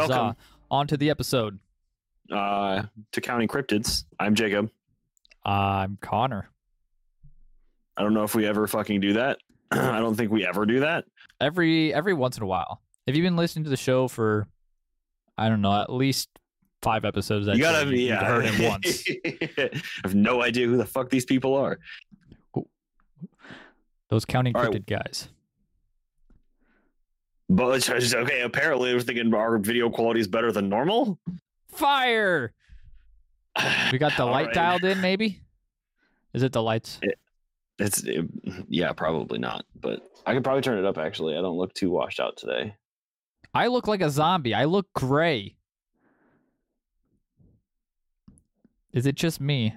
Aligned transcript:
Welcome 0.00 0.16
Huzzah. 0.16 0.36
On 0.70 0.86
to 0.86 0.96
the 0.96 1.10
episode. 1.10 1.58
uh, 2.32 2.82
to 3.12 3.20
Counting 3.20 3.48
Cryptids. 3.48 4.04
I'm 4.18 4.34
Jacob. 4.34 4.70
I'm 5.44 5.98
Connor. 6.00 6.48
I 7.96 8.02
don't 8.02 8.14
know 8.14 8.22
if 8.24 8.34
we 8.34 8.46
ever 8.46 8.66
fucking 8.66 9.00
do 9.00 9.14
that. 9.14 9.38
I 9.70 9.98
don't 9.98 10.14
think 10.14 10.30
we 10.30 10.46
ever 10.46 10.64
do 10.64 10.80
that. 10.80 11.04
Every 11.40 11.92
every 11.92 12.14
once 12.14 12.36
in 12.36 12.42
a 12.42 12.46
while. 12.46 12.80
Have 13.06 13.16
you 13.16 13.22
been 13.22 13.36
listening 13.36 13.64
to 13.64 13.70
the 13.70 13.76
show 13.76 14.08
for 14.08 14.46
I 15.36 15.48
don't 15.48 15.60
know, 15.60 15.72
at 15.80 15.92
least 15.92 16.28
five 16.82 17.04
episodes? 17.04 17.46
You 17.48 17.58
gotta, 17.58 17.86
you've 17.90 18.08
yeah. 18.08 18.24
heard 18.24 18.44
him 18.46 18.70
once. 18.70 19.04
I 19.26 19.70
have 20.02 20.14
no 20.14 20.42
idea 20.42 20.66
who 20.66 20.76
the 20.76 20.86
fuck 20.86 21.10
these 21.10 21.24
people 21.24 21.54
are. 21.54 21.78
Those 24.08 24.24
counting 24.24 24.56
All 24.56 24.62
right. 24.62 24.72
cryptid 24.72 24.86
guys. 24.86 25.28
But 27.50 27.80
just- 27.82 28.14
okay, 28.14 28.42
apparently 28.42 28.94
we're 28.94 29.00
thinking 29.00 29.34
our 29.34 29.58
video 29.58 29.90
quality 29.90 30.20
is 30.20 30.28
better 30.28 30.52
than 30.52 30.68
normal. 30.68 31.18
Fire! 31.68 32.54
We 33.90 33.98
got 33.98 34.16
the 34.16 34.24
light 34.24 34.46
right. 34.46 34.54
dialed 34.54 34.84
in, 34.84 35.00
maybe? 35.00 35.40
Is 36.32 36.44
it 36.44 36.52
the 36.52 36.62
lights? 36.62 37.00
It's 37.80 38.04
it- 38.04 38.30
yeah, 38.68 38.92
probably 38.92 39.40
not. 39.40 39.64
But 39.74 40.00
I 40.24 40.32
could 40.32 40.44
probably 40.44 40.62
turn 40.62 40.78
it 40.78 40.84
up. 40.84 40.96
Actually, 40.96 41.36
I 41.36 41.40
don't 41.40 41.56
look 41.58 41.74
too 41.74 41.90
washed 41.90 42.20
out 42.20 42.36
today. 42.36 42.76
I 43.52 43.66
look 43.66 43.88
like 43.88 44.00
a 44.00 44.10
zombie. 44.10 44.54
I 44.54 44.66
look 44.66 44.86
gray. 44.94 45.56
Is 48.92 49.06
it 49.06 49.16
just 49.16 49.40
me? 49.40 49.74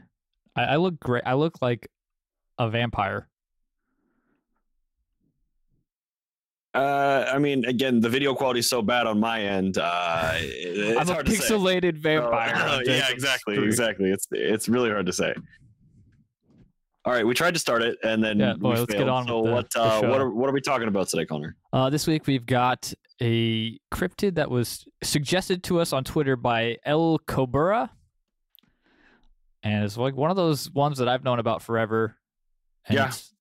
I, 0.56 0.64
I 0.64 0.76
look 0.76 1.00
gray. 1.00 1.22
I 1.26 1.34
look 1.34 1.60
like 1.60 1.90
a 2.60 2.70
vampire. 2.70 3.28
Uh, 6.74 7.30
I 7.32 7.38
mean, 7.38 7.66
again, 7.66 8.00
the 8.00 8.10
video 8.10 8.34
quality 8.34 8.60
is 8.62 8.70
so 8.70 8.82
bad 8.82 9.06
on 9.06 9.20
my 9.20 9.42
end. 9.42 9.78
Uh, 9.78 10.32
it- 10.38 10.78
it's 10.78 11.00
I'm 11.02 11.08
a 11.10 11.14
hard 11.14 11.26
to 11.28 11.32
say. 11.34 11.54
pixelated 11.54 11.98
vampire. 11.98 12.56
On 12.78 12.82
yeah, 12.86 13.10
exactly, 13.10 13.64
exactly. 13.64 14.10
It's 14.10 14.28
it's 14.32 14.68
really 14.68 14.90
hard 14.90 15.06
to 15.06 15.14
say. 15.14 15.34
All 17.06 17.14
right, 17.14 17.28
we 17.28 17.34
tried 17.36 17.54
to 17.54 17.60
start 17.60 17.82
it 17.84 17.98
and 18.04 18.24
then 18.24 18.40
Yeah, 18.40 18.54
we 18.54 18.60
boy, 18.60 18.70
let's 18.80 18.86
get 18.94 19.08
on 19.10 19.28
so 19.28 19.42
with 19.42 19.70
the- 19.72 19.80
what 19.82 20.04
uh, 20.04 20.08
what 20.08 20.22
are 20.22 20.30
what 20.32 20.50
are 20.50 20.54
we 20.54 20.62
talking 20.62 20.88
about 20.88 21.10
today, 21.10 21.26
Connor? 21.26 21.56
Uh, 21.74 21.90
this 21.90 22.08
week 22.08 22.26
we've 22.28 22.46
got 22.46 22.92
a 23.22 23.78
cryptid 23.94 24.36
that 24.36 24.50
was 24.50 24.86
suggested 25.04 25.64
to 25.66 25.80
us 25.80 25.94
on 25.94 26.04
Twitter 26.04 26.36
by 26.36 26.78
El 26.86 27.20
Cobura, 27.28 27.90
and 29.64 29.84
it's 29.84 29.98
like 29.98 30.16
one 30.16 30.32
of 30.32 30.38
those 30.38 30.72
ones 30.72 30.98
that 31.00 31.08
I've 31.10 31.24
known 31.24 31.40
about 31.40 31.62
forever. 31.62 32.16
And 32.88 32.96
Yeah. 32.98 33.08
it's 33.08 33.33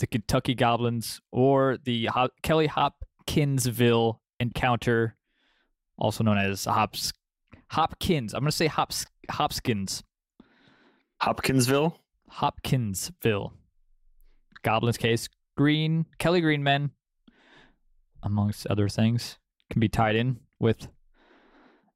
the 0.00 0.06
Kentucky 0.06 0.54
Goblins 0.54 1.20
or 1.30 1.78
the 1.84 2.08
Kelly 2.42 2.66
Hopkinsville 2.66 4.20
encounter, 4.40 5.16
also 5.96 6.24
known 6.24 6.38
as 6.38 6.64
Hops 6.64 7.12
Hopkins. 7.70 8.34
I'm 8.34 8.40
gonna 8.40 8.52
say 8.52 8.66
Hops 8.66 9.06
Hopkins 9.30 10.02
Hopkinsville. 11.20 11.98
Hopkinsville. 12.28 13.52
Goblins 14.62 14.96
case 14.96 15.28
Green 15.56 16.06
Kelly 16.18 16.40
Green 16.40 16.62
men, 16.62 16.90
amongst 18.22 18.66
other 18.66 18.88
things, 18.88 19.38
can 19.70 19.80
be 19.80 19.88
tied 19.88 20.16
in 20.16 20.40
with 20.58 20.88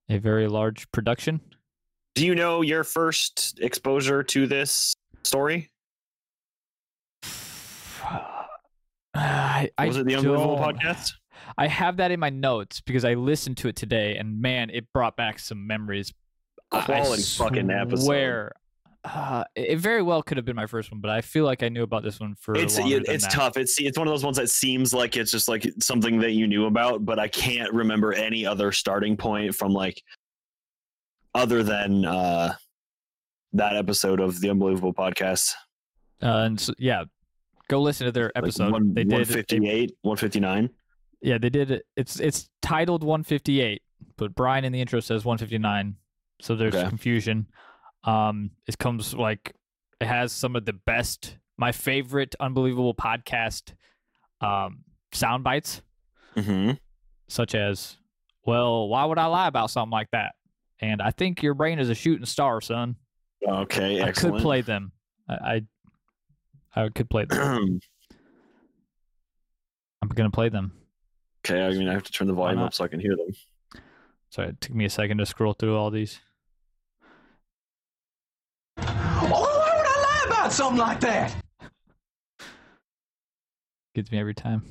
a 0.08 0.18
very 0.18 0.46
large 0.46 0.90
production. 0.92 1.40
Do 2.14 2.26
you 2.26 2.34
know 2.34 2.60
your 2.62 2.84
first 2.84 3.58
exposure 3.60 4.22
to 4.22 4.46
this 4.46 4.94
story? 5.24 5.70
I, 9.14 9.70
I 9.78 9.86
Was 9.86 9.96
it 9.98 10.06
the 10.06 10.16
Unbelievable 10.16 10.56
podcast? 10.58 11.12
I 11.58 11.66
have 11.66 11.98
that 11.98 12.10
in 12.10 12.18
my 12.20 12.30
notes 12.30 12.80
because 12.80 13.04
I 13.04 13.14
listened 13.14 13.56
to 13.58 13.68
it 13.68 13.76
today, 13.76 14.16
and 14.16 14.40
man, 14.40 14.70
it 14.70 14.92
brought 14.92 15.16
back 15.16 15.38
some 15.38 15.66
memories. 15.66 16.12
Quality 16.70 17.22
fucking 17.22 17.70
episode. 17.70 18.08
Where 18.08 18.52
uh, 19.04 19.44
it 19.54 19.78
very 19.78 20.00
well 20.02 20.22
could 20.22 20.38
have 20.38 20.46
been 20.46 20.56
my 20.56 20.66
first 20.66 20.90
one, 20.90 21.00
but 21.00 21.10
I 21.10 21.20
feel 21.20 21.44
like 21.44 21.62
I 21.62 21.68
knew 21.68 21.82
about 21.82 22.02
this 22.02 22.18
one 22.18 22.34
for 22.40 22.56
It's 22.56 22.78
it- 22.78 23.06
it's 23.08 23.24
that. 23.24 23.32
tough. 23.32 23.56
It's 23.56 23.78
it's 23.80 23.98
one 23.98 24.08
of 24.08 24.12
those 24.12 24.24
ones 24.24 24.38
that 24.38 24.48
seems 24.50 24.92
like 24.94 25.16
it's 25.16 25.30
just 25.30 25.46
like 25.46 25.66
something 25.80 26.18
that 26.20 26.32
you 26.32 26.46
knew 26.46 26.66
about, 26.66 27.04
but 27.04 27.18
I 27.18 27.28
can't 27.28 27.72
remember 27.72 28.12
any 28.14 28.46
other 28.46 28.72
starting 28.72 29.16
point 29.16 29.54
from 29.54 29.72
like 29.72 30.02
other 31.34 31.62
than 31.62 32.04
uh 32.04 32.54
that 33.52 33.76
episode 33.76 34.18
of 34.20 34.40
the 34.40 34.50
Unbelievable 34.50 34.92
podcast. 34.94 35.52
Uh, 36.22 36.44
and 36.46 36.58
so, 36.58 36.72
yeah, 36.78 37.04
go 37.68 37.80
listen 37.82 38.04
to 38.06 38.12
their 38.12 38.26
Like 38.34 38.44
episode. 38.44 38.72
one, 38.72 38.94
they 38.94 39.04
did. 39.04 39.12
158, 39.12 39.96
159. 40.02 40.70
yeah, 41.22 41.38
they 41.38 41.50
did. 41.50 41.70
it. 41.70 41.86
It's 41.96 42.20
it's 42.20 42.48
titled 42.62 43.02
158, 43.04 43.82
but 44.16 44.34
Brian 44.34 44.64
in 44.64 44.72
the 44.72 44.80
intro 44.80 45.00
says 45.00 45.24
159, 45.24 45.96
so 46.40 46.54
there's 46.56 46.74
Okay. 46.74 46.88
confusion. 46.88 47.46
Um, 48.04 48.50
it 48.66 48.76
comes 48.78 49.14
like 49.14 49.54
it 50.00 50.06
has 50.06 50.32
some 50.32 50.56
of 50.56 50.64
the 50.66 50.72
best, 50.74 51.38
my 51.56 51.72
favorite 51.72 52.34
unbelievable 52.40 52.94
podcast, 52.94 53.72
um, 54.40 54.84
sound 55.12 55.44
bites, 55.44 55.80
Mm-hmm. 56.36 56.72
such 57.28 57.54
as, 57.54 57.96
"Well, 58.44 58.88
why 58.88 59.04
would 59.04 59.18
I 59.18 59.26
lie 59.26 59.46
about 59.46 59.70
something 59.70 59.92
like 59.92 60.10
that?" 60.10 60.34
And 60.80 61.00
I 61.00 61.12
think 61.12 61.42
your 61.42 61.54
brain 61.54 61.78
is 61.78 61.88
a 61.88 61.94
shooting 61.94 62.26
star, 62.26 62.60
son. 62.60 62.96
Okay, 63.46 64.02
I 64.02 64.08
excellent. 64.08 64.36
could 64.36 64.42
play 64.42 64.60
them. 64.62 64.92
I, 65.28 65.34
I, 65.34 65.62
I 66.76 66.88
could 66.88 67.08
play 67.10 67.24
them. 67.26 67.80
I'm 70.02 70.08
gonna 70.08 70.30
play 70.30 70.48
them. 70.48 70.72
okay, 71.46 71.62
I 71.64 71.70
mean 71.70 71.88
I 71.88 71.92
have 71.92 72.02
to 72.04 72.12
turn 72.12 72.26
the 72.26 72.34
volume 72.34 72.60
up 72.60 72.74
so 72.74 72.84
I 72.84 72.88
can 72.88 73.00
hear 73.00 73.16
them. 73.16 73.82
Sorry, 74.30 74.48
it 74.48 74.60
took 74.60 74.74
me 74.74 74.84
a 74.84 74.90
second 74.90 75.18
to 75.18 75.26
scroll 75.26 75.54
through 75.54 75.76
all 75.76 75.90
these. 75.90 76.20
Oh, 78.78 78.82
why 78.86 79.72
would 79.76 79.86
I 79.86 80.02
lie 80.02 80.24
about 80.26 80.52
something 80.52 80.78
like 80.78 81.00
that? 81.00 81.34
Gets 83.94 84.10
me 84.10 84.18
every 84.18 84.34
time. 84.34 84.62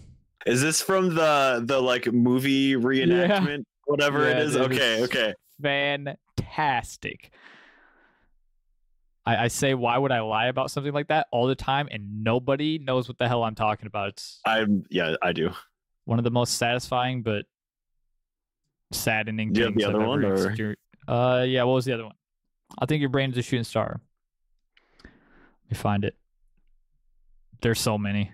Is 0.45 0.61
this 0.61 0.81
from 0.81 1.15
the 1.15 1.63
the 1.65 1.81
like 1.81 2.11
movie 2.11 2.73
reenactment, 2.73 3.63
whatever 3.85 4.27
it 4.27 4.37
Yeah, 4.37 4.43
is? 4.43 4.53
dude, 4.53 4.61
Okay, 4.73 4.93
it's 5.01 5.15
okay. 5.15 5.33
Fantastic. 5.61 7.31
I, 9.25 9.45
I 9.45 9.47
say, 9.47 9.73
why 9.73 9.97
would 9.97 10.11
I 10.11 10.19
lie 10.21 10.47
about 10.47 10.69
something 10.71 10.91
like 10.93 11.07
that 11.07 11.27
all 11.31 11.47
the 11.47 11.55
time, 11.55 11.87
and 11.91 12.23
nobody 12.23 12.77
knows 12.77 13.07
what 13.07 13.17
the 13.17 13.27
hell 13.27 13.43
I'm 13.43 13.55
talking 13.55 13.87
about? 13.87 14.09
It's 14.09 14.39
I'm 14.45 14.83
yeah, 14.89 15.15
I 15.21 15.31
do. 15.31 15.51
one 16.05 16.19
of 16.19 16.25
the 16.25 16.31
most 16.31 16.57
satisfying 16.57 17.21
but 17.23 17.45
saddening 18.91 19.53
Do 19.53 19.65
things 19.65 19.77
the 19.77 19.85
I've 19.89 19.95
other 19.95 20.05
one, 20.05 20.23
or- 20.25 20.75
Uh, 21.07 21.43
yeah. 21.43 21.63
What 21.63 21.73
was 21.75 21.85
the 21.85 21.93
other 21.93 22.05
one? 22.05 22.15
I 22.79 22.85
think 22.85 22.99
your 23.01 23.09
brain 23.09 23.31
is 23.31 23.37
a 23.37 23.41
shooting 23.41 23.63
star. 23.63 24.01
Let 25.03 25.11
me 25.71 25.75
find 25.77 26.03
it. 26.05 26.15
There's 27.61 27.79
so 27.79 27.97
many. 27.97 28.31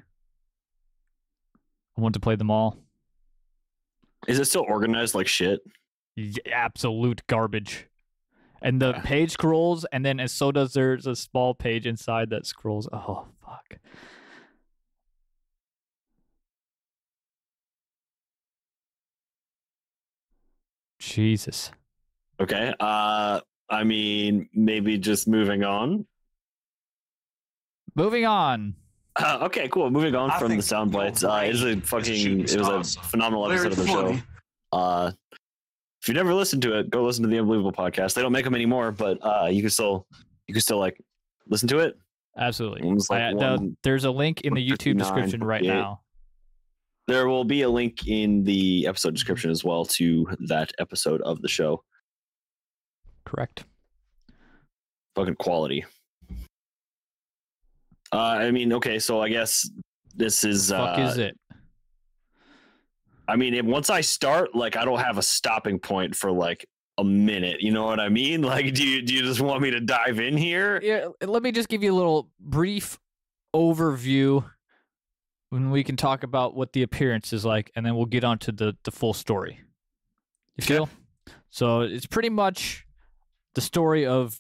I 1.98 2.02
want 2.02 2.14
to 2.14 2.20
play 2.20 2.36
them 2.36 2.50
all. 2.50 2.78
Is 4.28 4.40
it 4.40 4.46
still 4.46 4.66
organized 4.68 5.14
like 5.16 5.28
shit? 5.28 5.62
Y- 6.18 6.34
absolute 6.52 7.22
garbage. 7.28 7.88
And 8.62 8.82
the 8.82 8.90
Yeah. 8.92 9.02
page 9.02 9.32
scrolls, 9.32 9.86
and 9.92 10.06
then 10.06 10.20
and 10.20 10.30
so 10.30 10.52
does 10.52 10.74
there's 10.74 11.08
a 11.08 11.16
small 11.16 11.54
page 11.54 11.86
inside 11.86 12.30
that 12.32 12.46
scrolls. 12.46 12.88
Oh 12.92 13.28
fuck. 13.46 13.78
Jesus. 21.00 21.72
Okay. 22.40 22.74
Uh 22.80 23.42
I 23.72 23.84
mean, 23.84 24.50
maybe 24.54 24.98
just 24.98 25.28
moving 25.28 25.64
on. 25.64 26.08
Moving 27.96 28.26
on. 28.26 28.74
Uh, 29.16 29.40
okay, 29.44 29.68
cool. 29.70 29.92
Moving 29.92 30.16
on 30.16 30.32
I 30.32 30.40
from 30.40 30.48
the 30.48 30.56
think 30.56 30.64
sound 30.64 30.92
bites. 30.92 31.24
Uh, 31.24 31.42
it 31.46 31.54
is 31.54 31.62
a 31.62 31.66
brain 31.66 31.78
is 31.78 31.84
a 31.84 31.88
fucking. 31.88 32.40
It 32.40 32.42
was 32.42 32.52
star, 32.52 32.80
a 32.80 32.84
son. 32.84 33.04
phenomenal 33.04 33.48
Very 33.50 33.68
episode 33.68 33.72
of 33.72 33.78
the 33.78 33.88
show. 33.88 34.20
Uh, 34.72 35.12
if 35.12 35.19
you 36.10 36.14
never 36.16 36.34
listened 36.34 36.62
to 36.64 36.78
it, 36.80 36.90
go 36.90 37.04
listen 37.04 37.24
to 37.24 37.30
the 37.30 37.40
Unbelievable 37.40 37.72
podcast. 37.72 38.14
They 38.14 38.22
don't 38.22 38.32
make 38.32 38.44
them 38.46 38.56
anymore, 38.56 38.92
but 38.92 39.18
uh, 39.24 39.48
you 39.50 39.62
can 39.62 39.70
still 39.70 40.06
you 40.48 40.54
can 40.54 40.62
still 40.62 40.80
like 40.80 41.00
listen 41.48 41.68
to 41.70 41.80
it. 41.80 41.98
Absolutely. 42.38 42.82
Like 43.10 43.22
I- 43.22 43.34
the- 43.34 43.76
there's 43.84 44.06
a 44.06 44.12
link 44.12 44.42
in 44.42 44.54
the 44.54 44.68
YouTube 44.68 44.98
description 44.98 45.44
right 45.44 45.64
now. 45.64 46.02
There 47.08 47.28
will 47.28 47.44
be 47.44 47.64
a 47.64 47.70
link 47.70 48.08
in 48.08 48.44
the 48.44 48.86
episode 48.88 49.16
description 49.16 49.50
as 49.50 49.64
well 49.64 49.84
to 49.86 50.28
that 50.48 50.72
episode 50.80 51.22
of 51.22 51.42
the 51.42 51.48
show. 51.48 51.84
Correct. 53.26 53.64
Fucking 55.16 55.36
quality. 55.36 55.86
Uh, 58.14 58.18
I 58.18 58.52
mean, 58.52 58.74
okay, 58.74 59.00
so 59.00 59.22
I 59.22 59.30
guess 59.30 59.70
this 60.16 60.44
is. 60.44 60.70
Fuck 60.70 60.98
uh, 61.00 61.02
is 61.02 61.18
it? 61.18 61.38
I 63.30 63.36
mean, 63.36 63.66
once 63.68 63.90
I 63.92 64.02
start, 64.02 64.56
like, 64.56 64.76
I 64.76 64.84
don't 64.86 65.00
have 65.00 65.18
a 65.20 65.22
stopping 65.24 65.78
point 65.80 66.16
for 66.16 66.31
like 66.31 66.66
a 66.98 67.04
minute. 67.04 67.62
You 67.62 67.72
know 67.72 67.86
what 67.86 68.00
I 68.00 68.10
mean? 68.10 68.42
Like, 68.50 68.74
do 68.74 68.84
you 68.86 69.02
do 69.04 69.14
you 69.14 69.22
just 69.22 69.40
want 69.40 69.62
me 69.62 69.70
to 69.72 69.80
dive 69.80 70.20
in 70.20 70.36
here? 70.36 70.80
Yeah, 70.81 71.10
let 71.22 71.44
me 71.44 71.52
just 71.52 71.70
give 71.70 71.84
you 71.84 71.94
a 71.94 71.96
little 71.96 72.30
brief 72.40 73.00
overview 73.56 74.44
when 75.50 75.70
we 75.72 75.84
can 75.84 75.96
talk 75.96 76.24
about 76.24 76.56
what 76.56 76.74
the 76.74 76.81
appearance 76.84 77.31
is 77.31 77.46
like, 77.46 77.72
and 77.76 77.86
then 77.86 77.96
we'll 77.96 78.06
get 78.06 78.24
on 78.24 78.40
to 78.40 78.52
the, 78.52 78.76
the 78.84 78.92
full 78.92 79.14
story. 79.14 79.60
You 80.58 80.64
Okay. 80.64 80.74
feel? 80.76 80.90
So 81.52 81.81
it's 81.81 82.06
pretty 82.06 82.30
much 82.30 82.86
the 83.54 83.62
story 83.62 84.06
of 84.06 84.40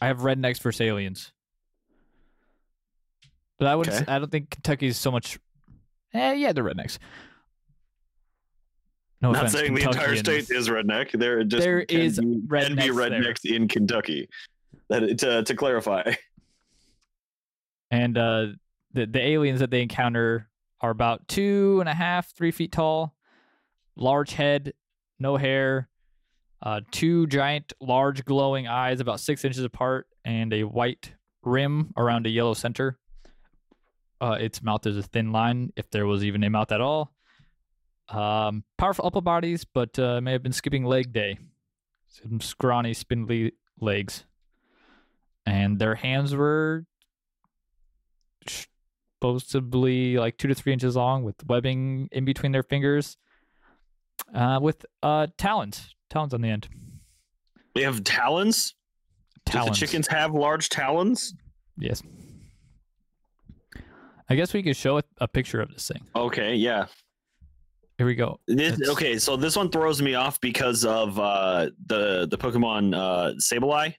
I 0.00 0.06
have 0.08 0.18
rednecks 0.18 0.60
versus 0.60 0.80
aliens. 0.80 1.32
But 3.58 3.68
I 3.68 3.74
would 3.76 3.88
Okay. 3.88 4.04
I 4.06 4.18
don't 4.18 4.30
think 4.30 4.50
Kentucky 4.50 4.86
is 4.86 4.96
so 4.96 5.10
much 5.10 5.38
Eh, 6.14 6.32
yeah, 6.34 6.52
they're 6.52 6.64
rednecks. 6.64 6.98
No 9.20 9.32
Not 9.32 9.46
offense, 9.46 9.52
saying 9.52 9.74
the 9.74 9.82
entire 9.82 10.16
state 10.16 10.48
is 10.50 10.68
redneck. 10.68 11.10
There 11.12 11.42
just 11.44 11.62
There 11.62 11.84
can 11.84 12.00
is 12.00 12.18
be, 12.18 12.24
can 12.48 12.76
be 12.76 12.82
rednecks 12.88 13.40
there. 13.42 13.54
in 13.56 13.66
Kentucky. 13.68 14.28
That 14.88 15.18
to 15.18 15.42
to 15.42 15.54
clarify. 15.56 16.14
and 17.90 18.16
uh, 18.16 18.46
the 18.92 19.06
the 19.06 19.20
aliens 19.20 19.60
that 19.60 19.70
they 19.70 19.82
encounter 19.82 20.48
are 20.80 20.90
about 20.90 21.26
two 21.28 21.78
and 21.80 21.88
a 21.88 21.94
half, 21.94 22.32
three 22.34 22.52
feet 22.52 22.70
tall, 22.70 23.14
large 23.96 24.32
head, 24.34 24.72
no 25.18 25.36
hair, 25.36 25.88
uh, 26.62 26.80
two 26.92 27.26
giant, 27.26 27.72
large, 27.80 28.24
glowing 28.24 28.68
eyes 28.68 29.00
about 29.00 29.18
six 29.18 29.44
inches 29.44 29.64
apart, 29.64 30.06
and 30.24 30.52
a 30.52 30.62
white 30.62 31.12
rim 31.42 31.92
around 31.96 32.24
a 32.26 32.30
yellow 32.30 32.54
center. 32.54 32.96
Uh, 34.20 34.36
its 34.40 34.62
mouth 34.62 34.86
is 34.86 34.96
a 34.96 35.02
thin 35.02 35.30
line, 35.32 35.72
if 35.76 35.90
there 35.90 36.06
was 36.06 36.24
even 36.24 36.42
a 36.44 36.50
mouth 36.50 36.72
at 36.72 36.80
all. 36.80 37.14
Um, 38.08 38.64
powerful 38.78 39.06
upper 39.06 39.20
bodies, 39.20 39.64
but 39.64 39.96
uh, 39.98 40.20
may 40.20 40.32
have 40.32 40.42
been 40.42 40.52
skipping 40.52 40.84
leg 40.84 41.12
day. 41.12 41.38
Some 42.08 42.40
scrawny, 42.40 42.94
spindly 42.94 43.52
legs, 43.80 44.24
and 45.46 45.78
their 45.78 45.94
hands 45.94 46.34
were 46.34 46.84
supposedly 49.20 50.16
like 50.16 50.38
two 50.38 50.48
to 50.48 50.54
three 50.54 50.72
inches 50.72 50.96
long 50.96 51.22
with 51.24 51.34
webbing 51.46 52.08
in 52.12 52.24
between 52.24 52.52
their 52.52 52.62
fingers 52.62 53.16
uh, 54.34 54.58
with 54.62 54.86
uh, 55.02 55.26
talons 55.36 55.94
talons 56.08 56.32
on 56.32 56.40
the 56.40 56.48
end 56.48 56.68
They 57.74 57.82
have 57.82 58.02
talons. 58.04 58.74
talons. 59.44 59.66
Do 59.66 59.70
the 59.72 59.86
chickens 59.86 60.06
have 60.08 60.32
large 60.34 60.68
talons? 60.68 61.34
yes 61.76 62.02
i 64.28 64.34
guess 64.34 64.52
we 64.54 64.62
could 64.62 64.76
show 64.76 64.98
a, 64.98 65.02
a 65.20 65.28
picture 65.28 65.60
of 65.60 65.70
this 65.72 65.88
thing 65.88 66.02
Okay, 66.14 66.54
yeah. 66.54 66.86
here 67.96 68.06
we 68.06 68.14
go 68.14 68.38
This, 68.46 68.78
okay, 68.88 69.18
so 69.18 69.36
this 69.36 69.56
one 69.56 69.70
throws 69.70 70.00
me 70.02 70.14
off 70.14 70.40
because 70.40 70.84
of 70.84 71.18
uh, 71.18 71.70
the 71.86 72.26
the 72.30 72.38
Pokemon 72.38 72.94
uh, 72.94 73.34
Sableye, 73.38 73.94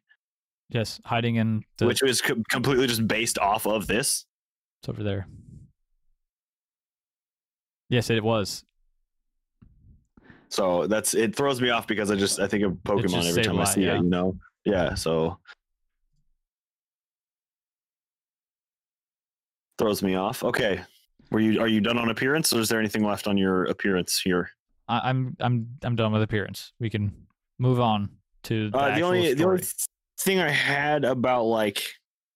yes 0.70 1.00
hiding 1.06 1.36
in 1.36 1.64
the 1.78 1.86
which 1.86 2.02
was 2.02 2.22
co- 2.22 2.42
completely 2.50 2.88
just 2.88 3.08
based 3.08 3.38
off 3.40 3.66
of 3.68 3.88
this. 3.88 4.26
it's 4.82 4.90
over 4.90 5.04
there 5.04 5.28
yes 7.90 8.10
it 8.10 8.24
was 8.24 8.64
So 10.50 10.88
that's 10.88 11.14
it 11.14 11.36
throws 11.36 11.62
me 11.62 11.70
off 11.70 11.86
because 11.88 12.10
I 12.12 12.16
just 12.16 12.40
I 12.40 12.48
think 12.48 12.64
of 12.64 12.74
Pokemon 12.84 13.28
every 13.30 13.44
time 13.44 13.60
I 13.60 13.66
see 13.66 13.84
yeah. 13.86 13.96
it. 13.96 14.04
You 14.04 14.10
know, 14.10 14.36
yeah. 14.66 14.96
So 14.96 15.38
throws 19.80 20.04
me 20.04 20.14
off. 20.14 20.44
Okay, 20.44 20.82
were 21.32 21.40
you 21.40 21.60
are 21.60 21.68
you 21.68 21.82
done 21.82 21.98
on 21.98 22.10
appearance, 22.10 22.54
or 22.54 22.60
is 22.60 22.70
there 22.70 22.80
anything 22.80 23.04
left 23.04 23.28
on 23.28 23.38
your 23.38 23.64
appearance 23.66 24.22
here? 24.24 24.52
I, 24.88 25.10
i'm 25.10 25.38
i'm 25.40 25.68
i'm 25.84 25.96
done 25.96 26.12
with 26.12 26.24
appearance 26.24 26.74
we 26.80 26.90
can 26.90 27.14
move 27.60 27.80
on 27.80 28.10
to 28.42 28.72
the, 28.72 28.78
Uh, 28.78 28.96
the 28.96 29.02
only 29.02 29.34
the 29.36 29.46
only 29.46 29.64
thing 30.20 30.40
I 30.40 30.50
had 30.50 31.06
about 31.06 31.44
like 31.44 31.84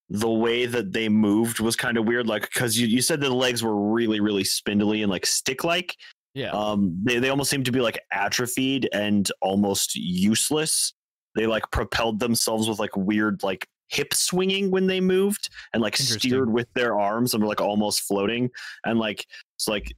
the 0.09 0.29
way 0.29 0.67
that 0.67 0.93
they 0.93 1.09
moved 1.09 1.59
was 1.59 1.75
kind 1.75 1.97
of 1.97 2.05
weird, 2.05 2.27
like 2.27 2.43
because 2.43 2.77
you, 2.77 2.85
you 2.85 3.01
said 3.01 3.19
the 3.21 3.29
legs 3.33 3.63
were 3.63 3.91
really 3.91 4.19
really 4.19 4.43
spindly 4.43 5.01
and 5.01 5.09
like 5.11 5.25
stick 5.25 5.63
like. 5.63 5.95
yeah 6.35 6.51
Um, 6.51 6.95
they 7.03 7.17
they 7.19 7.29
almost 7.29 7.49
seem 7.49 7.63
to 7.63 7.71
be 7.71 7.79
like 7.81 7.99
atrophied 8.11 8.87
and 8.93 9.31
almost 9.41 9.95
useless. 9.95 10.93
They 11.35 11.47
like 11.47 11.63
propelled 11.71 12.19
themselves 12.19 12.69
with 12.69 12.77
like 12.77 12.95
weird 12.95 13.41
like 13.41 13.67
hip 13.89 14.13
swinging 14.13 14.71
when 14.71 14.87
they 14.87 14.99
moved 14.99 15.49
and 15.73 15.81
like 15.81 15.95
steered 15.95 16.51
with 16.51 16.67
their 16.73 16.99
arms 16.99 17.33
and 17.33 17.43
were 17.43 17.49
like 17.49 17.61
almost 17.61 18.01
floating 18.01 18.49
and 18.85 18.97
like 18.99 19.25
it's 19.55 19.67
like 19.67 19.93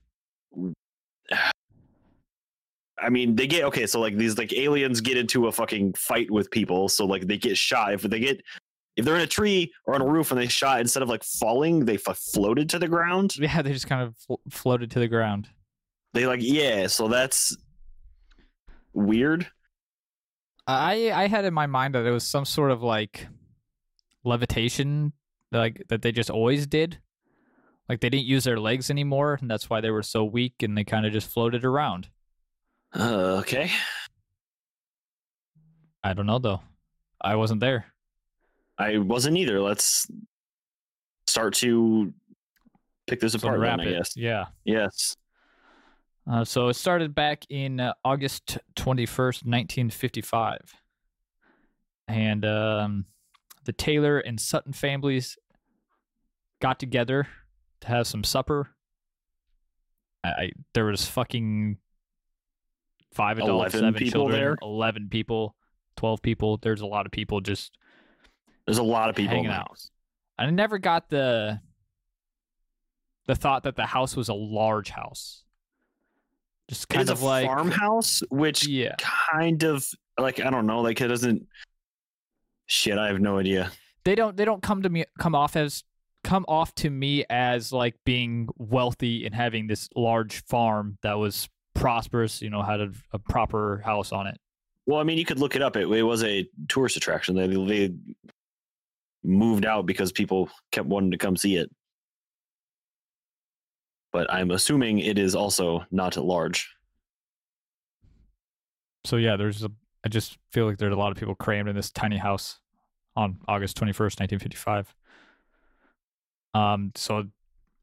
I 2.98 3.10
mean, 3.10 3.36
they 3.36 3.46
get 3.46 3.66
okay. 3.66 3.86
So 3.88 4.00
like 4.00 4.16
these 4.16 4.38
like 4.38 4.54
aliens 4.54 5.02
get 5.02 5.18
into 5.18 5.48
a 5.48 5.52
fucking 5.52 5.94
fight 5.94 6.32
with 6.32 6.50
people. 6.50 6.88
So 6.88 7.06
like 7.06 7.28
they 7.28 7.38
get 7.38 7.58
shot. 7.58 7.94
If 7.94 8.04
they 8.04 8.20
get 8.20 8.42
if 8.96 9.04
they're 9.04 9.16
in 9.16 9.22
a 9.22 9.28
tree 9.28 9.74
or 9.86 9.96
on 9.96 10.02
a 10.02 10.08
roof 10.08 10.32
and 10.32 10.40
they 10.40 10.48
shot 10.48 10.80
instead 10.80 11.04
of 11.04 11.10
like 11.10 11.24
falling, 11.24 11.84
they 11.84 11.96
f- 11.96 12.18
floated 12.18 12.70
to 12.70 12.80
the 12.80 12.88
ground. 12.88 13.36
yeah 13.40 13.62
they 13.62 13.74
just 13.74 13.88
kind 13.88 14.02
of 14.02 14.16
flo- 14.18 14.40
floated 14.50 14.90
to 14.92 15.00
the 15.00 15.08
ground 15.10 15.50
They 16.14 16.26
like 16.26 16.40
yeah. 16.42 16.88
So 16.88 17.10
that's 17.10 17.56
weird. 18.94 19.48
I 20.66 21.12
I 21.12 21.28
had 21.28 21.44
in 21.44 21.54
my 21.54 21.68
mind 21.68 21.96
that 21.96 22.06
it 22.06 22.12
was 22.12 22.26
some 22.26 22.46
sort 22.46 22.72
of 22.72 22.82
like 22.82 23.28
levitation, 24.26 25.14
like 25.52 25.84
that 25.90 26.02
they 26.02 26.12
just 26.12 26.30
always 26.30 26.68
did. 26.68 27.00
Like 27.88 28.02
they 28.02 28.10
didn't 28.10 28.26
use 28.26 28.44
their 28.44 28.60
legs 28.60 28.90
anymore, 28.90 29.38
and 29.40 29.50
that's 29.50 29.70
why 29.70 29.82
they 29.82 29.92
were 29.92 30.04
so 30.04 30.24
weak, 30.24 30.56
and 30.62 30.78
they 30.78 30.84
kind 30.84 31.06
of 31.06 31.14
just 31.14 31.30
floated 31.30 31.64
around. 31.64 32.10
Uh, 32.94 33.38
okay. 33.40 33.70
I 36.04 36.14
don't 36.14 36.26
know 36.26 36.40
though. 36.40 36.62
I 37.22 37.36
wasn't 37.36 37.60
there. 37.60 37.86
I 38.78 38.98
wasn't 38.98 39.38
either. 39.38 39.62
Let's 39.62 40.08
start 41.28 41.54
to 41.56 42.14
pick 43.08 43.20
this 43.20 43.34
apart. 43.34 43.60
Then, 43.62 43.80
I 43.80 43.92
guess. 43.92 44.16
yeah. 44.16 44.46
Yes. 44.64 45.16
Uh, 46.30 46.44
so 46.44 46.70
it 46.70 46.74
started 46.74 47.14
back 47.14 47.44
in 47.50 47.80
uh, 47.80 47.94
August 48.04 48.58
21st, 48.76 49.46
1955. 49.46 50.60
And 52.08 52.46
um, 52.46 53.06
the 53.66 53.74
Taylor 53.74 54.20
and 54.20 54.40
Sutton 54.40 54.74
families 54.74 55.38
got 56.62 56.80
together 56.80 57.28
to 57.82 57.88
have 57.88 58.08
some 58.08 58.24
supper. 58.24 58.70
I, 60.24 60.30
I 60.30 60.52
there 60.74 60.86
was 60.86 61.06
fucking 61.06 61.78
five 63.14 63.38
adults, 63.38 63.74
11 63.74 63.80
seven 63.80 63.94
people 63.94 64.22
children, 64.22 64.40
there? 64.40 64.56
11 64.62 65.10
people, 65.10 65.56
12 65.98 66.22
people. 66.22 66.58
There's 66.58 66.82
a 66.82 66.86
lot 66.86 67.06
of 67.06 67.12
people 67.12 67.42
just 67.42 67.78
There's 68.66 68.78
a 68.78 68.84
lot 68.84 69.10
of 69.10 69.16
people 69.16 69.38
in 69.38 69.44
Hanging 69.44 69.50
the 69.52 69.56
out. 69.56 69.70
house. 69.70 69.90
I 70.38 70.50
never 70.50 70.78
got 70.78 71.10
the 71.10 71.60
the 73.28 73.36
thought 73.36 73.64
that 73.64 73.76
the 73.76 73.86
house 73.86 74.16
was 74.16 74.30
a 74.30 74.34
large 74.34 74.90
house. 74.90 75.44
Just 76.68 76.90
kind 76.90 77.10
of 77.10 77.22
a 77.22 77.26
like 77.26 77.46
farmhouse, 77.48 78.22
which 78.30 78.68
yeah. 78.68 78.96
kind 78.98 79.64
of 79.64 79.88
like 80.20 80.40
I 80.40 80.50
don't 80.50 80.66
know, 80.66 80.82
like 80.82 81.00
it 81.02 81.08
doesn't. 81.08 81.48
Shit, 82.68 82.98
I 82.98 83.08
have 83.08 83.20
no 83.22 83.38
idea. 83.38 83.72
they 84.04 84.16
don't 84.16 84.36
they 84.38 84.46
don't 84.46 84.62
come 84.64 84.82
to 84.84 84.90
me 84.90 85.06
come 85.20 85.36
off 85.36 85.56
as 85.56 85.84
come 86.24 86.46
off 86.48 86.74
to 86.76 86.90
me 86.90 87.24
as 87.30 87.72
like 87.72 87.96
being 88.06 88.48
wealthy 88.58 89.26
and 89.26 89.36
having 89.36 89.68
this 89.68 89.88
large 89.96 90.44
farm 90.46 90.98
that 91.04 91.14
was 91.14 91.48
prosperous 91.76 92.42
you 92.42 92.50
know 92.50 92.64
had 92.64 92.82
a, 92.82 92.90
a 93.14 93.20
proper 93.20 93.82
house 93.86 94.12
on 94.12 94.26
it 94.26 94.38
Well, 94.88 95.00
I 95.00 95.04
mean, 95.04 95.18
you 95.20 95.26
could 95.26 95.40
look 95.40 95.56
it 95.56 95.62
up. 95.62 95.76
It, 95.76 95.88
it 95.92 96.04
was 96.04 96.24
a 96.24 96.48
tourist 96.68 96.96
attraction. 96.98 97.36
They 97.36 97.48
they 97.48 97.94
moved 99.24 99.66
out 99.66 99.86
because 99.86 100.12
people 100.12 100.50
kept 100.72 100.88
wanting 100.88 101.12
to 101.12 101.18
come 101.18 101.36
see 101.36 101.56
it. 101.58 101.70
But 104.14 104.32
I'm 104.32 104.52
assuming 104.52 105.00
it 105.00 105.18
is 105.20 105.36
also 105.36 105.84
not 105.92 106.16
large. 106.18 106.70
so 109.06 109.18
yeah 109.18 109.36
there's 109.36 109.64
a 109.64 109.72
i 110.06 110.10
just 110.10 110.38
feel 110.52 110.66
like 110.66 110.78
there's 110.78 110.94
a 110.94 110.98
lot 110.98 111.12
of 111.12 111.18
people 111.18 111.36
crammed 111.36 111.68
in 111.68 111.76
this 111.76 111.92
tiny 111.92 112.18
house 112.18 112.60
on 113.16 113.38
august 113.48 113.78
21st 113.78 114.20
1955 114.20 114.96
um 116.54 116.92
so 116.96 117.26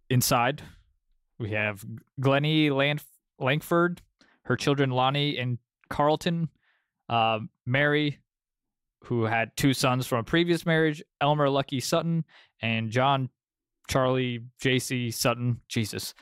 inside 0.08 0.62
we 1.38 1.50
have 1.50 1.84
glennie 2.20 2.70
Land- 2.70 3.04
lankford 3.38 4.00
her 4.44 4.56
children 4.56 4.90
lonnie 4.90 5.36
and 5.38 5.58
carlton 5.90 6.48
uh, 7.08 7.40
mary 7.66 8.18
who 9.04 9.24
had 9.24 9.54
two 9.56 9.74
sons 9.74 10.06
from 10.06 10.18
a 10.20 10.24
previous 10.24 10.64
marriage 10.64 11.02
elmer 11.20 11.48
lucky 11.48 11.80
sutton 11.80 12.24
and 12.62 12.90
john 12.90 13.28
charlie 13.88 14.40
jc 14.62 15.12
sutton 15.12 15.60
jesus. 15.68 16.14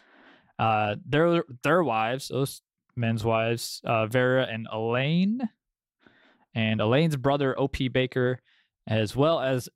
Uh, 0.59 0.97
their 1.07 1.43
their 1.63 1.83
wives 1.83 2.29
those 2.29 2.61
men's 2.97 3.25
wives, 3.25 3.81
uh, 3.85 4.07
Vera 4.07 4.47
and 4.51 4.69
Elaine, 4.73 5.49
and 6.55 6.81
Elaine's 6.81 7.17
brother 7.17 7.59
O.P. 7.59 7.89
Baker, 7.89 8.41
as 8.87 9.15
well 9.15 9.41
as 9.41 9.69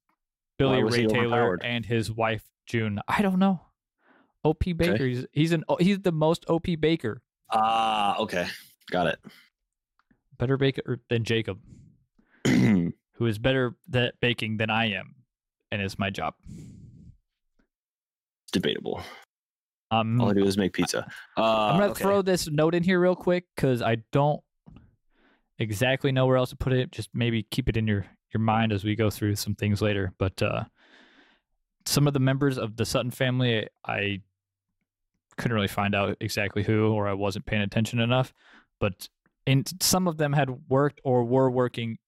Billy 0.59 0.83
Ray 0.83 1.07
Taylor 1.07 1.59
and 1.63 1.85
his 1.85 2.11
wife 2.11 2.43
June. 2.67 3.01
I 3.09 3.23
don't 3.23 3.39
know. 3.39 3.61
O.P. 4.45 4.73
Baker. 4.73 5.05
He's 5.07 5.27
he's 5.33 5.53
an 5.53 5.65
he's 5.81 6.01
the 6.01 6.13
most 6.13 6.45
O.P. 6.49 6.77
Baker, 6.77 7.23
Ah, 7.51 8.19
okay, 8.19 8.47
got 8.91 9.07
it. 9.07 9.19
better 10.39 10.57
baker 10.57 11.01
than 11.09 11.25
Jacob, 11.25 11.59
who 12.47 12.93
is 13.21 13.39
better 13.39 13.77
at 13.95 14.21
baking 14.21 14.57
than 14.59 14.71
I 14.71 14.91
am, 14.93 15.15
and 15.71 15.81
it's 15.81 15.99
my 15.99 16.11
job. 16.11 16.35
Debatable. 18.53 19.03
Um, 19.91 20.21
All 20.21 20.31
I 20.31 20.35
do 20.35 20.45
is 20.45 20.57
make 20.59 20.73
pizza. 20.73 21.07
Uh, 21.37 21.43
I'm 21.43 21.79
gonna 21.79 21.93
okay. 21.93 22.03
throw 22.03 22.23
this 22.23 22.49
note 22.49 22.75
in 22.75 22.83
here 22.83 23.01
real 23.01 23.17
quick 23.17 23.45
because 23.55 23.81
I 23.81 23.99
don't. 24.13 24.41
Exactly 25.59 26.13
know 26.13 26.27
where 26.27 26.37
else 26.37 26.51
to 26.51 26.57
put 26.57 26.73
it. 26.73 26.93
Just 26.93 27.11
maybe 27.15 27.45
keep 27.51 27.69
it 27.69 27.77
in 27.77 27.87
your 27.87 28.07
your 28.33 28.41
mind 28.41 28.73
as 28.73 28.85
we 28.85 28.97
go 28.97 29.11
through 29.11 29.37
some 29.37 29.55
things 29.55 29.81
later. 29.81 30.13
But 30.19 30.43
uh, 30.43 30.65
some 31.87 32.07
of 32.07 32.13
the 32.13 32.21
members 32.21 32.59
of 32.59 32.77
the 32.77 32.85
Sutton 32.85 33.11
family, 33.11 33.69
I 33.87 34.21
couldn't 35.37 35.55
really 35.55 35.69
find 35.69 35.95
out 35.95 36.17
exactly 36.21 36.63
who, 36.63 36.89
or 36.89 37.09
I 37.09 37.13
wasn't 37.13 37.47
paying 37.47 37.63
attention 37.63 38.01
enough. 38.01 38.33
But 38.81 39.09
in 39.47 39.65
some 39.81 40.09
of 40.09 40.17
them 40.17 40.33
had 40.33 40.51
worked 40.69 41.01
or 41.05 41.25
were 41.25 41.51
working 41.51 41.99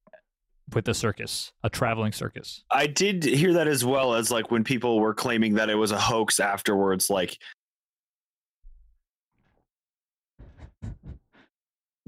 with 0.75 0.89
a 0.89 0.95
circus, 0.95 1.53
a 1.63 1.71
traveling 1.71 2.13
circus. 2.13 2.65
I 2.71 2.89
did 2.89 3.23
hear 3.23 3.53
that 3.53 3.69
as 3.69 3.85
well 3.85 4.15
as 4.15 4.31
like 4.31 4.51
when 4.51 4.65
people 4.65 4.99
were 4.99 5.15
claiming 5.15 5.55
that 5.55 5.71
it 5.71 5.77
was 5.77 5.93
a 5.93 5.99
hoax 5.99 6.41
afterwards, 6.41 7.09
like 7.09 7.39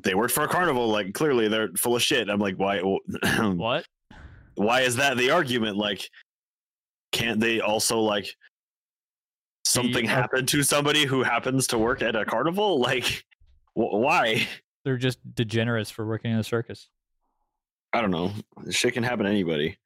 they 0.02 0.14
worked 0.14 0.32
for 0.34 0.44
a 0.44 0.48
carnival. 0.48 0.88
Like 0.88 1.12
clearly 1.14 1.48
they're 1.48 1.68
full 1.76 1.96
of 1.96 2.02
shit. 2.02 2.28
I'm 2.28 2.40
like, 2.40 2.56
why? 2.56 2.80
What? 3.40 3.84
Why 4.54 4.80
is 4.80 4.96
that 4.96 5.16
the 5.16 5.30
argument? 5.30 5.76
Like, 5.76 6.08
can't 7.12 7.38
they 7.40 7.60
also 7.60 8.00
like 8.00 8.28
something 9.64 10.04
happen 10.04 10.46
to 10.46 10.62
somebody 10.62 11.04
who 11.06 11.22
happens 11.22 11.66
to 11.68 11.78
work 11.78 12.02
at 12.02 12.16
a 12.16 12.24
carnival? 12.24 12.80
Like, 12.88 13.24
wh- 13.74 13.92
why? 13.94 14.48
They're 14.84 14.96
just 14.96 15.18
degenerates 15.34 15.90
for 15.90 16.06
working 16.06 16.32
in 16.32 16.38
a 16.38 16.44
circus. 16.44 16.88
I 17.92 18.00
don't 18.02 18.10
know. 18.10 18.32
Shit 18.70 18.94
can 18.94 19.02
happen 19.02 19.24
to 19.24 19.30
anybody. 19.30 19.76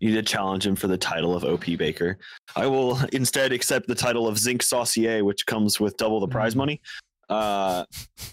You 0.00 0.10
need 0.10 0.16
to 0.16 0.22
challenge 0.22 0.66
him 0.66 0.76
for 0.76 0.88
the 0.88 0.98
title 0.98 1.34
of 1.34 1.44
OP 1.44 1.64
Baker. 1.78 2.18
I 2.54 2.66
will 2.66 2.98
instead 3.12 3.52
accept 3.52 3.86
the 3.88 3.94
title 3.94 4.26
of 4.28 4.38
Zinc 4.38 4.62
Saucier, 4.62 5.24
which 5.24 5.46
comes 5.46 5.80
with 5.80 5.96
double 5.96 6.20
the 6.20 6.28
prize 6.28 6.54
Mm. 6.54 6.58
money. 6.58 6.80
Uh, 7.28 7.84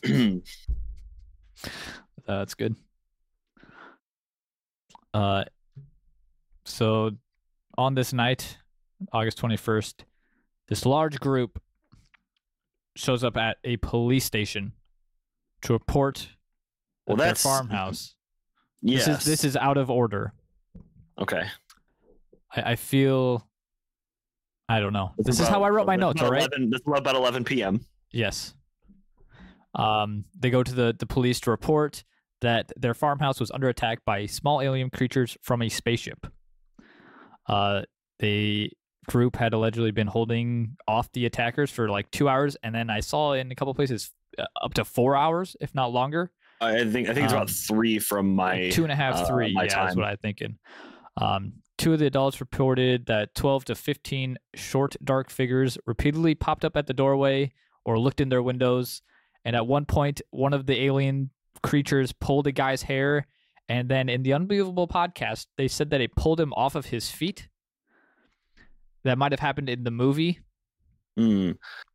That's 2.26 2.54
good. 2.54 2.76
Uh, 5.14 5.44
so 6.66 7.12
on 7.78 7.96
this 7.96 8.14
night, 8.14 8.58
August 9.12 9.38
21st, 9.42 10.06
this 10.68 10.86
large 10.86 11.20
group 11.20 11.62
shows 12.96 13.24
up 13.24 13.38
at 13.38 13.58
a 13.64 13.78
police 13.78 14.26
station 14.26 14.74
to 15.64 15.74
report 15.74 16.30
Well, 17.08 17.18
that's- 17.18 17.44
farmhouse. 17.44 18.16
yes. 18.82 19.06
This 19.06 19.18
is 19.20 19.26
this 19.26 19.44
is 19.44 19.58
out 19.58 19.78
of 19.78 19.90
order. 19.90 20.34
okay. 21.20 21.44
I, 22.56 22.72
I 22.72 22.76
feel. 22.76 23.48
I 24.70 24.80
don't 24.80 24.94
know. 24.94 25.12
It's 25.18 25.28
This 25.28 25.40
is 25.42 25.48
how 25.48 25.64
I 25.64 25.70
wrote 25.70 25.86
my 25.88 25.96
notes. 25.98 26.22
about 26.22 26.28
All 26.28 26.32
right. 26.32 26.42
11 26.50 26.70
This 26.70 26.80
is 26.82 26.88
about 26.88 27.16
11 27.16 27.44
p.m. 27.44 27.86
Yes. 28.12 28.54
Um, 29.76 30.26
they 30.38 30.50
go 30.50 30.64
to 30.64 30.74
the, 30.74 30.96
the 30.98 31.06
police 31.06 31.40
to 31.42 31.52
report 31.52 32.04
that 32.42 32.72
their 32.78 32.94
farmhouse 32.94 33.40
was 33.40 33.52
under 33.52 33.70
attack 33.70 34.00
by 34.06 34.26
small 34.26 34.62
alien 34.62 34.90
creatures 34.90 35.38
from 35.42 35.62
a 35.62 35.70
spaceship. 35.70 36.28
Uh, 37.48 37.84
the 38.20 38.70
group 39.08 39.36
had 39.36 39.54
allegedly 39.54 39.92
been 39.92 40.08
holding 40.08 40.76
off 40.88 41.12
the 41.14 41.26
attackers 41.26 41.72
for 41.72 41.90
like 41.90 42.10
two 42.12 42.30
hours, 42.30 42.56
and 42.64 42.74
then 42.74 42.90
I 42.90 43.00
saw 43.00 43.34
in 43.34 43.52
a 43.52 43.56
couple 43.56 43.74
places 43.74 44.12
uh, 44.38 44.46
up 44.64 44.74
to 44.76 44.86
four 44.86 45.16
hours, 45.16 45.56
if 45.62 45.74
not 45.76 45.92
longer. 45.92 46.32
I 46.62 46.86
think 46.90 47.10
I 47.10 47.14
think 47.14 47.26
it's 47.26 47.34
Um, 47.34 47.38
about 47.40 47.50
three 47.50 48.00
from 48.00 48.36
my. 48.36 48.70
Two 48.70 48.84
and 48.84 48.92
a 48.92 48.96
half, 48.96 49.16
uh, 49.16 49.26
three. 49.26 49.54
my 49.54 49.64
yeah, 49.66 49.84
that's 49.84 49.96
what 49.96 50.06
I'm 50.06 50.18
thinking. 50.18 50.58
Um, 51.18 51.54
two 51.78 51.94
of 51.94 52.00
the 52.00 52.06
adults 52.06 52.40
reported 52.40 53.06
that 53.08 53.36
12 53.36 53.66
to 53.66 53.76
15 53.76 54.38
short, 54.56 54.96
dark 55.04 55.30
figures 55.30 55.78
repeatedly 55.86 56.36
popped 56.36 56.64
up 56.64 56.78
at 56.78 56.88
the 56.88 56.94
doorway 56.94 57.52
or 57.84 58.00
looked 58.00 58.22
in 58.22 58.30
their 58.30 58.42
windows. 58.42 59.02
And 59.46 59.56
at 59.56 59.68
one 59.68 59.86
point, 59.86 60.22
one 60.32 60.54
of 60.54 60.66
the 60.66 60.82
alien 60.84 61.30
creatures 61.62 62.14
pulled 62.14 62.48
a 62.48 62.52
guy's 62.52 62.84
hair. 62.84 63.28
And 63.70 63.90
then 63.90 64.10
in 64.10 64.24
the 64.24 64.34
Unbelievable 64.34 64.88
podcast, 64.88 65.48
they 65.58 65.68
said 65.68 65.90
that 65.92 66.02
it 66.02 66.16
pulled 66.16 66.40
him 66.40 66.54
off 66.54 66.76
of 66.76 66.88
his 66.88 67.10
feet. 67.10 67.48
That 69.04 69.18
might 69.18 69.32
have 69.32 69.40
happened 69.40 69.70
in 69.70 69.84
the 69.84 69.92
movie. 69.92 70.40
Hmm. 71.18 71.52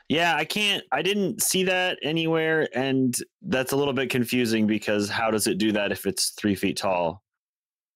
Yeah, 0.09 0.35
I 0.37 0.45
can't. 0.45 0.83
I 0.91 1.03
didn't 1.03 1.43
see 1.43 1.65
that 1.65 1.99
anywhere, 2.03 2.69
and 2.75 3.15
that's 3.43 3.73
a 3.73 3.77
little 3.77 3.93
bit 3.93 4.09
confusing 4.09 4.67
because 4.67 5.11
how 5.11 5.31
does 5.31 5.47
it 5.47 5.59
do 5.59 5.73
that 5.73 5.93
if 5.93 6.07
it's 6.07 6.31
three 6.31 6.55
feet 6.55 6.79
tall? 6.79 7.23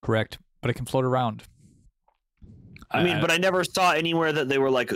Correct. 0.02 0.38
But 0.60 0.70
it 0.70 0.74
can 0.74 0.84
float 0.84 1.04
around. 1.04 1.42
I 2.90 3.02
mean, 3.02 3.20
but 3.22 3.30
I 3.30 3.38
never 3.38 3.64
saw 3.64 3.92
anywhere 3.92 4.32
that 4.32 4.50
they 4.50 4.58
were 4.58 4.70
like 4.70 4.92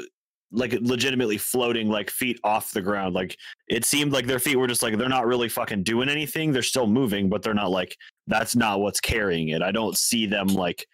like 0.52 0.72
legitimately 0.80 1.38
floating 1.38 1.88
like 1.88 2.10
feet 2.10 2.38
off 2.44 2.72
the 2.72 2.82
ground. 2.82 3.14
Like 3.14 3.36
it 3.68 3.84
seemed 3.84 4.12
like 4.12 4.26
their 4.26 4.38
feet 4.38 4.56
were 4.56 4.66
just 4.66 4.82
like 4.82 4.96
they're 4.96 5.08
not 5.08 5.26
really 5.26 5.48
fucking 5.48 5.82
doing 5.82 6.08
anything. 6.08 6.52
They're 6.52 6.62
still 6.62 6.86
moving, 6.86 7.28
but 7.28 7.42
they're 7.42 7.54
not 7.54 7.70
like 7.70 7.96
that's 8.26 8.54
not 8.54 8.80
what's 8.80 9.00
carrying 9.00 9.48
it. 9.48 9.62
I 9.62 9.72
don't 9.72 9.96
see 9.96 10.26
them 10.26 10.48
like 10.48 10.86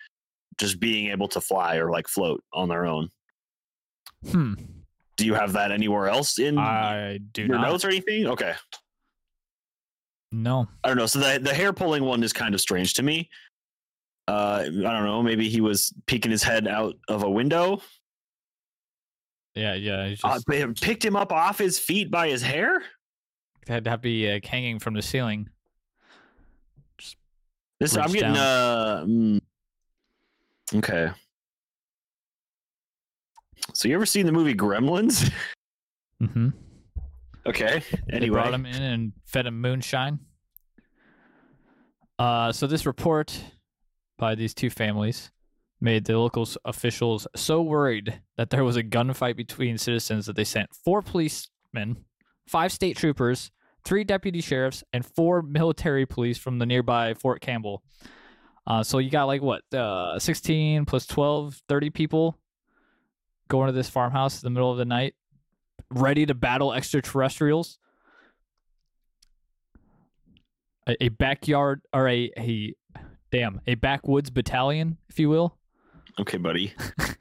just 0.58 0.80
being 0.80 1.10
able 1.10 1.28
to 1.28 1.40
fly 1.40 1.76
or 1.76 1.90
like 1.90 2.08
float 2.08 2.42
on 2.52 2.68
their 2.68 2.86
own. 2.86 3.10
hmm. 4.28 4.54
Do 5.16 5.26
you 5.26 5.34
have 5.34 5.52
that 5.52 5.70
anywhere 5.70 6.08
else 6.08 6.38
in 6.38 6.58
I 6.58 7.18
do 7.32 7.42
your 7.42 7.58
not. 7.58 7.68
notes 7.68 7.84
or 7.84 7.88
anything? 7.88 8.26
Okay. 8.26 8.54
No. 10.32 10.66
I 10.82 10.88
don't 10.88 10.96
know. 10.96 11.06
So 11.06 11.18
the 11.18 11.38
the 11.38 11.54
hair 11.54 11.72
pulling 11.72 12.04
one 12.04 12.22
is 12.22 12.32
kind 12.32 12.54
of 12.54 12.60
strange 12.60 12.94
to 12.94 13.02
me. 13.02 13.28
Uh, 14.26 14.62
I 14.64 14.70
don't 14.70 15.04
know. 15.04 15.22
Maybe 15.22 15.48
he 15.48 15.60
was 15.60 15.92
peeking 16.06 16.30
his 16.30 16.42
head 16.42 16.66
out 16.66 16.94
of 17.08 17.22
a 17.22 17.30
window. 17.30 17.82
Yeah, 19.54 19.74
yeah. 19.74 20.14
Uh, 20.24 20.34
just, 20.34 20.46
they 20.46 20.66
picked 20.66 21.04
him 21.04 21.16
up 21.16 21.32
off 21.32 21.58
his 21.58 21.78
feet 21.78 22.10
by 22.10 22.28
his 22.28 22.42
hair. 22.42 22.82
they 23.66 23.74
had 23.74 23.84
to 23.84 23.90
have 23.90 24.00
to 24.00 24.04
be 24.04 24.30
like, 24.30 24.46
hanging 24.46 24.78
from 24.78 24.94
the 24.94 25.02
ceiling. 25.02 25.48
This 27.78 27.96
I'm 27.96 28.12
getting. 28.12 28.36
Uh, 28.36 29.04
mm, 29.06 29.40
okay. 30.76 31.10
So 33.74 33.88
you 33.88 33.94
ever 33.94 34.06
seen 34.06 34.26
the 34.26 34.32
movie 34.32 34.54
Gremlins? 34.54 35.30
Mm-hmm. 36.22 36.50
okay. 37.46 37.82
They 38.06 38.16
Anyway, 38.16 38.34
brought 38.34 38.54
him 38.54 38.64
in 38.64 38.80
and 38.80 39.12
fed 39.26 39.46
him 39.46 39.60
moonshine. 39.60 40.20
Uh, 42.16 42.52
so 42.52 42.68
this 42.68 42.86
report 42.86 43.36
by 44.18 44.36
these 44.36 44.54
two 44.54 44.70
families 44.70 45.32
made 45.82 46.04
the 46.04 46.18
local 46.18 46.48
officials 46.64 47.26
so 47.34 47.60
worried 47.60 48.20
that 48.36 48.50
there 48.50 48.64
was 48.64 48.76
a 48.76 48.82
gunfight 48.82 49.36
between 49.36 49.76
citizens 49.76 50.26
that 50.26 50.36
they 50.36 50.44
sent 50.44 50.74
four 50.84 51.02
policemen, 51.02 52.04
five 52.46 52.72
state 52.72 52.96
troopers, 52.96 53.50
three 53.84 54.04
deputy 54.04 54.40
sheriffs, 54.40 54.84
and 54.92 55.04
four 55.04 55.42
military 55.42 56.06
police 56.06 56.38
from 56.38 56.58
the 56.58 56.66
nearby 56.66 57.14
Fort 57.14 57.40
Campbell. 57.40 57.82
Uh, 58.66 58.82
so 58.82 58.98
you 58.98 59.10
got 59.10 59.24
like 59.24 59.42
what, 59.42 59.62
uh, 59.74 60.18
16 60.18 60.84
plus 60.84 61.06
12, 61.06 61.60
30 61.68 61.90
people 61.90 62.38
going 63.48 63.66
to 63.66 63.72
this 63.72 63.90
farmhouse 63.90 64.40
in 64.40 64.46
the 64.46 64.50
middle 64.50 64.70
of 64.70 64.78
the 64.78 64.84
night, 64.84 65.14
ready 65.90 66.24
to 66.24 66.34
battle 66.34 66.72
extraterrestrials 66.72 67.78
a, 70.86 71.04
a 71.04 71.08
backyard 71.10 71.82
or 71.92 72.08
a 72.08 72.30
a 72.36 72.74
damn 73.30 73.60
a 73.66 73.74
backwoods 73.74 74.30
battalion, 74.30 74.98
if 75.08 75.18
you 75.18 75.28
will. 75.28 75.56
Okay, 76.20 76.38
buddy. 76.38 76.74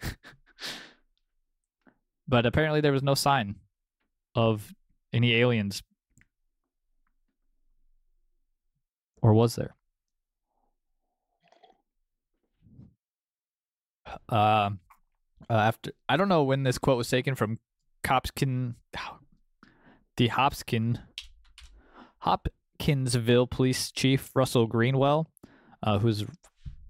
But 2.31 2.45
apparently 2.45 2.79
there 2.79 2.93
was 2.93 3.03
no 3.03 3.13
sign 3.13 3.57
of 4.36 4.74
any 5.12 5.36
aliens, 5.36 5.83
or 9.21 9.33
was 9.33 9.55
there? 9.57 9.75
Um, 14.29 14.79
uh, 15.50 15.53
after 15.53 15.91
I 16.07 16.15
don't 16.15 16.29
know 16.29 16.43
when 16.43 16.63
this 16.63 16.77
quote 16.77 16.95
was 16.95 17.10
taken 17.10 17.36
from 17.36 17.60
Copskin, 18.01 18.75
the 20.15 20.29
Hopskin, 20.29 21.00
Hopkinsville 22.19 23.48
Police 23.48 23.91
Chief 23.91 24.31
Russell 24.33 24.67
Greenwell, 24.67 25.29
uh, 25.83 26.00
who's 26.00 26.24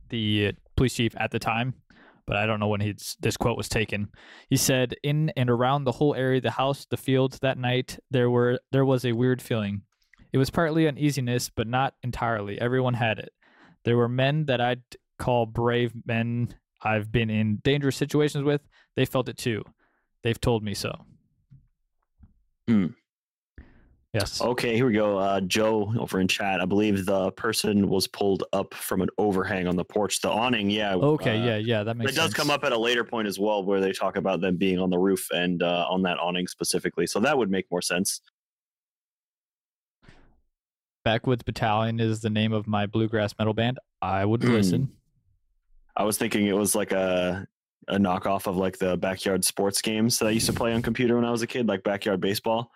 the 0.10 0.50
uh, 0.50 0.52
police 0.76 0.94
chief 0.94 1.16
at 1.18 1.32
the 1.32 1.40
time, 1.40 1.81
but 2.32 2.38
I 2.38 2.46
don't 2.46 2.62
know 2.62 2.70
when 2.70 2.80
he's, 2.80 3.18
this 3.20 3.36
quote 3.36 3.58
was 3.58 3.68
taken. 3.68 4.08
He 4.50 4.56
said, 4.56 4.96
"In 5.04 5.34
and 5.36 5.50
around 5.50 5.84
the 5.84 5.92
whole 5.92 6.16
area, 6.16 6.40
the 6.40 6.52
house, 6.52 6.86
the 6.90 6.96
fields, 6.96 7.40
that 7.40 7.58
night, 7.58 8.00
there 8.10 8.30
were 8.30 8.58
there 8.72 8.86
was 8.86 9.04
a 9.04 9.12
weird 9.12 9.42
feeling. 9.42 9.82
It 10.32 10.38
was 10.38 10.50
partly 10.50 10.88
uneasiness, 10.88 11.50
but 11.54 11.68
not 11.68 11.96
entirely. 12.04 12.58
Everyone 12.58 12.94
had 12.94 13.20
it. 13.20 13.34
There 13.84 13.98
were 13.98 14.08
men 14.08 14.46
that 14.46 14.62
I'd 14.62 14.82
call 15.20 15.46
brave 15.46 15.92
men. 16.06 16.56
I've 16.82 17.12
been 17.12 17.30
in 17.30 17.58
dangerous 17.66 17.98
situations 17.98 18.46
with. 18.46 18.62
They 18.96 19.04
felt 19.04 19.28
it 19.28 19.38
too. 19.38 19.66
They've 20.24 20.40
told 20.40 20.64
me 20.64 20.74
so." 20.74 21.04
Hmm. 22.66 22.86
Yes. 24.14 24.42
Okay, 24.42 24.76
here 24.76 24.86
we 24.88 24.94
go. 24.94 25.18
Uh, 25.18 25.40
Joe 25.40 25.94
over 25.98 26.20
in 26.20 26.28
chat. 26.28 26.60
I 26.60 26.66
believe 26.66 27.06
the 27.06 27.32
person 27.32 27.88
was 27.88 28.08
pulled 28.08 28.44
up 28.52 28.74
from 28.74 29.02
an 29.02 29.08
overhang 29.18 29.68
on 29.68 29.78
the 29.78 29.86
porch. 29.86 30.20
The 30.20 30.30
awning, 30.30 30.70
yeah. 30.70 30.96
Okay. 30.96 31.40
uh, 31.40 31.46
yeah. 31.46 31.58
Yeah. 31.58 31.84
That 31.84 31.96
makes 31.96 32.12
it 32.12 32.16
does 32.16 32.34
come 32.34 32.50
up 32.50 32.66
at 32.66 32.74
a 32.74 32.78
later 32.78 33.06
point 33.06 33.30
as 33.30 33.40
well, 33.40 33.64
where 33.64 33.80
they 33.80 33.94
talk 33.94 34.18
about 34.18 34.42
them 34.42 34.58
being 34.58 34.80
on 34.80 34.90
the 34.90 34.98
roof 34.98 35.30
and 35.32 35.64
uh, 35.64 35.86
on 35.90 36.02
that 36.02 36.18
awning 36.20 36.48
specifically. 36.48 37.08
So 37.08 37.22
that 37.22 37.38
would 37.38 37.50
make 37.50 37.72
more 37.72 37.82
sense. 37.82 38.20
Backwoods 41.06 41.44
Battalion 41.44 42.00
is 42.02 42.20
the 42.20 42.30
name 42.30 42.52
of 42.52 42.68
my 42.68 42.86
bluegrass 42.86 43.34
metal 43.40 43.54
band, 43.54 43.80
I 44.02 44.26
would 44.26 44.42
Mm. 44.42 44.52
listen. 44.52 44.92
I 45.96 46.04
was 46.04 46.18
thinking 46.18 46.48
it 46.48 46.56
was 46.56 46.76
like 46.76 46.92
a 46.92 47.48
a 47.88 47.98
knockoff 47.98 48.46
of 48.46 48.56
like 48.58 48.78
the 48.78 48.96
backyard 48.98 49.44
sports 49.44 49.82
games 49.82 50.20
that 50.20 50.28
I 50.28 50.30
used 50.30 50.46
to 50.46 50.54
play 50.54 50.72
on 50.74 50.82
computer 50.84 51.16
when 51.16 51.26
I 51.26 51.32
was 51.32 51.42
a 51.42 51.48
kid, 51.48 51.68
like 51.68 51.84
backyard 51.84 52.22
baseball. 52.22 52.72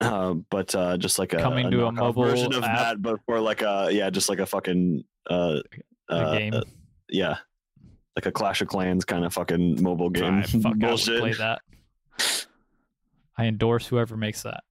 Uh, 0.00 0.34
but 0.50 0.74
uh, 0.74 0.96
just 0.98 1.18
like 1.18 1.32
a 1.32 1.38
Coming 1.38 1.70
to 1.70 1.86
a 1.86 1.92
mobile 1.92 2.24
version 2.24 2.52
of 2.54 2.62
app. 2.64 2.78
that, 2.78 3.02
but 3.02 3.18
for 3.26 3.40
like 3.40 3.62
a 3.62 3.88
yeah, 3.90 4.10
just 4.10 4.28
like 4.28 4.40
a 4.40 4.46
fucking 4.46 5.04
uh, 5.30 5.60
The 6.08 6.14
uh, 6.14 6.38
game. 6.38 6.54
uh, 6.54 6.60
yeah, 7.08 7.36
like 8.14 8.26
a 8.26 8.32
Clash 8.32 8.60
of 8.60 8.68
Clans 8.68 9.04
kind 9.06 9.24
of 9.24 9.32
fucking 9.32 9.82
mobile 9.82 10.10
game 10.10 10.38
I 10.38 10.42
fuck 10.42 10.72
I 10.74 10.74
bullshit. 10.74 11.20
play 11.20 11.32
that. 11.38 11.62
I 13.38 13.46
endorse 13.46 13.86
whoever 13.86 14.16
makes 14.16 14.42
that. 14.42 14.64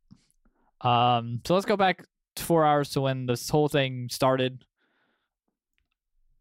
Um, 0.88 1.41
so 1.46 1.53
let's 1.55 1.65
go 1.65 1.77
back 1.77 2.03
four 2.38 2.63
hours 2.65 2.89
to 2.91 3.01
when 3.01 3.25
this 3.25 3.50
whole 3.50 3.67
thing 3.67 4.08
started. 4.12 4.63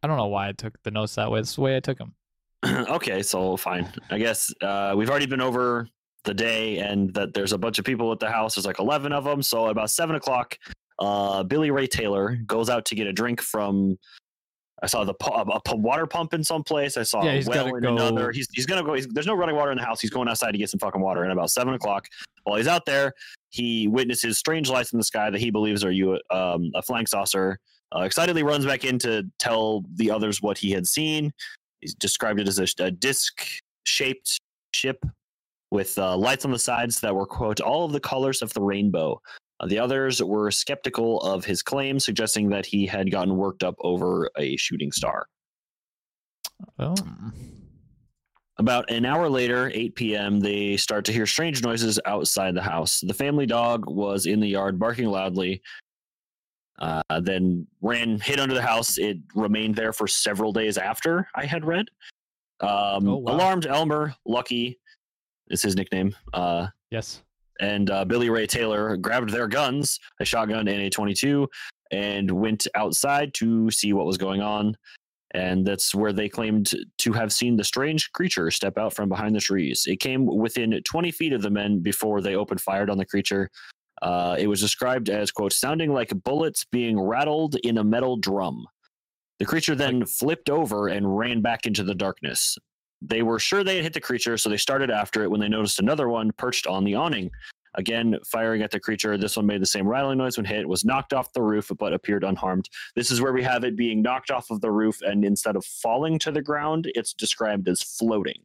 I 0.03 0.07
don't 0.07 0.19
know 0.19 0.27
why 0.27 0.49
I 0.49 0.53
took 0.53 0.75
the 0.83 0.91
notes 0.91 1.15
that 1.15 1.31
way. 1.31 1.41
It's 1.41 1.55
the 1.55 1.63
way 1.63 1.77
I 1.77 1.81
took 1.81 1.97
them. 1.99 2.15
okay, 2.67 3.23
so 3.23 3.57
fine. 3.57 3.91
I 4.11 4.19
guess 4.19 4.53
uh, 4.61 4.93
we've 4.97 5.09
already 5.09 5.27
been 5.27 5.41
over 5.41 5.89
the 6.25 6.35
day 6.35 6.79
and 6.79 7.13
that 7.15 7.35
there's 7.35 7.53
a 7.53 7.59
bunch 7.59 7.79
of 7.79 7.85
people 7.85 8.11
at 8.13 8.19
the 8.21 8.31
house. 8.31 8.55
There's 8.55 8.67
like 8.67 8.79
11 8.79 9.13
of 9.13 9.25
them. 9.25 9.43
So 9.43 9.67
about 9.69 9.91
seven 9.91 10.17
o'clock, 10.17 10.59
uh, 10.99 11.43
Billy 11.43 11.71
Ray 11.71 11.87
Taylor 11.87 12.37
goes 12.47 12.69
out 12.71 12.85
to 12.87 12.95
get 12.95 13.07
a 13.07 13.13
drink 13.13 13.41
from. 13.41 13.99
I 14.83 14.87
saw 14.87 15.05
the 15.05 15.15
pu- 15.15 15.31
a 15.31 15.77
water 15.77 16.07
pump 16.07 16.35
in 16.35 16.45
some 16.45 16.63
place. 16.63 16.97
I 16.99 17.05
saw 17.05 17.23
Yeah, 17.25 17.33
a 17.33 17.43
well 17.47 17.75
in 17.77 17.83
go- 17.83 17.93
another. 17.95 18.33
He's, 18.33 18.49
he's 18.53 18.67
gonna 18.67 18.83
go. 18.83 18.95
He's, 18.95 19.07
there's 19.09 19.27
no 19.27 19.35
running 19.35 19.57
water 19.57 19.71
in 19.71 19.79
the 19.79 19.85
house. 19.85 20.01
He's 20.01 20.11
going 20.11 20.29
outside 20.29 20.53
to 20.53 20.59
get 20.59 20.69
some 20.69 20.81
fucking 20.81 21.01
water. 21.01 21.23
And 21.23 21.33
about 21.33 21.51
seven 21.51 21.73
o'clock, 21.75 22.07
while 22.43 22.57
he's 22.59 22.67
out 22.67 22.85
there, 22.85 23.13
he 23.51 23.89
witnesses 23.89 24.37
strange 24.39 24.69
lights 24.69 24.93
in 24.93 24.99
the 24.99 25.05
sky 25.05 25.31
that 25.31 25.41
he 25.41 25.51
believes 25.51 25.85
are 25.85 25.93
you 25.93 26.19
um, 26.31 26.71
a 26.75 26.83
flying 26.83 27.07
saucer. 27.07 27.59
Uh, 27.97 28.01
excitedly 28.01 28.43
runs 28.43 28.67
back 28.67 28.85
in 28.85 28.99
to 28.99 29.23
tell 29.39 29.85
the 29.95 30.11
others 30.11 30.43
what 30.43 30.59
he 30.59 30.71
had 30.73 30.87
seen. 30.87 31.33
He's 31.81 31.95
described 31.95 32.41
it 32.41 32.49
as 32.49 32.59
a, 32.59 32.67
a 32.83 32.91
disc-shaped 32.91 34.41
ship 34.73 35.05
with 35.75 35.99
uh, 35.99 36.17
lights 36.17 36.45
on 36.45 36.53
the 36.53 36.59
sides 36.59 37.01
that 37.01 37.15
were 37.15 37.27
quote 37.27 37.61
all 37.61 37.85
of 37.85 37.93
the 37.93 38.01
colors 38.01 38.41
of 38.41 38.55
the 38.55 38.63
rainbow. 38.63 39.21
Uh, 39.59 39.67
the 39.67 39.79
others 39.79 40.23
were 40.23 40.51
skeptical 40.51 41.21
of 41.23 41.45
his 41.45 41.63
claim, 41.63 41.99
suggesting 41.99 42.49
that 42.49 42.65
he 42.65 42.87
had 42.87 43.11
gotten 43.11 43.37
worked 43.37 43.65
up 43.65 43.75
over 43.81 44.31
a 44.39 44.57
shooting 44.57 44.93
star. 44.93 45.27
Oh. 46.79 46.95
About 48.59 48.89
an 48.89 49.05
hour 49.05 49.29
later, 49.29 49.73
8 49.75 49.97
p.m., 49.97 50.39
they 50.39 50.77
start 50.77 51.05
to 51.07 51.13
hear 51.13 51.27
strange 51.27 51.61
noises 51.65 51.99
outside 52.07 52.55
the 52.55 52.63
house. 52.63 53.01
The 53.01 53.13
family 53.13 53.47
dog 53.47 53.85
was 53.91 54.27
in 54.27 54.39
the 54.39 54.49
yard 54.49 54.79
barking 54.79 55.07
loudly, 55.09 55.61
uh, 56.79 57.03
then 57.21 57.67
ran, 57.83 58.21
hid 58.21 58.39
under 58.39 58.55
the 58.55 58.63
house. 58.63 58.97
It 58.97 59.19
remained 59.35 59.75
there 59.75 59.93
for 59.93 60.07
several 60.07 60.53
days 60.53 60.79
after 60.79 61.27
I 61.35 61.47
had 61.47 61.65
read. 61.65 61.87
Um, 62.61 63.09
Oh, 63.09 63.17
wow. 63.17 63.33
Alarmed 63.33 63.67
Elmer, 63.67 64.15
Lucky 64.25 64.79
is 65.51 65.63
his 65.63 65.77
nickname, 65.77 66.15
uh, 66.33 66.69
Yes. 66.91 67.23
and 67.61 67.91
uh, 67.91 68.05
Billy 68.05 68.31
Ray 68.31 68.47
Taylor 68.47 68.97
grabbed 68.97 69.31
their 69.31 69.47
guns, 69.49 70.01
a 70.21 70.25
shotgun 70.25 70.67
and 70.69 70.83
a 70.83 70.91
22, 70.91 71.49
and 71.91 72.31
went 72.31 72.67
outside 72.75 73.35
to 73.35 73.71
see 73.71 73.93
what 73.93 74.07
was 74.07 74.17
going 74.17 74.41
on. 74.41 74.77
And 75.35 75.67
that's 75.67 75.95
where 75.95 76.13
they 76.13 76.29
claimed 76.29 76.73
to 76.99 77.13
have 77.13 77.33
seen 77.33 77.57
the 77.57 77.65
strange 77.65 78.13
creature 78.13 78.51
step 78.53 78.79
out 78.79 78.95
from 78.95 79.09
behind 79.09 79.35
the 79.35 79.41
trees. 79.41 79.85
It 79.89 79.99
came 79.99 80.27
within 80.27 80.81
20 80.85 81.11
feet 81.11 81.33
of 81.33 81.43
the 81.43 81.51
men 81.51 81.81
before 81.81 82.21
they 82.21 82.37
opened 82.37 82.61
fire 82.61 82.89
on 82.89 82.99
the 82.99 83.05
creature. 83.05 83.51
Uh, 84.01 84.37
it 84.39 84.47
was 84.47 84.61
described 84.61 85.09
as, 85.09 85.33
quote, 85.33 85.53
sounding 85.53 85.93
like 85.93 86.11
bullets 86.23 86.65
being 86.71 87.01
rattled 87.01 87.57
in 87.65 87.79
a 87.79 87.85
metal 87.85 88.17
drum. 88.17 88.65
The 89.41 89.45
creature 89.45 89.75
then 89.75 90.07
flipped 90.07 90.51
over 90.51 90.87
and 90.87 91.19
ran 91.19 91.41
back 91.41 91.67
into 91.67 91.83
the 91.83 91.95
darkness. 91.97 92.57
They 93.03 93.23
were 93.23 93.39
sure 93.39 93.63
they 93.63 93.77
had 93.77 93.85
hit 93.85 93.93
the 93.93 94.01
creature, 94.01 94.37
so 94.39 94.49
they 94.49 94.57
started 94.57 94.91
after 94.91 95.23
it 95.23 95.31
when 95.31 95.41
they 95.41 95.49
noticed 95.49 95.79
another 95.79 96.09
one 96.09 96.33
perched 96.33 96.67
on 96.67 96.85
the 96.85 96.95
awning. 96.95 97.31
Again, 97.77 98.17
firing 98.25 98.63
at 98.63 98.71
the 98.71 98.79
creature. 98.79 99.19
This 99.19 99.37
one 99.37 99.47
made 99.47 99.61
the 99.61 99.67
same 99.67 99.87
rattling 99.89 100.19
noise 100.19 100.37
when 100.37 100.47
hit, 100.47 100.69
was 100.69 100.85
knocked 100.85 101.13
off 101.13 101.33
the 101.33 101.43
roof, 101.43 101.71
but 101.77 101.93
appeared 101.93 102.23
unharmed. 102.23 102.69
This 102.95 103.11
is 103.11 103.21
where 103.21 103.33
we 103.33 103.43
have 103.43 103.65
it 103.65 103.77
being 103.77 104.01
knocked 104.01 104.31
off 104.31 104.51
of 104.51 104.61
the 104.61 104.71
roof, 104.71 105.01
and 105.03 105.25
instead 105.25 105.57
of 105.57 105.65
falling 105.65 106.19
to 106.21 106.31
the 106.31 106.41
ground, 106.43 106.91
it's 106.95 107.13
described 107.13 107.69
as 107.69 107.83
floating. 107.83 108.43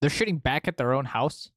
They're 0.00 0.10
shooting 0.10 0.38
back 0.38 0.66
at 0.66 0.78
their 0.78 0.94
own 0.94 1.04
house. 1.04 1.50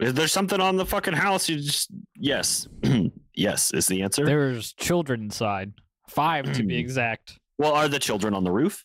Is 0.00 0.14
there 0.14 0.26
something 0.26 0.60
on 0.60 0.76
the 0.76 0.84
fucking 0.84 1.14
house? 1.14 1.48
You 1.48 1.56
just 1.56 1.90
yes, 2.16 2.66
yes 3.34 3.72
is 3.72 3.86
the 3.86 4.02
answer. 4.02 4.26
There's 4.26 4.72
children 4.72 5.22
inside. 5.22 5.72
Five 6.08 6.52
to 6.54 6.64
be 6.64 6.76
exact. 6.78 7.38
well, 7.56 7.72
are 7.72 7.88
the 7.88 8.00
children 8.00 8.34
on 8.34 8.42
the 8.42 8.50
roof? 8.50 8.84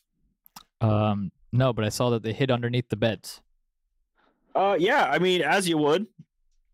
Um, 0.81 1.31
no, 1.51 1.73
but 1.73 1.85
I 1.85 1.89
saw 1.89 2.09
that 2.11 2.23
they 2.23 2.33
hid 2.33 2.51
underneath 2.51 2.89
the 2.89 2.95
beds. 2.95 3.41
Uh, 4.55 4.75
yeah. 4.79 5.05
I 5.05 5.19
mean, 5.19 5.41
as 5.41 5.67
you 5.67 5.77
would. 5.77 6.07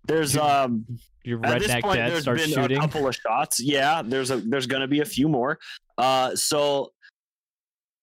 There's 0.06 0.36
um 0.36 0.86
Your 1.24 1.40
At 1.46 1.60
this 1.60 1.72
redneck 1.72 1.82
point, 1.82 1.98
dad 1.98 2.12
there's 2.12 2.24
starts 2.24 2.44
been 2.44 2.54
shooting. 2.54 2.78
a 2.78 2.82
couple 2.82 3.08
of 3.08 3.16
shots. 3.16 3.60
Yeah, 3.62 4.02
there's 4.04 4.32
a 4.32 4.38
there's 4.38 4.68
going 4.68 4.82
to 4.82 4.88
be 4.88 5.00
a 5.00 5.06
few 5.06 5.30
more. 5.30 5.60
Uh, 5.98 6.36
so 6.36 6.92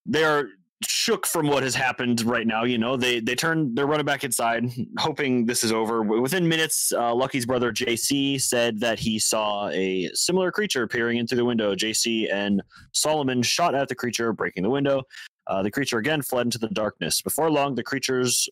they're 0.06 0.48
shook 0.82 1.26
from 1.26 1.46
what 1.46 1.62
has 1.62 1.74
happened 1.74 2.22
right 2.22 2.46
now. 2.46 2.64
You 2.64 2.78
know, 2.78 2.96
they 2.96 3.20
they 3.20 3.34
turn 3.34 3.74
they're 3.74 3.86
running 3.86 4.06
back 4.06 4.24
inside, 4.24 4.70
hoping 4.98 5.44
this 5.44 5.62
is 5.62 5.72
over. 5.72 6.02
Within 6.02 6.48
minutes, 6.48 6.92
uh, 6.92 7.14
Lucky's 7.14 7.44
brother 7.44 7.70
JC 7.72 8.40
said 8.40 8.80
that 8.80 8.98
he 8.98 9.18
saw 9.18 9.68
a 9.68 10.08
similar 10.14 10.50
creature 10.50 10.86
peering 10.88 11.18
into 11.18 11.34
the 11.34 11.44
window. 11.44 11.74
JC 11.74 12.32
and 12.32 12.62
Solomon 12.92 13.42
shot 13.42 13.74
at 13.74 13.88
the 13.88 13.94
creature, 13.94 14.32
breaking 14.32 14.62
the 14.62 14.70
window. 14.70 15.02
Uh, 15.50 15.62
the 15.62 15.70
creature 15.70 15.98
again 15.98 16.22
fled 16.22 16.46
into 16.46 16.58
the 16.58 16.68
darkness. 16.68 17.20
Before 17.20 17.50
long, 17.50 17.74
the 17.74 17.82
creatures 17.82 18.48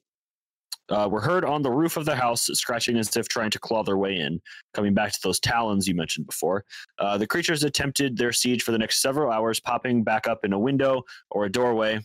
uh, 0.89 1.09
were 1.09 1.21
heard 1.21 1.45
on 1.45 1.63
the 1.63 1.71
roof 1.71 1.97
of 1.97 2.05
the 2.05 2.17
house, 2.17 2.51
scratching 2.55 2.97
as 2.97 3.17
if 3.17 3.29
trying 3.29 3.51
to 3.51 3.59
claw 3.61 3.85
their 3.85 3.97
way 3.97 4.17
in. 4.17 4.41
Coming 4.75 4.95
back 4.95 5.13
to 5.13 5.21
those 5.23 5.39
talons 5.39 5.87
you 5.87 5.95
mentioned 5.95 6.27
before, 6.27 6.65
uh, 6.99 7.17
the 7.17 7.27
creatures 7.27 7.63
attempted 7.63 8.17
their 8.17 8.33
siege 8.33 8.65
for 8.65 8.73
the 8.73 8.79
next 8.79 9.01
several 9.01 9.31
hours, 9.31 9.61
popping 9.61 10.03
back 10.03 10.27
up 10.27 10.45
in 10.45 10.53
a 10.53 10.59
window 10.59 11.05
or 11.31 11.45
a 11.45 11.53
doorway 11.53 12.01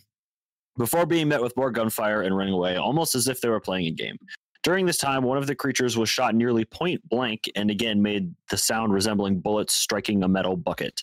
before 0.78 1.06
being 1.06 1.28
met 1.28 1.42
with 1.42 1.56
more 1.56 1.72
gunfire 1.72 2.22
and 2.22 2.36
running 2.36 2.54
away, 2.54 2.76
almost 2.76 3.16
as 3.16 3.26
if 3.26 3.40
they 3.40 3.48
were 3.48 3.60
playing 3.60 3.86
a 3.88 3.90
game. 3.90 4.16
During 4.62 4.86
this 4.86 4.98
time, 4.98 5.24
one 5.24 5.38
of 5.38 5.46
the 5.48 5.54
creatures 5.56 5.98
was 5.98 6.08
shot 6.08 6.36
nearly 6.36 6.64
point 6.64 7.06
blank 7.08 7.50
and 7.56 7.70
again 7.70 8.00
made 8.00 8.32
the 8.48 8.56
sound 8.56 8.92
resembling 8.92 9.40
bullets 9.40 9.74
striking 9.74 10.22
a 10.22 10.28
metal 10.28 10.56
bucket. 10.56 11.02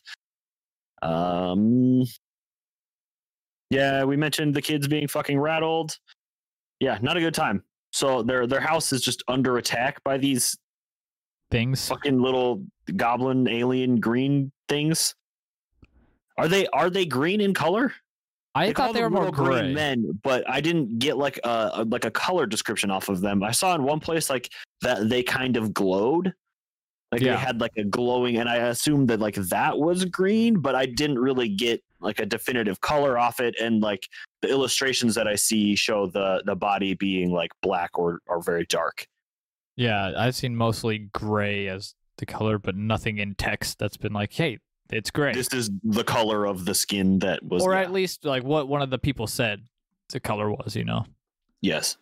Um, 1.01 2.05
yeah, 3.71 4.03
we 4.03 4.15
mentioned 4.15 4.53
the 4.53 4.61
kids 4.61 4.87
being 4.87 5.07
fucking 5.07 5.39
rattled. 5.39 5.97
Yeah, 6.79 6.99
not 7.01 7.17
a 7.17 7.19
good 7.19 7.33
time. 7.33 7.63
So 7.91 8.21
their 8.21 8.45
their 8.45 8.59
house 8.61 8.93
is 8.93 9.01
just 9.01 9.23
under 9.27 9.57
attack 9.57 10.03
by 10.03 10.17
these 10.17 10.55
Things. 11.49 11.87
fucking 11.87 12.19
little 12.21 12.63
goblin 12.95 13.47
alien 13.47 13.99
green 13.99 14.51
things. 14.69 15.15
Are 16.37 16.47
they 16.47 16.67
are 16.67 16.89
they 16.89 17.05
green 17.05 17.41
in 17.41 17.53
color? 17.53 17.93
I 18.55 18.71
call 18.73 18.87
thought 18.87 18.95
they 18.95 19.01
were 19.03 19.09
more 19.09 19.31
gray. 19.31 19.73
men, 19.73 20.19
but 20.23 20.49
I 20.49 20.59
didn't 20.59 20.99
get 20.99 21.17
like 21.17 21.39
a, 21.43 21.71
a 21.75 21.83
like 21.85 22.05
a 22.05 22.11
color 22.11 22.45
description 22.45 22.91
off 22.91 23.09
of 23.09 23.21
them. 23.21 23.43
I 23.43 23.51
saw 23.51 23.75
in 23.75 23.83
one 23.83 23.99
place 23.99 24.29
like 24.29 24.49
that 24.81 25.07
they 25.09 25.23
kind 25.23 25.55
of 25.57 25.73
glowed, 25.73 26.33
like 27.11 27.21
Yeah. 27.21 27.35
they 27.35 27.37
had 27.41 27.61
like 27.61 27.71
a 27.77 27.83
glowing, 27.83 28.37
and 28.37 28.49
I 28.49 28.57
assumed 28.57 29.07
that 29.09 29.19
like 29.19 29.35
that 29.35 29.77
was 29.77 30.03
green, 30.05 30.59
but 30.59 30.75
I 30.75 30.85
didn't 30.85 31.19
really 31.19 31.47
get 31.49 31.81
like 32.01 32.19
a 32.19 32.25
definitive 32.25 32.81
color 32.81 33.17
off 33.17 33.39
it. 33.39 33.55
And 33.59 33.81
like 33.81 34.07
the 34.41 34.49
illustrations 34.49 35.15
that 35.15 35.27
I 35.27 35.35
see 35.35 35.75
show 35.75 36.07
the 36.07 36.43
the 36.45 36.55
body 36.55 36.93
being 36.93 37.31
like 37.31 37.51
black 37.61 37.97
or 37.97 38.19
or 38.27 38.41
very 38.41 38.65
dark. 38.65 39.05
Yeah, 39.75 40.13
I've 40.17 40.35
seen 40.35 40.55
mostly 40.55 41.09
gray 41.13 41.67
as 41.67 41.95
the 42.17 42.25
color, 42.25 42.59
but 42.59 42.75
nothing 42.75 43.17
in 43.17 43.35
text 43.35 43.79
that's 43.79 43.97
been 43.97 44.13
like, 44.13 44.33
hey, 44.33 44.59
it's 44.91 45.09
gray. 45.09 45.33
This 45.33 45.53
is 45.53 45.71
the 45.83 46.03
color 46.03 46.45
of 46.45 46.65
the 46.65 46.75
skin 46.75 47.19
that 47.19 47.43
was. 47.43 47.63
or 47.63 47.73
yeah, 47.73 47.81
at 47.81 47.91
least 47.91 48.25
like 48.25 48.43
what 48.43 48.67
one 48.67 48.81
of 48.81 48.89
the 48.89 48.99
people 48.99 49.27
said 49.27 49.63
the 50.09 50.19
color 50.19 50.51
was, 50.51 50.75
you 50.75 50.83
know. 50.83 51.05
Yes. 51.61 51.97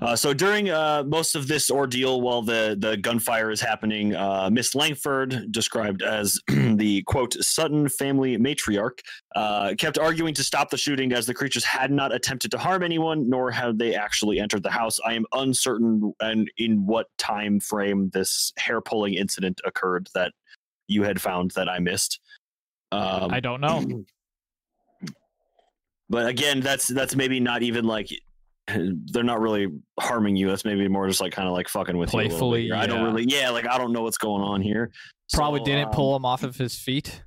Uh, 0.00 0.16
so 0.16 0.32
during 0.32 0.70
uh, 0.70 1.04
most 1.06 1.34
of 1.34 1.46
this 1.46 1.70
ordeal, 1.70 2.22
while 2.22 2.42
the, 2.42 2.76
the 2.78 2.96
gunfire 2.96 3.50
is 3.50 3.60
happening, 3.60 4.14
uh, 4.16 4.48
Miss 4.50 4.74
Lankford, 4.74 5.52
described 5.52 6.02
as 6.02 6.40
the 6.48 7.02
quote 7.06 7.34
Sutton 7.34 7.88
family 7.88 8.38
matriarch, 8.38 9.00
uh, 9.36 9.74
kept 9.76 9.98
arguing 9.98 10.34
to 10.34 10.42
stop 10.42 10.70
the 10.70 10.78
shooting 10.78 11.12
as 11.12 11.26
the 11.26 11.34
creatures 11.34 11.64
had 11.64 11.90
not 11.90 12.12
attempted 12.12 12.50
to 12.52 12.58
harm 12.58 12.82
anyone, 12.82 13.28
nor 13.28 13.50
had 13.50 13.78
they 13.78 13.94
actually 13.94 14.40
entered 14.40 14.62
the 14.62 14.70
house. 14.70 14.98
I 15.04 15.12
am 15.12 15.26
uncertain 15.34 16.12
and 16.20 16.50
in 16.56 16.86
what 16.86 17.06
time 17.18 17.60
frame 17.60 18.10
this 18.12 18.52
hair 18.56 18.80
pulling 18.80 19.14
incident 19.14 19.60
occurred 19.64 20.08
that 20.14 20.32
you 20.88 21.02
had 21.02 21.20
found 21.20 21.52
that 21.52 21.68
I 21.68 21.78
missed. 21.78 22.18
Um, 22.92 23.30
I 23.30 23.40
don't 23.40 23.60
know. 23.60 24.04
but 26.08 26.26
again 26.26 26.60
that's 26.60 26.88
that's 26.88 27.16
maybe 27.16 27.40
not 27.40 27.62
even 27.62 27.84
like 27.86 28.10
they're 29.12 29.22
not 29.22 29.40
really 29.40 29.68
harming 29.98 30.36
you. 30.36 30.48
That's 30.48 30.64
maybe 30.64 30.86
more 30.88 31.08
just 31.08 31.20
like 31.20 31.32
kind 31.32 31.48
of 31.48 31.54
like 31.54 31.68
fucking 31.68 31.96
with 31.96 32.10
Playfully, 32.10 32.62
you. 32.62 32.74
a 32.74 32.76
bit 32.76 32.76
here. 32.76 32.82
I 32.82 32.86
don't 32.86 33.04
really, 33.04 33.24
yeah, 33.28 33.50
like 33.50 33.66
I 33.66 33.78
don't 33.78 33.92
know 33.92 34.02
what's 34.02 34.18
going 34.18 34.42
on 34.42 34.62
here. 34.62 34.90
Probably 35.32 35.60
So, 35.60 35.64
didn't 35.64 35.86
um, 35.86 35.92
pull 35.92 36.14
him 36.16 36.24
off 36.24 36.42
of 36.42 36.56
his 36.56 36.76
feet. 36.76 37.22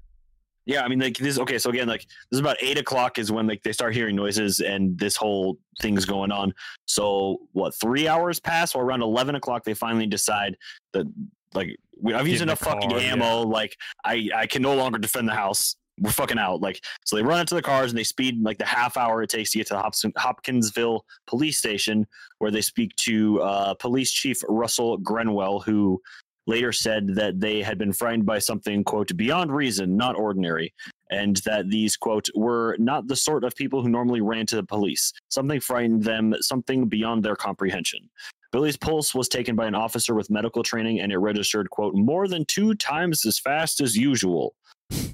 Yeah, 0.65 0.81
I 0.81 0.87
mean, 0.87 0.99
like 0.99 1.17
this. 1.17 1.37
Okay, 1.37 1.59
so 1.59 1.69
again, 1.69 1.87
like 1.87 2.01
this 2.01 2.37
is 2.37 2.39
about 2.39 2.57
eight 2.59 2.79
o'clock 2.79 3.19
is 3.19 3.31
when 3.31 3.45
like 3.45 3.61
they 3.61 3.71
start 3.71 3.93
hearing 3.93 4.15
noises 4.15 4.61
and 4.61 4.97
this 4.97 5.15
whole 5.15 5.59
thing's 5.79 6.05
going 6.05 6.31
on. 6.31 6.53
So 6.87 7.41
what? 7.51 7.75
Three 7.75 8.07
hours 8.07 8.39
pass, 8.39 8.73
or 8.73 8.83
around 8.83 9.03
eleven 9.03 9.35
o'clock, 9.35 9.63
they 9.63 9.75
finally 9.75 10.07
decide 10.07 10.57
that 10.93 11.05
like 11.53 11.77
we, 12.01 12.13
I've 12.13 12.27
used 12.27 12.41
enough 12.41 12.59
fucking 12.59 12.89
car, 12.89 12.99
ammo. 12.99 13.41
Like 13.41 13.77
I 14.03 14.29
I 14.35 14.47
can 14.47 14.63
no 14.63 14.73
longer 14.73 14.97
defend 14.97 15.27
the 15.27 15.35
house. 15.35 15.75
We're 15.99 16.11
fucking 16.11 16.39
out. 16.39 16.61
Like 16.61 16.83
so, 17.05 17.15
they 17.15 17.23
run 17.23 17.39
into 17.39 17.55
the 17.55 17.61
cars 17.61 17.91
and 17.91 17.97
they 17.97 18.03
speed 18.03 18.41
like 18.41 18.57
the 18.57 18.65
half 18.65 18.97
hour 18.97 19.23
it 19.23 19.29
takes 19.29 19.51
to 19.51 19.59
get 19.59 19.67
to 19.67 19.73
the 19.73 20.11
Hopkinsville 20.17 21.05
police 21.27 21.57
station, 21.57 22.05
where 22.39 22.51
they 22.51 22.61
speak 22.61 22.95
to 22.97 23.41
uh, 23.41 23.73
Police 23.75 24.11
Chief 24.11 24.41
Russell 24.49 24.97
Greenwell, 24.97 25.59
who 25.61 26.01
later 26.47 26.71
said 26.71 27.15
that 27.15 27.39
they 27.39 27.61
had 27.61 27.77
been 27.77 27.93
frightened 27.93 28.25
by 28.25 28.39
something 28.39 28.83
quote 28.83 29.15
beyond 29.17 29.51
reason 29.51 29.97
not 29.97 30.15
ordinary 30.15 30.73
and 31.11 31.37
that 31.37 31.69
these 31.69 31.95
quote 31.95 32.27
were 32.35 32.75
not 32.79 33.07
the 33.07 33.15
sort 33.15 33.43
of 33.43 33.55
people 33.55 33.81
who 33.81 33.89
normally 33.89 34.21
ran 34.21 34.45
to 34.47 34.55
the 34.55 34.63
police. 34.63 35.13
Something 35.29 35.59
frightened 35.59 36.03
them 36.03 36.33
something 36.41 36.87
beyond 36.87 37.23
their 37.23 37.35
comprehension. 37.35 38.09
Billy's 38.51 38.77
pulse 38.77 39.13
was 39.13 39.27
taken 39.27 39.55
by 39.55 39.67
an 39.67 39.75
officer 39.75 40.15
with 40.15 40.29
medical 40.29 40.63
training 40.63 41.01
and 41.01 41.11
it 41.11 41.17
registered 41.17 41.69
quote 41.69 41.93
more 41.95 42.27
than 42.27 42.45
two 42.45 42.73
times 42.75 43.25
as 43.25 43.37
fast 43.37 43.81
as 43.81 43.97
usual 43.97 44.55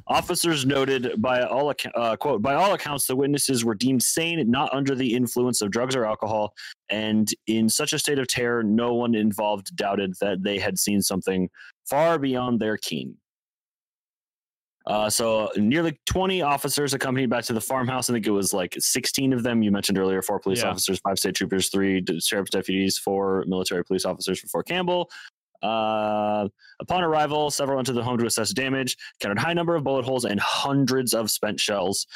Officers 0.08 0.66
noted 0.66 1.22
by 1.22 1.42
all 1.44 1.70
account, 1.70 1.96
uh, 1.96 2.18
quote 2.18 2.42
by 2.42 2.54
all 2.56 2.74
accounts 2.74 3.08
the 3.08 3.16
witnesses 3.16 3.64
were 3.64 3.76
deemed 3.76 4.04
sane, 4.04 4.50
not 4.52 4.74
under 4.74 4.94
the 4.94 5.14
influence 5.16 5.62
of 5.62 5.72
drugs 5.72 5.96
or 5.96 6.06
alcohol, 6.06 6.54
and 6.90 7.30
in 7.48 7.70
such 7.70 7.94
a 7.94 8.00
state 8.00 8.20
of 8.20 8.28
terror, 8.28 8.62
no 8.62 8.94
one 8.94 9.16
involved 9.16 9.74
doubted 9.76 10.14
that 10.20 10.44
they 10.44 10.60
had 10.60 10.78
seen 10.78 11.02
something 11.02 11.50
far 11.90 12.20
beyond 12.20 12.60
their 12.60 12.76
ken. 12.76 13.16
Uh, 14.88 15.08
so 15.10 15.50
nearly 15.58 15.98
20 16.08 16.42
officers 16.42 16.94
accompanied 16.96 17.30
back 17.30 17.44
to 17.46 17.54
the 17.54 17.62
farmhouse. 17.62 18.10
I 18.10 18.14
think 18.14 18.26
it 18.26 18.32
was 18.32 18.52
like 18.52 18.76
16 18.80 19.32
of 19.32 19.44
them. 19.44 19.62
You 19.62 19.72
mentioned 19.72 20.00
earlier, 20.00 20.24
four 20.24 20.40
police 20.40 20.62
Yeah. 20.64 20.70
officers, 20.72 21.00
five 21.00 21.20
state 21.20 21.36
troopers, 21.36 21.70
three 21.70 22.04
sheriff's 22.20 22.50
deputies, 22.50 22.98
four 22.98 23.46
military 23.48 23.86
police 23.86 24.06
officers 24.06 24.40
from 24.40 24.50
Fort 24.50 24.68
Campbell. 24.68 25.10
Uh, 25.62 26.48
upon 26.80 27.04
arrival, 27.04 27.52
several 27.52 27.80
entered 27.80 27.94
the 27.94 28.04
home 28.04 28.18
to 28.18 28.26
assess 28.26 28.52
damage, 28.52 28.98
counted 29.20 29.38
high 29.38 29.54
number 29.54 29.76
of 29.76 29.84
bullet 29.84 30.04
holes 30.04 30.26
and 30.26 30.40
hundreds 30.40 31.14
of 31.14 31.30
spent 31.30 31.60
shells, 31.60 32.08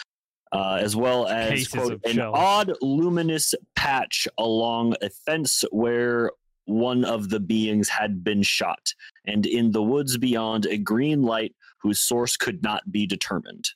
uh, 0.51 0.77
as 0.81 0.95
well 0.95 1.27
as 1.27 1.67
quote, 1.67 1.99
an 2.05 2.15
shells. 2.15 2.35
odd 2.35 2.73
luminous 2.81 3.53
patch 3.75 4.27
along 4.37 4.95
a 5.01 5.09
fence 5.09 5.63
where 5.71 6.31
one 6.65 7.05
of 7.05 7.29
the 7.29 7.39
beings 7.39 7.87
had 7.89 8.23
been 8.23 8.41
shot, 8.41 8.93
and 9.25 9.45
in 9.45 9.71
the 9.71 9.83
woods 9.83 10.17
beyond, 10.17 10.65
a 10.65 10.77
green 10.77 11.21
light 11.21 11.53
whose 11.79 11.99
source 11.99 12.35
could 12.35 12.63
not 12.63 12.91
be 12.91 13.05
determined. 13.05 13.69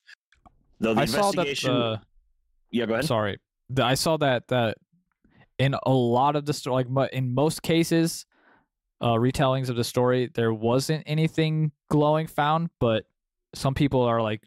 Though 0.80 0.96
the 0.96 1.02
I 1.02 1.06
saw 1.06 1.32
that. 1.32 1.42
investigation, 1.42 2.00
yeah, 2.72 2.86
go 2.88 2.94
ahead. 2.94 3.06
sorry, 3.06 3.38
I 3.80 3.94
saw 3.94 4.18
that 4.18 4.48
that 4.48 4.78
in 5.60 5.76
a 5.84 5.92
lot 5.92 6.36
of 6.36 6.46
the 6.46 6.54
story, 6.54 6.86
like 6.90 7.14
in 7.14 7.36
most 7.36 7.62
cases, 7.62 8.26
uh, 9.02 9.14
retellings 9.14 9.70
of 9.70 9.76
the 9.76 9.84
story, 9.84 10.30
there 10.34 10.54
wasn't 10.54 11.04
anything 11.06 11.72
glowing 11.90 12.28
found, 12.28 12.70
but 12.80 13.06
some 13.56 13.74
people 13.74 14.02
are 14.02 14.22
like 14.22 14.42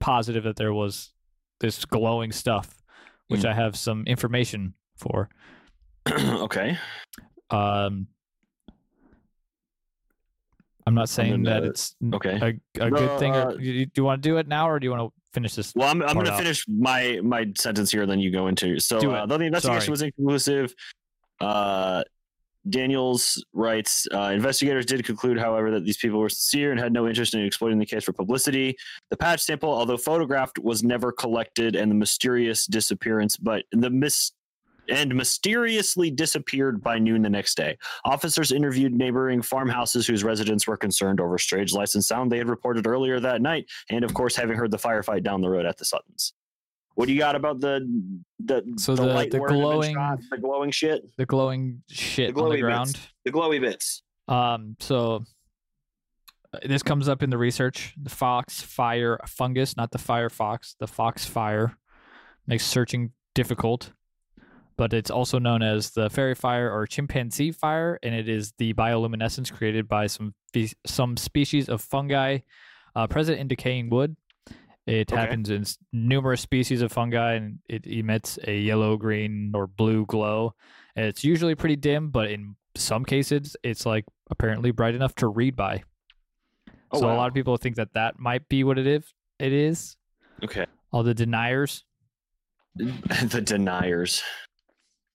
positive 0.00 0.44
that 0.44 0.56
there 0.56 0.72
was 0.72 1.12
this 1.60 1.84
glowing 1.84 2.32
stuff, 2.32 2.74
which 3.28 3.42
Hmm. 3.42 3.48
I 3.48 3.54
have 3.54 3.76
some 3.76 4.04
information 4.06 4.74
for. 4.96 5.28
okay. 6.10 6.78
Um, 7.50 8.06
I'm 10.86 10.94
not 10.94 11.08
saying 11.10 11.42
that 11.42 11.64
it's 11.64 11.94
Okay. 12.14 12.38
a, 12.40 12.82
a 12.82 12.90
No, 12.90 12.96
good 12.96 13.18
thing. 13.18 13.34
Or, 13.34 13.48
uh, 13.50 13.52
do 13.52 13.62
you, 13.62 13.86
do 13.86 13.92
you 13.96 14.04
want 14.04 14.22
to 14.22 14.28
do 14.28 14.38
it 14.38 14.48
now, 14.48 14.70
or 14.70 14.78
do 14.80 14.86
you 14.86 14.90
want 14.90 15.02
to 15.02 15.12
finish 15.34 15.54
this? 15.54 15.74
Well, 15.74 15.88
I'm, 15.88 16.02
I'm 16.02 16.14
going 16.14 16.24
to 16.26 16.32
finish 16.38 16.64
my 16.66 17.20
my 17.22 17.52
sentence 17.58 17.90
here, 17.90 18.02
and 18.02 18.10
then 18.10 18.20
you 18.20 18.30
go 18.30 18.46
into. 18.46 18.80
So, 18.80 18.98
uh, 19.10 19.26
though 19.26 19.36
the 19.36 19.44
investigation 19.44 19.82
Sorry. 19.82 19.90
was 19.90 20.02
inconclusive, 20.02 20.74
uh, 21.40 22.04
Daniels 22.68 23.44
writes 23.52 24.06
uh, 24.12 24.30
investigators 24.34 24.86
did 24.86 25.04
conclude, 25.04 25.38
however, 25.38 25.70
that 25.70 25.84
these 25.84 25.96
people 25.96 26.18
were 26.18 26.28
sincere 26.28 26.70
and 26.70 26.80
had 26.80 26.92
no 26.92 27.08
interest 27.08 27.34
in 27.34 27.44
exploiting 27.44 27.78
the 27.78 27.86
case 27.86 28.04
for 28.04 28.12
publicity. 28.12 28.76
The 29.10 29.16
patch 29.16 29.40
sample, 29.40 29.70
although 29.70 29.96
photographed, 29.96 30.58
was 30.58 30.82
never 30.82 31.12
collected, 31.12 31.76
and 31.76 31.90
the 31.90 31.94
mysterious 31.94 32.66
disappearance, 32.66 33.36
but 33.36 33.64
the 33.72 33.90
mis 33.90 34.32
and 34.88 35.14
mysteriously 35.14 36.10
disappeared 36.10 36.82
by 36.82 36.98
noon 36.98 37.22
the 37.22 37.28
next 37.28 37.56
day. 37.56 37.76
Officers 38.04 38.52
interviewed 38.52 38.94
neighboring 38.94 39.42
farmhouses 39.42 40.06
whose 40.06 40.24
residents 40.24 40.66
were 40.66 40.76
concerned 40.76 41.20
over 41.20 41.38
strange 41.38 41.72
lights 41.72 41.94
and 41.94 42.04
sound 42.04 42.32
they 42.32 42.38
had 42.38 42.48
reported 42.48 42.86
earlier 42.86 43.20
that 43.20 43.42
night, 43.42 43.66
and 43.90 44.04
of 44.04 44.14
course, 44.14 44.34
having 44.34 44.56
heard 44.56 44.70
the 44.70 44.78
firefight 44.78 45.22
down 45.22 45.40
the 45.40 45.50
road 45.50 45.66
at 45.66 45.76
the 45.76 45.84
Suttons. 45.84 46.32
What 46.98 47.06
do 47.06 47.12
you 47.12 47.20
got 47.20 47.36
about 47.36 47.60
the 47.60 47.78
the 48.44 48.74
So 48.76 48.96
the- 48.96 49.02
the 49.02 49.06
where 49.06 49.14
it 49.14 49.18
had 49.18 49.30
been 49.30 49.40
glowing- 49.60 49.94
shot, 49.94 50.18
the 50.32 50.36
glowing 50.38 50.72
shit, 50.72 51.16
The 51.16 51.26
glowing 51.26 51.84
shit 51.88 52.34
the 52.34 52.42
on 52.42 52.48
the 52.48 52.56
glowy 52.56 52.60
ground. 52.60 52.92
bits, 52.92 53.08
the 53.24 53.30
glowy 53.30 53.60
bits? 53.60 54.02
Um, 54.26 54.74
so 54.80 55.24
uh, 56.52 56.58
this 56.66 56.82
comes 56.82 57.08
up 57.08 57.22
in 57.22 57.30
the 57.30 57.38
research. 57.38 57.94
The 58.02 58.10
fox 58.10 58.60
fire 58.62 59.20
fungus, 59.28 59.76
not 59.76 59.92
the 59.92 59.98
firefox. 59.98 60.74
The 60.80 60.88
fox 60.88 61.24
fire 61.24 61.78
makes 62.48 62.66
searching 62.66 63.12
difficult, 63.32 63.92
but 64.76 64.92
it's 64.92 65.10
also 65.10 65.38
known 65.38 65.62
as 65.62 65.90
the 65.92 66.10
fairy 66.10 66.34
fire 66.34 66.68
or 66.68 66.84
chimpanzee 66.88 67.52
fire, 67.52 68.00
and 68.02 68.12
it 68.12 68.28
is 68.28 68.54
the 68.58 68.74
bioluminescence 68.74 69.52
created 69.52 69.86
by 69.86 70.08
some 70.08 70.34
some 70.84 71.16
species 71.16 71.68
of 71.68 71.80
fungi 71.80 72.38
uh, 72.96 73.06
present 73.06 73.38
in 73.38 73.46
decaying 73.46 73.88
wood. 73.88 74.16
It 74.88 75.12
Okay. 75.12 75.20
happens 75.20 75.50
in 75.50 75.64
numerous 75.92 76.40
species 76.40 76.80
of 76.80 76.90
fungi, 76.90 77.34
and 77.34 77.58
it 77.68 77.86
emits 77.86 78.38
a 78.46 78.58
yellow, 78.58 78.96
green, 78.96 79.52
or 79.54 79.66
blue 79.66 80.06
glow. 80.06 80.54
And 80.96 81.04
it's 81.04 81.22
usually 81.22 81.54
pretty 81.54 81.76
dim, 81.76 82.10
but 82.10 82.30
in 82.30 82.56
some 82.74 83.04
cases, 83.04 83.54
it's 83.62 83.84
like 83.84 84.06
apparently 84.30 84.70
bright 84.70 84.94
enough 84.94 85.14
to 85.16 85.28
read 85.28 85.56
by. 85.56 85.82
Oh, 86.90 87.00
so 87.00 87.06
a 87.10 87.12
lot 87.14 87.28
of 87.28 87.34
people 87.34 87.56
think 87.58 87.76
that 87.76 87.92
that 87.92 88.18
might 88.18 88.48
be 88.48 88.64
what 88.64 88.78
it 88.78 88.86
is. 88.86 89.12
It 89.38 89.52
is. 89.52 89.96
Okay, 90.42 90.64
All 90.90 91.02
the 91.02 91.14
deniers. 91.14 91.84
the 92.74 93.42
deniers, 93.44 94.22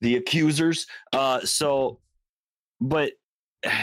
the 0.01 0.17
accusers. 0.17 0.85
Uh, 1.13 1.39
so, 1.41 1.99
but 2.79 3.13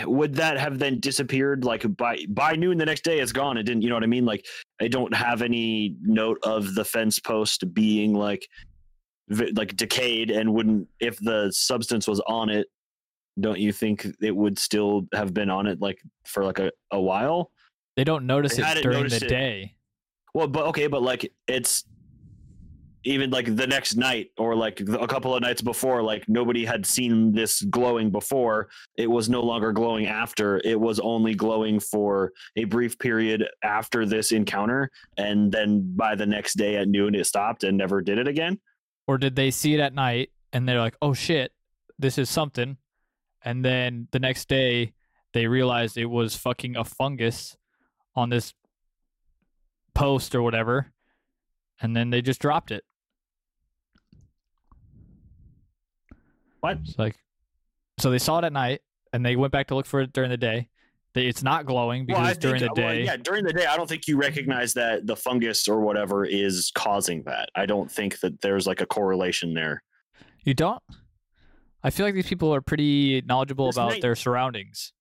would 0.05 0.35
that 0.35 0.59
have 0.59 0.79
then 0.79 1.01
disappeared 1.01 1.65
like 1.65 1.85
by 1.97 2.19
by 2.29 2.53
noon 2.53 2.77
the 2.77 2.85
next 2.85 3.03
day 3.03 3.19
it's 3.19 3.33
gone 3.33 3.57
it 3.57 3.63
didn't 3.63 3.81
you 3.83 3.89
know 3.89 3.95
what 3.95 4.05
i 4.05 4.07
mean 4.07 4.27
like 4.27 4.45
i 4.81 4.87
don't 4.87 5.15
have 5.15 5.41
any 5.41 5.97
note 6.03 6.39
of 6.43 6.75
the 6.75 6.85
fence 6.85 7.19
post 7.19 7.73
being 7.73 8.13
like 8.13 8.47
like 9.55 9.75
decayed 9.77 10.31
and 10.31 10.53
wouldn't 10.53 10.87
if 11.01 11.19
the 11.21 11.51
substance 11.53 12.07
was 12.07 12.21
on 12.27 12.51
it 12.51 12.67
don't 13.39 13.59
you 13.59 13.73
think 13.73 14.07
it 14.21 14.35
would 14.37 14.59
still 14.59 15.07
have 15.15 15.33
been 15.33 15.49
on 15.49 15.67
it 15.67 15.81
like 15.81 15.99
for 16.27 16.45
like 16.45 16.59
a, 16.59 16.71
a 16.91 17.01
while 17.01 17.51
They 17.97 18.05
don't 18.05 18.27
notice 18.27 18.57
They 18.57 18.63
it 18.63 18.83
during 18.83 18.99
noticed 18.99 19.21
the 19.21 19.27
it. 19.27 19.29
day. 19.31 19.75
well 20.35 20.49
but 20.49 20.67
okay 20.67 20.89
but 20.89 21.01
like 21.03 21.33
it's 21.49 21.85
even 23.05 23.31
like 23.31 23.57
the 23.57 23.67
next 23.67 23.97
night 23.97 24.31
or 24.39 24.55
like 24.55 24.81
a 24.81 25.07
couple 25.07 25.35
of 25.35 25.43
nights 25.43 25.63
before 25.63 26.03
like 26.03 26.29
nobody 26.29 26.65
had 26.65 26.85
seen 26.85 27.33
this 27.33 27.63
glowing 27.63 28.11
before 28.11 28.69
it 28.97 29.11
was 29.11 29.29
no 29.29 29.41
longer 29.43 29.73
glowing 29.73 30.07
after 30.07 30.61
it 30.65 30.79
was 30.79 31.01
only 31.01 31.35
glowing 31.35 31.81
for 31.81 32.33
a 32.57 32.65
brief 32.65 32.99
period 32.99 33.47
after 33.63 34.05
this 34.05 34.33
encounter 34.33 34.91
and 35.17 35.51
then 35.51 35.93
by 35.97 36.15
the 36.15 36.27
next 36.27 36.55
day 36.55 36.77
at 36.77 36.89
noon 36.89 37.15
it 37.15 37.27
stopped 37.27 37.65
and 37.65 37.77
never 37.77 38.01
did 38.03 38.19
it 38.19 38.29
again 38.29 38.59
Or 39.07 39.19
did 39.19 39.35
they 39.35 39.51
see 39.51 39.75
it 39.75 39.81
at 39.81 39.95
night 39.95 40.31
and 40.53 40.69
they're 40.69 40.81
like, 40.81 40.97
oh 41.03 41.15
shit, 41.15 41.53
this 41.99 42.19
is 42.19 42.29
something. 42.29 42.77
And 43.43 43.65
then 43.65 44.09
the 44.11 44.19
next 44.19 44.49
day, 44.49 44.93
they 45.33 45.47
realized 45.47 45.97
it 45.97 46.07
was 46.07 46.37
fucking 46.37 46.77
a 46.77 46.85
fungus 46.85 47.57
on 48.15 48.31
this 48.31 48.53
post 49.95 50.35
or 50.35 50.43
whatever. 50.43 50.93
And 51.81 51.97
then 51.97 52.11
they 52.11 52.21
just 52.21 52.41
dropped 52.41 52.71
it. 52.71 52.85
What 56.61 56.79
It's 56.85 56.99
like, 56.99 57.17
so 57.99 58.11
they 58.11 58.19
saw 58.19 58.39
it 58.39 58.45
at 58.45 58.53
night 58.53 58.81
and 59.13 59.25
they 59.25 59.37
went 59.37 59.53
back 59.53 59.69
to 59.69 59.75
look 59.75 59.87
for 59.87 60.01
it 60.01 60.13
during 60.13 60.31
the 60.31 60.37
day. 60.37 60.69
They, 61.13 61.27
it's 61.27 61.43
not 61.43 61.67
glowing 61.67 62.07
because 62.07 62.23
well, 62.23 62.35
during 62.35 62.61
think, 62.61 62.75
the 62.77 62.83
uh, 62.83 62.85
well, 62.87 62.95
day. 62.95 63.05
yeah 63.05 63.17
during 63.17 63.45
the 63.45 63.53
day 63.53 63.67
i 63.67 63.77
don't 63.77 63.89
think 63.89 64.07
you 64.07 64.17
recognize 64.17 64.75
that 64.75 65.09
the 65.09 65.17
fungus 65.17 65.67
or 65.67 65.81
whatever 65.81 66.25
is 66.25 66.71
causing 66.77 67.25
that 67.25 67.49
i 67.57 67.67
don't 67.67 67.91
think 67.91 68.21
that 68.21 68.41
there's 68.43 68.65
like 68.65 68.81
a 68.81 68.87
correlation 68.87 69.53
there 69.53 69.83
You 70.45 70.55
don't? 70.55 70.81
I 71.83 71.91
feel 71.91 72.07
like 72.07 72.15
these 72.15 72.29
people 72.29 72.55
are 72.55 72.61
pretty 72.61 73.23
knowledgeable 73.23 73.67
It's 73.71 73.77
about 73.77 73.91
night- 73.91 74.03
their 74.03 74.15
surroundings. 74.15 74.93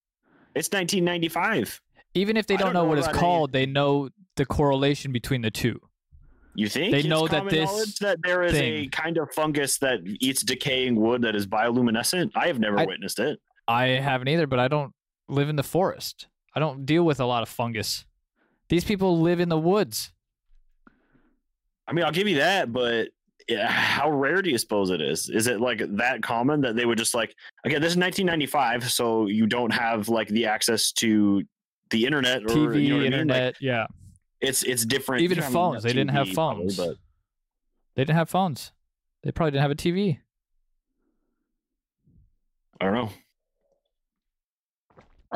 it's 0.55 0.69
1995 0.71 1.79
Even 2.15 2.37
if 2.37 2.47
they 2.47 2.57
don't, 2.57 2.67
don't 2.67 2.73
know 2.73 2.81
know 2.81 2.89
what 2.89 2.97
it's 2.97 3.05
about 3.05 3.15
any- 3.15 3.19
called, 3.21 3.51
they 3.53 3.67
know 3.67 4.09
the 4.35 4.47
correlation 4.47 5.11
between 5.11 5.41
the 5.43 5.51
two. 5.51 5.79
You 6.59 6.67
think 6.67 6.91
They 6.91 7.03
know 7.03 7.25
that 7.25 7.49
this 7.49 7.97
that 7.99 8.19
there 8.21 8.43
is 8.43 8.53
a 8.53 8.87
kind 8.87 9.17
of 9.17 9.31
fungus 9.31 9.77
that 9.77 9.99
eats 10.19 10.43
decaying 10.43 10.97
wood 10.97 11.21
that 11.21 11.33
is 11.33 11.47
bioluminescent? 11.47 12.31
I 12.35 12.47
have 12.47 12.59
never 12.59 12.79
I- 12.79 12.85
witnessed 12.85 13.19
it. 13.19 13.39
I 13.65 13.87
haven't 13.87 14.27
either, 14.27 14.45
but 14.45 14.59
I 14.59 14.67
don't 14.67 14.93
live 15.29 15.47
in 15.47 15.55
the 15.55 15.63
forest. 15.63 16.27
I 16.53 16.59
don't 16.59 16.85
deal 16.85 17.03
with 17.05 17.21
a 17.21 17.25
lot 17.25 17.43
of 17.43 17.49
fungus. 17.49 18.03
These 18.67 18.83
people 18.83 19.21
live 19.21 19.39
in 19.39 19.47
the 19.47 19.57
woods. 19.57 20.11
I 21.87 21.93
mean, 21.93 22.03
I'll 22.03 22.11
give 22.11 22.27
you 22.27 22.37
that, 22.37 22.73
but 22.73 23.09
yeah, 23.47 23.67
how 23.67 24.11
rare 24.11 24.41
do 24.41 24.49
you 24.49 24.57
suppose 24.57 24.89
it 24.89 25.01
is? 25.01 25.29
Is 25.29 25.47
it 25.47 25.61
like 25.61 25.81
that 25.95 26.21
common 26.21 26.59
that 26.61 26.75
they 26.75 26.85
would 26.85 26.97
just 26.97 27.15
like 27.15 27.33
again? 27.63 27.81
This 27.81 27.91
is 27.91 27.97
1995, 27.97 28.91
so 28.91 29.27
you 29.27 29.47
don't 29.47 29.71
have 29.71 30.09
like 30.09 30.27
the 30.27 30.45
access 30.47 30.91
to 30.93 31.43
the 31.89 32.05
internet 32.05 32.43
or 32.43 32.47
TV, 32.47 32.83
you 32.83 32.89
know 32.89 32.97
what 32.97 33.05
I 33.05 33.09
mean? 33.09 33.11
Like, 33.11 33.37
internet, 33.37 33.55
yeah. 33.61 33.87
It's 34.41 34.63
it's 34.63 34.85
different. 34.85 35.23
Even 35.23 35.39
I 35.39 35.43
mean, 35.43 35.51
phones. 35.51 35.83
They 35.83 35.93
didn't 35.93 36.11
have 36.11 36.27
TV 36.27 36.33
probably, 36.33 36.63
phones. 36.65 36.77
but 36.77 36.97
They 37.95 38.03
didn't 38.03 38.15
have 38.17 38.29
phones. 38.29 38.71
They 39.23 39.31
probably 39.31 39.51
didn't 39.51 39.63
have 39.63 39.71
a 39.71 39.75
TV. 39.75 40.19
I 42.79 42.85
don't 42.85 42.93
know. 42.93 43.09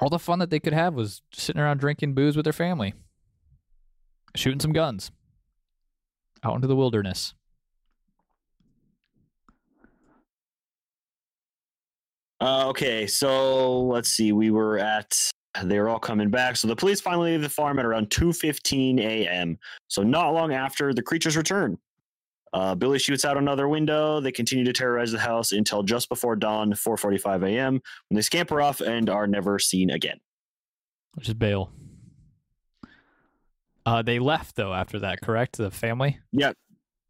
All 0.02 0.10
the 0.10 0.20
fun 0.20 0.40
that 0.40 0.50
they 0.50 0.60
could 0.60 0.74
have 0.74 0.94
was 0.94 1.22
sitting 1.34 1.62
around 1.62 1.80
drinking 1.80 2.14
booze 2.14 2.36
with 2.36 2.46
their 2.46 2.54
family, 2.54 2.94
shooting 4.36 4.60
some 4.60 4.74
guns 4.74 5.12
out 6.44 6.56
into 6.56 6.68
the 6.68 6.76
wilderness. 6.76 7.34
Uh, 12.42 12.68
okay, 12.68 13.08
so 13.08 13.84
let's 13.84 14.10
see. 14.10 14.32
We 14.32 14.52
were 14.52 14.78
at. 14.78 15.16
They 15.62 15.80
were 15.80 15.90
all 15.90 16.00
coming 16.00 16.30
back. 16.30 16.56
So 16.56 16.68
the 16.68 16.76
police 16.76 17.00
finally 17.00 17.32
leave 17.32 17.42
the 17.42 17.50
farm 17.50 17.78
at 17.80 17.86
around 17.86 18.10
2:15 18.10 19.00
a.m. 19.00 19.58
So 19.88 20.02
not 20.02 20.34
long 20.34 20.54
after 20.54 20.94
the 20.94 21.04
creatures 21.04 21.38
return. 21.38 21.78
Uh, 22.54 22.76
Billy 22.76 23.00
shoots 23.00 23.26
out 23.26 23.38
another 23.38 23.68
window. 23.68 24.20
They 24.20 24.32
continue 24.32 24.64
to 24.66 24.74
terrorize 24.74 25.12
the 25.12 25.20
house 25.20 25.52
until 25.52 25.82
just 25.84 26.10
before 26.10 26.36
dawn, 26.36 26.72
4:45 26.72 27.48
a.m., 27.48 27.82
when 28.10 28.16
they 28.16 28.22
scamper 28.22 28.62
off 28.62 28.82
and 28.82 29.10
are 29.10 29.28
never 29.28 29.60
seen 29.60 29.90
again. 29.90 30.20
which 31.16 31.28
is 31.28 31.34
bail. 31.34 31.72
Uh, 33.86 34.02
they 34.02 34.20
left 34.20 34.56
though 34.56 34.74
after 34.74 35.00
that, 35.00 35.22
correct? 35.22 35.58
The 35.58 35.70
family. 35.72 36.20
Yep. 36.32 36.56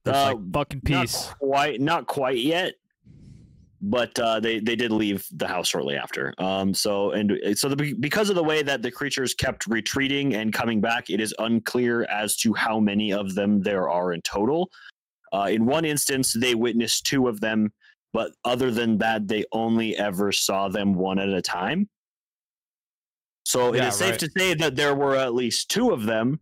Uh, 0.05 0.33
like 0.35 0.51
fucking 0.51 0.81
peace. 0.81 1.27
Not 1.27 1.39
quite, 1.39 1.81
not 1.81 2.07
quite 2.07 2.37
yet, 2.37 2.73
but 3.85 4.17
uh, 4.17 4.39
they 4.39 4.59
they 4.59 4.77
did 4.77 4.91
leave 4.91 5.27
the 5.33 5.47
house 5.47 5.67
shortly 5.67 5.97
after. 5.97 6.33
Um, 6.37 6.73
so 6.73 7.11
and 7.11 7.37
so 7.57 7.67
the, 7.67 7.93
because 7.99 8.29
of 8.29 8.35
the 8.35 8.43
way 8.43 8.63
that 8.63 8.81
the 8.81 8.89
creatures 8.89 9.33
kept 9.33 9.67
retreating 9.67 10.35
and 10.35 10.53
coming 10.53 10.79
back, 10.79 11.09
it 11.09 11.19
is 11.19 11.35
unclear 11.39 12.03
as 12.05 12.37
to 12.37 12.53
how 12.53 12.79
many 12.79 13.11
of 13.11 13.35
them 13.35 13.61
there 13.61 13.89
are 13.89 14.13
in 14.13 14.21
total. 14.21 14.71
Uh, 15.33 15.49
in 15.51 15.65
one 15.65 15.83
instance, 15.83 16.31
they 16.31 16.55
witnessed 16.55 17.05
two 17.05 17.27
of 17.27 17.41
them, 17.41 17.73
but 18.13 18.31
other 18.45 18.71
than 18.71 18.97
that, 18.99 19.27
they 19.27 19.43
only 19.51 19.97
ever 19.97 20.31
saw 20.31 20.69
them 20.69 20.93
one 20.93 21.19
at 21.19 21.29
a 21.29 21.41
time. 21.41 21.89
So 23.45 23.73
it 23.73 23.77
Yeah, 23.77 23.89
is 23.89 23.95
safe 23.95 24.11
right. 24.11 24.19
to 24.21 24.29
say 24.37 24.53
that 24.53 24.77
there 24.77 24.95
were 24.95 25.17
at 25.17 25.33
least 25.33 25.69
two 25.69 25.91
of 25.91 26.03
them, 26.03 26.39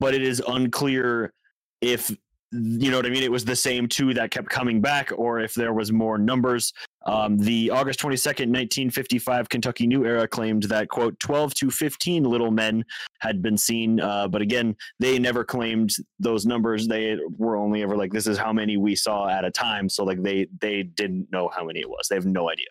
but 0.00 0.12
it 0.12 0.22
is 0.22 0.42
unclear 0.48 1.32
if 1.80 2.10
you 2.54 2.90
know 2.90 2.98
what 2.98 3.06
I 3.06 3.10
mean. 3.10 3.22
It 3.24 3.32
was 3.32 3.44
the 3.44 3.56
same 3.56 3.88
two 3.88 4.14
that 4.14 4.30
kept 4.30 4.48
coming 4.48 4.80
back, 4.80 5.10
or 5.16 5.40
if 5.40 5.54
there 5.54 5.72
was 5.72 5.90
more 5.90 6.18
numbers. 6.18 6.72
Um, 7.06 7.36
the 7.36 7.70
August 7.70 7.98
twenty 7.98 8.16
second, 8.16 8.52
nineteen 8.52 8.90
fifty 8.90 9.18
five 9.18 9.48
Kentucky 9.48 9.86
New 9.86 10.04
Era 10.06 10.28
claimed 10.28 10.62
that 10.64 10.88
quote 10.88 11.18
twelve 11.18 11.52
to 11.54 11.70
fifteen 11.70 12.22
little 12.22 12.50
men 12.50 12.84
had 13.18 13.42
been 13.42 13.58
seen, 13.58 14.00
uh, 14.00 14.28
but 14.28 14.40
again, 14.40 14.76
they 15.00 15.18
never 15.18 15.42
claimed 15.44 15.90
those 16.20 16.46
numbers. 16.46 16.86
They 16.86 17.18
were 17.36 17.56
only 17.56 17.82
ever 17.82 17.96
like, 17.96 18.12
"This 18.12 18.26
is 18.26 18.38
how 18.38 18.52
many 18.52 18.76
we 18.76 18.94
saw 18.94 19.28
at 19.28 19.44
a 19.44 19.50
time." 19.50 19.88
So 19.88 20.04
like 20.04 20.22
they 20.22 20.46
they 20.60 20.84
didn't 20.84 21.30
know 21.32 21.50
how 21.54 21.64
many 21.64 21.80
it 21.80 21.90
was. 21.90 22.06
They 22.08 22.14
have 22.14 22.26
no 22.26 22.48
idea. 22.50 22.68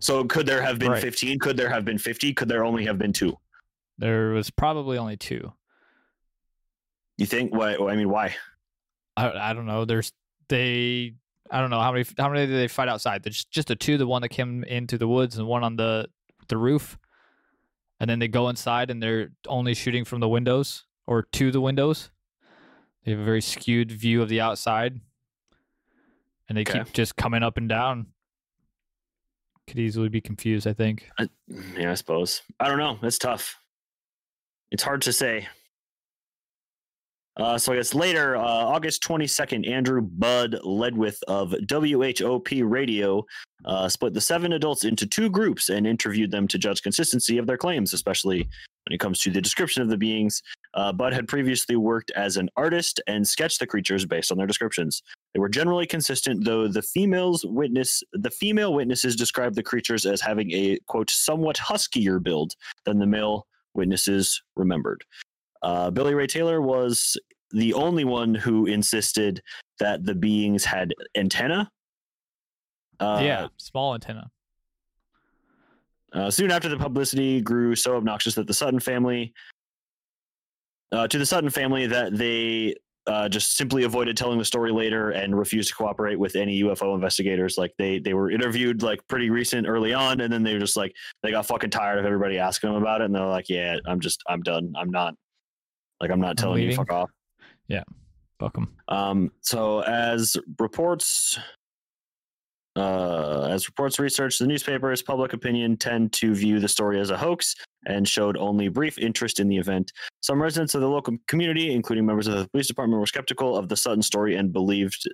So 0.00 0.24
could 0.24 0.46
there 0.46 0.62
have 0.62 0.78
been 0.78 0.90
Right. 0.92 1.02
fifteen? 1.02 1.38
Could 1.38 1.56
there 1.56 1.68
have 1.70 1.84
been 1.84 1.98
fifty? 1.98 2.34
Could 2.34 2.48
there 2.48 2.64
only 2.64 2.84
have 2.86 2.98
been 2.98 3.12
two? 3.12 3.36
There 3.98 4.30
was 4.30 4.50
probably 4.50 4.98
only 4.98 5.16
two. 5.16 5.52
You 7.16 7.26
think? 7.26 7.52
Why? 7.52 7.74
I 7.74 7.96
mean, 7.96 8.08
why? 8.10 8.36
I 9.18 9.50
I 9.50 9.52
don't 9.54 9.66
know. 9.66 9.84
There's 9.84 10.12
they. 10.48 11.14
I 11.50 11.60
don't 11.60 11.70
know 11.70 11.80
how 11.80 11.92
many 11.92 12.04
how 12.18 12.28
many 12.28 12.46
did 12.46 12.56
they 12.56 12.68
fight 12.68 12.88
outside. 12.88 13.22
There's 13.22 13.44
just 13.46 13.68
the 13.68 13.76
two. 13.76 13.96
The 13.98 14.06
one 14.06 14.22
that 14.22 14.28
came 14.28 14.64
into 14.64 14.98
the 14.98 15.08
woods 15.08 15.38
and 15.38 15.46
one 15.46 15.64
on 15.64 15.76
the 15.76 16.06
the 16.48 16.56
roof, 16.58 16.98
and 18.00 18.08
then 18.08 18.18
they 18.18 18.28
go 18.28 18.48
inside 18.48 18.90
and 18.90 19.02
they're 19.02 19.30
only 19.46 19.74
shooting 19.74 20.04
from 20.04 20.20
the 20.20 20.28
windows 20.28 20.84
or 21.06 21.22
to 21.32 21.50
the 21.50 21.60
windows. 21.60 22.10
They 23.04 23.12
have 23.12 23.20
a 23.20 23.24
very 23.24 23.40
skewed 23.40 23.90
view 23.90 24.20
of 24.20 24.28
the 24.28 24.40
outside, 24.42 25.00
and 26.48 26.58
they 26.58 26.62
Okay. 26.62 26.80
keep 26.84 26.92
just 26.92 27.16
coming 27.16 27.42
up 27.42 27.56
and 27.56 27.68
down. 27.68 28.08
Could 29.66 29.78
easily 29.78 30.08
be 30.10 30.20
confused. 30.20 30.66
I 30.66 30.72
think. 30.74 31.08
I, 31.18 31.28
yeah, 31.76 31.90
I 31.90 31.94
suppose. 31.94 32.42
I 32.60 32.68
don't 32.68 32.78
know. 32.78 32.98
It's 33.02 33.18
tough. 33.18 33.56
It's 34.70 34.82
hard 34.82 35.00
to 35.02 35.12
say. 35.12 35.48
Uh, 37.38 37.56
so 37.56 37.72
I 37.72 37.76
guess 37.76 37.94
later, 37.94 38.36
uh, 38.36 38.40
August 38.42 39.02
22nd, 39.04 39.68
Andrew 39.68 40.00
Bud 40.02 40.56
Ledwith 40.64 41.22
of 41.28 41.54
WHOP 41.70 42.48
Radio 42.62 43.24
uh, 43.64 43.88
split 43.88 44.12
the 44.12 44.20
seven 44.20 44.54
adults 44.54 44.84
into 44.84 45.06
two 45.06 45.30
groups 45.30 45.68
and 45.68 45.86
interviewed 45.86 46.32
them 46.32 46.48
to 46.48 46.58
judge 46.58 46.82
consistency 46.82 47.38
of 47.38 47.46
their 47.46 47.56
claims, 47.56 47.92
especially 47.92 48.38
when 48.38 48.94
it 48.94 48.98
comes 48.98 49.20
to 49.20 49.30
the 49.30 49.40
description 49.40 49.82
of 49.82 49.88
the 49.88 49.96
beings. 49.96 50.42
Uh, 50.74 50.92
Bud 50.92 51.12
had 51.12 51.28
previously 51.28 51.76
worked 51.76 52.10
as 52.16 52.36
an 52.36 52.48
artist 52.56 53.00
and 53.06 53.26
sketched 53.26 53.60
the 53.60 53.66
creatures 53.66 54.04
based 54.04 54.32
on 54.32 54.38
their 54.38 54.46
descriptions. 54.46 55.02
They 55.32 55.40
were 55.40 55.48
generally 55.48 55.86
consistent, 55.86 56.44
though 56.44 56.66
the 56.66 56.82
females 56.82 57.44
witness 57.46 58.02
the 58.12 58.30
female 58.30 58.74
witnesses 58.74 59.14
described 59.14 59.54
the 59.54 59.62
creatures 59.62 60.06
as 60.06 60.20
having 60.20 60.50
a 60.52 60.78
quote 60.86 61.10
somewhat 61.10 61.56
huskier 61.58 62.18
build 62.18 62.54
than 62.84 62.98
the 62.98 63.06
male 63.06 63.46
witnesses 63.74 64.42
remembered. 64.56 65.04
Uh, 65.62 65.90
Billy 65.90 66.14
Ray 66.14 66.26
Taylor 66.26 66.60
was 66.60 67.16
the 67.50 67.74
only 67.74 68.04
one 68.04 68.34
who 68.34 68.66
insisted 68.66 69.42
that 69.80 70.04
the 70.04 70.14
beings 70.14 70.64
had 70.64 70.92
antenna. 71.16 71.70
Uh, 73.00 73.20
yeah, 73.22 73.46
small 73.56 73.94
antenna. 73.94 74.30
uh, 76.12 76.30
soon 76.30 76.50
after 76.50 76.68
the 76.68 76.76
publicity 76.76 77.40
grew 77.40 77.74
so 77.74 77.96
obnoxious 77.96 78.34
that 78.34 78.46
the 78.46 78.54
Sutton 78.54 78.80
family, 78.80 79.32
uh, 80.92 81.06
to 81.06 81.18
the 81.18 81.26
Sutton 81.26 81.50
family, 81.50 81.86
that 81.86 82.16
they 82.16 82.74
uh, 83.06 83.28
just 83.28 83.56
simply 83.56 83.84
avoided 83.84 84.16
telling 84.16 84.38
the 84.38 84.44
story 84.44 84.70
later 84.70 85.10
and 85.12 85.38
refused 85.38 85.70
to 85.70 85.74
cooperate 85.74 86.18
with 86.18 86.36
any 86.36 86.62
UFO 86.62 86.94
investigators. 86.94 87.56
Like 87.56 87.72
they 87.78 87.98
they 87.98 88.14
were 88.14 88.30
interviewed 88.30 88.82
like 88.82 89.00
pretty 89.08 89.30
recent 89.30 89.66
early 89.66 89.94
on, 89.94 90.20
and 90.20 90.32
then 90.32 90.42
they 90.42 90.52
were 90.52 90.60
just 90.60 90.76
like 90.76 90.92
they 91.22 91.30
got 91.30 91.46
fucking 91.46 91.70
tired 91.70 91.98
of 91.98 92.04
everybody 92.04 92.38
asking 92.38 92.72
them 92.72 92.82
about 92.82 93.00
it, 93.00 93.04
and 93.06 93.14
they're 93.14 93.24
like, 93.24 93.48
yeah, 93.48 93.78
I'm 93.86 94.00
just 94.00 94.22
I'm 94.28 94.42
done. 94.42 94.74
I'm 94.76 94.90
not 94.90 95.14
like 96.00 96.10
I'm 96.10 96.20
not 96.20 96.36
telling 96.36 96.62
you 96.62 96.74
fuck 96.74 96.92
off. 96.92 97.10
Yeah. 97.68 97.82
Fuck 98.38 98.56
'em. 98.56 98.76
Um, 98.88 99.32
so 99.40 99.80
as 99.80 100.36
reports, 100.58 101.38
uh, 102.76 103.48
as 103.50 103.68
reports 103.68 103.98
research, 103.98 104.38
the 104.38 104.46
newspapers, 104.46 105.02
public 105.02 105.32
opinion 105.32 105.76
tend 105.76 106.12
to 106.14 106.34
view 106.34 106.60
the 106.60 106.68
story 106.68 107.00
as 107.00 107.10
a 107.10 107.16
hoax 107.16 107.56
and 107.86 108.08
showed 108.08 108.36
only 108.36 108.68
brief 108.68 108.98
interest 108.98 109.40
in 109.40 109.48
the 109.48 109.56
event. 109.56 109.92
Some 110.20 110.40
residents 110.40 110.74
of 110.74 110.80
the 110.80 110.88
local 110.88 111.16
community, 111.26 111.72
including 111.72 112.06
members 112.06 112.26
of 112.26 112.34
the 112.34 112.48
police 112.48 112.68
department, 112.68 113.00
were 113.00 113.06
skeptical 113.06 113.56
of 113.56 113.68
the 113.68 113.76
Sutton 113.76 114.02
story 114.02 114.36
and 114.36 114.52
believed 114.52 115.08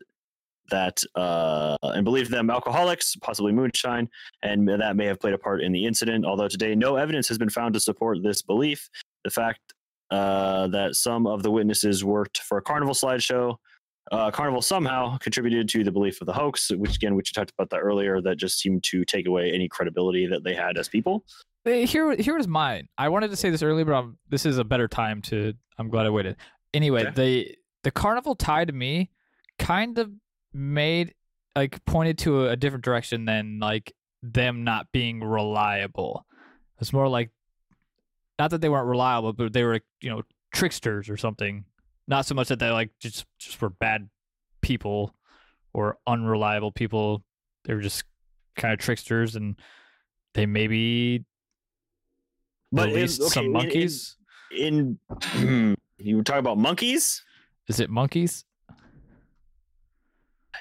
that 0.70 1.03
uh, 1.14 1.77
and 1.83 2.05
believed 2.05 2.31
them 2.31 2.49
alcoholics, 2.51 3.16
possibly 3.16 3.53
moonshine, 3.53 4.09
and 4.42 4.66
that 4.68 4.97
may 4.97 5.05
have 5.05 5.20
played 5.20 5.35
a 5.35 5.38
part 5.38 5.62
in 5.62 5.73
the 5.73 5.85
incident. 5.85 6.25
Although 6.25 6.49
today 6.49 6.75
no 6.75 6.97
evidence 6.97 7.29
has 7.29 7.37
been 7.38 7.51
found 7.51 7.75
to 7.75 7.81
support 7.81 8.23
this 8.23 8.40
belief, 8.40 8.88
the 9.25 9.31
fact 9.31 9.73
uh, 10.14 10.66
that 10.68 10.94
some 10.94 11.27
of 11.27 11.42
the 11.42 11.50
witnesses 11.50 12.05
worked 12.05 12.38
for 12.38 12.59
a 12.59 12.62
carnival 12.62 12.94
slideshow. 12.94 13.57
Uh, 14.12 14.31
carnival 14.31 14.61
somehow 14.61 15.16
contributed 15.18 15.66
to 15.66 15.83
the 15.83 15.90
belief 15.90 16.20
of 16.20 16.27
the 16.27 16.33
hoax, 16.33 16.70
which 16.70 16.96
again, 16.96 17.14
which 17.14 17.31
you 17.31 17.33
talked 17.33 17.53
about 17.57 17.70
that 17.70 17.79
earlier, 17.81 18.20
that 18.20 18.37
just 18.37 18.59
seemed 18.61 18.83
to 18.85 19.03
take 19.05 19.27
away 19.27 19.50
any 19.50 19.66
credibility 19.66 20.27
that 20.27 20.44
they 20.44 20.55
had 20.55 20.77
as 20.77 20.88
people. 20.88 21.24
Here, 21.64 22.14
here 22.16 22.37
was 22.37 22.46
mine. 22.46 22.88
I 22.98 23.09
wanted 23.09 23.31
to 23.31 23.37
say 23.37 23.48
this 23.48 23.62
earlier, 23.62 23.87
but 23.87 23.94
I'm, 23.94 24.18
this 24.29 24.44
is 24.44 24.59
a 24.59 24.64
better 24.64 24.88
time 24.88 25.22
to. 25.22 25.55
I'm 25.79 25.88
glad 25.88 26.05
I 26.05 26.11
waited. 26.11 26.37
Anyway, 26.74 27.03
Okay. 27.07 27.12
the 27.14 27.57
the 27.85 27.90
carnival 27.90 28.35
tie 28.35 28.66
to 28.66 28.72
me 28.72 29.11
kind 29.59 29.98
of 29.98 30.11
made 30.53 31.14
like 31.57 31.83
pointed 31.87 32.18
to 32.18 32.44
a, 32.46 32.50
a 32.50 32.57
different 32.57 32.85
direction 32.85 33.24
than 33.24 33.59
like 33.59 33.92
them 34.22 34.64
not 34.64 34.87
being 34.92 35.20
reliable. 35.22 36.27
It's 36.81 36.92
more 36.92 37.09
like 37.09 37.31
not 38.38 38.51
that 38.51 38.61
they 38.61 38.68
weren't 38.68 38.87
reliable, 38.88 39.33
but 39.33 39.53
they 39.53 39.64
were 39.64 39.81
you 40.01 40.11
know 40.11 40.23
tricksters 40.53 41.09
or 41.09 41.16
something. 41.16 41.64
Not 42.07 42.27
so 42.27 42.35
much 42.35 42.49
that 42.49 42.59
they 42.59 42.70
like 42.70 42.90
just 43.01 43.25
just 43.38 43.61
were 43.62 43.70
bad 43.70 44.09
people 44.61 45.14
or 45.73 45.99
unreliable 46.07 46.73
people. 46.73 47.23
They 47.64 47.75
were 47.75 47.81
just 47.81 48.05
kind 48.57 48.73
of 48.73 48.79
tricksters, 48.79 49.37
and 49.37 49.57
they 50.35 50.47
maybe 50.47 51.25
But 52.73 52.88
in- 52.90 52.94
released 52.94 53.20
okay, 53.23 53.31
some 53.31 53.44
in- 53.44 53.47
in- 53.47 53.53
monkeys. 53.53 54.16
In, 54.57 54.99
hmm, 55.11 55.75
you 55.99 56.16
were 56.18 56.23
talking 56.23 56.38
about 56.40 56.59
monkeys. 56.59 57.25
Is 57.68 57.81
it 57.81 57.90
monkeys? 57.90 58.44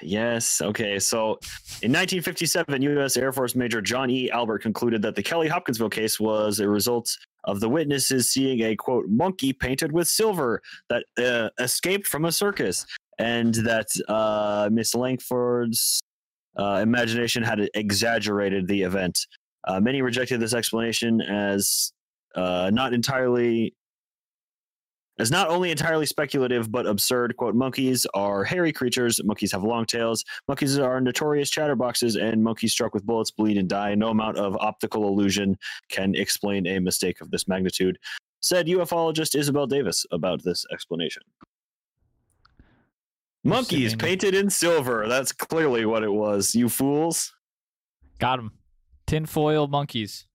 Yes. 0.02 0.60
Okay. 0.60 0.98
So 0.98 1.38
in 1.82 1.92
1957, 1.92 2.82
U.S. 2.82 3.16
Air 3.16 3.32
Force 3.32 3.54
Major 3.54 3.80
John 3.80 4.10
E. 4.10 4.30
Albert 4.30 4.60
concluded 4.62 5.02
that 5.02 5.14
the 5.14 5.22
Kelly 5.22 5.46
Hopkinsville 5.46 5.90
case 5.90 6.18
was 6.18 6.58
a 6.58 6.68
result 6.68 7.16
of 7.44 7.60
the 7.60 7.68
witnesses 7.68 8.30
seeing 8.30 8.60
a 8.62 8.76
quote 8.76 9.06
monkey 9.08 9.52
painted 9.52 9.92
with 9.92 10.08
silver 10.08 10.62
that 10.88 11.04
uh, 11.18 11.50
escaped 11.62 12.06
from 12.06 12.24
a 12.24 12.32
circus, 12.32 12.86
and 13.18 13.54
that 13.54 13.88
uh, 14.08 14.68
Miss 14.72 14.94
Lankford's 14.94 16.00
uh, 16.58 16.80
imagination 16.82 17.42
had 17.42 17.68
exaggerated 17.74 18.66
the 18.66 18.82
event. 18.82 19.18
Uh, 19.66 19.80
many 19.80 20.02
rejected 20.02 20.40
this 20.40 20.54
explanation 20.54 21.20
as 21.20 21.92
uh, 22.34 22.70
not 22.72 22.92
entirely 22.92 23.74
as 25.18 25.30
not 25.30 25.48
only 25.48 25.70
entirely 25.70 26.06
speculative 26.06 26.70
but 26.70 26.86
absurd. 26.86 27.36
Quote: 27.36 27.54
Monkeys 27.54 28.06
are 28.14 28.44
hairy 28.44 28.72
creatures. 28.72 29.22
Monkeys 29.24 29.52
have 29.52 29.62
long 29.62 29.86
tails. 29.86 30.24
Monkeys 30.48 30.78
are 30.78 31.00
notorious 31.00 31.50
chatterboxes, 31.50 32.20
and 32.20 32.42
monkeys 32.42 32.72
struck 32.72 32.94
with 32.94 33.06
bullets 33.06 33.30
bleed 33.30 33.56
and 33.56 33.68
die. 33.68 33.94
No 33.94 34.08
amount 34.08 34.38
of 34.38 34.56
optical 34.56 35.08
illusion 35.08 35.56
can 35.88 36.14
explain 36.14 36.66
a 36.66 36.78
mistake 36.78 37.20
of 37.20 37.30
this 37.30 37.46
magnitude. 37.48 37.98
Said 38.40 38.66
ufologist 38.66 39.34
Isabel 39.34 39.66
Davis 39.66 40.04
about 40.10 40.42
this 40.42 40.66
explanation. 40.72 41.22
Monkeys 43.44 43.94
painted 43.94 44.34
in 44.34 44.48
silver. 44.48 45.06
That's 45.06 45.30
clearly 45.32 45.84
what 45.84 46.02
it 46.02 46.12
was. 46.12 46.54
You 46.54 46.68
fools. 46.68 47.32
Got 48.18 48.36
them. 48.36 48.52
Tinfoil 49.06 49.66
monkeys. 49.66 50.26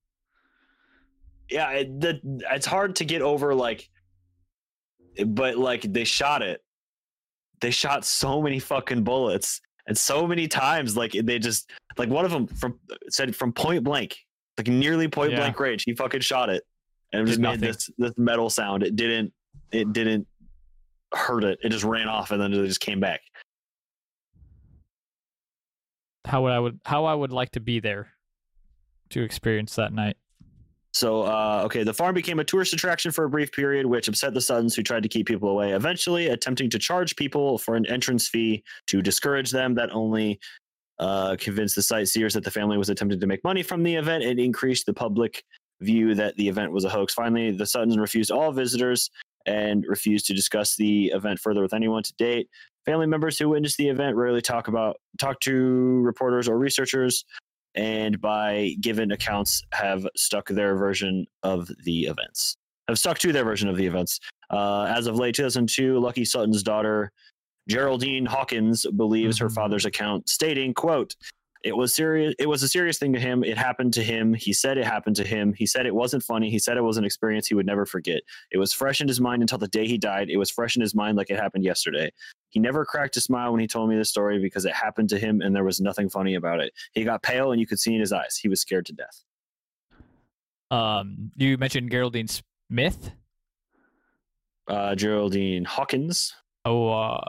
yeah 1.50 1.72
it, 1.72 2.00
the, 2.00 2.20
it's 2.52 2.68
hard 2.68 2.96
to 2.98 3.06
get 3.06 3.24
over 3.24 3.56
like 3.56 3.90
but 5.28 5.58
like 5.58 5.82
they 5.82 6.04
shot 6.04 6.42
it 6.42 6.62
they 7.62 7.72
shot 7.72 8.06
so 8.06 8.42
many 8.42 8.60
fucking 8.60 9.04
bullets 9.04 9.62
and 9.88 9.98
so 9.98 10.26
many 10.28 10.48
times 10.48 10.96
like 10.96 11.12
they 11.12 11.40
just 11.40 11.70
like 11.98 12.10
one 12.10 12.26
of 12.26 12.32
them 12.32 12.48
from 12.48 12.80
said 13.10 13.36
from 13.36 13.52
point 13.52 13.84
blank 13.84 14.18
like 14.58 14.68
nearly 14.68 15.08
point 15.08 15.32
Yeah. 15.32 15.38
blank 15.40 15.60
range 15.60 15.84
he 15.84 15.94
fucking 15.94 16.22
shot 16.22 16.50
it 16.50 16.64
and 17.12 17.22
it 17.22 17.26
just 17.26 17.40
made 17.40 17.50
nothing. 17.50 17.62
this 17.62 17.90
this 17.98 18.14
metal 18.18 18.50
sound 18.50 18.84
it 18.84 18.96
didn't 18.96 19.34
it 19.72 19.92
didn't 19.94 20.28
hurt 21.14 21.44
it 21.44 21.60
it 21.64 21.70
just 21.70 21.84
ran 21.84 22.08
off 22.08 22.32
and 22.32 22.42
then 22.42 22.54
it 22.54 22.66
just 22.66 22.80
came 22.82 23.00
back 23.00 23.22
How 26.26 26.44
would 26.44 26.52
I 26.52 26.60
would 26.60 26.80
how 26.86 27.06
I 27.06 27.16
would 27.16 27.32
like 27.32 27.52
to 27.52 27.60
be 27.60 27.80
there 27.80 28.10
to 29.10 29.24
experience 29.24 29.76
that 29.76 29.92
night. 29.94 30.18
So, 30.92 31.22
uh, 31.22 31.62
okay, 31.66 31.84
the 31.84 31.94
farm 31.94 32.16
became 32.16 32.40
a 32.40 32.44
tourist 32.44 32.74
attraction 32.74 33.12
for 33.12 33.26
a 33.26 33.30
brief 33.30 33.52
period, 33.52 33.86
which 33.86 34.08
upset 34.08 34.34
the 34.34 34.42
Suttons, 34.42 34.76
who 34.76 34.82
tried 34.82 35.04
to 35.04 35.10
keep 35.10 35.28
people 35.28 35.50
away. 35.50 35.74
Eventually, 35.74 36.28
attempting 36.28 36.70
to 36.72 36.80
charge 36.80 37.16
people 37.16 37.58
for 37.60 37.76
an 37.76 37.86
entrance 37.86 38.28
fee 38.28 38.64
to 38.88 39.02
discourage 39.02 39.52
them, 39.52 39.76
that 39.76 39.92
only 39.94 40.40
uh, 40.98 41.36
convinced 41.40 41.76
the 41.76 41.82
sightseers 41.82 42.34
that 42.34 42.44
the 42.44 42.52
family 42.52 42.78
was 42.78 42.90
attempting 42.90 43.20
to 43.20 43.28
make 43.28 43.44
money 43.44 43.64
from 43.64 43.84
the 43.84 43.96
event 43.96 44.24
and 44.24 44.40
increased 44.40 44.86
the 44.86 44.94
public 44.94 45.44
view 45.82 46.14
that 46.16 46.36
the 46.36 46.48
event 46.48 46.72
was 46.72 46.84
a 46.84 46.90
hoax. 46.90 47.14
Finally, 47.14 47.52
the 47.52 47.66
Suttons 47.66 47.98
refused 47.98 48.32
all 48.32 48.52
visitors 48.52 49.10
and 49.46 49.86
refused 49.88 50.26
to 50.26 50.34
discuss 50.34 50.76
the 50.76 51.06
event 51.08 51.40
further 51.40 51.62
with 51.62 51.74
anyone 51.74 52.04
to 52.04 52.14
date. 52.18 52.50
Family 52.86 53.08
members 53.08 53.38
who 53.38 53.50
witnessed 53.50 53.78
the 53.78 53.88
event 53.88 54.16
rarely 54.16 54.42
talk 54.42 54.68
about 54.68 54.98
talk 55.18 55.40
to 55.42 56.02
reporters 56.02 56.50
or 56.50 56.58
researchers 56.58 57.24
and 57.76 58.20
by 58.20 58.76
given 58.82 59.12
accounts 59.12 59.64
have 59.74 60.06
stuck 60.16 60.48
their 60.50 60.76
version 60.76 61.26
of 61.44 61.70
the 61.86 62.04
events 62.04 62.56
have 62.88 62.98
stuck 62.98 63.18
to 63.20 63.32
their 63.32 63.44
version 63.44 63.70
of 63.70 63.78
the 63.78 63.86
events 63.86 64.20
uh, 64.50 64.84
as 64.84 65.06
of 65.08 65.16
late 65.16 65.36
2002 65.36 66.00
lucky 66.00 66.26
sutton's 66.26 66.64
daughter 66.64 67.12
geraldine 67.68 68.26
hawkins 68.26 68.86
believes 68.98 69.38
her 69.38 69.48
Mhm. 69.50 69.56
father's 69.56 69.86
account 69.86 70.28
stating 70.28 70.74
quote 70.74 71.16
it 71.64 71.76
was 71.76 71.94
serious 71.94 72.34
it 72.40 72.48
was 72.48 72.64
a 72.64 72.68
serious 72.68 72.98
thing 72.98 73.12
to 73.14 73.20
him 73.20 73.44
it 73.44 73.58
happened 73.58 73.94
to 73.94 74.04
him 74.04 74.34
he 74.34 74.54
said 74.54 74.78
it 74.78 74.86
happened 74.86 75.16
to 75.16 75.26
him 75.26 75.54
he 75.54 75.66
said 75.66 75.86
it 75.86 75.94
wasn't 75.94 76.24
funny 76.24 76.50
he 76.50 76.60
said 76.60 76.78
it 76.78 76.84
was 76.84 76.98
an 76.98 77.04
experience 77.04 77.48
he 77.48 77.56
would 77.56 77.66
never 77.66 77.86
forget 77.86 78.22
it 78.52 78.58
was 78.58 78.72
fresh 78.72 79.02
in 79.02 79.08
his 79.08 79.20
mind 79.20 79.42
until 79.42 79.58
the 79.58 79.68
day 79.68 79.86
he 79.86 79.98
died 79.98 80.30
it 80.30 80.38
was 80.38 80.50
fresh 80.50 80.76
in 80.76 80.82
his 80.82 80.96
mind 80.96 81.18
like 81.18 81.30
it 81.30 81.38
happened 81.38 81.64
yesterday 81.64 82.10
he 82.50 82.60
never 82.60 82.84
cracked 82.84 83.16
a 83.18 83.22
smile 83.22 83.52
when 83.52 83.62
he 83.62 83.68
told 83.68 83.90
me 83.90 83.98
the 83.98 84.06
story 84.06 84.40
because 84.40 84.66
it 84.66 84.74
happened 84.74 85.10
to 85.10 85.20
him 85.20 85.42
and 85.42 85.56
there 85.56 85.64
was 85.64 85.80
nothing 85.80 86.10
funny 86.10 86.36
about 86.36 86.60
it. 86.60 86.74
He 86.94 87.04
got 87.04 87.22
pale 87.22 87.52
and 87.52 87.62
you 87.62 87.68
could 87.68 87.80
see 87.80 87.94
in 87.94 88.00
his 88.00 88.12
eyes. 88.12 88.38
He 88.38 88.50
was 88.50 88.60
scared 88.60 88.88
to 88.88 88.94
death. 88.94 89.24
Um, 90.72 91.32
you 91.36 91.58
mentioned 91.58 91.92
Geraldine 91.92 92.28
Smith. 92.28 93.12
Uh, 94.68 94.96
Geraldine 94.96 95.64
Hawkins. 95.66 96.34
Oh, 96.66 96.90
uh, 96.90 97.22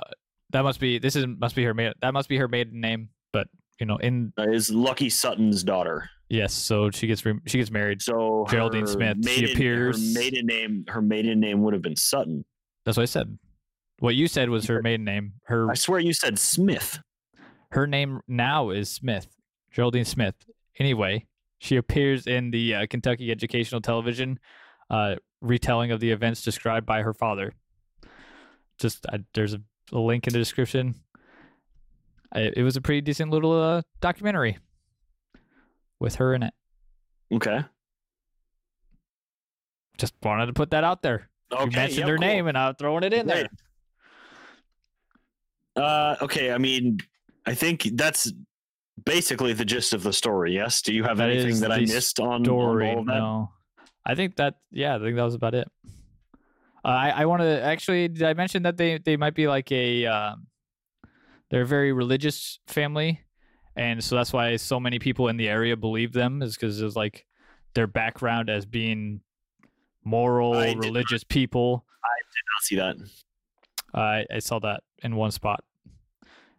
that 0.51 0.63
must 0.63 0.81
be 0.81 0.99
this 0.99 1.17
is 1.17 1.27
must 1.27 1.55
be 1.55 1.65
her 1.65 1.73
maiden 1.73 1.95
that 2.03 2.13
must 2.13 2.29
be 2.29 2.37
her 2.37 2.49
maiden 2.49 2.81
name. 2.81 3.11
But 3.33 3.49
you 3.81 3.87
know, 3.87 3.97
in 3.97 4.33
uh, 4.39 4.43
is 4.51 4.71
Lucky 4.71 5.09
Sutton's 5.09 5.65
daughter. 5.65 6.09
yes, 6.29 6.53
so 6.53 6.91
she 6.91 7.07
gets 7.07 7.25
re- 7.25 7.41
she 7.47 7.59
gets 7.59 7.71
married. 7.71 8.03
So 8.03 8.47
Geraldine 8.51 8.87
Smith, 8.87 9.17
she 9.29 9.53
appears- 9.53 10.15
Her 10.15 10.21
maiden 10.21 10.47
name. 10.47 10.85
Her 10.89 11.03
maiden 11.03 11.41
name 11.41 11.63
would 11.63 11.73
have 11.75 11.83
been 11.83 11.97
Sutton. 11.97 12.45
That's 12.85 12.97
what 12.97 13.03
I 13.03 13.07
said. 13.07 13.39
What 13.99 14.15
you 14.15 14.29
said 14.29 14.49
was 14.49 14.67
her 14.67 14.81
maiden 14.83 15.05
name. 15.05 15.33
Her 15.45 15.71
I 15.71 15.75
swear 15.75 15.99
you 16.01 16.13
said 16.15 16.39
Smith. 16.39 17.01
her 17.73 17.87
name 17.87 18.21
now 18.29 18.71
is 18.71 18.89
Smith, 18.91 19.27
Geraldine 19.73 20.05
Smith. 20.07 20.35
Anyway, 20.79 21.27
she 21.59 21.77
appears 21.77 22.27
in 22.27 22.51
the 22.51 22.75
uh, 22.75 22.87
Kentucky 22.89 23.31
Educational 23.31 23.81
Television 23.83 24.39
uh, 24.89 25.17
retelling 25.43 25.91
of 25.91 26.01
the 26.01 26.11
events 26.11 26.43
described 26.43 26.87
by 26.87 27.03
her 27.03 27.13
father. 27.13 27.53
Just 28.79 29.05
uh, 29.13 29.19
there's 29.35 29.53
a, 29.55 29.61
a 29.93 29.99
link 29.99 30.27
in 30.27 30.33
the 30.33 30.39
description. 30.39 30.95
I, 32.33 32.53
it 32.57 32.63
was 32.63 32.77
a 32.77 32.81
pretty 32.81 33.01
decent 33.01 33.31
little 33.31 33.53
uh, 33.61 33.83
documentary 34.01 34.59
with 35.99 36.17
her 36.17 36.35
in 36.35 36.43
it. 36.43 36.55
Okay. 37.33 37.65
Just 39.99 40.15
wanted 40.23 40.47
to 40.47 40.53
put 40.53 40.71
that 40.71 40.85
out 40.85 41.03
there. 41.03 41.29
Okay. 41.53 41.65
you 41.65 41.71
mentioned 41.71 42.09
her 42.09 42.17
cool. 42.17 42.27
name, 42.27 42.47
and 42.47 42.57
I'm 42.57 42.75
throwing 42.77 43.03
it 43.05 43.13
in 43.13 43.27
there. 43.27 43.49
Uh, 45.77 46.17
okay. 46.23 46.53
I 46.53 46.59
mean, 46.59 46.99
I 47.47 47.55
think 47.55 47.89
that's 47.95 48.33
basically 49.05 49.53
the 49.53 49.65
gist 49.65 49.93
of 49.93 50.03
the 50.03 50.13
story. 50.13 50.55
Yes. 50.55 50.83
Do 50.83 50.95
you 50.95 51.05
have 51.05 51.19
That 51.19 51.31
anything 51.31 51.61
that 51.61 51.73
I 51.73 51.81
missed 51.81 52.21
on, 52.21 52.35
on 52.41 52.45
story. 52.45 52.95
that? 52.95 53.05
No, 53.07 53.51
I 54.05 54.15
think 54.15 54.37
that 54.37 54.55
yeah, 54.71 54.97
I 54.97 54.99
think 54.99 55.17
that 55.17 55.25
was 55.25 55.35
about 55.35 55.55
it. 55.55 55.69
Uh, 56.85 56.89
I 56.89 57.11
I 57.11 57.25
want 57.27 57.43
to 57.43 57.63
actually. 57.63 58.09
Did 58.09 58.23
I 58.23 58.35
mention 58.35 58.63
that 58.63 58.77
they 58.77 58.99
they 58.99 59.17
might 59.17 59.35
be 59.35 59.47
like 59.49 59.71
a 59.73 60.07
um, 60.07 60.47
they're 61.51 61.63
a 61.63 61.67
very 61.67 61.93
religious 61.93 62.59
family, 62.67 63.21
and 63.77 64.03
so 64.03 64.17
that's 64.17 64.33
why 64.33 64.57
so 64.57 64.81
many 64.81 64.99
people 64.99 65.29
in 65.29 65.37
the 65.37 65.49
area 65.49 65.77
believe 65.77 66.13
them 66.13 66.43
is 66.43 66.57
because 66.57 66.81
it's 66.81 66.97
like 66.97 67.27
their 67.75 67.87
background 67.87 68.51
as 68.51 68.67
being 68.67 69.21
moral, 70.05 70.53
religious 70.77 71.25
people. 71.25 71.85
I 72.05 72.17
did 72.33 72.77
not-. 72.77 72.95
Not 72.95 73.01
see 73.03 73.97
that. 73.97 74.31
I 74.31 74.37
I 74.37 74.39
saw 74.39 74.59
that 74.61 74.83
in 75.03 75.17
one 75.17 75.31
spot. 75.31 75.65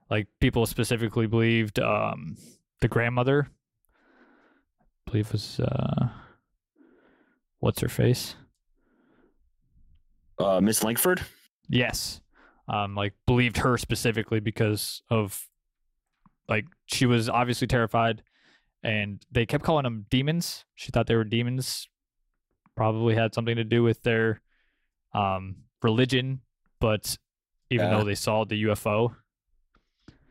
Like 0.09 0.27
people 0.39 0.65
specifically 0.65 1.27
believed 1.27 1.79
um 1.79 2.35
the 2.81 2.89
grandmother 2.89 3.47
I 5.07 5.11
believe 5.11 5.31
was 5.31 5.59
uh 5.59 6.09
what's 7.59 7.79
her 7.79 7.87
face? 7.87 8.35
Uh, 10.37 10.59
Miss 10.59 10.83
Lankford. 10.83 11.21
Yes. 11.69 12.19
Um 12.68 12.95
like 12.95 13.14
believed 13.26 13.57
her 13.57 13.78
specifically 13.78 14.39
because 14.39 15.01
of 15.09 15.47
like 16.47 16.66
she 16.86 17.05
was 17.05 17.30
obviously 17.30 17.68
terrified 17.68 18.24
and 18.84 19.24
they 19.32 19.45
kept 19.45 19.64
calling 19.64 19.84
them 19.84 20.05
demons. 20.09 20.66
She 20.76 20.91
thought 20.91 21.07
they 21.07 21.16
were 21.16 21.24
demons. 21.24 21.88
Probably 22.76 23.16
had 23.16 23.34
something 23.34 23.55
to 23.57 23.64
do 23.64 23.84
with 23.84 24.01
their 24.03 24.41
um 25.14 25.57
religion, 25.84 26.41
but 26.80 27.18
even 27.70 27.88
Yeah. 27.89 27.97
though 27.97 28.03
they 28.03 28.16
saw 28.16 28.43
the 28.45 28.64
UFO, 28.64 29.16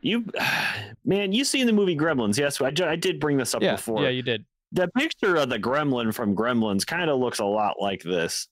You, 0.01 0.25
man, 1.05 1.31
you 1.31 1.43
seen 1.45 1.65
the 1.67 1.73
movie 1.73 1.95
Gremlins? 1.97 2.37
Yes, 2.37 2.59
I, 2.61 2.71
I 2.87 2.95
did 2.95 3.19
bring 3.19 3.37
this 3.37 3.53
up 3.53 3.61
yeah, 3.61 3.75
before. 3.75 4.01
yeah, 4.03 4.09
you 4.09 4.21
did. 4.23 4.45
the 4.71 4.87
picture 4.97 5.35
of 5.35 5.49
the 5.49 5.59
gremlin 5.59 6.13
from 6.13 6.35
Gremlins 6.35 6.85
kind 6.87 7.09
of 7.09 7.19
looks 7.19 7.39
a 7.39 7.45
lot 7.45 7.75
like 7.79 8.01
this. 8.03 8.47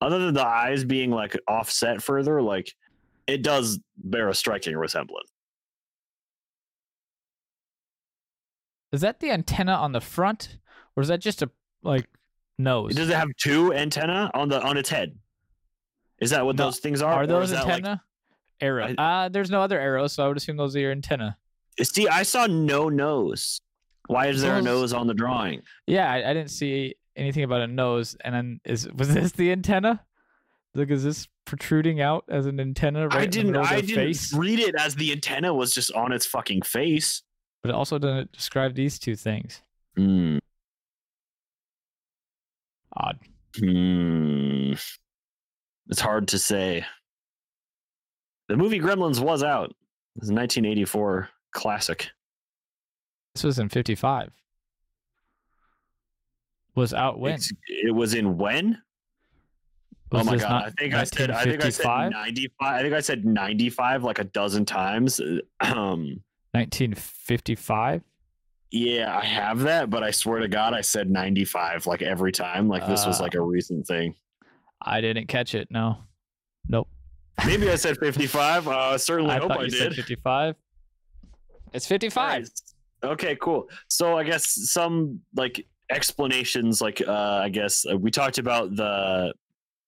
Other 0.00 0.18
than 0.18 0.34
the 0.34 0.46
eyes 0.46 0.84
being 0.84 1.10
like 1.10 1.36
offset 1.48 2.02
further, 2.02 2.42
like 2.42 2.70
it 3.26 3.42
does 3.42 3.78
bear 3.96 4.28
a 4.28 4.34
striking 4.34 4.76
resemblance. 4.76 5.30
Is 8.92 9.00
that 9.00 9.20
the 9.20 9.30
antenna 9.30 9.72
on 9.74 9.92
the 9.92 10.00
front, 10.00 10.58
or 10.96 11.02
is 11.02 11.08
that 11.08 11.20
just 11.20 11.42
a 11.42 11.50
like 11.82 12.06
nose? 12.58 12.94
Does 12.94 13.08
it 13.08 13.16
have 13.16 13.28
two 13.40 13.72
antenna 13.74 14.30
on 14.34 14.48
the 14.48 14.62
on 14.62 14.76
its 14.76 14.88
head? 14.88 15.16
Is 16.20 16.30
that 16.30 16.44
what 16.46 16.56
No, 16.56 16.66
those 16.66 16.78
things 16.78 17.02
are? 17.02 17.12
Are 17.12 17.26
those 17.26 17.50
that, 17.50 17.64
like- 17.66 17.74
antenna? 17.74 18.02
Arrow. 18.60 18.94
I- 18.96 19.24
uh 19.24 19.28
there's 19.28 19.50
no 19.50 19.60
other 19.60 19.80
arrows, 19.80 20.12
so 20.12 20.24
I 20.24 20.28
would 20.28 20.36
assume 20.36 20.56
those 20.56 20.76
are 20.76 20.80
your 20.80 20.92
antenna. 20.92 21.36
see, 21.82 22.06
I 22.08 22.22
saw 22.22 22.46
no 22.46 22.88
nose. 22.88 23.60
Why 24.06 24.28
is 24.28 24.42
there 24.42 24.56
a 24.56 24.62
nose 24.62 24.92
on 24.92 25.06
the 25.08 25.14
drawing? 25.14 25.62
Yeah, 25.86 26.10
I, 26.10 26.30
I 26.30 26.34
didn't 26.34 26.50
see 26.50 26.94
anything 27.16 27.42
about 27.42 27.62
a 27.62 27.66
nose. 27.66 28.16
And 28.20 28.34
then 28.34 28.60
is 28.64 28.88
was 28.92 29.12
this 29.12 29.32
the 29.32 29.50
antenna? 29.50 30.04
Like, 30.74 30.90
is 30.90 31.04
this 31.04 31.28
protruding 31.44 32.00
out 32.00 32.24
as 32.28 32.46
an 32.46 32.58
antenna 32.58 33.06
right 33.08 33.22
I 33.22 33.26
didn't. 33.26 33.56
I 33.56 33.80
didn't 33.80 33.94
face? 33.96 34.32
read 34.32 34.58
it 34.58 34.74
as 34.78 34.94
the 34.96 35.12
antenna 35.12 35.54
was 35.54 35.72
just 35.72 35.92
on 35.92 36.10
its 36.12 36.26
fucking 36.26 36.62
face. 36.62 37.22
But 37.62 37.68
it 37.70 37.74
also 37.74 37.98
doesn't 37.98 38.32
describe 38.32 38.74
these 38.74 38.98
two 38.98 39.14
things. 39.16 39.62
Hmm. 39.96 40.38
Odd. 42.96 43.18
Hmm. 43.58 44.72
It's 45.88 46.00
hard 46.00 46.28
to 46.28 46.38
say. 46.38 46.84
The 48.48 48.56
movie 48.56 48.80
Gremlins 48.80 49.20
was 49.20 49.42
out. 49.42 49.70
It 49.70 50.20
was 50.20 50.30
a 50.30 50.34
1984 50.34 51.28
classic. 51.52 52.10
This 53.34 53.44
was 53.44 53.58
in 53.58 53.68
55. 53.68 54.30
Was 56.74 56.92
out 56.94 57.18
when? 57.20 57.34
It's- 57.34 57.52
it 57.68 57.94
was 57.94 58.14
in 58.14 58.36
when? 58.36 58.82
Was 60.14 60.26
oh 60.28 60.30
my 60.30 60.36
god! 60.36 60.48
not 60.50 60.64
I 60.66 60.70
think 60.70 60.94
I 60.94 61.04
said. 61.04 61.30
I 61.30 61.44
think 61.44 61.64
I 61.64 61.70
said 61.70 62.10
95. 62.10 62.50
I 62.60 62.82
think 62.82 62.94
I 62.94 63.00
said 63.00 63.24
95 63.24 64.04
like 64.04 64.18
a 64.18 64.24
dozen 64.24 64.64
times. 64.64 65.20
Um. 65.60 66.20
1955. 66.52 68.02
Yeah, 68.70 69.16
I 69.16 69.24
have 69.24 69.60
that, 69.60 69.90
but 69.90 70.02
I 70.02 70.10
swear 70.10 70.40
to 70.40 70.48
God, 70.48 70.74
I 70.74 70.80
said 70.80 71.10
95 71.10 71.86
like 71.86 72.02
every 72.02 72.32
time. 72.32 72.68
Like 72.68 72.86
this 72.86 73.06
was 73.06 73.20
Uh, 73.20 73.24
like 73.24 73.34
a 73.34 73.40
recent 73.40 73.86
thing. 73.86 74.14
I 74.82 75.00
didn't 75.00 75.26
catch 75.28 75.54
it. 75.54 75.68
No. 75.70 75.98
Nope. 76.68 76.88
Maybe 77.46 77.70
I 77.70 77.76
said 77.76 77.98
55. 77.98 78.68
Uh, 78.68 78.70
I 78.70 78.96
certainly 78.96 79.32
I 79.32 79.38
hope 79.38 79.48
thought 79.48 79.60
I 79.60 79.64
you 79.64 79.70
did. 79.70 79.78
said 79.78 79.94
55. 79.94 80.54
It's 81.72 81.86
55. 81.86 82.40
Nice. 82.42 82.50
Okay, 83.02 83.36
cool. 83.40 83.68
So 83.88 84.16
I 84.16 84.24
guess 84.24 84.48
some 84.70 85.20
like 85.36 85.66
explanations, 85.90 86.80
like 86.80 87.02
uh, 87.06 87.40
I 87.42 87.48
guess 87.50 87.84
uh, 87.90 87.96
we 87.96 88.10
talked 88.10 88.38
about 88.38 88.74
the 88.76 89.32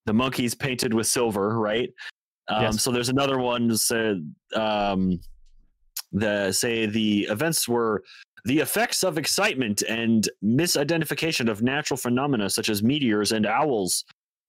the 0.06 0.14
monkeys 0.14 0.54
painted 0.54 0.94
with 0.94 1.06
silver, 1.06 1.58
right? 1.58 1.90
Um, 2.48 2.62
Yes. 2.62 2.82
So 2.82 2.90
there's 2.90 3.08
another 3.08 3.38
one 3.38 3.74
um, 4.54 5.20
the 6.12 6.52
say 6.52 6.86
the 6.86 7.22
events 7.24 7.68
were 7.68 8.02
the 8.44 8.60
effects 8.60 9.02
of 9.02 9.18
excitement 9.18 9.82
and 9.82 10.28
misidentification 10.42 11.50
of 11.50 11.62
natural 11.62 11.96
phenomena 11.96 12.48
such 12.48 12.68
as 12.68 12.82
meteors 12.82 13.32
and 13.32 13.46
owls. 13.46 14.04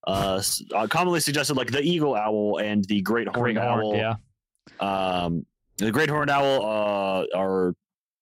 Uh, 0.06 0.42
uh, 0.74 0.88
commonly 0.88 1.20
suggested 1.20 1.58
like 1.58 1.70
the 1.70 1.82
eagle 1.82 2.16
owl 2.16 2.60
and 2.60 2.86
the 2.86 3.02
great 3.02 3.28
horned 3.28 3.58
owl 3.58 3.94
yeah. 3.94 4.14
um, 4.80 5.46
the 5.78 5.92
great 5.92 6.10
horned 6.10 6.30
owl 6.30 6.64
uh, 6.64 7.26
are 7.36 7.74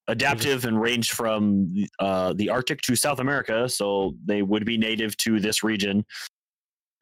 adaptive 0.07 0.65
and 0.65 0.79
range 0.79 1.11
from 1.11 1.73
uh, 1.99 2.33
the 2.33 2.49
Arctic 2.49 2.81
to 2.81 2.95
South 2.95 3.19
America, 3.19 3.67
so 3.67 4.15
they 4.25 4.41
would 4.41 4.65
be 4.65 4.77
native 4.77 5.17
to 5.17 5.39
this 5.39 5.63
region. 5.63 6.05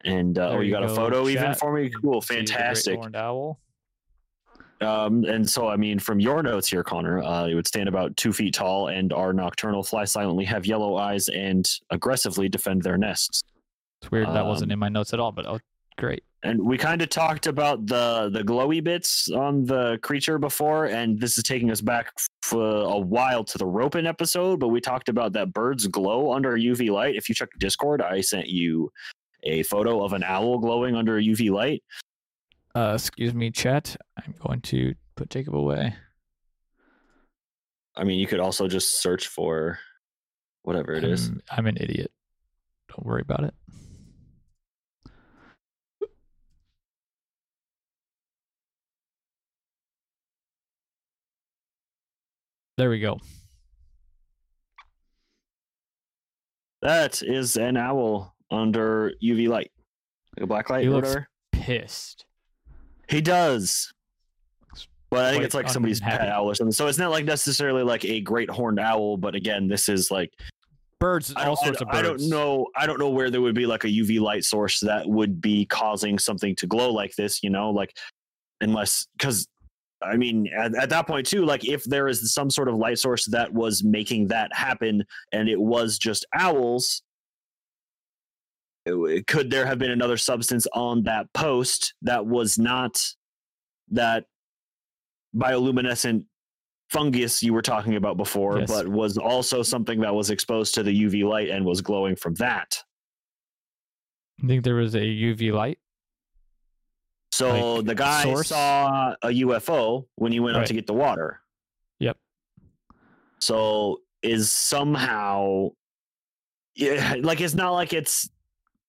And 0.05 0.37
uh, 0.37 0.49
oh, 0.49 0.59
you 0.59 0.67
you 0.67 0.71
got 0.71 0.83
a 0.83 0.87
go, 0.87 0.95
photo 0.95 1.27
even 1.29 1.53
for 1.55 1.73
me? 1.73 1.89
Cool, 1.89 2.21
See 2.21 2.35
the 2.35 2.39
great 2.41 2.49
fantastic. 2.49 2.95
horned 2.95 3.15
owl. 3.15 3.59
Um, 4.81 5.23
and 5.23 5.49
so, 5.49 5.69
I 5.69 5.77
mean, 5.77 5.97
from 5.99 6.19
your 6.19 6.43
notes 6.43 6.67
here, 6.67 6.83
Connor, 6.83 7.21
uh, 7.23 7.47
it 7.47 7.55
would 7.55 7.67
stand 7.67 7.87
about 7.87 8.17
two 8.17 8.33
feet 8.33 8.53
tall 8.53 8.89
and 8.89 9.13
are 9.13 9.31
nocturnal, 9.31 9.81
fly 9.81 10.03
silently, 10.03 10.43
have 10.45 10.65
yellow 10.65 10.97
eyes, 10.97 11.29
and 11.29 11.69
aggressively 11.89 12.49
defend 12.49 12.81
their 12.81 12.97
nests. 12.97 13.41
It's 14.01 14.11
weird 14.11 14.27
that 14.27 14.45
wasn't 14.45 14.71
Um, 14.71 14.73
in 14.73 14.79
my 14.79 14.89
notes 14.89 15.13
at 15.13 15.21
all, 15.21 15.31
but 15.31 15.45
oh, 15.45 15.59
great. 15.97 16.23
And 16.45 16.61
we 16.61 16.77
kind 16.77 17.01
of 17.01 17.07
talked 17.07 17.47
about 17.47 17.85
the 17.87 18.29
the 18.33 18.43
glowy 18.43 18.83
bits 18.83 19.29
on 19.31 19.63
the 19.63 19.97
creature 20.01 20.37
before, 20.37 20.87
and 20.87 21.17
this 21.17 21.37
is 21.37 21.43
taking 21.45 21.71
us 21.71 21.79
back 21.79 22.11
for 22.41 22.81
a 22.83 22.97
while 22.99 23.45
to 23.45 23.57
the 23.57 23.65
Ropen 23.65 24.05
episode. 24.05 24.59
But 24.59 24.67
we 24.67 24.81
talked 24.81 25.07
about 25.07 25.31
that 25.33 25.53
birds 25.53 25.87
glow 25.87 26.33
under 26.33 26.57
UV 26.57 26.89
light. 26.91 27.15
If 27.15 27.29
you 27.29 27.35
check 27.35 27.47
Discord, 27.59 28.01
I 28.01 28.19
sent 28.19 28.49
you 28.49 28.91
a 29.43 29.63
photo 29.63 30.03
of 30.03 30.13
an 30.13 30.23
owl 30.23 30.57
glowing 30.57 30.95
under 30.95 31.17
a 31.17 31.21
UV 31.21 31.51
light. 31.51 31.83
Uh, 32.75 32.93
excuse 32.95 33.33
me, 33.33 33.51
chat. 33.51 33.95
I'm 34.17 34.33
going 34.45 34.61
to 34.61 34.95
put 35.15 35.29
Jacob 35.29 35.55
away. 35.55 35.95
I 37.95 38.03
mean, 38.03 38.19
you 38.19 38.25
could 38.25 38.39
also 38.39 38.67
just 38.67 39.01
search 39.01 39.27
for 39.27 39.77
whatever 40.63 40.93
it 40.93 41.03
is. 41.03 41.27
I'm, 41.27 41.41
I'm 41.51 41.67
an 41.67 41.77
idiot. 41.79 42.11
Don't 42.89 43.05
worry 43.05 43.21
about 43.21 43.43
it. 43.43 43.53
There 52.75 52.89
we 52.89 52.99
go. 52.99 53.19
That 56.81 57.21
is 57.21 57.55
an 57.55 57.77
owl 57.77 58.32
under 58.51 59.13
UV 59.23 59.47
light, 59.47 59.71
like 60.37 60.43
a 60.43 60.47
black 60.47 60.69
light 60.69 60.83
He 60.83 60.87
or 60.87 60.91
looks 60.91 61.09
whatever. 61.09 61.27
Pissed. 61.51 62.25
He 63.09 63.21
does. 63.21 63.91
But 65.09 65.25
I 65.25 65.29
think 65.29 65.41
quite 65.41 65.45
it's 65.45 65.55
like 65.55 65.69
somebody's 65.69 65.99
pet 65.99 66.27
owl 66.27 66.45
or 66.45 66.55
something. 66.55 66.71
So 66.71 66.87
it's 66.87 66.97
not 66.97 67.11
like 67.11 67.25
necessarily 67.25 67.83
like 67.83 68.03
a 68.03 68.19
great 68.21 68.49
horned 68.49 68.79
owl, 68.79 69.17
but 69.17 69.35
again, 69.35 69.67
this 69.67 69.87
is 69.87 70.09
like 70.09 70.31
Birds, 71.03 71.33
I 71.35 71.41
all 71.41 71.55
don't, 71.55 71.65
sorts 71.65 71.81
of 71.81 71.89
birds. 71.89 71.97
I 71.97 72.01
don't 72.01 72.29
know. 72.29 72.67
I 72.77 72.85
don't 72.85 72.97
know 72.97 73.09
where 73.09 73.29
there 73.29 73.41
would 73.41 73.55
be 73.55 73.65
like 73.65 73.83
a 73.83 73.89
UV 73.89 74.21
light 74.21 74.45
source 74.45 74.79
that 74.79 75.05
would 75.05 75.41
be 75.41 75.65
causing 75.65 76.17
something 76.17 76.55
to 76.55 76.65
glow 76.65 76.93
like 76.93 77.13
this. 77.17 77.43
You 77.43 77.49
know, 77.49 77.71
like 77.71 77.93
unless 78.61 79.05
because 79.17 79.45
I 80.01 80.15
mean 80.15 80.47
at, 80.57 80.73
at 80.75 80.89
that 80.91 81.05
point 81.05 81.27
too, 81.27 81.43
like 81.43 81.67
if 81.67 81.83
there 81.83 82.07
is 82.07 82.33
some 82.33 82.49
sort 82.49 82.69
of 82.69 82.75
light 82.75 82.99
source 82.99 83.25
that 83.25 83.53
was 83.53 83.83
making 83.83 84.29
that 84.29 84.55
happen, 84.55 85.03
and 85.33 85.49
it 85.49 85.59
was 85.59 85.97
just 85.97 86.25
owls. 86.33 87.01
Could 88.86 89.49
there 89.49 89.65
have 89.65 89.79
been 89.79 89.91
another 89.91 90.17
substance 90.17 90.67
on 90.73 91.03
that 91.03 91.31
post 91.34 91.93
that 92.01 92.25
was 92.25 92.57
not 92.59 93.01
that 93.91 94.25
bioluminescent 95.36 96.25
fungus 96.89 97.41
you 97.41 97.53
were 97.53 97.61
talking 97.61 97.95
about 97.95 98.17
before, 98.17 98.59
Yes. 98.59 98.69
but 98.69 98.88
was 98.88 99.17
also 99.17 99.63
something 99.63 100.01
that 100.01 100.13
was 100.13 100.29
exposed 100.29 100.75
to 100.75 100.84
the 100.84 100.91
UV 101.05 101.23
light 101.23 101.49
and 101.49 101.65
was 101.65 101.81
glowing 101.81 102.15
from 102.15 102.34
that. 102.36 102.77
I 104.43 104.47
think 104.47 104.63
there 104.63 104.75
was 104.75 104.93
a 104.95 104.99
UV 104.99 105.53
light. 105.53 105.79
So 107.31 107.77
Like, 107.77 107.86
the 107.86 107.95
guy 107.95 108.23
source? 108.23 108.47
saw 108.49 109.15
a 109.23 109.29
UFO 109.29 110.05
when 110.15 110.31
he 110.31 110.39
went 110.39 110.57
out 110.57 110.67
to 110.67 110.73
get 110.73 110.86
the 110.86 110.93
water. 110.93 111.39
Yep. 111.99 112.17
So 113.39 114.01
is 114.21 114.51
somehow 114.51 115.69
yeah, 116.75 117.15
like 117.21 117.39
it's 117.41 117.53
not 117.53 117.71
like 117.71 117.93
it's 117.93 118.29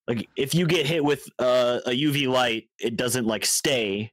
like 0.09 0.29
if 0.37 0.55
you 0.55 0.67
get 0.67 0.87
hit 0.87 1.03
with 1.05 1.27
uh, 1.39 1.81
a 1.87 1.91
UV 1.91 2.29
light, 2.29 2.69
it 2.81 2.97
doesn't 2.97 3.27
like 3.27 3.45
stay, 3.47 4.13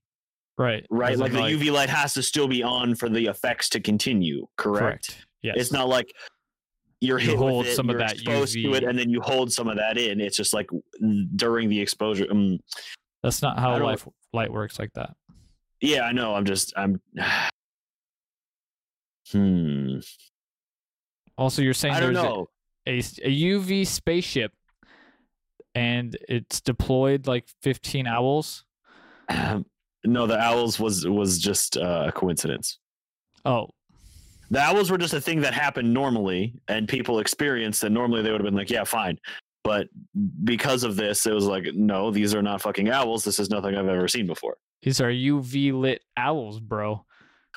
Right. 0.57 0.85
right? 0.89 1.17
Like 1.17 1.31
in, 1.31 1.37
the 1.37 1.41
UV 1.43 1.71
light 1.71 1.89
has 1.89 2.13
to 2.13 2.23
still 2.23 2.47
be 2.47 2.63
on 2.63 2.95
for 2.95 3.09
the 3.09 3.25
effects 3.27 3.67
to 3.69 3.79
continue, 3.79 4.47
correct? 4.57 5.25
Yes. 5.41 5.55
It's 5.57 5.71
not 5.71 5.87
like 5.89 6.13
you're 7.01 7.19
You 7.19 7.29
hit 7.31 7.37
hold 7.37 7.65
with 7.65 7.73
it, 7.73 7.75
some 7.75 7.89
of 7.89 7.97
that 7.97 8.13
exposed 8.13 8.53
to 8.53 8.73
it, 8.75 8.83
and 8.83 8.97
then 8.97 9.09
you 9.09 9.21
hold 9.21 9.51
some 9.51 9.67
of 9.67 9.77
that 9.77 9.97
in. 9.97 10.21
It's 10.21 10.37
just 10.37 10.53
like 10.53 10.69
during 11.35 11.67
the 11.67 11.79
exposure. 11.81 12.27
Um, 12.29 12.59
That's 13.23 13.41
not 13.41 13.59
how 13.59 13.77
life 13.83 14.07
light 14.33 14.51
works 14.51 14.77
like 14.79 14.93
that. 14.93 15.15
yeah, 15.81 16.01
I 16.03 16.11
know. 16.11 16.35
I'm 16.35 16.45
just 16.45 16.73
I'm. 16.77 17.01
hmm. 19.31 19.99
Also, 21.37 21.61
you're 21.61 21.73
saying 21.73 21.95
I 21.95 21.99
don't 21.99 22.13
there's 22.13 22.23
a- 22.25 22.29
know. 22.29 22.47
a, 22.87 22.97
a 22.99 23.41
UV 23.57 23.87
spaceship 23.87 24.51
and 25.76 26.17
it's 26.28 26.61
deployed 26.61 27.28
like 27.28 27.47
15 27.61 28.07
owls. 28.07 28.65
no, 30.05 30.28
the 30.28 30.39
owls 30.39 30.80
was 30.80 31.07
was 31.07 31.39
just 31.39 31.78
uh, 31.78 32.05
a 32.07 32.11
coincidence. 32.11 32.80
Oh, 33.45 33.69
The 34.49 34.59
owls 34.59 34.91
were 34.91 34.97
just 34.97 35.13
a 35.13 35.22
thing 35.22 35.41
that 35.41 35.53
happened 35.53 35.93
normally, 35.93 36.59
and 36.67 36.88
people 36.88 37.19
experienced. 37.19 37.84
And 37.84 37.93
normally 37.93 38.22
they 38.22 38.32
would 38.32 38.41
have 38.41 38.45
been 38.45 38.55
like, 38.55 38.69
"Yeah, 38.69 38.84
fine." 38.84 39.17
But 39.63 39.88
because 40.43 40.84
of 40.84 40.95
this, 40.95 41.26
it 41.26 41.34
was 41.34 41.45
like, 41.45 41.65
"No, 41.74 42.11
these 42.11 42.34
are 42.36 42.41
not 42.41 42.61
fucking 42.61 42.89
owls. 42.89 43.24
This 43.24 43.39
is 43.39 43.49
nothing 43.49 43.76
I've 43.76 43.88
ever 43.88 44.07
seen 44.07 44.28
before." 44.28 44.57
these 44.84 44.99
are 44.99 45.11
UV 45.11 45.72
lit 45.80 46.01
owls, 46.17 46.59
bro. 46.59 47.05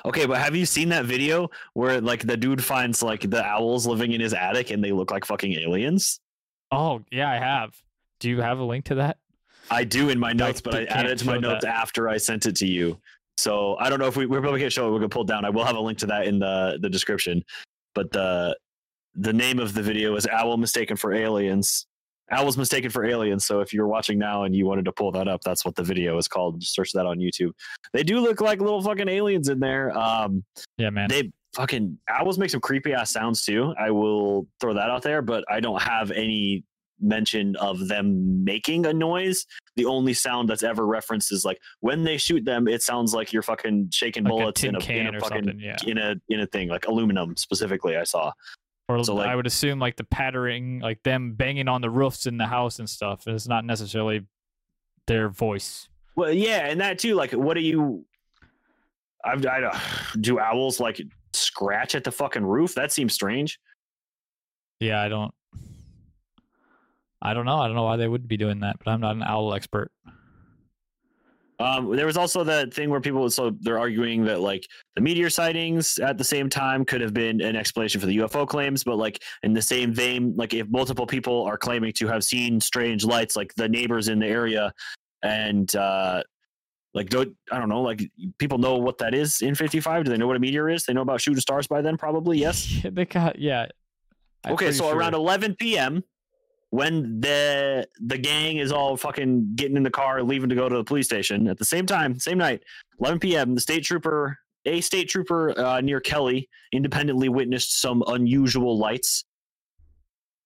Okay, 0.05 0.27
but 0.27 0.39
have 0.39 0.55
you 0.55 0.67
seen 0.67 0.91
that 0.91 1.07
video 1.07 1.49
where 1.73 1.99
like 2.01 2.27
the 2.27 2.37
dude 2.37 2.62
finds 2.62 3.03
like 3.03 3.31
the 3.31 3.43
owls 3.43 3.87
living 3.87 4.12
in 4.12 4.21
his 4.21 4.35
attic 4.35 4.71
and 4.71 4.85
they 4.85 4.93
look 4.93 5.11
like 5.11 5.25
fucking 5.25 5.53
aliens? 5.55 6.21
Oh, 6.71 7.03
yeah, 7.11 7.31
I 7.31 7.37
have. 7.37 7.75
Do 8.25 8.31
you 8.31 8.41
have 8.41 8.59
a 8.59 8.64
link 8.64 8.87
to 8.87 8.95
that? 8.95 9.18
I 9.70 9.85
do 9.85 10.09
in 10.09 10.18
my 10.18 10.33
notes, 10.33 10.62
but 10.62 10.75
I 10.75 10.85
added 10.85 11.11
it 11.12 11.18
to 11.18 11.27
my 11.27 11.37
notes 11.37 11.62
that. 11.62 11.77
after 11.77 12.09
I 12.09 12.16
sent 12.16 12.47
it 12.47 12.57
to 12.57 12.66
you. 12.66 12.99
So 13.37 13.77
I 13.79 13.91
don't 13.91 13.99
know 13.99 14.07
if 14.07 14.16
we 14.16 14.25
we 14.25 14.41
probably 14.41 14.61
can't 14.61 14.72
show 14.72 14.89
it. 14.89 14.93
We're 14.93 15.01
gonna 15.01 15.11
pull 15.11 15.25
it 15.25 15.29
down. 15.29 15.45
I 15.45 15.51
will 15.51 15.64
have 15.64 15.77
a 15.77 15.81
link 15.81 15.99
to 15.99 16.07
that 16.07 16.27
in 16.27 16.39
the 16.39 16.79
the 16.81 16.89
description. 16.89 17.45
But 17.95 18.11
the 18.12 18.57
the 19.14 19.35
name 19.35 19.59
of 19.59 19.75
the 19.75 19.83
video 19.83 20.16
is 20.16 20.27
"Owl 20.27 20.57
Mistaken 20.57 20.97
for 20.97 21.12
Aliens." 21.12 21.87
Owls 22.31 22.57
mistaken 22.57 22.91
for 22.91 23.05
aliens. 23.05 23.45
So 23.45 23.61
if 23.61 23.75
you're 23.75 23.87
watching 23.87 24.18
now 24.18 24.45
and 24.45 24.57
you 24.57 24.64
wanted 24.64 24.87
to 24.87 24.93
pull 24.93 25.12
that 25.12 25.29
up, 25.29 25.43
that's 25.43 25.62
what 25.66 25.75
the 25.75 25.83
video 25.83 26.16
is 26.16 26.27
called. 26.27 26.59
Just 26.59 26.75
search 26.75 26.93
that 26.93 27.05
on 27.05 27.18
YouTube. 27.18 27.51
They 27.93 28.03
do 28.03 28.18
look 28.20 28.41
like 28.41 28.61
little 28.62 28.81
fucking 28.81 29.11
aliens 29.11 29.51
in 29.51 29.61
there. 29.61 29.95
Um, 29.97 30.43
Yeah, 30.79 30.89
man. 30.89 31.11
they 31.11 31.31
fucking 31.55 31.99
owls 32.09 32.39
make 32.39 32.49
some 32.49 32.62
creepy 32.62 32.95
ass 32.95 33.11
sounds 33.11 33.45
too. 33.45 33.75
I 33.79 33.91
will 33.91 34.47
throw 34.59 34.72
that 34.72 34.89
out 34.89 35.03
there, 35.03 35.20
but 35.20 35.45
I 35.51 35.61
don't 35.61 35.83
have 35.83 36.11
any 36.12 36.64
mention 37.01 37.57
of 37.57 37.88
them 37.88 38.45
making 38.45 38.86
a 38.86 38.92
noise. 38.92 39.47
The 39.76 39.84
only 39.86 40.14
sound 40.14 40.49
that's 40.49 40.62
ever 40.62 40.86
referenced 40.86 41.32
is 41.32 41.45
like 41.45 41.61
when 41.80 42.05
they 42.05 42.16
shoot 42.16 42.45
them, 42.45 42.68
it 42.68 42.82
sounds 42.82 43.12
like 43.14 43.32
you're 43.32 43.42
fucking 43.42 43.88
shaking 43.92 44.24
Like 44.24 44.32
a 44.32 44.36
bullets 44.36 44.64
in 44.64 44.72
tin 44.72 44.74
a, 44.74 44.78
in 44.78 45.05
can 45.07 45.14
a 45.14 45.16
or 45.16 45.20
fucking 45.20 45.45
something, 45.45 45.61
yeah. 45.61 45.76
in 45.86 45.99
a 45.99 46.14
in 46.28 46.40
a 46.40 46.47
thing 46.47 46.68
like 46.68 46.86
aluminum 46.86 47.36
specifically. 47.36 47.97
I 47.97 48.05
saw. 48.05 48.32
Or 48.88 49.03
So, 49.03 49.14
like- 49.14 49.28
I 49.28 49.34
would 49.34 49.47
assume 49.47 49.78
like 49.78 49.97
the 49.97 50.05
pattering, 50.05 50.80
like 50.80 51.03
them 51.03 51.32
banging 51.32 51.68
on 51.68 51.80
the 51.80 51.88
roofs 51.90 52.26
in 52.26 52.36
the 52.36 52.47
house 52.47 52.78
and 52.78 52.88
stuff, 52.88 53.26
is 53.26 53.49
not 53.49 53.64
necessarily 53.64 54.26
their 55.07 55.28
voice. 55.30 55.88
Well, 56.16 56.32
yeah, 56.32 56.66
and 56.66 56.80
that 56.80 56.99
too. 56.99 57.14
Like, 57.14 57.32
what 57.32 57.55
do 57.55 57.61
you? 57.61 58.05
I've, 59.24 59.45
I 59.47 59.61
don't. 59.61 59.74
Do 60.22 60.38
owls 60.38 60.80
like 60.80 61.01
scratch 61.32 61.95
at 61.95 62.05
the 62.05 62.12
fucking 62.12 62.45
roof? 62.45 62.74
That 62.74 62.92
seems 62.92 63.14
strange. 63.14 63.59
Yeah, 64.80 65.01
I 65.01 65.09
don't. 65.09 65.32
I 67.25 67.33
don't 67.35 67.47
know. 67.47 67.59
I 67.59 67.66
don't 67.66 67.75
know 67.75 67.85
why 67.85 67.97
they 67.97 68.07
would 68.07 68.29
be 68.29 68.37
doing 68.37 68.61
that, 68.61 68.77
but 68.79 68.91
I'm 68.91 69.01
not 69.01 69.16
an 69.16 69.22
owl 69.22 69.55
expert. 69.55 69.91
Um, 71.59 71.95
there 71.95 72.07
was 72.07 72.16
also 72.16 72.43
that 72.45 72.75
thing 72.75 72.91
where 72.91 73.01
people, 73.01 73.31
so 73.31 73.57
they're 73.61 73.79
arguing 73.79 74.25
that 74.25 74.41
like 74.41 74.66
the 74.97 75.01
meteor 75.01 75.31
sightings 75.31 75.99
at 75.99 76.18
the 76.18 76.25
same 76.25 76.49
time 76.49 76.85
could 76.85 77.01
have 77.01 77.14
been 77.14 77.41
an 77.41 77.57
explanation 77.57 78.01
for 78.01 78.07
the 78.07 78.18
UFO 78.18 78.47
claims, 78.47 78.85
but 78.85 78.97
like 78.97 79.22
in 79.45 79.53
the 79.53 79.62
same 79.62 79.93
vein, 79.93 80.35
like 80.37 80.53
if 80.53 80.68
multiple 80.68 81.07
people 81.07 81.45
are 81.45 81.57
claiming 81.57 81.93
to 81.95 82.09
have 82.09 82.25
seen 82.25 82.61
strange 82.61 83.05
lights, 83.05 83.37
like 83.37 83.55
the 83.55 83.68
neighbors 83.68 84.09
in 84.09 84.18
the 84.18 84.27
area, 84.27 84.72
and 85.22 85.75
uh, 85.77 86.22
like 86.93 87.09
don't 87.09 87.35
I 87.53 87.59
don't 87.59 87.68
know, 87.68 87.83
like 87.83 88.11
people 88.39 88.59
know 88.59 88.77
what 88.77 88.99
that 88.99 89.14
is 89.14 89.41
in 89.41 89.55
fifty 89.55 89.81
five. 89.81 90.05
Do 90.05 90.11
they 90.11 90.18
know 90.18 90.27
what 90.27 90.37
a 90.37 90.41
meteor 90.41 90.68
is? 90.68 90.85
They 90.85 90.93
know 90.93 91.03
about 91.03 91.20
shooting 91.20 91.41
stars 91.41 91.68
by 91.68 91.83
then, 91.83 91.97
probably. 91.97 92.37
Yes. 92.37 92.68
they 92.85 93.05
got 93.05 93.39
yeah. 93.39 93.66
I'm 94.45 94.53
okay, 94.55 94.72
so 94.72 94.85
sure. 94.85 94.97
around 94.97 95.14
11 95.14 95.57
p.m. 95.57 96.05
when 96.75 97.20
the 97.20 97.87
the 98.01 98.18
gang 98.18 98.57
is 98.57 98.72
all 98.72 98.97
fucking 98.97 99.53
getting 99.55 99.77
in 99.77 99.85
the 99.85 99.91
car 99.91 100.25
leaving 100.25 100.49
to 100.49 100.57
go 100.57 100.68
to 100.68 100.75
the 100.75 100.83
police 100.83 101.07
station 101.07 101.47
at 101.47 101.57
the 101.57 101.64
same 101.64 101.87
time, 101.87 102.18
same 102.18 102.37
night, 102.37 102.64
11 103.01 103.20
p.m. 103.20 103.55
the 103.55 103.61
state 103.61 103.85
trooper, 103.85 104.37
a 104.64 104.81
state 104.81 105.09
trooper 105.09 105.57
uh, 105.57 105.81
near 105.81 106.01
Kelly, 106.01 106.49
independently 106.72 107.29
witnessed 107.29 107.81
some 107.81 108.03
unusual 108.09 108.77
lights. 108.77 109.25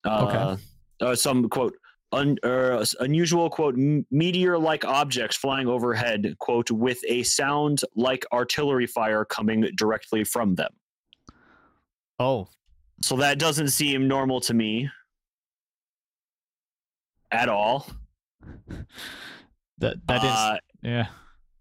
Uh, 0.05 0.59
uh, 1.01 1.15
some 1.15 1.49
quote 1.49 1.75
un, 2.13 2.37
uh, 2.43 2.85
unusual 3.01 3.49
quote 3.49 3.77
meteor-like 4.11 4.85
objects 4.85 5.35
flying 5.35 5.67
overhead 5.67 6.35
quote 6.41 6.71
with 6.71 6.99
a 7.09 7.23
sound 7.23 7.81
like 7.97 8.27
artillery 8.35 8.87
fire 8.87 9.25
coming 9.25 9.67
directly 9.77 10.25
from 10.25 10.57
them. 10.57 10.73
Oh, 12.19 12.49
So 13.01 13.17
that 13.17 13.39
doesn't 13.39 13.69
seem 13.69 14.07
normal 14.07 14.43
to 14.43 14.53
me 14.53 14.91
at 17.31 17.49
all. 17.49 17.87
that 19.79 19.97
that. 20.07 20.25
Uh, 20.25 20.57
yeah. 20.83 21.07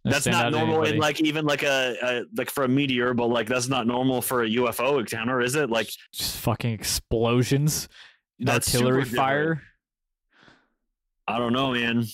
Didn't 0.04 0.24
that's 0.24 0.28
not 0.28 0.52
normal 0.54 0.84
in 0.84 1.00
like 1.00 1.20
even 1.20 1.46
like 1.46 1.64
a, 1.64 1.96
a 2.02 2.24
like 2.38 2.50
for 2.50 2.64
a 2.64 2.68
meteor, 2.68 3.14
but 3.14 3.28
like 3.28 3.48
that's 3.48 3.68
not 3.68 3.88
normal 3.88 4.22
for 4.22 4.44
a 4.44 4.50
UFO 4.50 5.00
encounter, 5.00 5.42
is 5.42 5.56
it? 5.56 5.70
Like 5.70 5.90
just 6.14 6.38
fucking 6.38 6.72
explosions, 6.72 7.90
that's 8.40 8.74
artillery 8.74 9.04
fire. 9.04 9.62
I 11.28 11.38
don't 11.38 11.52
know, 11.52 11.74
man. 11.74 12.06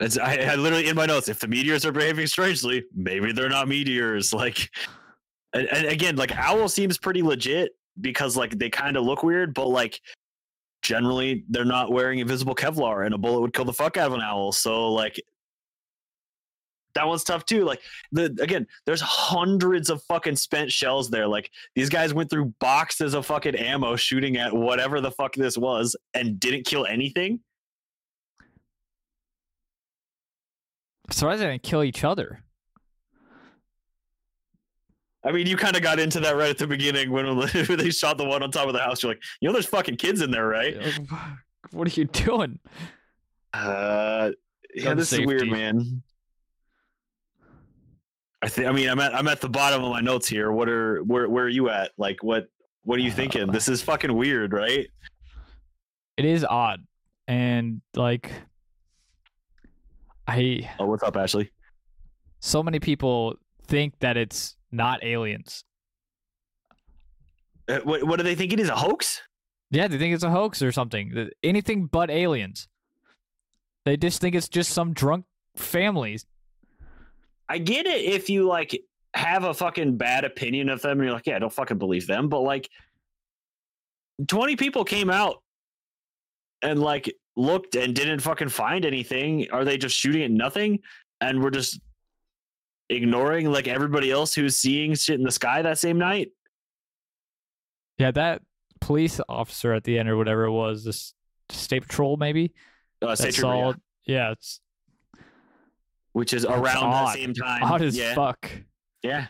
It's 0.00 0.18
I, 0.18 0.38
I 0.38 0.54
literally 0.56 0.88
in 0.88 0.96
my 0.96 1.06
notes. 1.06 1.28
If 1.28 1.38
the 1.38 1.46
meteors 1.46 1.84
are 1.84 1.92
behaving 1.92 2.26
strangely, 2.26 2.84
maybe 2.94 3.32
they're 3.32 3.48
not 3.48 3.68
meteors. 3.68 4.32
Like, 4.40 4.70
and, 5.52 5.68
and 5.68 5.86
again, 5.86 6.16
like 6.16 6.34
owl 6.36 6.68
seems 6.68 6.96
pretty 6.96 7.22
legit 7.22 7.72
because 8.00 8.36
like 8.36 8.58
they 8.58 8.70
kind 8.70 8.96
of 8.96 9.04
look 9.04 9.22
weird, 9.22 9.52
but 9.54 9.68
like 9.68 10.00
generally 10.82 11.44
they're 11.48 11.64
not 11.64 11.92
wearing 11.92 12.18
invisible 12.18 12.54
Kevlar, 12.54 13.04
and 13.04 13.14
a 13.14 13.18
bullet 13.18 13.40
would 13.40 13.52
kill 13.52 13.64
the 13.64 13.72
fuck 13.72 13.96
out 13.96 14.08
of 14.08 14.12
an 14.14 14.20
owl. 14.20 14.52
So 14.52 14.92
like. 14.92 15.20
That 16.94 17.06
one's 17.06 17.22
tough 17.22 17.44
too. 17.44 17.64
Like 17.64 17.80
the 18.10 18.36
again, 18.40 18.66
there's 18.84 19.00
hundreds 19.00 19.90
of 19.90 20.02
fucking 20.02 20.34
spent 20.34 20.72
shells 20.72 21.08
there. 21.08 21.28
Like 21.28 21.48
these 21.76 21.88
guys 21.88 22.12
went 22.12 22.30
through 22.30 22.52
boxes 22.58 23.14
of 23.14 23.24
fucking 23.26 23.54
ammo 23.54 23.94
shooting 23.94 24.38
at 24.38 24.52
whatever 24.52 25.00
the 25.00 25.12
fuck 25.12 25.34
this 25.34 25.56
was 25.56 25.94
and 26.14 26.40
didn't 26.40 26.66
kill 26.66 26.86
anything. 26.86 27.38
Surprised 31.10 31.42
they 31.42 31.46
didn't 31.46 31.62
kill 31.62 31.84
each 31.84 32.02
other. 32.02 32.42
I 35.22 35.32
mean, 35.32 35.46
you 35.46 35.56
kind 35.56 35.76
of 35.76 35.82
got 35.82 35.98
into 35.98 36.18
that 36.20 36.34
right 36.36 36.50
at 36.50 36.58
the 36.58 36.66
beginning 36.66 37.10
when 37.12 37.26
they 37.78 37.90
shot 37.90 38.16
the 38.18 38.24
one 38.24 38.42
on 38.42 38.50
top 38.50 38.68
of 38.68 38.72
the 38.72 38.80
house. 38.80 39.02
You're 39.02 39.12
like, 39.12 39.22
you 39.40 39.48
know, 39.48 39.52
there's 39.52 39.66
fucking 39.66 39.96
kids 39.96 40.22
in 40.22 40.30
there, 40.30 40.46
right? 40.46 40.76
What 41.72 41.86
are 41.88 42.00
you 42.00 42.06
doing? 42.06 42.58
Uh, 43.52 44.30
yeah, 44.74 44.84
Gun 44.84 44.96
this 44.96 45.12
is 45.12 45.20
weird, 45.20 45.48
man. 45.50 46.02
I 48.42 48.48
think. 48.48 48.68
I 48.68 48.72
mean, 48.72 48.88
I'm 48.88 48.98
at 49.00 49.14
I'm 49.14 49.28
at 49.28 49.40
the 49.40 49.48
bottom 49.48 49.84
of 49.84 49.90
my 49.90 50.00
notes 50.00 50.26
here. 50.26 50.50
What 50.50 50.68
are 50.68 51.00
where 51.02 51.28
where 51.28 51.44
are 51.44 51.48
you 51.48 51.68
at? 51.68 51.90
Like, 51.98 52.22
what 52.22 52.46
what 52.84 52.98
are 52.98 53.02
you 53.02 53.10
thinking? 53.10 53.48
Uh, 53.50 53.52
This 53.52 53.68
is 53.68 53.82
fucking 53.82 54.14
weird, 54.14 54.52
right? 54.52 54.86
It 56.16 56.24
is 56.24 56.44
odd, 56.44 56.80
and 57.28 57.82
like, 57.94 58.30
I 60.26 60.70
Oh, 60.78 60.86
what's 60.86 61.02
up, 61.02 61.16
Ashley? 61.16 61.50
so 62.42 62.62
many 62.62 62.80
people 62.80 63.34
think 63.66 63.98
that 63.98 64.16
it's 64.16 64.56
not 64.72 65.04
aliens. 65.04 65.64
Uh, 67.68 67.80
what 67.84 68.04
what 68.04 68.16
do 68.16 68.22
they 68.22 68.34
think 68.34 68.52
it 68.52 68.60
is? 68.60 68.68
A 68.68 68.76
hoax? 68.76 69.22
Yeah, 69.70 69.86
they 69.86 69.98
think 69.98 70.14
it's 70.14 70.24
a 70.24 70.30
hoax 70.30 70.62
or 70.62 70.72
something. 70.72 71.30
Anything 71.42 71.86
but 71.86 72.10
aliens. 72.10 72.68
They 73.84 73.96
just 73.96 74.20
think 74.20 74.34
it's 74.34 74.48
just 74.48 74.72
some 74.72 74.92
drunk 74.92 75.24
families. 75.56 76.26
I 77.48 77.58
get 77.58 77.86
it 77.86 78.04
if 78.04 78.28
you 78.28 78.46
like 78.46 78.80
have 79.14 79.44
a 79.44 79.54
fucking 79.54 79.96
bad 79.96 80.24
opinion 80.24 80.68
of 80.68 80.82
them 80.82 80.98
and 80.98 81.04
you're 81.04 81.12
like, 81.12 81.26
yeah, 81.26 81.36
I 81.36 81.38
don't 81.38 81.52
fucking 81.52 81.78
believe 81.78 82.06
them. 82.06 82.28
But 82.28 82.40
like 82.40 82.68
20 84.26 84.56
people 84.56 84.84
came 84.84 85.10
out 85.10 85.42
and 86.62 86.80
like 86.80 87.12
looked 87.36 87.74
and 87.74 87.94
didn't 87.94 88.20
fucking 88.20 88.48
find 88.50 88.84
anything. 88.84 89.50
Are 89.50 89.64
they 89.64 89.78
just 89.78 89.96
shooting 89.96 90.22
at 90.22 90.30
nothing? 90.30 90.80
And 91.20 91.42
we're 91.42 91.50
just 91.50 91.80
ignoring 92.90 93.50
like 93.50 93.68
everybody 93.68 94.10
else 94.10 94.34
who's 94.34 94.56
seeing 94.56 94.94
shit 94.94 95.18
in 95.18 95.24
the 95.24 95.30
sky 95.30 95.62
that 95.62 95.78
same 95.78 95.98
night? 95.98 96.30
Yeah, 97.98 98.10
that 98.10 98.42
police 98.80 99.20
officer 99.28 99.72
at 99.72 99.84
the 99.84 99.98
end 99.98 100.08
or 100.08 100.16
whatever 100.16 100.44
it 100.44 100.52
was, 100.52 100.84
this 100.84 101.14
state 101.50 101.82
patrol 101.82 102.16
maybe. 102.16 102.52
Uh, 103.02 103.14
State 103.16 103.34
Trooper, 103.34 103.78
yeah. 104.04 104.16
yeah, 104.26 104.30
it's 104.32 104.60
which 106.12 106.32
is 106.34 106.44
around 106.44 106.84
odd. 106.84 107.08
that 107.08 107.14
same 107.14 107.32
time. 107.32 107.62
odd 107.62 107.80
as 107.82 107.96
yeah. 107.96 108.14
fuck. 108.14 108.50
Yeah. 109.02 109.28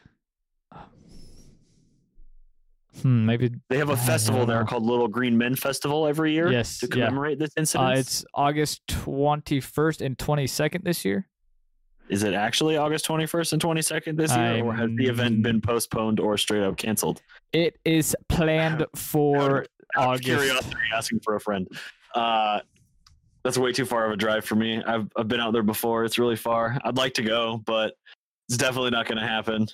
Hmm, 3.03 3.25
maybe 3.25 3.51
They 3.71 3.79
have 3.79 3.91
a 3.91 3.97
festival 3.97 4.45
there 4.45 4.65
called 4.65 4.85
Little 4.85 5.09
Green 5.09 5.39
Men 5.39 5.55
Festival 5.55 6.07
every 6.07 6.33
year 6.33 6.51
Yes, 6.51 6.79
to 6.81 6.87
yeah. 6.87 7.07
commemorate 7.07 7.39
this 7.39 7.51
incident. 7.57 7.91
uh, 7.91 7.99
it's 7.99 8.25
August 8.35 8.83
twenty 8.89 9.61
first 9.61 10.03
and 10.03 10.19
twenty 10.19 10.47
second 10.47 10.85
this 10.85 11.05
year. 11.05 11.27
Is 12.11 12.25
it 12.25 12.35
actually 12.35 12.77
August 12.77 13.07
21st 13.07 13.53
and 13.55 13.63
22nd 13.63 14.17
this 14.17 14.35
year, 14.37 14.65
or 14.65 14.75
has 14.75 14.91
the 14.97 15.07
event 15.07 15.43
been 15.43 15.61
postponed 15.61 16.19
or 16.19 16.37
straight 16.37 16.63
up 16.65 16.77
canceled? 16.77 17.23
It 17.53 17.79
is 17.85 18.17
planned 18.29 18.85
for 18.97 19.61
Out 19.61 19.67
of 19.97 20.09
August. 20.09 20.25
curiosity, 20.25 20.77
asking 20.93 21.21
for 21.21 21.37
a 21.37 21.41
friend. 21.41 21.69
Uh, 22.15 22.61
that's 23.45 23.57
way 23.57 23.73
too 23.73 23.85
far 23.87 24.07
of 24.07 24.13
a 24.13 24.17
drive 24.17 24.45
for 24.45 24.57
me. 24.57 24.83
I've 24.85 25.09
I've 25.17 25.29
been 25.29 25.41
out 25.41 25.53
there 25.53 25.63
before. 25.63 26.05
It's 26.05 26.19
really 26.19 26.37
far. 26.37 26.77
I'd 26.85 26.97
like 26.97 27.15
to 27.15 27.23
go, 27.23 27.63
but 27.65 27.95
it's 28.49 28.59
definitely 28.59 28.91
not 28.91 29.07
going 29.07 29.19
to 29.19 29.27
happen. 29.27 29.69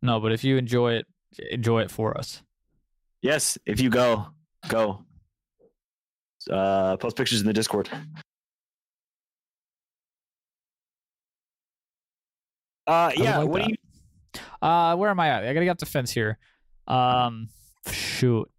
No, 0.00 0.18
but 0.18 0.32
if 0.32 0.42
you 0.44 0.56
enjoy 0.56 0.94
it, 0.94 1.06
enjoy 1.50 1.82
it 1.82 1.90
for 1.90 2.16
us. 2.16 2.42
Yes, 3.20 3.58
if 3.66 3.80
you 3.80 3.90
go, 3.90 4.28
go. 4.68 5.02
Uh, 6.50 6.96
post 6.96 7.16
pictures 7.16 7.40
in 7.40 7.46
the 7.46 7.52
Discord. 7.52 7.90
Uh, 12.86 13.12
yeah. 13.16 13.38
like 13.38 13.48
what 13.48 13.62
that. 13.62 13.68
do 13.68 13.72
you? 13.72 14.68
Uh, 14.68 14.96
where 14.96 15.10
am 15.10 15.20
I 15.20 15.28
at? 15.28 15.44
I 15.44 15.52
gotta 15.52 15.66
get 15.66 15.72
up 15.72 15.78
the 15.78 15.86
fence 15.86 16.10
here. 16.10 16.38
Um, 16.86 17.48
shoot. 17.90 18.50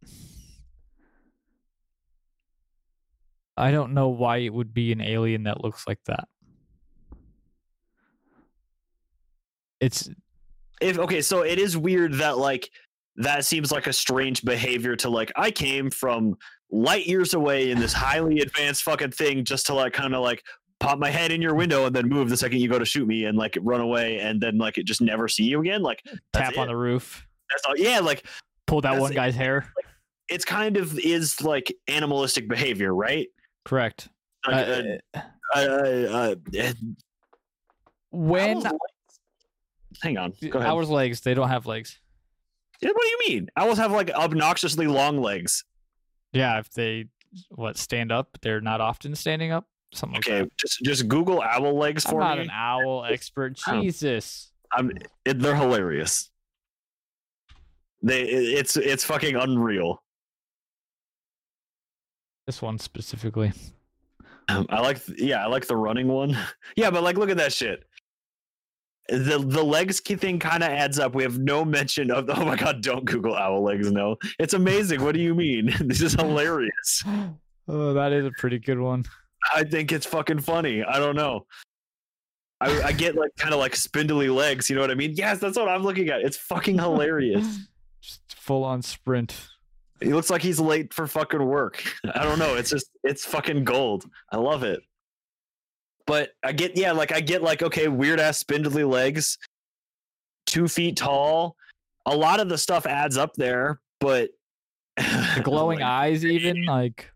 I 3.56 3.72
don't 3.72 3.94
know 3.94 4.10
why 4.10 4.38
it 4.38 4.54
would 4.54 4.74
be 4.74 4.92
an 4.92 5.02
alien 5.02 5.44
that 5.44 5.64
looks 5.64 5.88
like 5.88 6.00
that. 6.06 6.28
It's 9.80 10.10
if 10.82 11.00
okay 11.00 11.22
so 11.22 11.42
it 11.42 11.60
is 11.60 11.76
weird 11.76 12.14
that 12.14 12.38
like 12.38 12.70
that 13.16 13.46
seems 13.46 13.72
like 13.72 13.88
a 13.88 13.94
strange 13.94 14.44
behavior 14.44 14.96
to 14.96 15.10
like 15.10 15.32
i 15.36 15.50
came 15.50 15.90
from 15.90 16.36
light 16.72 17.08
years 17.08 17.34
away 17.34 17.72
in 17.72 17.80
this 17.80 17.94
highly 17.94 18.40
advanced 18.40 18.84
fucking 18.84 19.12
thing 19.12 19.44
just 19.44 19.66
to 19.66 19.74
like 19.74 19.94
kind 19.94 20.14
of 20.14 20.22
like 20.22 20.44
pop 20.80 21.00
my 21.00 21.10
head 21.10 21.32
in 21.32 21.42
your 21.42 21.56
window 21.56 21.86
and 21.86 21.96
then 21.96 22.08
move 22.08 22.30
the 22.30 22.38
second 22.38 22.60
you 22.60 22.70
go 22.70 22.78
to 22.80 22.86
shoot 22.86 23.08
me 23.08 23.26
and 23.26 23.38
like 23.38 23.58
run 23.62 23.82
away 23.82 24.20
and 24.20 24.40
then 24.42 24.58
like 24.58 24.78
it 24.78 24.86
just 24.86 25.02
never 25.02 25.28
see 25.28 25.44
you 25.44 25.60
again 25.60 25.82
like 25.82 26.04
tap 26.34 26.58
on 26.58 26.66
it. 26.66 26.68
the 26.68 26.76
roof, 26.78 27.26
that's 27.50 27.64
all 27.66 27.78
yeah 27.78 28.00
like 28.00 28.26
pull 28.68 28.82
that 28.82 29.00
one 29.00 29.12
it. 29.12 29.16
guy's 29.16 29.36
hair. 29.36 29.72
it's 30.30 30.46
kind 30.46 30.78
of 30.78 30.98
is 31.00 31.42
like 31.42 31.74
animalistic 31.88 32.48
behavior, 32.48 32.94
right? 32.94 33.28
Correct. 33.66 34.10
Like, 34.48 34.68
Uh, 34.68 34.82
uh, 35.16 35.20
uh, 35.56 35.60
uh, 35.60 36.36
uh, 36.58 36.74
when 38.12 38.58
owls' 38.66 38.74
hang 40.02 40.18
on, 40.18 40.34
go 40.50 40.60
ahead. 40.60 40.70
Owl's 40.70 40.90
legs, 40.90 41.22
they 41.22 41.34
don't 41.34 41.50
have 41.50 41.66
legs. 41.66 42.00
Yeah, 42.82 42.90
what 42.90 43.02
do 43.02 43.08
you 43.08 43.20
mean? 43.30 43.50
Owls 43.58 43.78
have 43.80 43.92
like 43.92 44.12
obnoxiously 44.12 44.88
long 44.88 45.18
legs. 45.22 45.64
Yeah, 46.34 46.60
if 46.60 46.70
they 46.72 47.06
what 47.50 47.78
stand 47.78 48.12
up, 48.12 48.38
they're 48.42 48.62
not 48.62 48.82
often 48.82 49.16
standing 49.16 49.52
up. 49.52 49.66
Something 49.94 50.16
like 50.18 50.28
Okay, 50.28 50.40
that. 50.42 50.58
just 50.58 50.80
just 50.84 51.08
Google 51.08 51.42
owl 51.42 51.78
legs 51.78 52.06
I'm 52.06 52.12
for 52.12 52.20
not 52.20 52.38
me. 52.38 52.44
an 52.46 52.50
owl 52.52 53.06
expert. 53.10 53.58
Jesus. 53.70 54.52
I'm, 54.76 54.92
it, 55.26 55.40
they're 55.40 55.56
hilarious. 55.56 56.30
They, 58.04 58.22
it- 58.24 58.60
it's 58.60 58.76
it's 58.78 59.04
fucking 59.06 59.36
unreal. 59.36 60.04
This 62.46 62.62
one 62.62 62.78
specifically. 62.80 63.52
Um, 64.50 64.66
I 64.70 64.80
like, 64.80 65.00
yeah, 65.18 65.44
I 65.44 65.48
like 65.48 65.68
the 65.68 65.76
running 65.76 66.08
one. 66.08 66.38
yeah, 66.78 66.90
but 66.90 67.04
like, 67.04 67.18
look 67.18 67.30
at 67.30 67.38
that 67.38 67.52
shit. 67.52 67.84
The 69.10 69.40
the 69.40 69.64
legs 69.64 70.00
key 70.02 70.16
thing 70.16 70.38
kind 70.40 70.64
of 70.64 70.70
adds 70.70 71.00
up. 71.00 71.16
We 71.16 71.24
have 71.24 71.40
no 71.40 71.64
mention 71.64 72.12
of. 72.12 72.30
Oh 72.30 72.44
my 72.46 72.58
god! 72.58 72.82
Don't 72.82 73.06
Google 73.06 73.36
owl 73.36 73.64
legs. 73.64 73.90
No, 73.90 74.18
it's 74.38 74.54
amazing. 74.54 75.02
What 75.02 75.14
do 75.16 75.22
you 75.22 75.34
mean? 75.34 75.74
this 75.82 76.02
is 76.02 76.14
hilarious. 76.14 77.04
Oh, 77.70 77.94
that 77.94 78.12
is 78.12 78.26
a 78.26 78.32
pretty 78.38 78.60
good 78.60 78.80
one. 78.80 79.06
I 79.54 79.64
think 79.64 79.92
it's 79.92 80.06
fucking 80.06 80.40
funny. 80.40 80.84
I 80.84 81.00
don't 81.00 81.16
know. 81.16 81.46
I, 82.60 82.82
I 82.82 82.92
get 82.92 83.16
like 83.16 83.32
kind 83.38 83.54
of 83.54 83.60
like 83.60 83.76
spindly 83.76 84.30
legs. 84.30 84.70
You 84.70 84.76
know 84.76 84.82
what 84.82 84.92
I 84.92 84.96
mean? 84.96 85.14
Yes, 85.16 85.40
that's 85.40 85.58
what 85.58 85.70
I'm 85.70 85.84
looking 85.84 86.10
at. 86.10 86.22
It's 86.22 86.38
fucking 86.38 86.80
hilarious. 86.80 87.60
Just 88.02 88.22
full 88.36 88.64
on 88.64 88.82
sprint. 88.82 89.36
He 90.00 90.14
looks 90.14 90.30
like 90.30 90.42
he's 90.42 90.60
late 90.60 90.94
for 90.94 91.08
fucking 91.08 91.44
work. 91.44 91.84
I 92.14 92.24
don't 92.24 92.38
know. 92.38 92.56
It's 92.56 92.70
just 92.70 92.92
it's 93.04 93.26
fucking 93.26 93.64
gold. 93.64 94.06
I 94.32 94.38
love 94.38 94.62
it. 94.62 94.80
But 96.06 96.30
I 96.44 96.52
get 96.52 96.78
yeah, 96.78 96.92
like 96.92 97.12
I 97.12 97.20
get 97.20 97.42
like 97.42 97.64
okay, 97.64 97.88
weird 97.88 98.20
ass 98.20 98.38
spindly 98.38 98.84
legs, 98.84 99.40
two 100.46 100.68
feet 100.68 100.98
tall. 100.98 101.56
A 102.06 102.16
lot 102.16 102.40
of 102.40 102.48
the 102.48 102.58
stuff 102.60 102.86
adds 102.86 103.18
up 103.18 103.34
there, 103.34 103.82
but 104.00 104.30
The 104.98 105.42
glowing 105.44 105.84
eyes, 105.84 106.26
even 106.26 106.66
like 106.66 107.12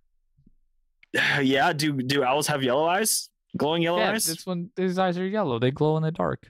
Yeah, 1.42 1.74
do 1.74 1.94
do 1.94 2.24
owls 2.24 2.48
have 2.48 2.64
yellow 2.64 2.86
eyes? 2.86 3.30
Glowing 3.58 3.82
yellow 3.84 4.00
yeah, 4.00 4.12
eyes? 4.12 4.26
this 4.26 4.46
one. 4.46 4.70
His 4.78 4.98
eyes 4.98 5.18
are 5.18 5.28
yellow. 5.28 5.60
They 5.60 5.72
glow 5.72 5.98
in 5.98 6.04
the 6.04 6.12
dark. 6.12 6.50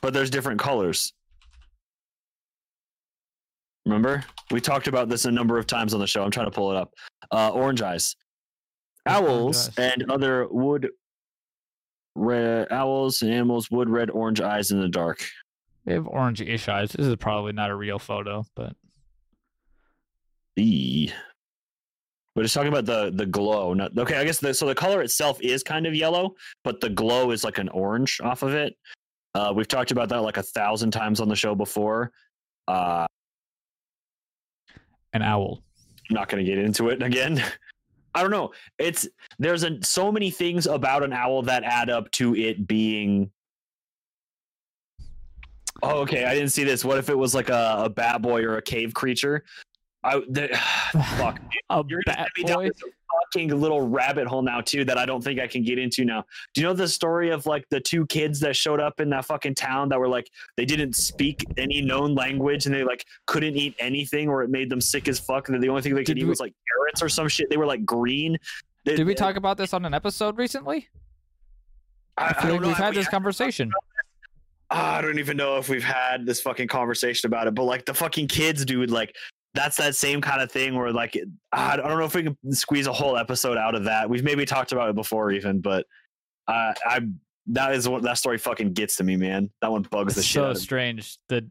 but 0.00 0.14
there's 0.14 0.30
different 0.30 0.58
colors. 0.60 1.12
Remember? 3.84 4.24
We 4.50 4.60
talked 4.60 4.86
about 4.86 5.08
this 5.08 5.24
a 5.24 5.30
number 5.30 5.58
of 5.58 5.66
times 5.66 5.92
on 5.92 6.00
the 6.00 6.06
show. 6.06 6.22
I'm 6.22 6.30
trying 6.30 6.46
to 6.46 6.52
pull 6.52 6.70
it 6.70 6.76
up. 6.76 6.94
Uh, 7.30 7.50
orange 7.50 7.82
eyes. 7.82 8.16
Orange 9.06 9.28
Owls 9.28 9.68
eyes. 9.68 9.78
and 9.78 10.10
other 10.10 10.46
wood 10.48 10.88
red 12.14 12.68
owls 12.70 13.22
and 13.22 13.32
animals 13.32 13.70
wood 13.70 13.88
red 13.88 14.10
orange 14.10 14.40
eyes 14.40 14.70
in 14.70 14.80
the 14.80 14.88
dark. 14.88 15.26
They 15.84 15.94
have 15.94 16.06
orange-ish 16.06 16.68
eyes. 16.68 16.92
This 16.92 17.06
is 17.06 17.16
probably 17.16 17.52
not 17.52 17.70
a 17.70 17.74
real 17.74 17.98
photo, 17.98 18.44
but 18.54 18.76
E. 20.56 21.10
But 22.34 22.44
it's 22.44 22.54
talking 22.54 22.72
about 22.72 22.86
the 22.86 23.12
the 23.14 23.26
glow. 23.26 23.74
Not, 23.74 23.96
okay, 23.96 24.16
I 24.16 24.24
guess 24.24 24.38
the, 24.38 24.54
so. 24.54 24.66
The 24.66 24.74
color 24.74 25.02
itself 25.02 25.40
is 25.42 25.62
kind 25.62 25.86
of 25.86 25.94
yellow, 25.94 26.34
but 26.64 26.80
the 26.80 26.88
glow 26.88 27.30
is 27.30 27.44
like 27.44 27.58
an 27.58 27.68
orange 27.68 28.20
off 28.22 28.42
of 28.42 28.54
it. 28.54 28.76
Uh, 29.34 29.52
we've 29.54 29.68
talked 29.68 29.90
about 29.90 30.08
that 30.10 30.22
like 30.22 30.36
a 30.36 30.42
thousand 30.42 30.90
times 30.90 31.20
on 31.20 31.28
the 31.28 31.36
show 31.36 31.54
before. 31.54 32.10
Uh, 32.68 33.06
an 35.12 35.22
owl. 35.22 35.62
I'm 36.10 36.14
not 36.14 36.28
going 36.28 36.44
to 36.44 36.50
get 36.50 36.58
into 36.58 36.88
it 36.88 37.02
again. 37.02 37.42
I 38.14 38.20
don't 38.20 38.30
know. 38.30 38.52
It's 38.78 39.08
there's 39.38 39.64
a, 39.64 39.82
so 39.82 40.12
many 40.12 40.30
things 40.30 40.66
about 40.66 41.02
an 41.02 41.12
owl 41.12 41.42
that 41.42 41.64
add 41.64 41.88
up 41.88 42.10
to 42.12 42.34
it 42.36 42.66
being. 42.66 43.30
Oh, 45.82 46.00
okay. 46.00 46.26
I 46.26 46.34
didn't 46.34 46.50
see 46.50 46.64
this. 46.64 46.84
What 46.84 46.98
if 46.98 47.08
it 47.08 47.16
was 47.16 47.34
like 47.34 47.48
a, 47.48 47.84
a 47.84 47.88
bat 47.88 48.20
boy 48.20 48.42
or 48.42 48.58
a 48.58 48.62
cave 48.62 48.92
creature? 48.92 49.44
I 50.04 50.20
the, 50.28 50.48
fuck. 51.18 51.40
You're 51.88 52.02
gonna 52.06 52.26
me 52.36 52.44
down 52.44 52.64
this 52.64 52.82
fucking 53.34 53.50
little 53.60 53.86
rabbit 53.88 54.26
hole 54.26 54.42
now 54.42 54.60
too 54.60 54.84
that 54.86 54.96
I 54.98 55.04
don't 55.06 55.22
think 55.22 55.38
I 55.38 55.46
can 55.46 55.62
get 55.62 55.78
into 55.78 56.04
now. 56.04 56.24
Do 56.54 56.60
you 56.60 56.66
know 56.66 56.72
the 56.72 56.88
story 56.88 57.30
of 57.30 57.44
like 57.46 57.68
the 57.70 57.78
two 57.80 58.06
kids 58.06 58.40
that 58.40 58.56
showed 58.56 58.80
up 58.80 59.00
in 59.00 59.10
that 59.10 59.24
fucking 59.26 59.54
town 59.54 59.88
that 59.90 59.98
were 60.00 60.08
like 60.08 60.28
they 60.56 60.64
didn't 60.64 60.94
speak 60.96 61.44
any 61.56 61.80
known 61.82 62.14
language 62.14 62.66
and 62.66 62.74
they 62.74 62.84
like 62.84 63.04
couldn't 63.26 63.54
eat 63.56 63.74
anything 63.78 64.28
or 64.28 64.42
it 64.42 64.50
made 64.50 64.70
them 64.70 64.80
sick 64.80 65.08
as 65.08 65.18
fuck 65.20 65.48
and 65.48 65.62
the 65.62 65.68
only 65.68 65.82
thing 65.82 65.94
they 65.94 66.04
could 66.04 66.14
Did 66.16 66.18
eat 66.22 66.24
we- 66.24 66.30
was 66.30 66.40
like 66.40 66.54
carrots 66.74 67.02
or 67.02 67.08
some 67.08 67.28
shit. 67.28 67.48
They 67.50 67.56
were 67.58 67.66
like 67.66 67.84
green. 67.84 68.38
They- 68.84 68.96
Did 68.96 69.06
we 69.06 69.14
talk 69.14 69.36
about 69.36 69.56
this 69.58 69.72
on 69.74 69.84
an 69.84 69.94
episode 69.94 70.38
recently? 70.38 70.88
I, 72.16 72.24
I 72.24 72.28
I 72.28 72.32
feel 72.32 72.42
don't 72.42 72.50
like 72.52 72.60
know. 72.62 72.68
we've 72.68 72.76
had 72.76 72.90
we 72.90 72.96
this 72.96 73.08
conversation. 73.08 73.70
Ah, 74.70 74.96
I 74.96 75.02
don't 75.02 75.18
even 75.18 75.36
know 75.36 75.58
if 75.58 75.68
we've 75.68 75.84
had 75.84 76.24
this 76.24 76.40
fucking 76.40 76.68
conversation 76.68 77.26
about 77.28 77.46
it, 77.46 77.54
but 77.54 77.64
like 77.64 77.84
the 77.84 77.92
fucking 77.94 78.28
kids, 78.28 78.64
dude, 78.64 78.90
like 78.90 79.14
that's 79.54 79.76
that 79.76 79.94
same 79.96 80.20
kind 80.20 80.40
of 80.40 80.50
thing 80.50 80.74
where 80.74 80.92
like 80.92 81.18
I 81.52 81.76
don't 81.76 81.86
know 81.98 82.04
if 82.04 82.14
we 82.14 82.22
can 82.22 82.36
squeeze 82.52 82.86
a 82.86 82.92
whole 82.92 83.16
episode 83.16 83.56
out 83.58 83.74
of 83.74 83.84
that. 83.84 84.08
We've 84.08 84.24
maybe 84.24 84.44
talked 84.46 84.72
about 84.72 84.88
it 84.88 84.94
before 84.94 85.30
even, 85.32 85.60
but 85.60 85.86
uh, 86.48 86.72
I 86.86 87.00
that 87.48 87.74
is 87.74 87.88
what 87.88 88.02
that 88.02 88.18
story 88.18 88.38
fucking 88.38 88.72
gets 88.72 88.96
to 88.96 89.04
me, 89.04 89.16
man. 89.16 89.50
That 89.60 89.70
one 89.70 89.82
bugs 89.82 90.14
the 90.14 90.20
It's 90.20 90.28
shit. 90.28 90.42
out 90.42 90.46
so 90.46 90.50
of 90.52 90.56
me. 90.56 90.60
strange. 90.62 91.18
The 91.28 91.48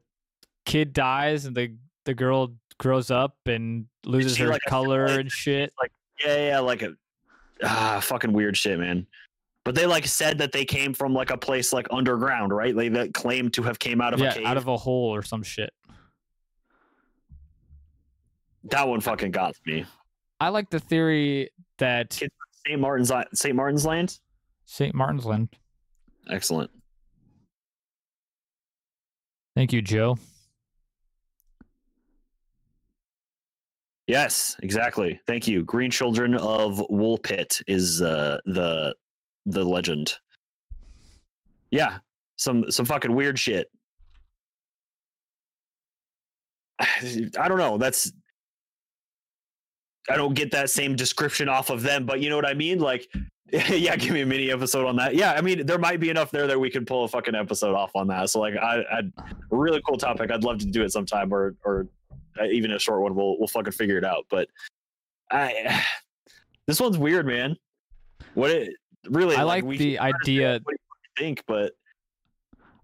kid 0.65 0.93
dies 0.93 1.45
and 1.45 1.55
the 1.55 1.75
the 2.05 2.13
girl 2.13 2.55
grows 2.79 3.11
up 3.11 3.35
and 3.45 3.85
loses 4.05 4.37
she, 4.37 4.43
her 4.43 4.49
like, 4.49 4.61
color 4.67 5.05
and 5.05 5.31
shit. 5.31 5.71
Like 5.79 5.91
Yeah, 6.25 6.47
yeah, 6.47 6.59
like 6.59 6.81
a 6.81 6.95
ah 7.63 7.99
fucking 8.01 8.33
weird 8.33 8.57
shit, 8.57 8.79
man. 8.79 9.05
But 9.63 9.75
they 9.75 9.85
like 9.85 10.07
said 10.07 10.39
that 10.39 10.51
they 10.51 10.65
came 10.65 10.91
from 10.95 11.13
like 11.13 11.29
a 11.29 11.37
place 11.37 11.71
like 11.71 11.85
underground, 11.91 12.51
right? 12.51 12.75
They 12.75 12.89
that 12.89 13.13
claimed 13.13 13.53
to 13.53 13.61
have 13.63 13.77
came 13.77 14.01
out 14.01 14.13
of 14.15 14.19
a 14.21 14.23
Yeah, 14.23 14.33
cave. 14.33 14.45
out 14.47 14.57
of 14.57 14.67
a 14.67 14.75
hole 14.75 15.13
or 15.13 15.21
some 15.21 15.43
shit. 15.43 15.69
That 18.65 18.87
one 18.87 19.01
fucking 19.01 19.31
got 19.31 19.55
me. 19.65 19.85
I 20.39 20.49
like 20.49 20.69
the 20.69 20.79
theory 20.79 21.49
that 21.77 22.13
St. 22.13 22.79
Martin's 22.79 23.11
St. 23.33 23.55
Martin's 23.55 23.85
Land. 23.85 24.19
St. 24.65 24.93
Martin's 24.95 25.25
Land. 25.25 25.49
Excellent. 26.29 26.71
Thank 29.55 29.73
you, 29.73 29.81
Joe. 29.81 30.17
Yes, 34.07 34.57
exactly. 34.61 35.19
Thank 35.27 35.47
you. 35.47 35.63
Green 35.63 35.91
Children 35.91 36.35
of 36.35 36.79
Woolpit 36.89 37.61
is 37.67 38.01
uh, 38.01 38.39
the 38.45 38.95
the 39.45 39.63
legend. 39.63 40.15
Yeah, 41.69 41.99
some 42.37 42.69
some 42.71 42.85
fucking 42.85 43.13
weird 43.13 43.39
shit. 43.39 43.69
I 46.79 47.47
don't 47.47 47.57
know. 47.57 47.77
That's 47.77 48.11
I 50.09 50.15
don't 50.15 50.33
get 50.33 50.51
that 50.51 50.69
same 50.69 50.95
description 50.95 51.47
off 51.49 51.69
of 51.69 51.81
them, 51.81 52.05
but 52.05 52.19
you 52.21 52.29
know 52.29 52.35
what 52.35 52.47
I 52.47 52.53
mean? 52.53 52.79
Like, 52.79 53.07
yeah, 53.51 53.95
give 53.95 54.11
me 54.13 54.21
a 54.21 54.25
mini 54.25 54.51
episode 54.51 54.87
on 54.87 54.95
that. 54.95 55.15
Yeah, 55.15 55.33
I 55.33 55.41
mean, 55.41 55.65
there 55.65 55.77
might 55.77 55.99
be 55.99 56.09
enough 56.09 56.31
there 56.31 56.47
that 56.47 56.59
we 56.59 56.69
could 56.69 56.87
pull 56.87 57.03
a 57.03 57.07
fucking 57.07 57.35
episode 57.35 57.75
off 57.75 57.91
on 57.95 58.07
that. 58.07 58.29
So, 58.29 58.39
like, 58.39 58.55
I, 58.55 58.83
I'd 58.91 59.11
really 59.49 59.81
cool 59.87 59.97
topic. 59.97 60.31
I'd 60.31 60.43
love 60.43 60.59
to 60.59 60.65
do 60.65 60.83
it 60.83 60.91
sometime, 60.91 61.33
or 61.33 61.55
or 61.63 61.87
uh, 62.39 62.45
even 62.45 62.71
a 62.71 62.79
short 62.79 63.01
one. 63.01 63.13
We'll 63.13 63.37
we'll 63.37 63.47
fucking 63.47 63.73
figure 63.73 63.97
it 63.97 64.05
out. 64.05 64.25
But 64.29 64.47
I, 65.29 65.83
this 66.67 66.79
one's 66.79 66.97
weird, 66.97 67.27
man. 67.27 67.57
What 68.33 68.51
it 68.51 68.73
really? 69.09 69.35
I 69.35 69.43
like 69.43 69.63
we 69.65 69.77
the 69.77 69.99
idea- 69.99 70.59
What 70.63 70.75
do 70.75 71.23
you 71.23 71.27
think? 71.27 71.43
But 71.45 71.73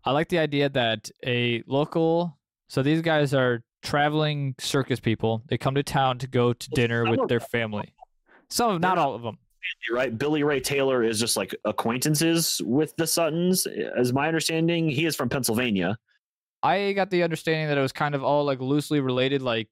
I 0.04 0.12
like 0.12 0.30
the 0.30 0.40
idea 0.40 0.70
that 0.70 1.10
a 1.26 1.64
local 1.66 2.38
so 2.68 2.84
these 2.84 3.02
guys 3.02 3.34
are 3.34 3.64
traveling 3.88 4.54
circus 4.60 5.00
people. 5.00 5.44
They 5.48 5.58
come 5.58 5.76
to 5.76 5.84
town 5.84 6.18
to 6.20 6.28
go 6.28 6.54
to 6.54 6.70
dinner 6.72 7.10
with 7.10 7.28
their 7.30 7.40
family. 7.40 7.94
Some 8.50 8.76
of 8.76 8.82
not 8.82 8.96
not- 8.96 8.98
all 9.06 9.16
of 9.16 9.22
them. 9.22 9.38
right. 9.92 10.18
Billy 10.18 10.44
Ray 10.44 10.60
Taylor 10.60 11.04
is 11.04 11.20
just 11.20 11.36
like 11.38 11.56
acquaintances 11.66 12.62
with 12.66 12.96
the 12.98 13.08
Suttons, 13.08 13.66
as 13.98 14.14
my 14.14 14.28
understanding. 14.28 14.90
He 14.90 15.06
is 15.06 15.16
from 15.16 15.30
Pennsylvania. 15.30 15.98
I 16.64 16.94
got 16.94 17.10
the 17.10 17.24
understanding 17.24 17.68
that 17.68 17.78
it 17.78 17.82
was 17.82 17.92
kind 17.94 18.16
of 18.16 18.24
all 18.24 18.44
like 18.46 18.60
loosely 18.60 19.00
related. 19.00 19.42
Like 19.42 19.70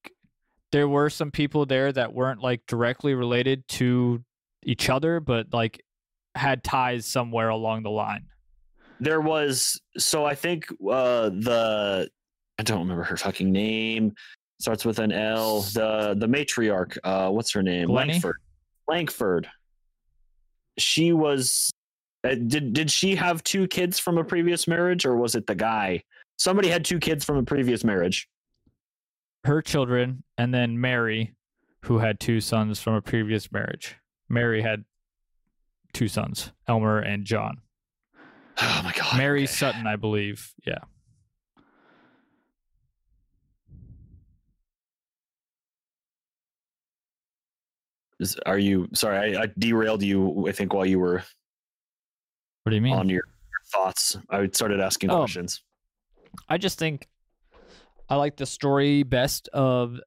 there 0.72 0.88
were 0.88 1.09
some 1.09 1.32
people 1.32 1.66
there 1.66 1.91
that 1.91 2.13
weren't 2.13 2.41
like 2.41 2.66
directly 2.68 3.13
related 3.13 3.68
to 3.70 4.24
each 4.63 4.89
other, 4.89 5.20
but 5.20 5.47
like 5.53 5.82
had 6.36 6.63
ties 6.63 7.05
somewhere 7.05 7.49
along 7.49 7.84
the 7.84 7.89
line. 7.89 8.28
there 8.99 9.22
was 9.22 9.80
so 9.97 10.26
I 10.26 10.36
think 10.36 10.68
uh 10.89 11.30
the 11.30 12.09
I 12.58 12.64
don't 12.64 12.80
remember 12.80 13.03
her 13.03 13.18
fucking 13.18 13.51
name. 13.51 14.14
Starts 14.60 14.86
with 14.86 14.99
an 14.99 15.12
L. 15.12 15.62
The 15.62 16.16
the 16.18 16.28
matriarch. 16.28 16.97
Uh, 17.03 17.30
what's 17.30 17.51
her 17.53 17.62
name? 17.62 17.89
Lankford. 17.89 18.38
Lankford. 18.88 19.49
She 20.78 21.12
was. 21.12 21.72
Uh, 22.26 22.36
did 22.36 22.74
did 22.74 22.89
she 22.89 23.16
have 23.16 23.43
two 23.43 23.68
kids 23.68 23.99
from 23.99 24.18
a 24.18 24.24
previous 24.24 24.68
marriage, 24.68 25.06
or 25.06 25.16
was 25.18 25.36
it 25.36 25.45
the 25.45 25.56
guy? 25.56 26.03
Somebody 26.38 26.70
had 26.70 26.86
two 26.86 26.99
kids 26.99 27.24
from 27.26 27.38
a 27.38 27.43
previous 27.43 27.84
marriage. 27.84 28.28
her 29.45 29.62
children, 29.62 30.24
and 30.38 30.53
then 30.53 30.80
Mary, 30.80 31.34
who 31.84 31.99
had 31.99 32.20
two 32.20 32.41
sons 32.41 32.80
from 32.80 32.93
a 32.95 33.01
previous 33.01 33.51
marriage. 33.51 33.95
Mary 34.28 34.62
had 34.62 34.86
two 35.93 36.08
sons, 36.08 36.51
Elmer 36.68 36.99
and 36.99 37.26
John. 37.26 37.62
Oh 38.62 38.82
my 38.84 38.93
god. 38.93 39.18
Mary 39.18 39.43
okay. 39.43 39.47
Sutton, 39.47 39.86
I 39.86 39.95
believe. 39.97 40.53
Yeah. 40.66 40.80
Are 48.45 48.57
you 48.57 48.88
sorry? 48.93 49.36
I, 49.38 49.43
I 49.43 49.47
derailed 49.59 50.01
you. 50.01 50.47
I 50.47 50.51
think 50.51 50.73
while 50.73 50.86
you 50.86 50.99
were 50.99 51.23
What 52.63 52.69
do 52.71 52.76
you 52.76 52.82
mean? 52.82 52.93
on 52.95 53.09
your, 53.09 53.23
thoughts, 53.73 54.17
I 54.30 54.47
started 54.53 54.80
asking 54.80 55.09
Oh. 55.11 55.17
questions. 55.17 55.61
I 56.49 56.57
just 56.57 56.78
think 56.80 57.07
I 58.09 58.15
like 58.15 58.38
the 58.38 58.45
story 58.45 59.03
best 59.03 59.47
of 59.53 59.99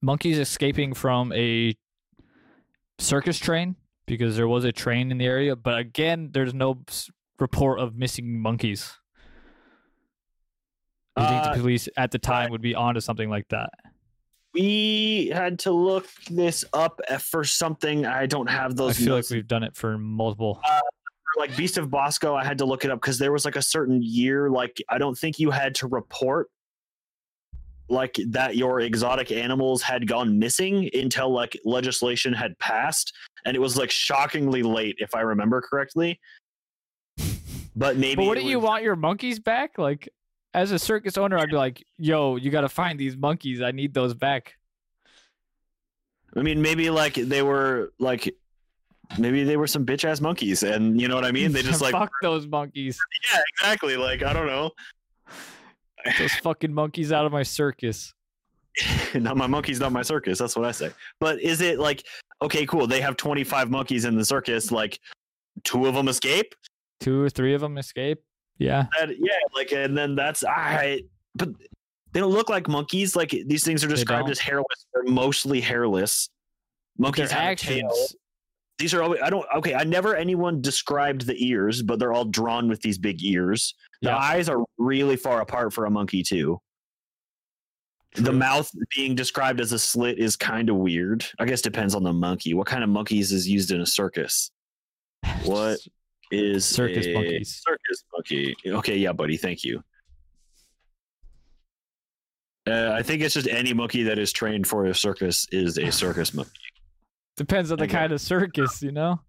monkeys 0.00 0.38
escaping 0.38 0.94
from 0.94 1.32
a 1.32 1.74
circus 2.98 3.38
train 3.38 3.76
because 4.06 4.36
there 4.36 4.46
was 4.48 4.64
a 4.64 4.72
train 4.72 5.10
in 5.10 5.18
the 5.18 5.26
area, 5.26 5.56
but 5.56 5.78
again, 5.78 6.30
there's 6.32 6.54
no 6.54 6.82
report 7.38 7.80
of 7.80 7.96
missing 7.96 8.38
monkeys. 8.40 8.92
Do 11.16 11.22
you 11.24 11.28
think 11.28 11.42
Uh, 11.44 11.54
the 11.54 11.60
police 11.60 11.88
at 11.96 12.10
the 12.12 12.18
time 12.18 12.50
would 12.50 12.62
be 12.62 12.74
onto 12.74 13.00
something 13.00 13.28
like 13.28 13.48
that? 13.48 13.70
We 14.52 15.30
had 15.32 15.60
to 15.60 15.72
look 15.72 16.08
this 16.30 16.64
up 16.72 17.00
for 17.20 17.44
something. 17.44 18.04
I 18.04 18.26
don't 18.26 18.48
have 18.48 18.76
those. 18.76 18.96
I 18.96 18.98
those. 18.98 19.04
feel 19.04 19.14
like 19.14 19.30
we've 19.30 19.48
done 19.48 19.62
it 19.62 19.76
for 19.76 19.96
multiple. 19.96 20.60
Uh, 20.68 20.80
like 21.38 21.56
Beast 21.56 21.78
of 21.78 21.88
Busco, 21.88 22.38
I 22.38 22.44
had 22.44 22.58
to 22.58 22.64
look 22.64 22.84
it 22.84 22.90
up 22.90 23.00
because 23.00 23.18
there 23.18 23.32
was 23.32 23.44
like 23.44 23.56
a 23.56 23.62
certain 23.62 24.02
year, 24.02 24.50
like 24.50 24.82
I 24.88 24.98
don't 24.98 25.16
think 25.16 25.38
you 25.38 25.50
had 25.50 25.74
to 25.76 25.86
report 25.86 26.48
like 27.90 28.16
that 28.28 28.56
your 28.56 28.80
exotic 28.80 29.32
animals 29.32 29.82
had 29.82 30.06
gone 30.06 30.38
missing 30.38 30.88
until 30.94 31.30
like 31.30 31.58
legislation 31.64 32.32
had 32.32 32.58
passed, 32.58 33.12
and 33.44 33.56
it 33.56 33.60
was 33.60 33.76
like 33.76 33.90
shockingly 33.90 34.62
late, 34.62 34.96
if 34.98 35.14
I 35.14 35.20
remember 35.20 35.60
correctly. 35.60 36.20
But 37.76 37.96
maybe. 37.96 38.16
but 38.16 38.22
it 38.22 38.28
wouldn't 38.28 38.46
you 38.46 38.60
want 38.60 38.82
your 38.82 38.96
monkeys 38.96 39.38
back? 39.38 39.78
Like, 39.78 40.08
as 40.54 40.72
a 40.72 40.78
circus 40.78 41.16
owner, 41.16 41.38
I'd 41.38 41.50
be 41.50 41.56
like, 41.56 41.84
"Yo, 41.98 42.36
you 42.36 42.50
got 42.50 42.62
to 42.62 42.68
find 42.68 42.98
these 42.98 43.16
monkeys. 43.16 43.60
I 43.62 43.70
need 43.70 43.94
those 43.94 44.14
back." 44.14 44.56
I 46.36 46.42
mean, 46.42 46.62
maybe 46.62 46.90
like 46.90 47.14
they 47.14 47.42
were 47.42 47.92
like. 47.98 48.34
Maybe 49.18 49.42
they 49.42 49.56
were 49.56 49.66
some 49.66 49.84
bitch 49.84 50.04
ass 50.04 50.20
monkeys, 50.20 50.62
and 50.62 51.00
you 51.00 51.08
know 51.08 51.16
what 51.16 51.24
I 51.24 51.32
mean. 51.32 51.50
They 51.50 51.62
just 51.62 51.80
like 51.82 51.90
fuck 51.90 52.12
those 52.22 52.46
monkeys. 52.46 52.96
yeah, 53.32 53.40
exactly. 53.54 53.96
Like 53.96 54.22
I 54.22 54.32
don't 54.32 54.46
know. 54.46 54.70
Those 56.18 56.32
fucking 56.36 56.72
monkeys 56.72 57.12
out 57.12 57.26
of 57.26 57.32
my 57.32 57.42
circus. 57.42 58.14
not 59.14 59.36
my 59.36 59.46
monkeys, 59.46 59.80
not 59.80 59.92
my 59.92 60.00
circus. 60.00 60.38
That's 60.38 60.56
what 60.56 60.64
I 60.64 60.70
say. 60.70 60.92
But 61.18 61.40
is 61.40 61.60
it 61.60 61.78
like 61.78 62.04
okay, 62.40 62.64
cool? 62.66 62.86
They 62.86 63.00
have 63.00 63.16
twenty 63.16 63.42
five 63.42 63.68
monkeys 63.68 64.04
in 64.04 64.16
the 64.16 64.24
circus. 64.24 64.70
Like 64.70 65.00
two 65.64 65.86
of 65.86 65.94
them 65.94 66.08
escape. 66.08 66.54
Two 67.00 67.20
or 67.20 67.28
three 67.28 67.52
of 67.52 67.60
them 67.60 67.78
escape. 67.78 68.22
Yeah. 68.58 68.86
Yeah, 69.00 69.32
like 69.54 69.72
and 69.72 69.96
then 69.96 70.14
that's 70.14 70.44
I. 70.44 71.02
But 71.34 71.50
they 72.12 72.20
don't 72.20 72.32
look 72.32 72.50
like 72.50 72.68
monkeys. 72.68 73.16
Like 73.16 73.30
these 73.46 73.64
things 73.64 73.82
are 73.84 73.88
described 73.88 74.28
as 74.30 74.38
hairless. 74.38 74.86
They're 74.92 75.04
mostly 75.04 75.60
hairless. 75.60 76.28
Monkeys 76.98 77.30
have 77.30 77.52
a 77.52 77.56
tail. 77.56 77.86
actions. 77.86 78.16
These 78.78 78.94
are 78.94 79.02
always. 79.02 79.20
I 79.22 79.30
don't. 79.30 79.46
Okay, 79.56 79.74
I 79.74 79.84
never 79.84 80.16
anyone 80.16 80.60
described 80.60 81.26
the 81.26 81.36
ears, 81.46 81.82
but 81.82 81.98
they're 81.98 82.12
all 82.12 82.24
drawn 82.24 82.68
with 82.68 82.80
these 82.82 82.98
big 82.98 83.22
ears. 83.22 83.74
The 84.02 84.08
Yeah. 84.08 84.16
eyes 84.16 84.48
are 84.48 84.64
really 84.78 85.16
far 85.16 85.40
apart 85.40 85.72
for 85.72 85.86
a 85.86 85.90
monkey 85.90 86.22
too. 86.22 86.60
The 88.16 88.32
mouth 88.32 88.70
being 88.96 89.14
described 89.14 89.60
as 89.60 89.72
a 89.72 89.78
slit 89.78 90.18
is 90.18 90.34
kind 90.34 90.68
of 90.68 90.76
weird. 90.76 91.24
I 91.38 91.44
guess 91.44 91.62
depends 91.62 91.94
on 91.94 92.02
the 92.02 92.12
monkey. 92.12 92.54
What 92.54 92.66
kind 92.66 92.82
of 92.82 92.90
monkeys 92.90 93.30
is 93.32 93.48
used 93.48 93.70
in 93.70 93.80
a 93.80 93.86
circus? 93.86 94.50
What 95.44 95.78
Is 96.30 96.64
Circus 96.64 97.06
a 97.06 97.14
monkeys. 97.14 97.62
Circus 97.66 98.04
monkey. 98.12 98.54
Okay, 98.66 98.96
yeah, 98.96 99.12
buddy. 99.12 99.36
Thank 99.36 99.64
you. 99.64 99.82
Uh, 102.66 102.92
I 102.92 103.02
think 103.02 103.22
it's 103.22 103.34
just 103.34 103.48
any 103.48 103.72
monkey 103.72 104.02
that 104.04 104.18
is 104.18 104.32
trained 104.32 104.66
for 104.66 104.86
a 104.86 104.94
circus 104.94 105.46
is 105.50 105.78
a 105.78 105.90
circus 105.90 106.32
monkey. 106.34 106.52
Depends 107.36 107.72
on 107.72 107.78
the 107.78 107.84
Okay. 107.84 107.96
kind 107.96 108.12
of 108.12 108.20
circus, 108.20 108.82
you 108.82 108.92
know? 108.92 109.20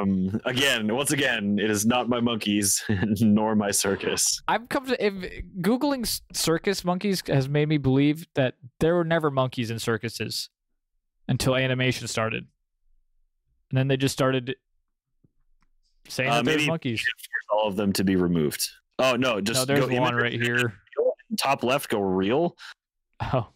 Um, 0.00 0.40
again, 0.44 0.94
once 0.94 1.12
again, 1.12 1.58
it 1.58 1.70
is 1.70 1.86
not 1.86 2.08
my 2.08 2.20
monkeys 2.20 2.84
nor 3.20 3.54
my 3.56 3.70
circus. 3.70 4.42
I've 4.48 4.68
come 4.68 4.86
to 4.86 5.04
if 5.04 5.14
googling 5.60 6.20
circus 6.32 6.84
monkeys 6.84 7.22
has 7.26 7.48
made 7.48 7.68
me 7.68 7.78
believe 7.78 8.26
that 8.34 8.54
there 8.80 8.94
were 8.94 9.04
never 9.04 9.30
monkeys 9.30 9.70
in 9.70 9.78
circuses 9.78 10.50
until 11.28 11.56
animation 11.56 12.06
started, 12.08 12.46
and 13.70 13.78
then 13.78 13.88
they 13.88 13.96
just 13.96 14.12
started 14.12 14.56
saying 16.08 16.30
Uh, 16.30 16.36
that 16.36 16.44
there's 16.44 16.66
monkeys. 16.66 17.04
All 17.50 17.68
of 17.68 17.76
them 17.76 17.92
to 17.94 18.04
be 18.04 18.16
removed. 18.16 18.66
Oh 18.98 19.16
no, 19.16 19.40
just 19.40 19.60
No, 19.60 19.64
there's 19.64 19.86
go 19.88 20.00
one 20.00 20.14
right 20.14 20.32
here. 20.32 20.74
Top 21.38 21.62
left, 21.62 21.88
go 21.90 22.00
real, 22.00 22.56
Oh, 23.20 23.48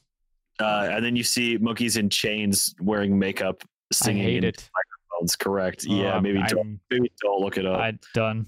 uh, 0.60 0.88
and 0.92 1.04
then 1.04 1.16
you 1.16 1.24
see 1.24 1.56
monkeys 1.56 1.96
in 1.96 2.08
chains 2.10 2.74
wearing 2.80 3.18
makeup, 3.18 3.62
I 3.64 3.94
singing. 3.94 4.22
hate 4.22 4.36
in 4.38 4.44
it. 4.44 4.68
microphones. 4.74 5.36
Correct. 5.36 5.84
yeah, 5.84 6.20
maybe 6.20 6.38
I'm, 6.38 6.46
don't 6.46 6.80
maybe 6.90 7.10
don't 7.22 7.40
look 7.40 7.56
it 7.56 7.64
up. 7.66 7.80
I 7.80 7.98
done. 8.14 8.46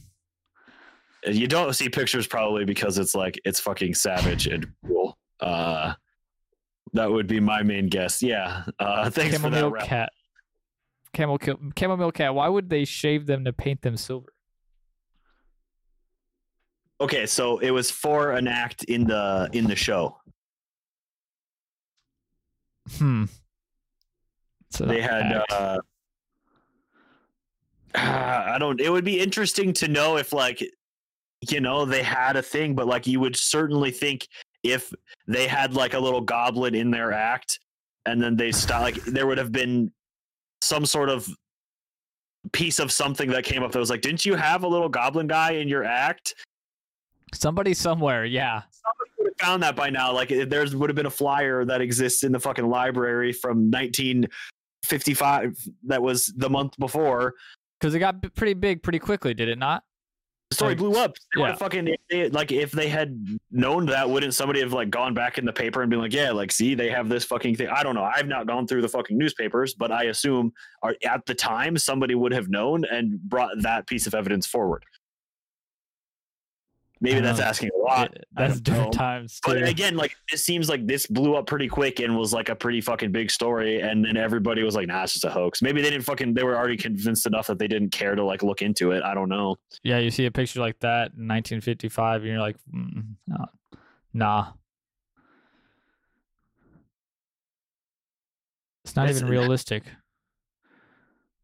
you 1.26 1.46
don't 1.48 1.72
see 1.74 1.88
pictures 1.88 2.26
probably 2.26 2.64
because 2.64 2.98
it's 2.98 3.14
like 3.14 3.40
it's 3.44 3.58
fucking 3.60 3.94
savage 3.94 4.46
and 4.46 4.66
cool. 4.86 5.16
Uh, 5.40 5.94
that 6.92 7.10
would 7.10 7.26
be 7.26 7.40
my 7.40 7.62
main 7.62 7.88
guess. 7.88 8.22
Yeah. 8.22 8.64
Uh, 8.78 9.08
thanks 9.10 9.38
for 9.38 9.50
that. 9.50 9.78
Cat. 9.80 10.12
Camel 11.14 11.38
kill, 11.38 11.58
chamomile 11.78 12.12
cat. 12.12 12.34
Why 12.34 12.48
would 12.48 12.68
they 12.68 12.84
shave 12.84 13.26
them 13.26 13.44
to 13.44 13.52
paint 13.52 13.80
them 13.82 13.96
silver? 13.96 14.34
Okay, 17.00 17.24
so 17.26 17.58
it 17.58 17.70
was 17.70 17.90
for 17.90 18.32
an 18.32 18.48
act 18.48 18.84
in 18.84 19.04
the 19.04 19.48
in 19.52 19.66
the 19.66 19.76
show. 19.76 20.18
Hmm. 22.98 23.24
So 24.70 24.84
they 24.84 25.00
had 25.00 25.42
uh 25.50 25.78
I 27.94 28.56
don't 28.58 28.80
it 28.80 28.90
would 28.90 29.04
be 29.04 29.20
interesting 29.20 29.72
to 29.74 29.88
know 29.88 30.16
if 30.16 30.32
like 30.32 30.62
you 31.48 31.60
know 31.60 31.84
they 31.84 32.02
had 32.02 32.36
a 32.36 32.42
thing 32.42 32.74
but 32.74 32.86
like 32.86 33.06
you 33.06 33.20
would 33.20 33.36
certainly 33.36 33.90
think 33.90 34.26
if 34.62 34.92
they 35.28 35.46
had 35.46 35.74
like 35.74 35.94
a 35.94 35.98
little 35.98 36.20
goblin 36.20 36.74
in 36.74 36.90
their 36.90 37.12
act 37.12 37.60
and 38.06 38.20
then 38.20 38.36
they 38.36 38.50
stop 38.50 38.82
like 38.82 38.96
there 39.04 39.26
would 39.26 39.38
have 39.38 39.52
been 39.52 39.92
some 40.64 40.86
sort 40.86 41.08
of 41.08 41.28
piece 42.52 42.78
of 42.78 42.92
something 42.92 43.30
that 43.30 43.44
came 43.44 43.62
up 43.62 43.72
that 43.72 43.78
was 43.78 43.88
like 43.88 44.02
didn't 44.02 44.26
you 44.26 44.34
have 44.34 44.64
a 44.64 44.68
little 44.68 44.88
goblin 44.88 45.26
guy 45.26 45.52
in 45.52 45.66
your 45.66 45.82
act 45.82 46.34
somebody 47.34 47.74
somewhere. 47.74 48.24
Yeah. 48.24 48.62
somebody 48.70 49.10
would 49.18 49.26
have 49.26 49.46
found 49.46 49.62
that 49.62 49.76
by 49.76 49.90
now. 49.90 50.12
Like 50.12 50.30
if 50.30 50.48
there's 50.48 50.74
would 50.74 50.88
have 50.90 50.96
been 50.96 51.06
a 51.06 51.10
flyer 51.10 51.64
that 51.64 51.80
exists 51.80 52.22
in 52.24 52.32
the 52.32 52.40
fucking 52.40 52.66
library 52.66 53.32
from 53.32 53.70
1955 53.70 55.56
that 55.84 56.02
was 56.02 56.32
the 56.36 56.50
month 56.50 56.76
before. 56.78 57.34
Because 57.78 57.94
it 57.94 57.98
got 57.98 58.22
pretty 58.34 58.54
big 58.54 58.82
pretty 58.82 58.98
quickly, 58.98 59.34
did 59.34 59.48
it 59.48 59.58
not? 59.58 59.84
The 60.54 60.56
story 60.56 60.70
Like, 60.70 60.78
blew 60.78 60.94
up. 60.96 61.16
They 61.34 61.40
yeah. 61.42 61.46
have 61.48 61.58
fucking 61.58 61.96
they- 62.10 62.28
like 62.30 62.52
if 62.52 62.70
they 62.70 62.88
had 62.88 63.38
known 63.50 63.86
that, 63.86 64.08
wouldn't 64.08 64.34
somebody 64.34 64.60
have 64.60 64.72
like 64.72 64.90
gone 64.90 65.14
back 65.14 65.36
in 65.38 65.44
the 65.44 65.52
paper 65.52 65.82
and 65.82 65.90
been 65.90 65.98
like, 66.00 66.12
yeah, 66.12 66.30
like 66.30 66.52
see, 66.52 66.74
they 66.74 66.90
have 66.90 67.08
this 67.08 67.24
fucking 67.24 67.56
thing. 67.56 67.68
I 67.68 67.82
don't 67.82 67.94
know. 67.94 68.04
I've 68.04 68.28
not 68.28 68.46
gone 68.46 68.66
through 68.66 68.82
the 68.82 68.88
fucking 68.88 69.18
newspapers, 69.18 69.74
but 69.74 69.90
I 69.90 70.04
assume 70.04 70.52
are, 70.82 70.94
at 71.04 71.26
the 71.26 71.34
time 71.34 71.76
somebody 71.76 72.14
would 72.14 72.32
have 72.32 72.48
known 72.48 72.84
and 72.84 73.20
brought 73.20 73.50
that 73.62 73.86
piece 73.86 74.06
of 74.06 74.14
evidence 74.14 74.46
forward. 74.46 74.84
Maybe 77.00 77.20
that's 77.20 77.38
know. 77.38 77.44
asking 77.44 77.70
a 77.74 77.82
lot. 77.82 78.10
Yeah, 78.14 78.22
I 78.36 78.46
That's 78.48 78.60
don't 78.60 78.72
know. 78.72 78.76
different 78.84 78.92
times 78.94 79.40
too. 79.40 79.52
But 79.52 79.68
again, 79.68 79.96
like 79.96 80.16
it 80.32 80.38
seems 80.38 80.68
like 80.70 80.86
this 80.86 81.06
blew 81.06 81.34
up 81.34 81.46
pretty 81.46 81.68
quick 81.68 82.00
and 82.00 82.16
was 82.16 82.32
like 82.32 82.48
a 82.48 82.54
pretty 82.54 82.80
fucking 82.80 83.12
big 83.12 83.30
story, 83.30 83.80
and 83.80 84.02
then 84.04 84.16
everybody 84.16 84.62
was 84.62 84.74
like, 84.74 84.86
"Nah, 84.86 85.02
it's 85.02 85.12
just 85.12 85.24
a 85.24 85.30
hoax." 85.30 85.60
Maybe 85.60 85.82
they 85.82 85.90
didn't 85.90 86.04
fucking. 86.04 86.32
They 86.34 86.44
were 86.44 86.56
already 86.56 86.76
convinced 86.78 87.26
enough 87.26 87.48
that 87.48 87.58
they 87.58 87.68
didn't 87.68 87.90
care 87.90 88.14
to 88.14 88.24
like 88.24 88.42
look 88.42 88.62
into 88.62 88.92
it. 88.92 89.02
I 89.02 89.12
don't 89.12 89.28
know. 89.28 89.56
yeah, 89.82 89.98
you 89.98 90.10
see 90.10 90.24
a 90.24 90.30
picture 90.30 90.60
like 90.60 90.78
that 90.80 91.12
in 91.18 91.28
1955, 91.28 92.22
and 92.22 92.30
you're 92.30 92.38
like, 92.40 92.56
mm, 92.74 93.04
no, 93.26 93.44
nah. 94.14 94.52
It's 98.84 98.96
not 98.96 99.06
It's- 99.06 99.18
even 99.20 99.30
realistic. 99.30 99.84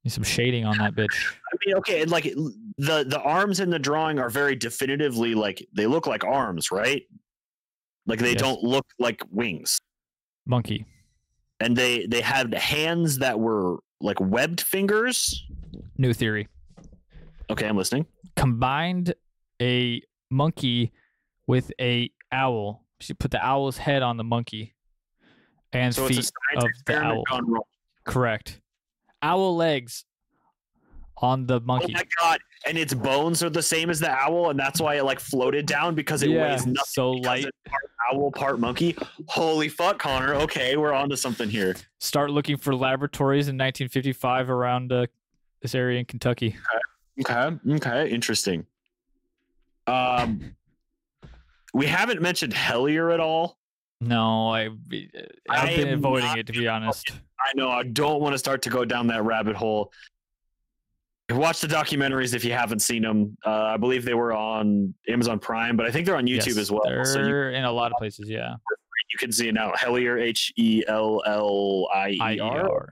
Need 0.05 0.11
some 0.11 0.25
shading 0.25 0.65
on 0.65 0.79
that 0.79 0.95
bitch. 0.95 1.15
I 1.53 1.57
mean, 1.67 1.77
okay, 1.77 2.05
like 2.07 2.25
the 2.25 3.05
the 3.07 3.21
arms 3.23 3.61
in 3.61 3.69
the 3.69 3.79
drawing 3.79 4.19
are 4.19 4.31
very 4.31 4.57
definitively 4.57 5.35
like 5.35 5.67
they 5.75 5.87
look 5.87 6.07
like 6.07 6.25
arms, 6.25 6.71
right? 6.71 7.03
Like 8.07 8.19
they 8.19 8.33
Yes. 8.33 8.41
don't 8.41 8.63
look 8.63 8.87
like 8.99 9.23
wings, 9.31 9.79
Monkey. 10.47 10.87
and 11.61 11.77
they 11.77 12.07
they 12.07 12.23
had 12.23 12.55
hands 12.55 13.19
that 13.19 13.39
were 13.39 13.77
like 14.01 14.19
webbed 14.21 14.63
fingers. 14.63 15.45
New 15.99 16.15
theory. 16.15 16.49
Okay, 17.51 17.67
I'm 17.67 17.77
listening. 17.77 18.07
Combined 18.37 19.13
a 19.61 20.01
monkey 20.31 20.93
with 21.47 21.73
a 21.79 22.11
owl. 22.33 22.87
She 23.01 23.13
put 23.13 23.31
the 23.33 23.45
owl's 23.47 23.77
head 23.77 24.03
on 24.03 24.17
the 24.17 24.25
monkey, 24.25 24.75
and 25.75 25.95
So 25.95 26.09
feet 26.09 26.19
it's 26.21 26.29
a 26.31 26.59
science 26.59 26.79
of 26.79 26.85
the 26.87 27.03
owl. 27.05 27.25
Correct. 28.07 28.61
Owl 29.23 29.57
legs 29.57 30.05
on 31.19 31.47
the 31.47 31.61
monkey. 31.61 31.87
Oh 31.89 31.93
monkey. 31.93 31.95
my 31.95 32.05
god! 32.21 32.41
And 32.67 32.77
its 32.79 32.95
bones 32.95 33.43
are 33.43 33.51
the 33.51 33.63
same 33.63 33.91
as 33.91 34.01
the 34.01 34.11
owl, 34.11 34.51
and 34.51 34.59
that's 34.59 34.81
why 34.81 34.97
it 34.97 35.05
like 35.05 35.21
floated 35.21 35.67
down 35.67 35.95
because 35.95 36.23
it 36.23 36.31
yeah, 36.31 36.53
weighs 36.53 36.67
nothing. 36.67 36.83
so 36.87 37.13
light. 37.13 37.47
part 37.67 37.83
owl, 38.13 38.31
part 38.33 38.59
monkey. 38.61 38.97
Holy 39.29 39.69
fuck, 39.69 39.99
Connor! 39.99 40.35
Okay, 40.35 40.77
we're 40.77 40.93
onto 40.93 41.17
something 41.17 41.49
here. 41.49 41.77
Start 41.99 42.31
looking 42.31 42.57
for 42.57 42.75
laboratories 42.75 43.49
in 43.49 43.57
1955 43.57 44.51
around 44.51 44.93
uh, 44.93 45.07
this 45.63 45.75
area 45.75 45.99
in 45.99 46.05
Kentucky. 46.07 46.57
Okay, 47.21 47.57
okay, 47.73 48.11
interesting. 48.11 48.67
Um, 49.87 50.55
we 51.75 51.87
haven't 51.87 52.23
mentioned 52.23 52.55
Hellier 52.55 53.13
at 53.13 53.21
all. 53.21 53.59
No, 54.01 54.49
I 54.55 54.71
I've 55.49 55.77
been 55.77 55.89
avoiding 55.95 56.39
it 56.39 56.47
to 56.47 56.53
be 56.53 56.67
honest. 56.69 57.11
I 57.39 57.53
know 57.55 57.69
I 57.71 57.83
don't 57.83 58.21
want 58.21 58.33
to 58.35 58.39
start 58.39 58.63
to 58.63 58.71
go 58.71 58.85
down 58.85 59.07
that 59.09 59.25
rabbit 59.25 59.57
hole. 59.57 59.93
Watch 61.31 61.61
the 61.61 61.69
documentaries 61.69 62.35
if 62.35 62.45
you 62.45 62.53
haven't 62.53 62.81
seen 62.81 63.03
them. 63.03 63.37
Uh, 63.47 63.51
I 63.51 63.77
believe 63.77 64.05
they 64.05 64.15
were 64.15 64.33
on 64.33 64.95
Amazon 65.09 65.39
Prime, 65.39 65.77
but 65.77 65.87
I 65.87 65.91
think 65.93 66.07
they're 66.07 66.17
on 66.17 66.27
YouTube 66.27 66.47
Yes, 66.49 66.57
as 66.57 66.71
well. 66.73 66.83
They're 66.85 67.05
So 67.05 67.21
you, 67.21 67.37
in 67.37 67.65
a 67.65 67.71
lot 67.71 67.93
of 67.93 67.99
places. 67.99 68.29
Yeah. 68.29 68.55
you 69.13 69.19
can 69.19 69.31
see 69.31 69.49
it 69.49 69.55
now. 69.55 69.73
Hellier, 69.73 70.21
H 70.21 70.53
E 70.57 70.83
L 70.89 71.23
L 71.27 71.89
I 71.95 72.11
E 72.11 72.41
R. 72.41 72.89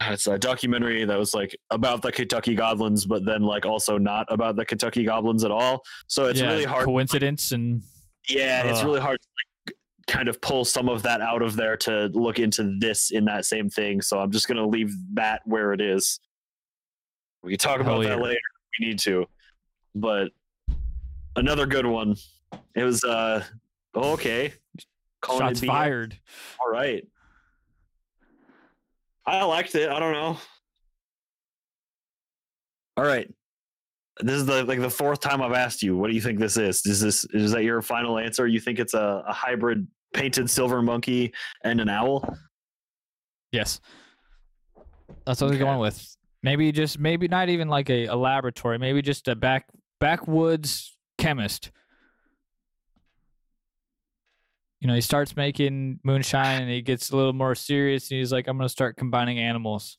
It's 0.00 0.26
a 0.26 0.38
documentary 0.38 1.04
that 1.04 1.18
was 1.18 1.34
like 1.34 1.56
about 1.70 2.02
the 2.02 2.12
Kentucky 2.12 2.54
Goblins, 2.54 3.04
but 3.04 3.24
then 3.24 3.42
like 3.42 3.64
also 3.66 3.98
not 3.98 4.26
about 4.30 4.56
the 4.56 4.64
Kentucky 4.64 5.04
Goblins 5.04 5.44
at 5.44 5.50
all. 5.50 5.82
So 6.08 6.26
it's 6.26 6.40
yeah, 6.40 6.50
really 6.50 6.64
hard. 6.64 6.84
Coincidence 6.84 7.52
and 7.52 7.82
Yeah, 8.28 8.64
it's 8.64 8.82
really 8.82 9.00
hard 9.00 9.18
to 9.20 9.26
like, 9.38 9.76
kind 10.06 10.28
of 10.28 10.40
pull 10.40 10.64
some 10.64 10.88
of 10.88 11.02
that 11.02 11.20
out 11.20 11.42
of 11.42 11.56
there 11.56 11.76
to 11.76 12.06
look 12.12 12.38
into 12.38 12.78
this 12.78 13.10
in 13.10 13.24
that 13.26 13.44
same 13.44 13.70
thing. 13.70 14.00
So 14.02 14.18
I'm 14.18 14.30
just 14.30 14.48
gonna 14.48 14.66
leave 14.66 14.94
that 15.14 15.42
where 15.44 15.72
it 15.72 15.80
is. 15.80 16.20
We 17.42 17.52
can 17.52 17.58
talk 17.58 17.80
about 17.80 18.02
Hell 18.04 18.16
that 18.16 18.22
later 18.22 18.36
if 18.36 18.80
we 18.80 18.86
need 18.86 18.98
to. 19.00 19.26
But 19.94 20.30
another 21.36 21.66
good 21.66 21.86
one. 21.86 22.16
It 22.74 22.84
was 22.84 23.04
uh 23.04 23.44
oh, 23.94 24.12
okay. 24.12 24.52
Calling 25.20 25.54
shots 25.54 25.64
fired. 25.64 26.18
All 26.60 26.70
right. 26.70 27.06
I 29.26 29.44
liked 29.44 29.74
it. 29.74 29.90
I 29.90 29.98
don't 29.98 30.12
know. 30.12 30.38
All 32.96 33.04
right. 33.04 33.32
This 34.20 34.36
is 34.36 34.46
the 34.46 34.64
like 34.64 34.80
the 34.80 34.90
fourth 34.90 35.20
time 35.20 35.40
I've 35.42 35.52
asked 35.52 35.82
you. 35.82 35.96
What 35.96 36.08
do 36.08 36.14
you 36.14 36.20
think 36.20 36.38
this 36.38 36.56
is? 36.56 36.84
Is 36.86 37.00
this 37.00 37.24
is 37.26 37.52
that 37.52 37.62
your 37.62 37.80
final 37.82 38.18
answer? 38.18 38.46
You 38.46 38.58
think 38.60 38.78
it's 38.78 38.94
a, 38.94 39.22
a 39.26 39.32
hybrid 39.32 39.86
painted 40.12 40.50
silver 40.50 40.82
monkey 40.82 41.32
and 41.64 41.80
an 41.80 41.88
owl? 41.88 42.36
Yes. 43.52 43.80
That's 45.24 45.40
what 45.40 45.48
Okay. 45.48 45.56
they're 45.56 45.66
going 45.66 45.78
with. 45.78 46.16
Maybe 46.42 46.70
just 46.72 46.98
maybe 46.98 47.28
not 47.28 47.48
even 47.48 47.68
like 47.68 47.90
a, 47.90 48.06
a 48.06 48.16
laboratory, 48.16 48.78
maybe 48.78 49.02
just 49.02 49.28
a 49.28 49.36
back 49.36 49.66
backwoods 50.00 50.96
chemist. 51.18 51.70
You 54.80 54.86
know, 54.86 54.94
he 54.94 55.00
starts 55.00 55.34
making 55.34 55.98
moonshine 56.04 56.62
and 56.62 56.70
he 56.70 56.82
gets 56.82 57.10
a 57.10 57.16
little 57.16 57.32
more 57.32 57.54
serious 57.56 58.10
and 58.10 58.18
he's 58.18 58.32
like, 58.32 58.46
I'm 58.46 58.56
gonna 58.56 58.68
start 58.68 58.96
combining 58.96 59.38
animals. 59.38 59.98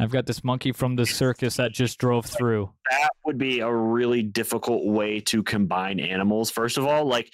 I've 0.00 0.10
got 0.10 0.24
this 0.24 0.42
monkey 0.42 0.72
from 0.72 0.96
the 0.96 1.04
circus 1.04 1.56
that 1.56 1.72
just 1.72 1.98
drove 1.98 2.24
through. 2.24 2.70
That 2.90 3.10
would 3.26 3.36
be 3.36 3.60
a 3.60 3.70
really 3.70 4.22
difficult 4.22 4.86
way 4.86 5.20
to 5.20 5.42
combine 5.42 6.00
animals. 6.00 6.50
First 6.50 6.78
of 6.78 6.86
all, 6.86 7.04
like 7.04 7.30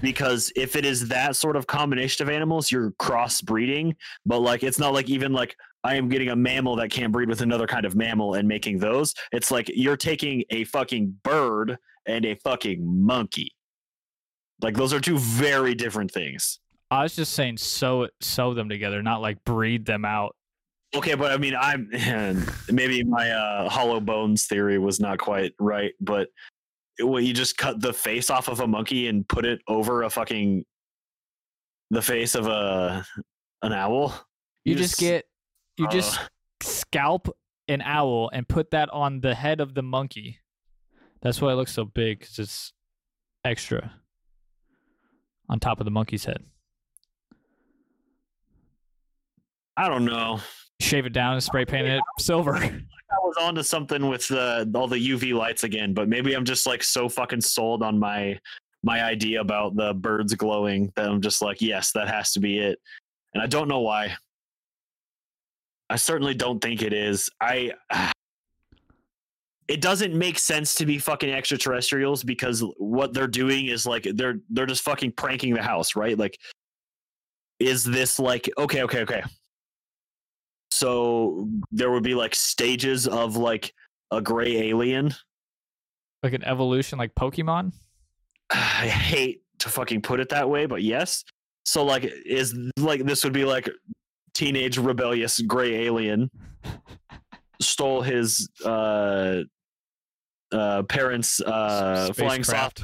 because 0.00 0.52
if 0.56 0.76
it 0.76 0.84
is 0.84 1.08
that 1.08 1.36
sort 1.36 1.56
of 1.56 1.66
combination 1.66 2.26
of 2.26 2.32
animals, 2.32 2.70
you're 2.70 2.92
crossbreeding. 2.92 3.94
But 4.24 4.40
like, 4.40 4.62
it's 4.62 4.78
not 4.78 4.94
like 4.94 5.08
even 5.10 5.32
like 5.32 5.56
I 5.82 5.96
am 5.96 6.08
getting 6.08 6.28
a 6.28 6.36
mammal 6.36 6.76
that 6.76 6.90
can't 6.90 7.12
breed 7.12 7.28
with 7.28 7.40
another 7.40 7.66
kind 7.66 7.84
of 7.84 7.96
mammal 7.96 8.34
and 8.34 8.46
making 8.46 8.78
those. 8.78 9.12
It's 9.32 9.50
like 9.50 9.68
you're 9.74 9.96
taking 9.96 10.44
a 10.50 10.62
fucking 10.64 11.18
bird 11.24 11.76
and 12.06 12.24
a 12.24 12.36
fucking 12.36 12.84
monkey. 13.04 13.52
Like 14.62 14.76
those 14.76 14.92
are 14.92 15.00
two 15.00 15.18
very 15.18 15.74
different 15.74 16.12
things. 16.12 16.60
I 16.88 17.02
was 17.02 17.16
just 17.16 17.32
saying 17.32 17.56
sew 17.56 18.04
it 18.04 18.12
sew 18.20 18.54
them 18.54 18.68
together, 18.68 19.02
not 19.02 19.20
like 19.20 19.44
breed 19.44 19.86
them 19.86 20.04
out. 20.04 20.35
Okay, 20.96 21.14
but 21.14 21.30
I 21.30 21.36
mean, 21.36 21.54
I'm 21.54 21.90
maybe 22.70 23.04
my 23.04 23.30
uh, 23.30 23.68
hollow 23.68 24.00
bones 24.00 24.46
theory 24.46 24.78
was 24.78 24.98
not 24.98 25.18
quite 25.18 25.52
right, 25.58 25.92
but 26.00 26.28
when 27.00 27.22
you 27.22 27.34
just 27.34 27.58
cut 27.58 27.82
the 27.82 27.92
face 27.92 28.30
off 28.30 28.48
of 28.48 28.60
a 28.60 28.66
monkey 28.66 29.08
and 29.08 29.28
put 29.28 29.44
it 29.44 29.60
over 29.68 30.04
a 30.04 30.10
fucking 30.10 30.64
the 31.90 32.00
face 32.00 32.34
of 32.34 32.46
a 32.46 33.04
an 33.60 33.74
owl, 33.74 34.14
You, 34.64 34.74
just 34.74 34.98
get 34.98 35.26
you 35.76 35.86
just 35.88 36.18
uh, 36.18 36.22
scalp 36.62 37.28
an 37.68 37.82
owl 37.82 38.30
and 38.32 38.48
put 38.48 38.70
that 38.70 38.88
on 38.88 39.20
the 39.20 39.34
head 39.34 39.60
of 39.60 39.74
the 39.74 39.82
monkey. 39.82 40.38
That's 41.20 41.42
why 41.42 41.52
it 41.52 41.56
looks 41.56 41.72
so 41.72 41.84
big 41.84 42.20
because 42.20 42.38
it's 42.38 42.72
extra 43.44 43.92
on 45.50 45.60
top 45.60 45.78
of 45.78 45.84
the 45.84 45.90
monkey's 45.90 46.24
head. 46.24 46.42
I 49.76 49.90
don't 49.90 50.06
know. 50.06 50.40
Shave 50.80 51.06
it 51.06 51.12
down 51.12 51.34
and 51.34 51.42
spray 51.42 51.64
paint 51.64 51.86
it 51.86 52.02
silver. 52.18 52.56
I 52.56 53.18
was 53.22 53.36
onto 53.40 53.62
something 53.62 54.08
with 54.08 54.28
the 54.28 54.70
all 54.74 54.88
the 54.88 54.96
UV 54.96 55.32
lights 55.32 55.64
again, 55.64 55.94
but 55.94 56.08
maybe 56.08 56.34
I'm 56.34 56.44
just 56.44 56.66
like 56.66 56.82
so 56.82 57.08
fucking 57.08 57.40
sold 57.40 57.82
on 57.82 57.98
my 57.98 58.38
my 58.82 59.02
idea 59.02 59.40
about 59.40 59.74
the 59.74 59.94
birds 59.94 60.34
glowing 60.34 60.92
that 60.96 61.08
I'm 61.08 61.20
just 61.20 61.42
like, 61.42 61.60
yes, 61.60 61.92
that 61.92 62.08
has 62.08 62.32
to 62.32 62.40
be 62.40 62.58
it. 62.58 62.78
And 63.34 63.42
I 63.42 63.46
don't 63.46 63.68
know 63.68 63.80
why. 63.80 64.14
I 65.88 65.96
certainly 65.96 66.34
don't 66.34 66.60
think 66.60 66.82
it 66.82 66.92
is. 66.92 67.30
I 67.40 67.72
it 69.68 69.80
doesn't 69.80 70.14
make 70.14 70.38
sense 70.38 70.76
to 70.76 70.86
be 70.86 70.98
fucking 70.98 71.30
extraterrestrials 71.30 72.22
because 72.22 72.64
what 72.76 73.12
they're 73.12 73.26
doing 73.26 73.66
is 73.66 73.86
like 73.86 74.06
they're 74.14 74.40
they're 74.50 74.66
just 74.66 74.82
fucking 74.82 75.12
pranking 75.12 75.54
the 75.54 75.62
house, 75.62 75.96
right? 75.96 76.18
Like 76.18 76.38
is 77.58 77.82
this 77.84 78.18
like 78.18 78.50
okay, 78.58 78.82
okay, 78.82 79.00
okay. 79.00 79.22
So 80.70 81.48
there 81.70 81.90
would 81.90 82.02
be 82.02 82.14
like 82.14 82.34
stages 82.34 83.06
of 83.06 83.36
like 83.36 83.72
a 84.10 84.20
gray 84.20 84.68
alien. 84.68 85.14
like 86.22 86.32
an 86.32 86.44
evolution 86.44 86.98
like 86.98 87.14
Pokemon. 87.14 87.72
I 88.50 88.88
hate 88.88 89.42
to 89.60 89.68
fucking 89.68 90.02
put 90.02 90.20
it 90.20 90.28
that 90.30 90.48
way, 90.48 90.66
but 90.66 90.82
yes. 90.82 91.24
So 91.64 91.84
like 91.84 92.04
is 92.24 92.56
like 92.78 93.04
this 93.04 93.24
would 93.24 93.32
be 93.32 93.44
like 93.44 93.68
teenage 94.34 94.78
rebellious 94.78 95.40
gray 95.40 95.86
alien 95.86 96.30
stole 97.60 98.02
his 98.02 98.48
uh 98.64 99.42
uh 100.52 100.82
parents 100.84 101.40
uh 101.40 102.12
flying 102.14 102.44
Spacecraft. 102.44 102.82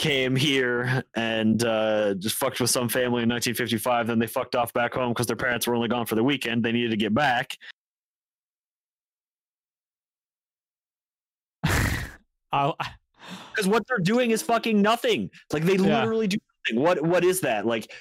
Came 0.00 0.34
here 0.34 1.04
and 1.14 1.62
uh 1.64 2.14
just 2.14 2.36
fucked 2.36 2.58
with 2.58 2.70
some 2.70 2.88
family 2.88 3.22
in 3.22 3.28
1955 3.28 4.06
then 4.06 4.18
they 4.18 4.26
fucked 4.26 4.54
off 4.56 4.72
back 4.72 4.94
home 4.94 5.10
because 5.10 5.26
their 5.26 5.36
parents 5.36 5.66
were 5.66 5.74
only 5.74 5.88
gone 5.88 6.06
for 6.06 6.14
the 6.14 6.24
weekend 6.24 6.64
they 6.64 6.72
needed 6.72 6.90
to 6.90 6.96
get 6.96 7.12
back 7.12 7.54
because 12.50 12.74
what 13.66 13.86
they're 13.86 13.98
doing 13.98 14.30
is 14.30 14.42
fucking 14.42 14.80
nothing. 14.80 15.30
Like 15.52 15.64
they 15.64 15.76
Yeah. 15.76 16.00
literally 16.00 16.26
do 16.26 16.38
nothing. 16.66 16.82
What 16.82 17.02
what 17.02 17.24
is 17.24 17.40
that? 17.42 17.66
Like 17.66 17.92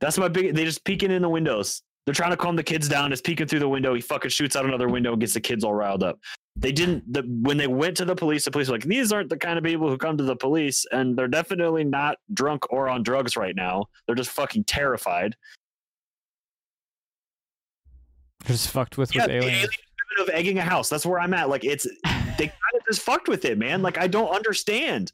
that's 0.00 0.16
my 0.18 0.28
big. 0.28 0.54
They 0.54 0.64
just 0.64 0.84
peeking 0.84 1.10
in 1.10 1.22
the 1.22 1.28
windows. 1.28 1.82
They're 2.06 2.14
trying 2.14 2.30
to 2.30 2.36
calm 2.36 2.56
the 2.56 2.62
kids 2.62 2.88
down. 2.88 3.12
It's 3.12 3.20
peeking 3.20 3.46
through 3.46 3.58
the 3.58 3.68
window. 3.68 3.92
He 3.94 4.00
fucking 4.00 4.30
shoots 4.30 4.56
out 4.56 4.64
another 4.64 4.88
window 4.88 5.12
and 5.12 5.20
gets 5.20 5.34
the 5.34 5.40
kids 5.40 5.62
all 5.62 5.74
riled 5.74 6.02
up. 6.02 6.18
They 6.60 6.72
didn't. 6.72 7.12
The, 7.12 7.22
when 7.22 7.56
they 7.56 7.68
went 7.68 7.96
to 7.98 8.04
the 8.04 8.16
police, 8.16 8.44
the 8.44 8.50
police 8.50 8.68
were 8.68 8.74
like, 8.74 8.84
"These 8.84 9.12
aren't 9.12 9.30
the 9.30 9.36
kind 9.36 9.58
of 9.58 9.64
people 9.64 9.88
who 9.88 9.96
come 9.96 10.16
to 10.16 10.24
the 10.24 10.34
police, 10.34 10.84
and 10.90 11.16
they're 11.16 11.28
definitely 11.28 11.84
not 11.84 12.16
drunk 12.34 12.72
or 12.72 12.88
on 12.88 13.02
drugs 13.04 13.36
right 13.36 13.54
now. 13.54 13.84
They're 14.06 14.16
just 14.16 14.30
fucking 14.30 14.64
terrified." 14.64 15.36
just 18.46 18.70
fucked 18.70 18.96
with 18.96 19.14
Yeah, 19.14 19.22
with 19.26 19.30
aliens. 19.30 19.56
alien 19.56 19.68
of 20.20 20.28
egging 20.30 20.58
a 20.58 20.62
house. 20.62 20.88
That's 20.88 21.04
where 21.04 21.20
I'm 21.20 21.34
at. 21.34 21.48
Like 21.48 21.64
it's 21.64 21.84
they 22.04 22.46
kind 22.46 22.74
of 22.76 22.82
just 22.90 23.02
fucked 23.02 23.28
with 23.28 23.44
it, 23.44 23.58
man. 23.58 23.82
Like 23.82 23.98
I 23.98 24.06
don't 24.06 24.30
understand. 24.34 25.12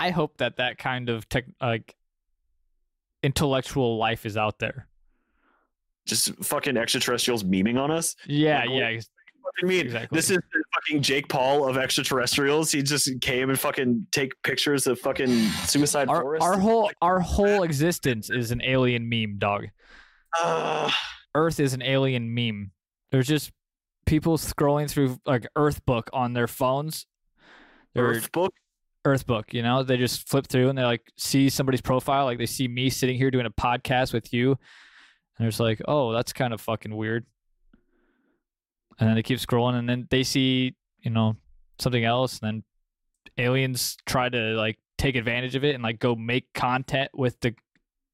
I 0.00 0.10
hope 0.10 0.38
that 0.38 0.56
that 0.56 0.78
kind 0.78 1.08
of 1.10 1.28
tech 1.28 1.44
like 1.60 1.94
intellectual 3.22 3.98
life 3.98 4.24
is 4.26 4.36
out 4.36 4.58
there. 4.58 4.88
Just 6.06 6.34
fucking 6.44 6.76
extraterrestrials 6.76 7.44
memeing 7.44 7.78
on 7.80 7.90
us. 7.90 8.16
Yeah, 8.26 8.60
Like, 8.60 8.70
yeah. 8.70 9.00
Fucking 9.44 9.68
mean. 9.68 9.86
Exactly. 9.86 10.16
This 10.16 10.30
is 10.30 10.38
fucking 10.74 11.02
Jake 11.02 11.28
Paul 11.28 11.68
of 11.68 11.76
extraterrestrials. 11.76 12.72
He 12.72 12.82
just 12.82 13.08
came 13.20 13.50
and 13.50 13.58
fucking 13.58 14.06
take 14.12 14.32
pictures 14.42 14.86
of 14.86 14.98
fucking 14.98 15.28
suicide 15.66 16.08
Our, 16.08 16.22
forest. 16.22 16.44
our 16.44 16.58
whole 16.58 16.90
our 17.02 17.20
whole 17.20 17.62
existence 17.62 18.30
is 18.30 18.50
an 18.50 18.60
alien 18.62 19.08
meme, 19.08 19.38
dog. 19.38 19.68
Uh, 20.42 20.90
Earth 21.34 21.60
is 21.60 21.74
an 21.74 21.82
alien 21.82 22.34
meme. 22.34 22.72
There's 23.10 23.26
just 23.28 23.52
people 24.06 24.36
scrolling 24.38 24.90
through 24.90 25.18
like 25.26 25.46
Earth 25.56 25.84
book 25.86 26.10
on 26.12 26.32
their 26.32 26.48
phones. 26.48 27.06
They're 27.94 28.04
Earth 28.06 28.32
book. 28.32 28.52
Earth 29.04 29.26
book. 29.26 29.52
You 29.52 29.62
know, 29.62 29.82
they 29.82 29.96
just 29.96 30.28
flip 30.28 30.46
through 30.46 30.68
and 30.70 30.78
they 30.78 30.82
like 30.82 31.02
see 31.16 31.48
somebody's 31.48 31.82
profile, 31.82 32.24
like 32.24 32.38
they 32.38 32.46
see 32.46 32.66
me 32.68 32.90
sitting 32.90 33.16
here 33.16 33.30
doing 33.30 33.46
a 33.46 33.50
podcast 33.50 34.12
with 34.12 34.32
you, 34.32 34.58
and 35.38 35.46
it's 35.46 35.60
like, 35.60 35.80
oh, 35.86 36.12
that's 36.12 36.32
kind 36.32 36.54
of 36.54 36.60
fucking 36.60 36.94
weird. 36.96 37.26
And 38.98 39.08
then 39.08 39.16
they 39.16 39.22
keep 39.22 39.38
scrolling, 39.38 39.74
and 39.78 39.88
then 39.88 40.06
they 40.10 40.22
see, 40.22 40.74
you 41.00 41.10
know, 41.10 41.36
something 41.78 42.04
else, 42.04 42.38
and 42.40 42.62
then 43.36 43.44
aliens 43.44 43.96
try 44.06 44.28
to 44.28 44.38
like 44.54 44.78
take 44.98 45.16
advantage 45.16 45.56
of 45.56 45.64
it 45.64 45.74
and 45.74 45.82
like 45.82 45.98
go 45.98 46.14
make 46.14 46.52
content 46.54 47.10
with 47.14 47.38
the 47.40 47.54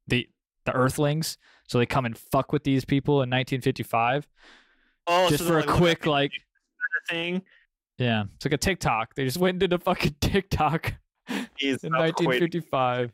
the 0.09 0.29
the 0.65 0.73
Earthlings. 0.73 1.37
So 1.69 1.79
they 1.79 1.87
come 1.87 2.05
and 2.07 2.17
fuck 2.17 2.53
with 2.53 2.65
these 2.65 2.85
people 2.85 3.17
in 3.23 3.31
1955 3.31 4.27
Oh, 5.07 5.29
just 5.29 5.43
so 5.45 5.49
for 5.49 5.59
a 5.59 5.65
like, 5.65 5.69
quick 5.69 6.07
like 6.07 6.33
thing. 7.09 7.43
yeah, 7.99 8.25
it's 8.35 8.45
like 8.45 8.53
a 8.55 8.59
TikTok. 8.59 9.15
They 9.15 9.25
just 9.25 9.39
went 9.39 9.63
into 9.63 9.79
fucking 9.79 10.17
TikTok 10.21 10.95
He's 11.57 11.85
in 11.85 11.93
not 11.93 11.99
quite- 12.17 12.27
1955. 12.27 13.05
I'm 13.11 13.13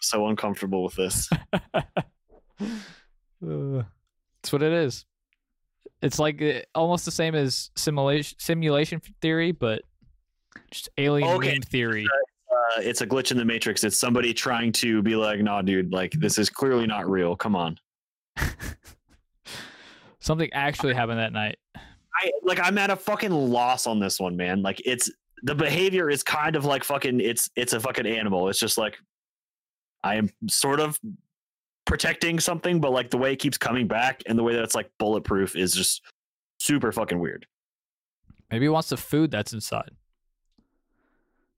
so 0.00 0.26
uncomfortable 0.28 0.84
with 0.84 0.94
this. 0.94 1.28
Uh, 3.42 3.82
That's 4.42 4.52
what 4.52 4.62
it 4.62 4.72
is. 4.72 5.06
It's 6.02 6.18
like 6.18 6.40
uh, 6.40 6.60
almost 6.74 7.04
the 7.04 7.10
same 7.10 7.34
as 7.34 7.70
simulation 7.76 8.38
simulation 8.38 9.00
theory, 9.20 9.52
but 9.52 9.82
just 10.70 10.88
alien 10.98 11.28
Okay. 11.28 11.58
theory. 11.60 12.06
Uh, 12.50 12.80
it's 12.80 13.00
a 13.00 13.06
glitch 13.06 13.30
in 13.30 13.36
the 13.36 13.44
matrix. 13.44 13.84
It's 13.84 13.96
somebody 13.98 14.32
trying 14.32 14.72
to 14.72 15.02
be 15.02 15.14
like, 15.16 15.40
"Nah, 15.40 15.62
dude, 15.62 15.92
like 15.92 16.12
this 16.12 16.38
is 16.38 16.48
clearly 16.48 16.86
not 16.86 17.08
real. 17.08 17.36
Come 17.36 17.54
on." 17.54 17.78
Something 20.20 20.50
actually 20.52 20.94
happened 20.94 21.18
that 21.18 21.32
night. 21.32 21.58
I 21.76 22.30
like 22.42 22.60
I'm 22.62 22.76
at 22.78 22.90
a 22.90 22.96
fucking 22.96 23.30
loss 23.30 23.86
on 23.86 23.98
this 24.00 24.20
one, 24.20 24.36
man. 24.36 24.62
Like 24.62 24.80
it's 24.84 25.10
the 25.42 25.54
behavior 25.54 26.10
is 26.10 26.22
kind 26.22 26.56
of 26.56 26.64
like 26.64 26.84
fucking 26.84 27.20
it's 27.20 27.48
it's 27.56 27.72
a 27.72 27.80
fucking 27.80 28.06
animal. 28.06 28.48
It's 28.48 28.58
just 28.58 28.76
like 28.76 28.96
I 30.02 30.16
am 30.16 30.30
sort 30.48 30.80
of 30.80 30.98
protecting 31.86 32.38
something, 32.40 32.80
but 32.80 32.92
like 32.92 33.10
the 33.10 33.18
way 33.18 33.32
it 33.32 33.36
keeps 33.36 33.58
coming 33.58 33.86
back 33.88 34.22
and 34.26 34.38
the 34.38 34.42
way 34.42 34.54
that 34.54 34.62
it's 34.62 34.74
like 34.74 34.90
bulletproof 34.98 35.56
is 35.56 35.72
just 35.74 36.02
super 36.58 36.92
fucking 36.92 37.18
weird. 37.18 37.46
Maybe 38.50 38.66
it 38.66 38.70
wants 38.70 38.88
the 38.90 38.96
food 38.96 39.30
that's 39.30 39.52
inside. 39.52 39.90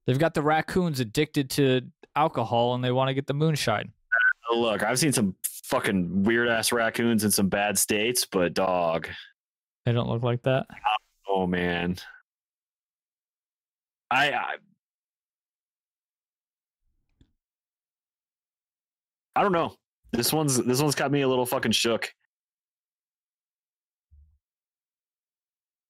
They've 0.05 0.19
got 0.19 0.33
the 0.33 0.41
raccoons 0.41 0.99
addicted 0.99 1.49
to 1.51 1.81
alcohol 2.15 2.75
and 2.75 2.83
they 2.83 2.91
want 2.91 3.07
to 3.09 3.13
get 3.13 3.25
the 3.27 3.33
moonshine. 3.33 3.91
Uh, 4.51 4.57
look, 4.57 4.83
I've 4.83 4.99
seen 4.99 5.13
some 5.13 5.35
fucking 5.65 6.23
weird 6.23 6.49
ass 6.49 6.71
raccoons 6.71 7.23
in 7.23 7.31
some 7.31 7.47
bad 7.47 7.77
states, 7.77 8.25
but 8.29 8.53
dog, 8.53 9.07
They 9.85 9.91
don't 9.91 10.09
look 10.09 10.23
like 10.23 10.43
that. 10.43 10.65
oh 11.27 11.47
man. 11.47 11.97
I, 14.11 14.31
I 14.31 14.55
I 19.35 19.41
don't 19.41 19.51
know. 19.51 19.75
This 20.13 20.31
one's 20.31 20.57
this 20.63 20.81
one's 20.81 20.95
got 20.95 21.11
me 21.11 21.21
a 21.21 21.27
little 21.27 21.45
fucking 21.45 21.71
shook. 21.71 22.13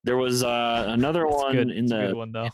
There 0.06 0.18
was 0.18 0.44
uh, 0.44 0.86
another 0.88 1.26
It's 1.26 1.36
one 1.36 1.52
good. 1.54 1.70
in 1.72 1.92
a 1.92 2.08
the 2.10 2.16
one 2.16 2.32
though. 2.32 2.50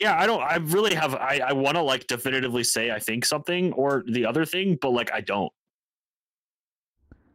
yeah. 0.00 0.18
I 0.20 0.26
don't. 0.26 0.42
I 0.42 0.56
really 0.56 0.94
have. 0.94 1.14
I 1.14 1.40
I 1.46 1.52
want 1.52 1.76
to 1.76 1.82
like 1.82 2.06
definitively 2.06 2.62
say 2.64 2.90
I 2.90 2.98
think 2.98 3.24
something 3.24 3.72
or 3.72 4.04
the 4.06 4.26
other 4.26 4.44
thing, 4.44 4.76
but 4.80 4.90
like 4.90 5.12
I 5.12 5.20
don't. 5.20 5.52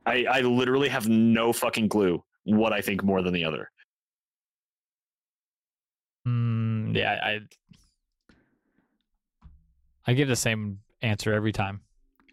I 0.05 0.25
I 0.29 0.41
literally 0.41 0.89
have 0.89 1.07
no 1.09 1.51
fucking 1.53 1.89
clue 1.89 2.23
what 2.45 2.71
I 2.73 2.81
think 2.81 3.03
more 3.03 3.21
than 3.21 3.33
the 3.33 3.43
other. 3.45 3.69
Mm, 6.27 6.95
yeah, 6.95 7.19
I 7.23 7.39
I 10.07 10.13
give 10.13 10.27
the 10.29 10.35
same 10.37 10.79
answer 11.01 11.33
every 11.33 11.51
time. 11.51 11.81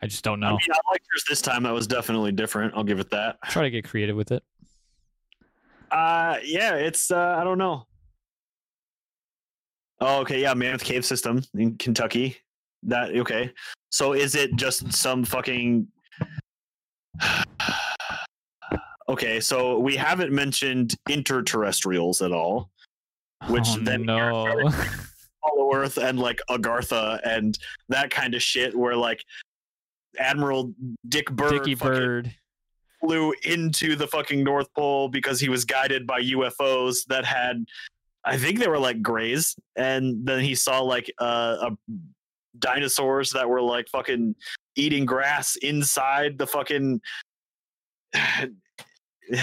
I 0.06 0.08
just 0.08 0.22
don't 0.22 0.40
I 0.40 0.50
know. 0.50 0.52
mean, 0.52 0.68
I 0.70 0.78
like 0.92 1.02
yours 1.12 1.24
this 1.28 1.42
time. 1.42 1.64
That 1.64 1.72
was 1.72 1.88
definitely 1.88 2.30
different. 2.30 2.74
I'll 2.76 2.84
give 2.84 3.00
it 3.00 3.10
that. 3.10 3.38
Try 3.48 3.64
to 3.64 3.70
get 3.70 3.84
creative 3.84 4.14
with 4.14 4.30
it. 4.30 4.40
Uh, 5.90 6.36
yeah, 6.44 6.76
it's 6.76 7.10
uh, 7.10 7.34
I 7.36 7.42
don't 7.42 7.58
know. 7.58 7.88
Oh, 10.00 10.20
okay, 10.20 10.40
yeah, 10.40 10.54
Mammoth 10.54 10.84
Cave 10.84 11.04
System 11.04 11.42
in 11.54 11.76
Kentucky. 11.76 12.36
That 12.84 13.16
okay. 13.16 13.52
So 13.90 14.12
is 14.12 14.36
it 14.36 14.54
just 14.54 14.92
some 14.92 15.24
fucking? 15.24 15.88
okay, 19.08 19.40
so 19.40 19.80
we 19.80 19.96
haven't 19.96 20.30
mentioned 20.30 20.94
interterrestrials 21.08 22.24
at 22.24 22.30
all, 22.30 22.70
which 23.48 23.66
oh, 23.70 23.80
then 23.80 24.02
no. 24.02 24.70
Hollow 25.42 25.74
Earth 25.74 25.96
and 25.98 26.20
like 26.20 26.40
Agartha 26.48 27.18
and 27.24 27.58
that 27.88 28.10
kind 28.10 28.36
of 28.36 28.42
shit, 28.42 28.72
where 28.72 28.94
like 28.94 29.24
Admiral 30.18 30.72
Dick 31.08 31.30
Byrd 31.30 31.58
fucking 31.58 31.76
Byrd. 31.76 32.34
flew 33.00 33.32
into 33.44 33.96
the 33.96 34.06
fucking 34.06 34.42
North 34.42 34.72
Pole 34.74 35.08
because 35.08 35.40
he 35.40 35.48
was 35.48 35.64
guided 35.64 36.06
by 36.06 36.20
UFOs 36.22 37.04
that 37.06 37.24
had, 37.24 37.64
I 38.24 38.36
think 38.36 38.58
they 38.58 38.68
were 38.68 38.78
like 38.78 39.02
grays, 39.02 39.56
and 39.76 40.26
then 40.26 40.40
he 40.40 40.54
saw 40.54 40.80
like 40.80 41.12
uh, 41.20 41.70
a 41.70 41.92
dinosaurs 42.58 43.30
that 43.32 43.48
were 43.48 43.62
like 43.62 43.88
fucking 43.88 44.34
eating 44.76 45.04
grass 45.04 45.56
inside 45.56 46.38
the 46.38 46.46
fucking. 46.46 47.00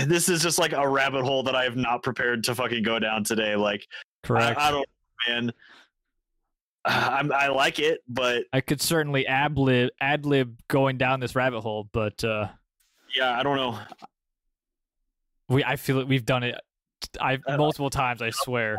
this 0.05 0.30
is 0.30 0.41
just 0.41 0.59
like 0.59 0.71
a 0.71 0.88
rabbit 0.88 1.24
hole 1.26 1.43
that 1.43 1.55
I 1.55 1.63
have 1.63 1.76
not 1.76 2.03
prepared 2.03 2.43
to 2.45 2.55
fucking 2.55 2.84
go 2.84 2.99
down 2.99 3.24
today. 3.24 3.55
Like 3.55 3.86
Correct. 4.24 4.57
I, 4.57 4.69
I 4.69 4.71
don't, 4.71 4.88
man. 5.28 5.51
I'm, 6.86 7.32
I 7.32 7.48
like 7.48 7.80
it, 7.80 8.02
but 8.08 8.44
I 8.52 8.62
could 8.62 8.82
certainly 8.82 9.26
ad 9.28 9.58
lib 9.58 9.90
ad 10.02 10.26
lib 10.26 10.60
going 10.68 10.98
down 10.98 11.20
this 11.20 11.36
rabbit 11.36 11.62
hole, 11.62 11.90
but 11.92 12.24
uh 12.24 12.48
yeah, 13.16 13.38
I 13.38 13.44
don't 13.44 13.58
know. 13.58 13.80
we 15.50 15.64
I 15.64 15.76
feel 15.76 16.00
it 16.00 16.08
we've 16.08 16.26
done 16.26 16.44
it 16.44 16.56
I 17.20 17.40
Uh, 17.48 17.58
multiple 17.58 17.90
times, 17.90 18.22
I 18.22 18.30
swear. 18.30 18.78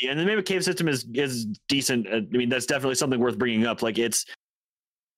Yeah, 0.00 0.10
and 0.10 0.20
the 0.20 0.24
Mammoth 0.24 0.44
Cave 0.46 0.64
system 0.64 0.88
is 0.88 1.06
is 1.14 1.46
decent. 1.68 2.06
Uh, 2.06 2.16
I 2.16 2.36
mean, 2.36 2.48
that's 2.48 2.66
definitely 2.66 2.94
something 2.94 3.20
worth 3.20 3.38
bringing 3.38 3.66
up. 3.66 3.82
Like, 3.82 3.98
it's 3.98 4.24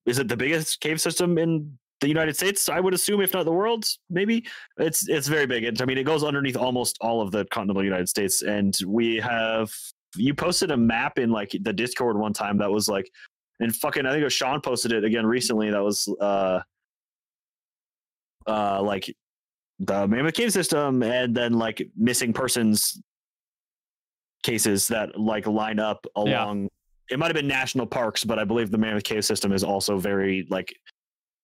is 0.05 0.19
it 0.19 0.27
the 0.27 0.37
biggest 0.37 0.79
cave 0.81 1.01
system 1.01 1.37
in 1.37 1.77
the 2.01 2.07
United 2.07 2.35
States? 2.35 2.69
I 2.69 2.79
would 2.79 2.93
assume, 2.93 3.21
if 3.21 3.33
not 3.33 3.45
the 3.45 3.51
world, 3.51 3.85
maybe. 4.09 4.45
It's 4.77 5.07
it's 5.07 5.27
very 5.27 5.45
big. 5.47 5.63
It's, 5.63 5.81
I 5.81 5.85
mean, 5.85 5.97
it 5.97 6.03
goes 6.03 6.23
underneath 6.23 6.57
almost 6.57 6.97
all 7.01 7.21
of 7.21 7.31
the 7.31 7.45
continental 7.45 7.83
United 7.83 8.09
States, 8.09 8.41
and 8.41 8.77
we 8.85 9.17
have 9.17 9.71
you 10.17 10.33
posted 10.33 10.71
a 10.71 10.77
map 10.77 11.19
in 11.19 11.29
like 11.29 11.55
the 11.61 11.73
Discord 11.73 12.17
one 12.17 12.33
time 12.33 12.57
that 12.59 12.71
was 12.71 12.87
like, 12.87 13.09
and 13.59 13.75
fucking 13.75 14.05
I 14.05 14.11
think 14.11 14.21
it 14.21 14.25
was 14.25 14.33
Sean 14.33 14.61
posted 14.61 14.91
it 14.91 15.03
again 15.03 15.25
recently. 15.25 15.69
That 15.71 15.83
was 15.83 16.07
uh 16.19 16.59
uh 18.47 18.81
like 18.81 19.13
the 19.79 20.07
Mammoth 20.07 20.33
Cave 20.35 20.53
system, 20.53 21.03
and 21.03 21.35
then 21.35 21.53
like 21.53 21.87
missing 21.97 22.31
persons 22.33 23.01
cases 24.43 24.87
that 24.89 25.19
like 25.19 25.47
line 25.47 25.79
up 25.79 26.05
Yeah. 26.15 26.43
along. 26.43 26.69
It 27.09 27.19
might 27.19 27.27
have 27.27 27.35
been 27.35 27.47
national 27.47 27.85
parks, 27.85 28.23
but 28.23 28.39
I 28.39 28.43
believe 28.45 28.71
the 28.71 28.77
Mammoth 28.77 29.03
Cave 29.03 29.25
system 29.25 29.51
is 29.51 29.63
also 29.63 29.97
very 29.97 30.47
like 30.49 30.73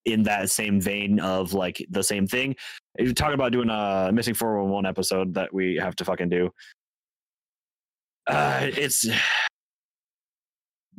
in 0.06 0.24
that 0.24 0.50
same 0.50 0.82
vein 0.82 1.20
of 1.20 1.54
like 1.54 1.86
the 1.92 2.02
same 2.04 2.26
thing. 2.26 2.56
You're 2.98 3.14
talking 3.14 3.36
about 3.36 3.52
doing 3.52 3.70
a 3.70 4.10
missing 4.14 4.34
411 4.34 4.88
episode 4.90 5.34
that 5.36 5.54
we 5.54 5.76
have 5.76 5.96
to 5.98 6.06
fucking 6.06 6.30
do. 6.30 6.50
Uh, 8.32 8.68
it's 8.78 9.06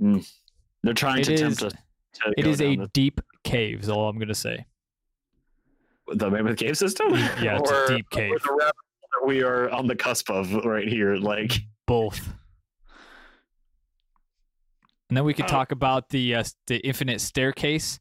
Mm. 0.01 0.27
they're 0.83 0.95
trying 0.95 1.21
It 1.21 1.25
to 1.25 1.37
tempt 1.37 1.59
is 1.59 1.63
us. 1.65 1.73
To 2.15 2.35
it 2.37 2.43
go 2.43 2.51
a 2.51 2.77
down 2.77 2.91
deep 2.93 3.21
cave, 3.45 3.81
is 3.83 3.89
all 3.89 4.09
I'm 4.09 4.19
gonna 4.19 4.35
say. 4.35 4.67
the, 6.09 6.17
the 6.17 6.31
Mammoth 6.31 6.57
Cave 6.59 6.77
system. 6.77 7.13
Yeah, 7.43 7.59
it's 7.59 7.71
a 7.71 7.83
Or- 7.85 7.87
deep 7.97 8.07
or 8.13 8.17
cave. 8.19 8.43
the 8.43 8.53
rabbit 8.59 8.75
that 9.21 9.27
we 9.27 9.43
are 9.43 9.71
on 9.71 9.87
the 9.87 9.95
cusp 9.97 10.31
of 10.31 10.53
right 10.65 10.87
here. 10.89 11.17
Like, 11.17 11.53
Both. 11.87 12.27
And 15.09 15.17
then 15.17 15.25
we 15.25 15.35
could 15.35 15.45
Oh. 15.45 15.49
talk 15.49 15.73
about 15.73 16.09
the 16.09 16.35
uh, 16.37 16.45
the 16.67 16.79
infinite 16.87 17.21
staircase. 17.21 17.99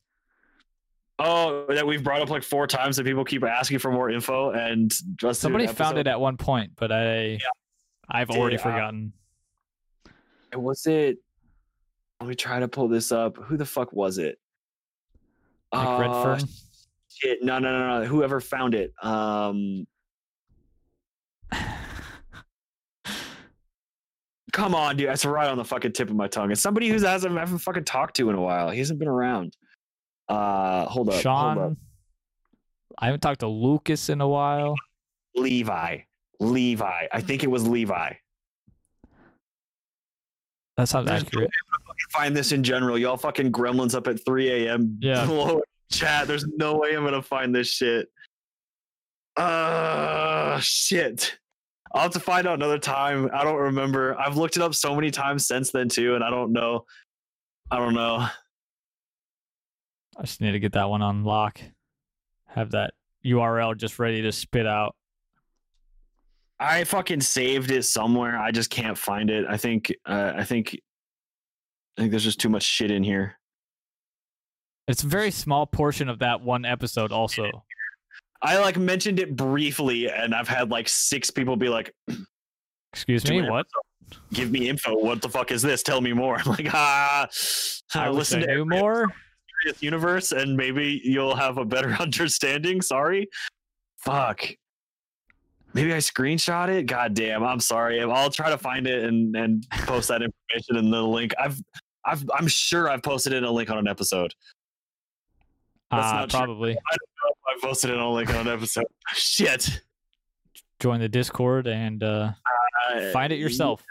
oh, 1.19 1.65
that 1.69 1.85
we've 1.85 2.03
brought 2.03 2.21
up 2.21 2.29
like 2.31 2.41
four 2.41 2.65
times 2.65 2.97
that 2.97 3.03
people 3.05 3.23
keep 3.23 3.43
asking 3.43 3.77
for 3.77 3.91
more 3.91 4.09
info, 4.09 4.49
and 4.51 4.91
just 5.17 5.39
Somebody 5.39 5.67
found 5.67 5.99
it 5.99 6.07
at 6.07 6.19
one 6.19 6.35
point, 6.37 6.71
but 6.75 6.91
I 6.91 7.37
I've 8.09 8.31
already 8.31 8.57
uh, 8.57 8.61
forgotten. 8.63 9.13
Was 10.55 10.85
it? 10.85 11.17
Let 12.19 12.29
me 12.29 12.35
try 12.35 12.59
to 12.59 12.67
pull 12.67 12.87
this 12.87 13.11
up. 13.11 13.37
Who 13.37 13.57
the 13.57 13.65
fuck 13.65 13.91
was 13.93 14.17
it? 14.17 14.37
Like 15.73 15.87
Uh, 15.87 15.97
Redfern. 16.01 16.49
Shit, 17.09 17.43
no, 17.43 17.59
no, 17.59 17.71
no, 17.77 17.99
no. 18.01 18.05
Whoever 18.05 18.39
found 18.39 18.73
it. 18.75 18.93
Um, 19.03 19.85
come 24.51 24.75
on, 24.75 24.97
dude. 24.97 25.07
That's 25.09 25.25
right 25.25 25.49
on 25.49 25.57
the 25.57 25.65
fucking 25.65 25.93
tip 25.93 26.09
of 26.09 26.15
my 26.15 26.27
tongue. 26.27 26.51
It's 26.51 26.61
somebody 26.61 26.89
who 26.89 26.99
hasn't 26.99 27.35
I 27.35 27.39
haven't 27.39 27.59
fucking 27.59 27.85
talked 27.85 28.15
to 28.17 28.29
in 28.29 28.35
a 28.35 28.41
while. 28.41 28.69
He 28.69 28.79
hasn't 28.79 28.99
been 28.99 29.07
around. 29.07 29.55
Uh, 30.27 30.85
hold 30.85 31.09
up. 31.09 31.15
Hold 31.15 31.15
up. 31.15 31.21
Sean. 31.21 31.77
I 32.97 33.05
haven't 33.05 33.21
talked 33.21 33.39
to 33.41 33.47
Lucas 33.47 34.09
in 34.09 34.21
a 34.21 34.27
while. 34.27 34.75
Levi. 35.35 35.99
Levi. 36.39 37.07
I 37.11 37.21
think 37.21 37.43
it 37.43 37.49
was 37.49 37.67
Levi. 37.67 38.13
That 40.81 40.87
sounds 40.87 41.05
There's 41.07 41.21
no 41.21 41.27
accurate. 41.27 41.51
find 42.11 42.35
this 42.35 42.51
in 42.51 42.63
general. 42.63 42.97
Y'all 42.97 43.15
fucking 43.15 43.51
gremlins 43.51 43.93
up 43.93 44.07
at 44.07 44.25
3 44.25 44.65
a.m. 44.65 44.97
Yeah. 44.99 45.59
Chat. 45.91 46.27
There's 46.27 46.47
no 46.47 46.77
way 46.77 46.95
I'm 46.95 47.03
gonna 47.03 47.21
find 47.21 47.53
this 47.53 47.67
shit. 47.67 48.07
Uh 49.37 50.59
shit. 50.59 51.37
I'll 51.93 52.01
have 52.03 52.13
to 52.13 52.19
find 52.19 52.47
out 52.47 52.55
another 52.55 52.79
time. 52.79 53.29
I 53.31 53.43
don't 53.43 53.59
remember. 53.59 54.17
I've 54.19 54.37
looked 54.37 54.55
it 54.55 54.63
up 54.63 54.73
so 54.73 54.95
many 54.95 55.11
times 55.11 55.45
since 55.45 55.69
then 55.71 55.87
too, 55.87 56.15
and 56.15 56.23
I 56.23 56.31
don't 56.31 56.51
know. 56.51 56.85
I 57.69 57.77
don't 57.77 57.93
know. 57.93 58.27
I 60.17 60.21
just 60.21 60.41
need 60.41 60.53
to 60.53 60.59
get 60.59 60.73
that 60.73 60.89
one 60.89 61.03
on 61.03 61.23
lock. 61.23 61.61
Have 62.47 62.71
that 62.71 62.95
URL 63.23 63.77
just 63.77 63.99
ready 63.99 64.23
to 64.23 64.31
spit 64.31 64.65
out. 64.65 64.95
I 66.61 66.83
fucking 66.83 67.21
saved 67.21 67.71
it 67.71 67.83
somewhere. 67.85 68.37
I 68.37 68.51
just 68.51 68.69
can't 68.69 68.95
find 68.97 69.31
it. 69.31 69.45
I 69.49 69.57
think. 69.57 69.91
Uh, 70.05 70.33
I 70.35 70.43
think. 70.43 70.79
I 71.97 72.01
think 72.01 72.11
there's 72.11 72.23
just 72.23 72.39
too 72.39 72.49
much 72.49 72.63
shit 72.63 72.91
in 72.91 73.03
here. 73.03 73.35
It's 74.87 75.03
a 75.03 75.07
very 75.07 75.31
small 75.31 75.65
portion 75.65 76.07
of 76.07 76.19
that 76.19 76.41
one 76.41 76.63
episode, 76.63 77.11
also. 77.11 77.65
I 78.43 78.59
like 78.59 78.77
mentioned 78.77 79.19
it 79.19 79.35
briefly, 79.35 80.09
and 80.09 80.35
I've 80.35 80.47
had 80.47 80.69
like 80.69 80.87
six 80.87 81.31
people 81.31 81.55
be 81.55 81.67
like, 81.67 81.93
Excuse 82.93 83.27
me, 83.27 83.41
what? 83.49 83.65
"Give 84.31 84.51
me 84.51 84.69
info. 84.69 84.95
What 84.95 85.21
the 85.21 85.29
fuck 85.29 85.51
is 85.51 85.63
this? 85.63 85.81
Tell 85.81 85.99
me 85.99 86.13
more." 86.13 86.37
I'm 86.45 86.51
like, 86.51 86.73
ah, 86.73 87.27
I 87.95 88.09
listen 88.09 88.43
I 88.43 88.53
to 88.53 88.65
more. 88.65 89.07
Universe, 89.79 90.31
and 90.31 90.55
maybe 90.55 91.01
you'll 91.03 91.35
have 91.35 91.57
a 91.57 91.65
better 91.65 91.89
understanding. 91.99 92.81
Sorry, 92.81 93.27
fuck. 93.97 94.45
Maybe 95.73 95.93
I 95.93 95.97
screenshot 95.97 96.69
it. 96.69 96.83
God 96.85 97.13
damn, 97.13 97.43
I'm 97.43 97.59
sorry. 97.59 98.01
I'll 98.01 98.29
try 98.29 98.49
to 98.49 98.57
find 98.57 98.87
it 98.87 99.05
and 99.05 99.35
and 99.35 99.65
post 99.85 100.07
that 100.09 100.21
information 100.21 100.75
in 100.77 100.91
the 100.91 101.01
link. 101.01 101.33
I've 101.39 101.59
I've 102.05 102.23
I'm 102.37 102.47
sure 102.47 102.89
I've 102.89 103.03
posted 103.03 103.33
in 103.33 103.43
a 103.43 103.51
link 103.51 103.69
on 103.69 103.77
an 103.77 103.87
episode. 103.87 104.33
That's 105.91 106.07
Uh, 106.07 106.13
not 106.13 106.29
true. 106.29 106.39
probably. 106.39 106.77
I 106.77 107.59
posted 107.61 107.89
it 107.91 107.97
on 107.97 108.03
a 108.03 108.11
link 108.11 108.29
on 108.29 108.47
an 108.47 108.53
episode. 108.53 108.85
Shit. 109.13 109.81
Join 110.79 110.99
the 110.99 111.09
Discord 111.09 111.67
and 111.67 112.03
uh, 112.03 112.31
Uh, 112.91 113.11
find 113.11 113.31
it 113.31 113.37
yourself. 113.39 113.83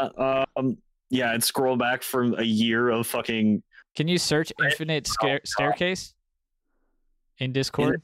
Yeah, 0.00 0.44
um, 0.56 0.76
yeah, 1.10 1.32
and 1.32 1.42
scroll 1.44 1.76
back 1.76 2.02
from 2.02 2.34
a 2.38 2.42
year 2.42 2.88
of 2.88 3.06
fucking 3.06 3.62
Can 3.96 4.08
you 4.08 4.18
search 4.18 4.52
Infinite 4.62 5.06
Scare- 5.06 5.40
Staircase 5.44 6.14
in 7.38 7.46
in 7.46 7.52
Discord? 7.52 8.00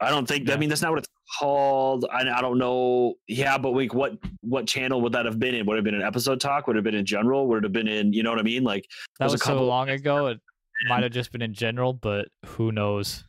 I 0.00 0.10
don't 0.10 0.26
think. 0.26 0.50
I 0.50 0.56
mean, 0.56 0.68
that's 0.68 0.82
not 0.82 0.90
what 0.90 0.98
it's 1.00 1.08
called. 1.38 2.06
I, 2.10 2.28
I 2.28 2.40
don't 2.40 2.58
know. 2.58 3.14
Yeah, 3.26 3.58
but 3.58 3.70
like, 3.70 3.94
what 3.94 4.18
what 4.40 4.66
channel 4.66 5.00
would 5.02 5.12
that 5.12 5.24
have 5.26 5.38
been 5.38 5.54
in? 5.54 5.66
Would 5.66 5.74
it 5.74 5.78
have 5.78 5.84
been 5.84 5.94
an 5.94 6.02
episode 6.02 6.40
talk? 6.40 6.66
Would 6.66 6.76
it 6.76 6.78
have 6.78 6.84
been 6.84 6.94
in 6.94 7.06
general? 7.06 7.46
Would 7.48 7.58
it 7.58 7.64
have 7.64 7.72
been 7.72 7.88
in? 7.88 8.12
You 8.12 8.22
know 8.22 8.30
what 8.30 8.38
I 8.38 8.42
mean? 8.42 8.64
Like, 8.64 8.84
That 9.18 9.28
there's 9.28 9.32
a 9.32 9.34
was 9.34 9.42
so 9.42 9.64
long 9.64 9.88
ago. 9.90 10.26
It 10.28 10.40
might 10.88 11.02
have 11.02 11.12
just 11.12 11.32
been 11.32 11.42
in 11.42 11.54
general, 11.54 11.92
but 11.92 12.28
who 12.46 12.72
knows? 12.72 13.24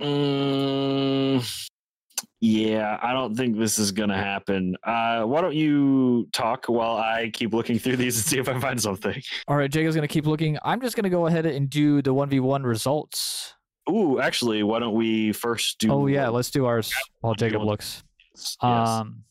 mm, 0.00 1.68
yeah, 2.40 2.98
I 3.02 3.12
don't 3.12 3.34
think 3.36 3.58
this 3.58 3.78
is 3.80 3.90
gonna 3.90 4.16
happen. 4.16 4.76
Uh, 4.84 5.24
why 5.24 5.40
don't 5.40 5.54
you 5.56 6.28
talk 6.32 6.66
while 6.66 6.96
I 6.96 7.30
keep 7.32 7.52
looking 7.52 7.78
through 7.80 7.96
these 7.96 8.16
and 8.16 8.24
see 8.24 8.38
if 8.38 8.48
I 8.48 8.58
find 8.60 8.80
something? 8.80 9.20
All 9.48 9.56
right, 9.56 9.70
Jacob's 9.70 9.96
gonna 9.96 10.06
keep 10.06 10.26
looking. 10.26 10.56
I'm 10.62 10.80
just 10.80 10.94
gonna 10.94 11.10
go 11.10 11.26
ahead 11.26 11.46
and 11.46 11.68
do 11.68 12.00
the 12.00 12.14
one 12.14 12.28
v 12.28 12.38
one 12.40 12.62
results. 12.62 13.54
Ooh, 13.90 14.20
actually, 14.20 14.62
why 14.62 14.78
don't 14.80 14.94
we 14.94 15.32
first 15.32 15.78
do? 15.78 15.90
Oh 15.92 16.06
yeah, 16.06 16.28
let's 16.28 16.50
do 16.50 16.66
ours 16.66 16.92
while 17.20 17.34
Jacob 17.34 17.62
looks. 17.62 18.02
Yes. 18.34 18.56
Um, 18.62 19.24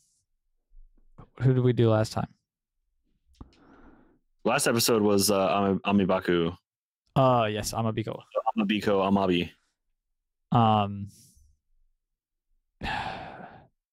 who 1.42 1.54
did 1.54 1.64
we 1.64 1.74
do 1.74 1.90
last 1.90 2.14
time? 2.14 2.28
Last 4.44 4.66
episode 4.68 5.02
was 5.02 5.30
uh, 5.30 5.80
Ami- 5.86 6.06
Amibaku. 6.06 6.56
Uh, 7.16 7.48
yes, 7.52 7.74
Amabiko. 7.74 8.22
Amabiko 8.58 9.02
Amabi. 9.08 9.50
Um, 10.52 11.10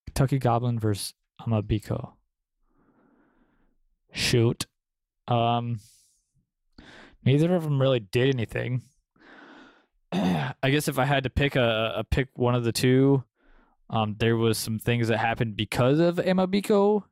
Kentucky 0.06 0.38
Goblin 0.38 0.78
versus 0.78 1.12
Amabiko. 1.40 2.12
Shoot. 4.12 4.66
Um, 5.26 5.80
neither 7.24 7.54
of 7.54 7.64
them 7.64 7.80
really 7.80 8.00
did 8.00 8.34
anything. 8.34 8.82
I 10.62 10.70
guess 10.70 10.88
if 10.88 10.98
I 10.98 11.04
had 11.04 11.24
to 11.24 11.30
pick 11.30 11.56
a, 11.56 11.94
a 11.96 12.04
pick 12.04 12.28
one 12.34 12.54
of 12.54 12.64
the 12.64 12.72
two, 12.72 13.24
um, 13.90 14.16
there 14.18 14.36
was 14.36 14.58
some 14.58 14.78
things 14.78 15.08
that 15.08 15.18
happened 15.18 15.56
because 15.56 15.98
of 15.98 16.16
Amabiko 16.16 17.04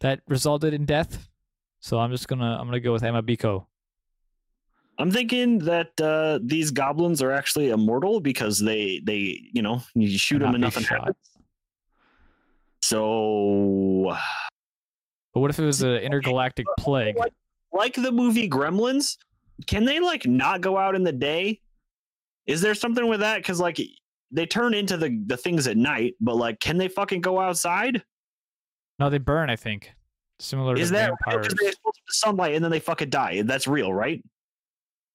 that 0.00 0.20
resulted 0.28 0.74
in 0.74 0.84
death. 0.84 1.28
So 1.80 1.98
I'm 1.98 2.10
just 2.10 2.28
gonna 2.28 2.56
I'm 2.60 2.66
gonna 2.66 2.80
go 2.80 2.92
with 2.92 3.02
Amabiko. 3.02 3.66
I'm 5.00 5.12
thinking 5.12 5.60
that 5.60 6.00
uh, 6.00 6.40
these 6.42 6.72
goblins 6.72 7.22
are 7.22 7.30
actually 7.30 7.70
immortal 7.70 8.20
because 8.20 8.58
they 8.58 9.00
they 9.04 9.40
you 9.52 9.62
know 9.62 9.82
you 9.94 10.18
shoot 10.18 10.40
them 10.40 10.54
enough 10.54 10.76
and 10.76 10.86
shot. 10.86 11.16
So 12.82 14.16
But 15.34 15.40
what 15.40 15.50
if 15.50 15.58
it 15.58 15.64
was 15.64 15.82
an 15.82 15.96
intergalactic 15.96 16.66
plague? 16.78 17.16
like 17.72 17.94
the 17.94 18.10
movie 18.10 18.48
Gremlins, 18.48 19.18
can 19.66 19.84
they 19.84 20.00
like 20.00 20.26
not 20.26 20.60
go 20.60 20.76
out 20.76 20.94
in 20.94 21.02
the 21.02 21.12
day? 21.12 21.60
Is 22.46 22.60
there 22.60 22.74
something 22.74 23.06
with 23.06 23.20
that? 23.20 23.38
Because 23.38 23.60
like 23.60 23.80
they 24.30 24.46
turn 24.46 24.74
into 24.74 24.96
the 24.96 25.22
the 25.26 25.36
things 25.36 25.66
at 25.66 25.76
night, 25.76 26.14
but 26.20 26.36
like 26.36 26.60
can 26.60 26.76
they 26.78 26.88
fucking 26.88 27.20
go 27.20 27.40
outside? 27.40 28.02
No, 28.98 29.10
they 29.10 29.18
burn. 29.18 29.50
I 29.50 29.56
think 29.56 29.92
similar 30.40 30.76
Is 30.76 30.88
to 30.88 30.94
that. 30.94 31.12
Because 31.24 31.54
they 31.60 31.68
expose 31.68 31.94
to 31.94 32.02
the 32.06 32.12
sunlight 32.12 32.54
and 32.54 32.64
then 32.64 32.70
they 32.70 32.80
fucking 32.80 33.10
die. 33.10 33.42
That's 33.42 33.66
real, 33.66 33.92
right? 33.92 34.22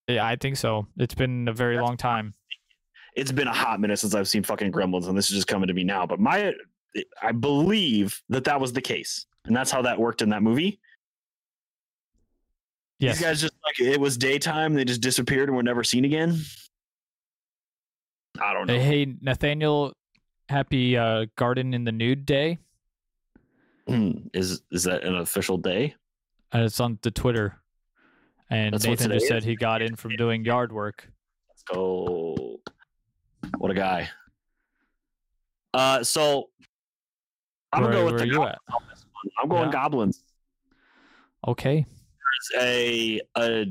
Yeah, 0.08 0.26
I 0.26 0.36
think 0.36 0.58
so. 0.58 0.88
It's 0.98 1.16
been 1.16 1.48
a 1.48 1.54
very 1.54 1.76
That's 1.76 1.88
long 1.88 1.98
time. 1.98 2.34
it's 3.16 3.32
been 3.32 3.48
a 3.48 3.54
hot 3.54 3.80
minute 3.80 4.00
since 4.00 4.16
I've 4.16 4.28
seen 4.28 4.44
fucking 4.44 4.72
Gremlins, 4.72 5.08
and 5.08 5.18
this 5.18 5.30
is 5.30 5.36
just 5.36 5.48
coming 5.48 5.68
to 5.68 5.74
me 5.74 5.84
now. 5.84 6.06
But 6.06 6.20
my, 6.20 6.54
I 7.22 7.32
believe 7.32 8.22
that 8.30 8.44
that 8.46 8.60
was 8.60 8.74
the 8.74 8.82
case, 8.82 9.26
and 9.46 9.56
that's 9.56 9.72
how 9.72 9.82
that 9.84 10.00
worked 10.00 10.22
in 10.22 10.30
that 10.30 10.44
movie. 10.44 10.80
Yes. 13.04 13.18
These 13.18 13.26
guys 13.26 13.42
just 13.42 13.54
like 13.66 13.80
it 13.82 14.00
was 14.00 14.18
daytime, 14.18 14.74
they 14.74 14.86
just 14.86 15.02
disappeared 15.02 15.50
and 15.50 15.58
were 15.58 15.64
never 15.64 15.84
seen 15.84 16.06
again. 16.06 16.40
I 18.42 18.54
don't 18.54 18.66
know. 18.68 18.80
Hey, 18.80 19.14
Nathaniel, 19.22 19.92
happy 20.48 20.98
uh, 20.98 21.26
Garden 21.36 21.74
in 21.74 21.84
the 21.84 21.92
Nude 21.92 22.26
Day. 22.26 22.60
Hmm, 23.88 24.12
is 24.34 24.62
is 24.72 24.86
that 24.86 25.04
an 25.04 25.18
official 25.18 25.58
day? 25.58 25.96
And 26.54 26.64
it's 26.64 26.80
on 26.80 26.98
the 27.02 27.12
Twitter. 27.12 27.60
And 28.50 28.74
That's 28.74 28.86
Nathan 28.86 29.12
just 29.12 29.28
said 29.28 29.40
is? 29.40 29.44
he 29.44 29.56
got 29.58 29.82
in 29.82 29.96
from 29.98 30.16
doing 30.16 30.46
yard 30.46 30.72
work. 30.72 31.10
Let's 31.50 31.64
go. 31.64 32.60
What 33.58 33.72
a 33.72 33.74
guy. 33.74 34.10
Uh, 35.74 36.04
so 36.04 36.50
I'm 37.74 37.84
where 37.84 37.92
gonna 37.92 38.06
go 38.06 38.14
with 38.14 38.22
the 38.22 38.28
goblins 38.30 38.56
at? 38.70 38.74
on 38.74 38.82
this 38.90 39.06
one. 39.12 39.32
I'm 39.42 39.50
going 39.50 39.64
Yeah. 39.66 39.72
goblins. 39.72 40.24
Okay. 41.46 41.86
There's 42.52 42.64
a 42.64 43.22
a 43.38 43.66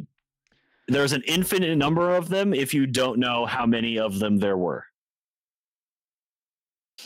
there's 0.89 1.13
an 1.13 1.23
infinite 1.27 1.77
number 1.77 2.15
of 2.15 2.29
them 2.29 2.53
if 2.53 2.75
you 2.75 2.87
don't 2.87 3.19
know 3.19 3.47
how 3.47 3.67
many 3.67 3.99
of 3.99 4.19
them 4.19 4.39
there 4.39 4.57
were. 4.57 4.85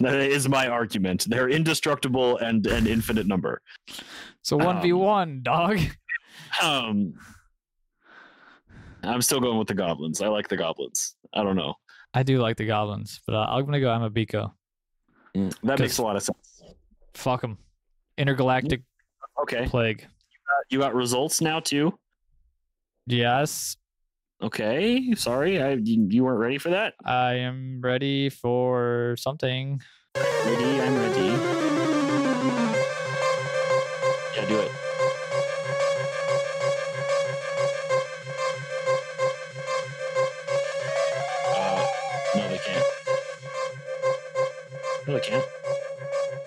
That 0.01 0.15
is 0.17 0.49
my 0.49 0.69
argument. 0.69 1.27
They're 1.29 1.49
indestructible 1.49 2.39
and 2.39 2.67
an 2.67 2.87
infinite 2.87 3.27
number. 3.27 3.63
So 4.43 4.59
1v1, 4.59 5.43
dog. 5.43 5.81
Um, 6.63 7.15
I'm 9.03 9.23
still 9.23 9.41
going 9.41 9.59
with 9.59 9.69
the 9.69 9.75
goblins. 9.75 10.21
I 10.21 10.29
like 10.29 10.49
the 10.49 10.57
goblins. 10.57 11.17
I 11.33 11.43
don't 11.43 11.57
know. 11.57 11.75
I 12.13 12.23
do 12.23 12.41
like 12.41 12.57
the 12.57 12.67
goblins, 12.67 13.21
but 13.27 13.35
uh, 13.35 13.47
I'm 13.49 13.63
going 13.63 13.73
to 13.73 13.81
go 13.81 13.89
Amabiko. 13.89 14.53
That 15.63 15.79
makes 15.79 15.99
a 15.99 16.03
lot 16.03 16.17
of 16.17 16.23
sense. 16.23 16.63
Fuck 17.15 17.41
them. 17.41 17.59
Intergalactic 18.19 18.83
Okay, 19.39 19.67
plague. 19.67 20.07
You 20.71 20.79
got 20.79 20.95
results 20.95 21.41
now 21.41 21.61
too. 21.61 21.99
Yes, 23.07 23.77
Okay, 24.43 25.15
sorry, 25.15 25.63
I 25.63 25.73
you, 25.73 26.07
you 26.11 26.25
weren't 26.25 26.39
ready 26.39 26.59
for 26.59 26.69
that. 26.69 26.93
I 27.03 27.35
am 27.37 27.81
ready 27.81 28.29
for 28.29 29.17
something. 29.19 29.81
Ready, 30.15 30.81
I'm 30.83 30.95
ready. 30.99 31.29
Yeah, 34.35 34.45
do 34.47 34.61
it. 34.61 34.71
Uh, 41.57 41.87
no, 42.37 42.49
they 42.49 42.59
can't. 42.59 42.85
No, 45.07 45.15
they 45.15 45.21
can't. 45.21 45.45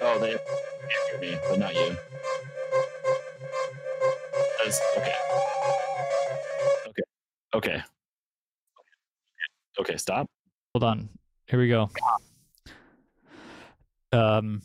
Oh, 0.02 0.20
they 0.20 0.34
can't 0.34 1.10
hear 1.10 1.20
me, 1.20 1.40
but 1.50 1.58
not 1.58 1.74
you. 1.74 1.98
That's 4.70 4.82
okay. 4.98 5.14
Okay. 6.90 7.02
Okay. 7.56 7.82
Okay, 9.80 9.98
stop. 9.98 10.30
Hold 10.76 10.84
on. 10.84 11.10
Here 11.48 11.58
we 11.60 11.70
go. 11.70 11.90
Um, 14.12 14.62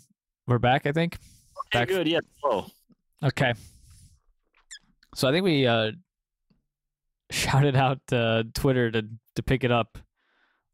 we're 0.47 0.59
back, 0.59 0.85
I 0.87 0.93
think. 0.93 1.15
Okay, 1.15 1.79
Back- 1.79 1.89
good. 1.89 2.07
Yeah, 2.07 2.19
slow. 2.39 2.67
Okay. 3.23 3.55
So 5.15 5.27
I 5.27 5.33
think 5.33 5.45
we 5.45 5.67
uh, 5.67 5.93
shouted 7.31 7.75
out 7.75 8.01
uh, 8.13 8.43
Twitter 8.53 8.91
to 8.91 9.07
to 9.37 9.43
pick 9.43 9.65
it 9.65 9.71
up 9.71 9.97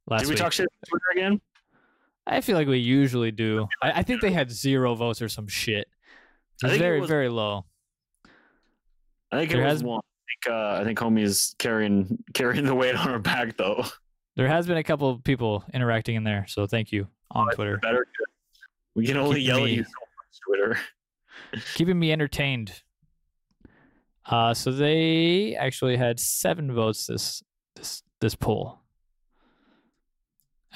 last 0.09 0.23
week. 0.23 0.27
Did 0.27 0.27
we 0.29 0.33
week. 0.35 0.39
talk 0.39 0.53
shit 0.53 0.67
on 0.67 0.89
Twitter 0.89 1.05
again? 1.13 1.41
I 2.27 2.41
feel 2.41 2.57
like 2.57 2.67
we 2.67 2.79
usually 2.79 3.31
do. 3.31 3.69
I, 3.81 3.93
I 4.01 4.03
think 4.03 4.23
they 4.23 4.33
had 4.33 4.51
zero 4.51 4.97
votes 4.97 5.23
or 5.23 5.29
some 5.29 5.47
shit. 5.47 5.87
It's 6.55 6.63
think 6.63 6.75
it 6.75 6.79
very 6.81 7.01
was- 7.01 7.09
very 7.09 7.29
low. 7.29 7.67
I 9.33 9.39
think 9.39 9.51
There 9.53 9.61
it 9.63 9.65
was 9.65 9.73
has- 9.75 9.85
one. 9.85 10.01
I 10.01 10.49
think, 10.49 10.57
uh, 10.57 10.81
I 10.81 10.85
think 10.85 10.99
homie's 10.99 11.55
carrying 11.59 12.23
carrying 12.35 12.65
the 12.65 12.75
weight 12.75 12.95
on 12.95 13.09
her 13.09 13.19
back 13.19 13.57
though. 13.57 13.85
There 14.37 14.49
has 14.49 14.67
been 14.67 14.77
a 14.79 14.85
couple 14.85 15.11
of 15.11 15.23
people 15.25 15.65
interacting 15.75 16.15
in 16.17 16.25
there, 16.25 16.47
so 16.49 16.67
thank 16.67 16.93
you 16.93 17.09
on 17.33 17.47
But 17.47 17.55
Twitter, 17.57 17.79
Better. 17.79 18.07
We 18.95 19.07
can 19.07 19.17
only 19.17 19.41
Keep 19.41 19.49
yell 19.49 19.65
at 19.65 19.71
you 19.71 19.85
so 19.85 19.91
much, 19.91 20.41
Twitter. 20.47 20.79
keeping 21.75 21.99
me 21.99 22.13
entertained. 22.13 22.83
Uh, 24.27 24.55
so 24.55 24.71
they 24.71 25.57
actually 25.57 25.97
had 25.97 26.21
seven 26.21 26.73
votes 26.73 27.07
this 27.07 27.43
this 27.77 28.03
this 28.21 28.35
poll. 28.35 28.79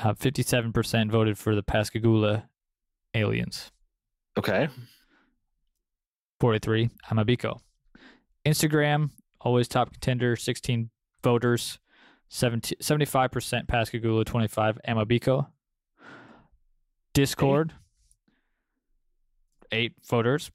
Uh, 0.02 0.14
Fifty-seven 0.14 0.72
percent 0.72 1.10
voted 1.12 1.38
for 1.38 1.54
the 1.54 1.62
Pascagoula 1.62 2.48
aliens. 3.14 3.70
Okay. 4.36 4.68
43 6.40 6.90
Amabiko. 7.10 7.60
Instagram, 8.46 9.10
always 9.40 9.68
top 9.68 9.92
contender, 9.92 10.36
16 10.36 10.90
voters, 11.22 11.78
70, 12.28 12.76
75% 12.76 13.68
Pascagoula, 13.68 14.24
25 14.24 14.78
Amabiko. 14.88 15.46
Discord, 17.14 17.72
eight 19.70 19.92
voters. 20.08 20.50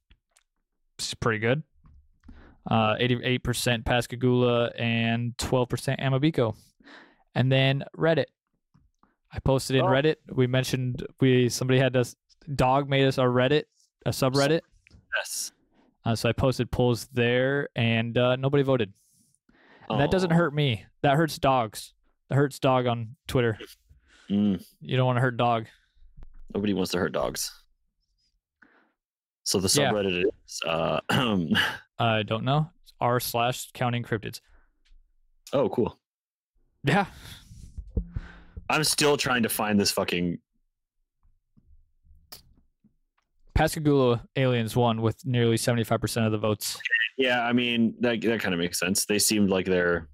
It's 0.97 1.13
pretty 1.13 1.39
good. 1.39 1.63
Uh, 2.69 2.95
88% 2.99 3.85
Pascagoula 3.85 4.69
and 4.77 5.35
12% 5.37 5.99
Amabiko. 6.01 6.55
And 7.33 7.49
then 7.49 7.85
Reddit. 7.97 8.25
I 9.31 9.39
posted 9.39 9.77
in 9.77 9.83
Oh. 9.83 9.87
Reddit. 9.87 10.15
We 10.31 10.47
mentioned 10.47 11.05
we 11.21 11.47
somebody 11.49 11.79
had 11.79 11.95
us 11.95 12.15
dog 12.55 12.89
made 12.89 13.07
us 13.07 13.17
a 13.17 13.21
Reddit, 13.21 13.63
a 14.05 14.09
subreddit. 14.09 14.61
Yes. 15.17 15.51
Uh, 16.05 16.15
so 16.15 16.29
I 16.29 16.31
posted 16.33 16.71
polls 16.71 17.07
there, 17.13 17.69
and 17.75 18.17
uh, 18.17 18.35
nobody 18.37 18.63
voted. 18.63 18.93
And 19.89 19.99
that 19.99 20.11
doesn't 20.11 20.29
hurt 20.31 20.53
me. 20.53 20.85
That 21.01 21.15
hurts 21.15 21.37
dogs. 21.39 21.93
That 22.29 22.35
hurts 22.35 22.59
dog 22.59 22.85
on 22.87 23.15
Twitter. 23.27 23.57
Mm, 24.29 24.63
You 24.81 24.97
don't 24.97 25.05
want 25.07 25.17
to 25.17 25.21
hurt 25.21 25.35
dog. 25.37 25.65
nobody 26.53 26.73
wants 26.73 26.91
to 26.91 26.99
hurt 26.99 27.11
dogs. 27.11 27.51
So 29.43 29.59
the 29.59 29.73
Yeah. 29.81 29.91
subreddit 29.91 30.23
is 30.47 30.61
uh 30.67 30.99
I 31.99 32.21
don't 32.23 32.43
know. 32.45 32.69
R 33.01 33.19
slash 33.19 33.71
counting 33.73 34.03
cryptids. 34.03 34.41
oh 35.53 35.69
cool. 35.69 35.97
Yeah. 36.83 37.05
I'm 38.69 38.83
still 38.83 39.17
trying 39.17 39.41
to 39.43 39.49
find 39.49 39.79
this 39.79 39.91
fucking 39.91 40.37
Pascagoula 43.59 44.23
aliens 44.37 44.73
won 44.73 45.01
with 45.01 45.25
nearly 45.25 45.57
75% 45.57 46.25
of 46.25 46.31
the 46.31 46.37
votes. 46.37 46.79
Yeah, 47.17 47.41
I 47.43 47.51
mean 47.51 47.93
that 47.99 48.21
that 48.21 48.39
kind 48.39 48.53
of 48.53 48.59
makes 48.61 48.79
sense. 48.79 49.05
They 49.05 49.19
seemed 49.19 49.49
like 49.49 49.65
they're 49.65 50.07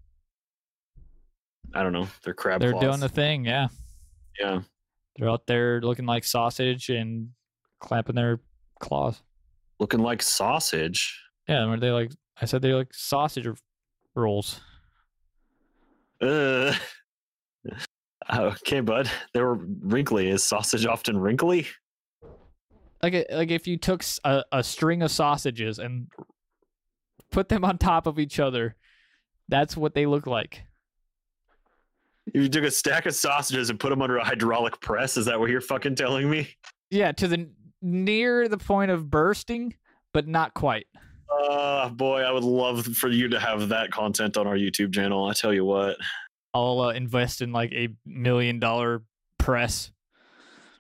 I 1.76 1.84
don't 1.84 1.94
know, 1.94 2.08
they're 2.24 2.34
crab 2.34 2.60
They're 2.60 2.72
claws. 2.72 2.84
doing 2.84 3.00
the 3.00 3.10
thing. 3.10 3.46
Yeah. 3.46 3.68
yeah. 4.40 4.62
They're 5.16 5.30
out 5.30 5.46
there 5.46 5.80
looking 5.82 6.08
like 6.08 6.24
sausage 6.24 6.90
and 6.90 7.30
clapping 7.80 8.16
their 8.16 8.40
claws. 8.80 9.22
Looking 9.80 10.00
like 10.00 10.24
sausage. 10.24 11.16
Yeah. 11.48 11.68
Were 11.68 11.78
they 11.78 11.92
like, 11.92 12.14
I 12.42 12.46
said 12.46 12.64
they're 12.64 12.76
like 12.76 12.96
sausage 12.96 13.48
rolls. 14.16 14.60
Uh, 16.20 16.74
okay, 18.34 18.80
bud. 18.80 19.08
They 19.36 19.42
were 19.42 19.60
wrinkly. 19.82 20.30
Is 20.30 20.44
sausage 20.44 20.88
often 20.88 21.16
wrinkly? 21.16 21.68
Like 23.06 23.14
a, 23.14 23.36
like 23.36 23.52
if 23.52 23.68
you 23.68 23.78
took 23.78 24.04
a 24.52 24.64
string 24.64 25.02
of 25.04 25.12
sausages 25.12 25.78
and 25.80 26.08
put 27.32 27.50
them 27.50 27.64
on 27.64 27.78
top 27.78 28.08
of 28.08 28.18
each 28.18 28.40
other 28.40 28.76
that's 29.48 29.78
what 29.78 29.94
they 29.94 30.06
look 30.08 30.26
like 30.26 30.64
If 32.34 32.42
you 32.42 32.50
took 32.50 32.64
a 32.64 32.72
stack 32.72 33.06
of 33.06 33.14
sausages 33.14 33.70
and 33.70 33.80
put 33.80 33.90
them 33.90 34.02
under 34.02 34.18
a 34.18 34.24
hydraulic 34.24 34.80
press, 34.82 35.18
is 35.18 35.26
that 35.28 35.40
what 35.40 35.50
you're 35.52 35.62
fucking 35.62 35.96
telling 35.96 36.30
me? 36.30 36.50
yeah 36.90 37.12
to 37.12 37.28
the 37.28 37.50
near 37.82 38.48
the 38.48 38.58
point 38.58 38.90
of 38.90 39.10
bursting 39.10 39.74
but 40.14 40.28
not 40.28 40.54
quite 40.54 40.88
Uh 41.44 41.90
boy, 41.90 42.22
I 42.22 42.32
would 42.32 42.44
love 42.44 42.86
for 42.86 43.10
you 43.10 43.28
to 43.30 43.40
have 43.40 43.70
that 43.70 43.92
content 43.92 44.38
on 44.38 44.48
our 44.48 44.56
YouTube 44.56 44.94
channel. 44.94 45.26
I 45.28 45.34
tell 45.34 45.54
you 45.54 45.66
what. 45.66 45.98
i'll 46.54 46.80
uh, 46.82 46.92
invest 46.94 47.42
in 47.42 47.52
like 47.52 47.72
a 47.74 47.90
million 48.06 48.60
dollar 48.60 49.04
press 49.38 49.92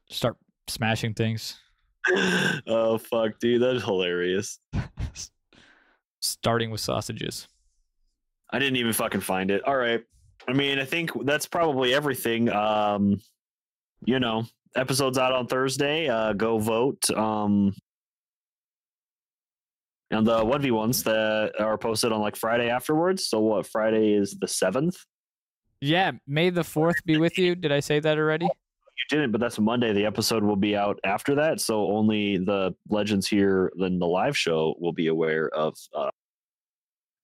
start 0.09 0.37
smashing 0.67 1.13
things 1.13 1.59
oh 2.67 2.97
fuck, 2.97 3.39
dude, 3.39 3.61
that's 3.61 3.83
hilarious. 3.83 4.59
starting 6.21 6.71
with 6.71 6.81
sausages 6.81 7.47
I 8.51 8.59
didn't 8.59 8.77
even 8.77 8.93
fucking 8.93 9.21
find 9.21 9.51
it. 9.51 9.63
All 9.67 9.75
right. 9.75 10.03
I 10.47 10.53
mean, 10.53 10.79
I 10.79 10.85
think 10.85 11.11
that's 11.25 11.47
probably 11.47 11.93
everything. 11.93 12.49
Um, 12.49 13.19
you 14.05 14.19
know, 14.19 14.45
episodes 14.75 15.17
out 15.17 15.33
on 15.33 15.47
Thursday. 15.47 16.07
Uh, 16.07 16.33
go 16.33 16.57
vote. 16.57 17.09
Um, 17.09 17.73
and 20.11 20.25
the 20.25 20.45
one 20.45 20.61
v 20.61 20.71
ones 20.71 21.03
that 21.03 21.53
are 21.59 21.77
posted 21.77 22.11
on 22.11 22.21
like 22.21 22.35
Friday 22.35 22.69
afterwards. 22.69 23.27
So 23.27 23.39
what? 23.39 23.67
Friday 23.67 24.13
is 24.13 24.37
the 24.39 24.47
seventh. 24.47 24.95
yeah 25.81 26.11
may 26.25 26.49
the 26.49 26.63
fourth 26.63 27.03
be 27.05 27.17
with 27.17 27.37
you 27.37 27.53
did 27.53 27.71
i 27.71 27.81
say 27.81 27.99
that 27.99 28.17
already 28.17 28.47
didn't, 29.09 29.31
but 29.31 29.41
that's 29.41 29.59
Monday. 29.59 29.93
The 29.93 30.05
episode 30.05 30.43
will 30.43 30.55
be 30.55 30.75
out 30.75 30.99
after 31.03 31.35
that. 31.35 31.61
So 31.61 31.87
only 31.91 32.37
the 32.37 32.75
legends 32.89 33.27
here, 33.27 33.71
then 33.77 33.99
the 33.99 34.07
live 34.07 34.37
show 34.37 34.75
will 34.79 34.93
be 34.93 35.07
aware 35.07 35.49
of 35.49 35.75
uh, 35.95 36.09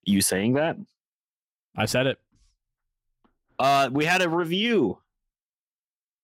you 0.04 0.20
saying 0.20 0.54
that. 0.54 0.76
i 1.76 1.84
said 1.84 2.06
it 2.06 2.18
Uh, 3.58 3.88
we 3.92 4.04
had 4.04 4.22
a 4.22 4.28
review. 4.28 4.98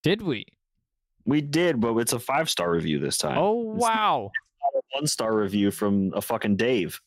did 0.02 0.22
we 0.22 0.47
We 1.24 1.40
did, 1.40 1.80
but 1.80 1.97
it's 1.97 2.12
a 2.12 2.18
five 2.18 2.48
star 2.51 2.70
review 2.70 2.98
this 2.98 3.18
time. 3.18 3.39
oh 3.39 3.52
wow 3.52 4.30
a 4.74 4.80
one 4.97 5.06
star 5.06 5.35
review 5.35 5.70
from 5.70 6.12
a 6.14 6.22
fucking 6.22 6.56
Dave. 6.56 7.01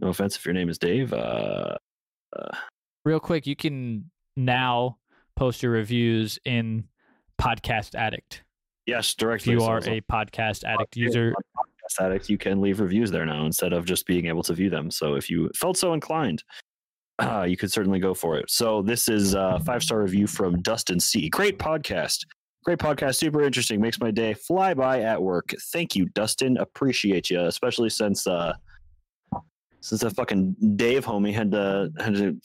No 0.00 0.08
offense 0.08 0.36
if 0.36 0.44
your 0.44 0.54
name 0.54 0.68
is 0.68 0.78
Dave. 0.78 1.12
Uh, 1.12 1.76
real 3.04 3.20
quick, 3.20 3.46
you 3.46 3.56
can 3.56 4.10
now 4.36 4.96
post 5.36 5.62
your 5.62 5.72
reviews 5.72 6.38
in 6.44 6.84
Podcast 7.40 7.94
Addict. 7.94 8.44
yes, 8.86 9.14
directly. 9.14 9.54
If 9.54 9.60
you 9.60 9.64
are 9.66 9.78
a 9.78 10.00
Podcast 10.02 10.64
Addict 10.64 10.96
user, 10.96 11.32
Podcast 11.56 12.04
Addict, 12.04 12.28
you 12.28 12.38
can 12.38 12.60
leave 12.60 12.80
reviews 12.80 13.10
there 13.10 13.24
now 13.24 13.46
instead 13.46 13.72
of 13.72 13.84
just 13.84 14.06
being 14.06 14.26
able 14.26 14.42
to 14.42 14.54
view 14.54 14.70
them. 14.70 14.90
So 14.90 15.14
if 15.14 15.30
you 15.30 15.50
felt 15.54 15.76
so 15.76 15.94
inclined, 15.94 16.42
uh, 17.18 17.42
you 17.42 17.56
could 17.56 17.72
certainly 17.72 17.98
go 17.98 18.14
for 18.14 18.38
it. 18.38 18.50
So 18.50 18.82
this 18.82 19.08
is 19.08 19.34
a 19.34 19.60
five 19.64 19.82
star 19.82 20.00
review 20.02 20.26
from 20.26 20.60
Dustin 20.62 21.00
C. 21.00 21.28
Great 21.28 21.58
podcast. 21.58 22.26
Great 22.64 22.78
podcast. 22.78 23.16
Super 23.16 23.42
interesting. 23.42 23.80
Makes 23.80 24.00
my 24.00 24.10
day 24.10 24.34
fly 24.34 24.74
by 24.74 25.00
at 25.00 25.20
work. 25.20 25.54
Thank 25.72 25.96
you, 25.96 26.06
Dustin. 26.10 26.58
Appreciate 26.58 27.30
you, 27.30 27.40
especially 27.40 27.88
since 27.88 28.26
uh 28.26 28.52
since 29.80 30.02
the 30.02 30.10
fucking 30.10 30.56
Dave 30.76 31.06
homie 31.06 31.32
had 31.32 31.50
to 31.52 31.90
had 31.98 32.14
to 32.16 32.38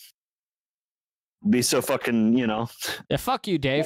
be 1.49 1.61
so 1.61 1.81
fucking 1.81 2.38
you 2.38 2.47
know 2.47 2.67
yeah, 3.09 3.17
fuck 3.17 3.47
you, 3.47 3.57
Dave. 3.57 3.85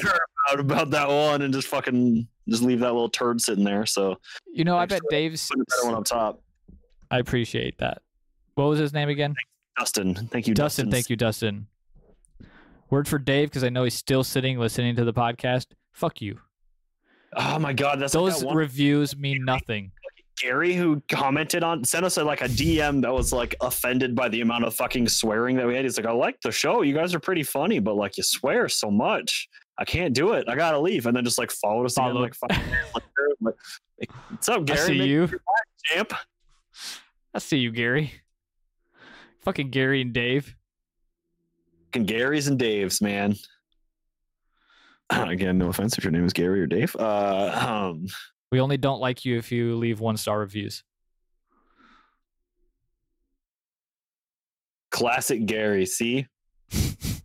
out 0.49 0.60
about 0.60 0.90
that 0.91 1.10
one 1.10 1.41
and 1.41 1.53
just 1.53 1.68
fucking 1.68 2.27
just 2.48 2.64
leave 2.64 2.80
that 2.80 2.94
little 2.94 3.10
turd 3.10 3.41
sitting 3.41 3.64
there. 3.64 3.86
So 3.86 4.18
You 4.53 4.64
know, 4.64 4.77
I 4.77 4.86
bet 4.86 5.02
Dave's. 5.10 5.49
a 5.52 5.57
better 5.57 5.86
one 5.91 5.95
up 5.95 6.06
top. 6.06 6.41
I 7.11 7.19
appreciate 7.19 7.77
that. 7.80 8.02
What 8.56 8.65
was 8.65 8.80
his 8.80 8.94
name 8.94 9.10
again? 9.10 9.36
Dustin. 9.77 10.15
Thank 10.15 10.48
you, 10.48 10.53
Dustin. 10.53 10.91
Thank 10.91 11.10
you, 11.10 11.15
Dustin. 11.15 11.68
Word 12.90 13.07
for 13.07 13.19
Dave, 13.19 13.49
because 13.49 13.64
I 13.64 13.69
know 13.69 13.84
he's 13.84 13.94
still 13.94 14.23
sitting 14.23 14.57
listening 14.57 14.95
to 14.95 15.06
the 15.06 15.14
podcast. 15.14 15.68
Fuck 15.94 16.22
you. 16.22 16.40
Oh 17.36 17.60
my 17.60 17.73
god, 17.73 17.99
that's 17.99 18.15
like 18.15 18.23
Those 18.23 18.40
that 18.40 18.48
one 18.48 18.56
reviews 18.57 19.15
mean 19.15 19.45
nothing. 19.45 19.91
Gary 20.41 20.74
who 20.74 21.02
commented 21.10 21.64
on 21.64 21.84
sent 21.84 22.06
us 22.06 22.18
a, 22.18 22.24
like 22.24 22.41
a 22.41 22.48
DM 22.48 23.02
that 23.02 23.14
was 23.14 23.34
like 23.34 23.56
offended 23.61 24.16
by 24.16 24.30
the 24.30 24.41
amount 24.41 24.66
of 24.66 24.74
fucking 24.74 25.07
swearing 25.07 25.56
that 25.57 25.68
we 25.68 25.76
had. 25.76 25.84
He's 25.84 25.98
like, 25.98 26.06
I 26.06 26.11
like 26.11 26.40
the 26.41 26.52
show. 26.52 26.82
You 26.82 26.94
guys 26.94 27.14
are 27.14 27.20
pretty 27.20 27.44
funny, 27.44 27.80
but 27.80 27.95
like 27.95 28.18
you 28.18 28.24
swear 28.24 28.70
so 28.70 28.90
much. 28.90 29.49
I 29.78 29.86
can't 29.86 30.14
do 30.14 30.34
it. 30.34 30.48
I 30.48 30.56
gotta 30.56 30.80
leave. 30.80 31.06
And 31.06 31.16
then 31.16 31.24
just 31.24 31.38
like 31.38 31.52
followed 31.52 31.86
us 31.86 31.98
again 31.98 32.11
Followed. 32.14 32.22
like 32.22 32.36
five 32.36 32.49
minutes 32.49 32.94
later. 32.95 33.56
Like, 33.99 34.11
What's 34.30 34.49
up, 34.49 34.66
Gary? 34.66 34.80
I 34.80 34.86
see 34.88 34.98
Make 34.99 35.07
you. 35.10 35.30
champ. 35.86 36.14
I 37.34 37.40
see 37.40 37.57
you, 37.57 37.72
Gary. 37.72 38.11
Fucking 39.41 39.70
Gary 39.72 40.02
and 40.02 40.14
Dave. 40.14 40.56
Fucking 41.86 42.06
Gary's 42.06 42.48
and 42.48 42.60
Dave's, 42.60 43.02
man. 43.02 43.36
Again, 45.10 45.57
no 45.57 45.68
offense 45.70 45.98
if 45.98 46.03
your 46.03 46.11
name 46.11 46.26
is 46.26 46.34
Gary 46.34 46.61
or 46.61 46.68
Dave. 46.68 46.95
Uh, 46.98 47.90
um, 47.91 48.07
We 48.52 48.60
only 48.60 48.78
don't 48.78 49.00
like 49.00 49.26
you 49.26 49.38
if 49.38 49.52
you 49.52 49.76
leave 49.76 50.00
one 50.00 50.18
star 50.18 50.40
reviews. 50.40 50.84
Classic 54.92 55.46
Gary. 55.46 55.86
See, 55.86 56.26
this 56.72 57.22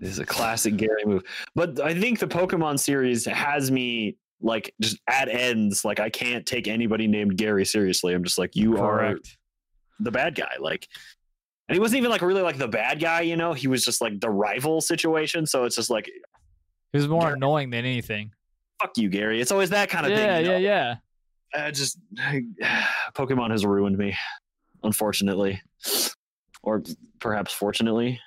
is 0.00 0.18
a 0.18 0.26
classic 0.26 0.76
Gary 0.76 1.04
move. 1.06 1.22
But 1.54 1.80
I 1.80 1.94
think 1.98 2.18
the 2.18 2.26
Pokemon 2.26 2.80
series 2.80 3.24
has 3.26 3.70
me 3.70 4.16
like 4.40 4.74
just 4.80 4.98
at 5.08 5.28
ends. 5.28 5.84
Like 5.84 6.00
I 6.00 6.10
can't 6.10 6.44
take 6.44 6.66
anybody 6.66 7.06
named 7.06 7.36
Gary 7.36 7.64
seriously. 7.64 8.12
I'm 8.12 8.24
just 8.24 8.38
like 8.38 8.56
you 8.56 8.78
are 8.78 9.16
the 10.00 10.10
bad 10.10 10.34
guy. 10.34 10.50
Like, 10.58 10.88
and 11.68 11.76
he 11.76 11.80
wasn't 11.80 11.98
even 11.98 12.10
like 12.10 12.22
really 12.22 12.42
like 12.42 12.58
the 12.58 12.68
bad 12.68 13.00
guy. 13.00 13.20
You 13.20 13.36
know, 13.36 13.52
he 13.52 13.68
was 13.68 13.84
just 13.84 14.00
like 14.00 14.18
the 14.20 14.30
rival 14.30 14.80
situation. 14.80 15.46
So 15.46 15.64
it's 15.64 15.76
just 15.76 15.90
like 15.90 16.08
It 16.08 16.22
was 16.92 17.06
more 17.06 17.20
Gary- 17.22 17.34
annoying 17.34 17.70
than 17.70 17.84
anything. 17.84 18.32
Fuck 18.84 18.98
you, 18.98 19.08
Gary. 19.08 19.40
It's 19.40 19.50
always 19.52 19.70
that 19.70 19.88
kind 19.88 20.06
of 20.06 20.12
Yeah, 20.12 20.36
thing. 20.36 20.44
yeah, 20.44 20.52
know? 20.52 20.58
yeah. 20.58 20.96
I 21.54 21.70
just 21.70 21.98
Pokemon 23.14 23.50
has 23.50 23.64
ruined 23.64 23.96
me, 23.96 24.16
unfortunately, 24.82 25.60
or 26.62 26.82
perhaps 27.20 27.52
fortunately. 27.52 28.20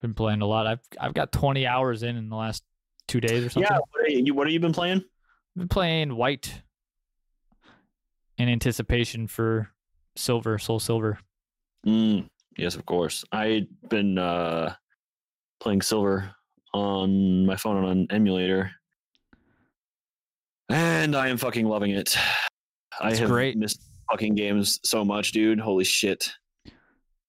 Been 0.00 0.14
playing 0.14 0.40
a 0.40 0.46
lot. 0.46 0.66
I've 0.66 0.80
I've 1.00 1.14
got 1.14 1.30
20 1.30 1.66
hours 1.66 2.02
in 2.02 2.16
in 2.16 2.28
the 2.28 2.36
last 2.36 2.64
two 3.06 3.20
days 3.20 3.44
or 3.44 3.50
something. 3.50 3.68
Yeah, 3.70 3.78
what 3.78 4.04
are 4.04 4.10
you, 4.10 4.34
what 4.34 4.46
have 4.46 4.52
you 4.52 4.60
been 4.60 4.72
playing? 4.72 5.04
been 5.54 5.68
playing 5.68 6.16
white 6.16 6.62
in 8.38 8.48
anticipation 8.48 9.28
for 9.28 9.68
silver, 10.16 10.58
soul 10.58 10.80
silver. 10.80 11.18
Mm, 11.86 12.26
yes, 12.56 12.74
of 12.74 12.86
course. 12.86 13.22
I've 13.32 13.66
been 13.90 14.16
uh, 14.16 14.74
playing 15.60 15.82
Silver 15.82 16.34
on 16.72 17.44
my 17.44 17.56
phone 17.56 17.84
on 17.84 17.90
an 17.90 18.06
emulator, 18.10 18.70
and 20.72 21.14
I 21.14 21.28
am 21.28 21.36
fucking 21.36 21.66
loving 21.66 21.90
it. 21.92 22.16
I 23.00 23.10
It's 23.10 23.18
have 23.18 23.28
great. 23.28 23.56
missed 23.56 23.80
fucking 24.10 24.34
games 24.34 24.80
so 24.84 25.04
much, 25.04 25.32
dude. 25.32 25.60
Holy 25.60 25.84
shit! 25.84 26.32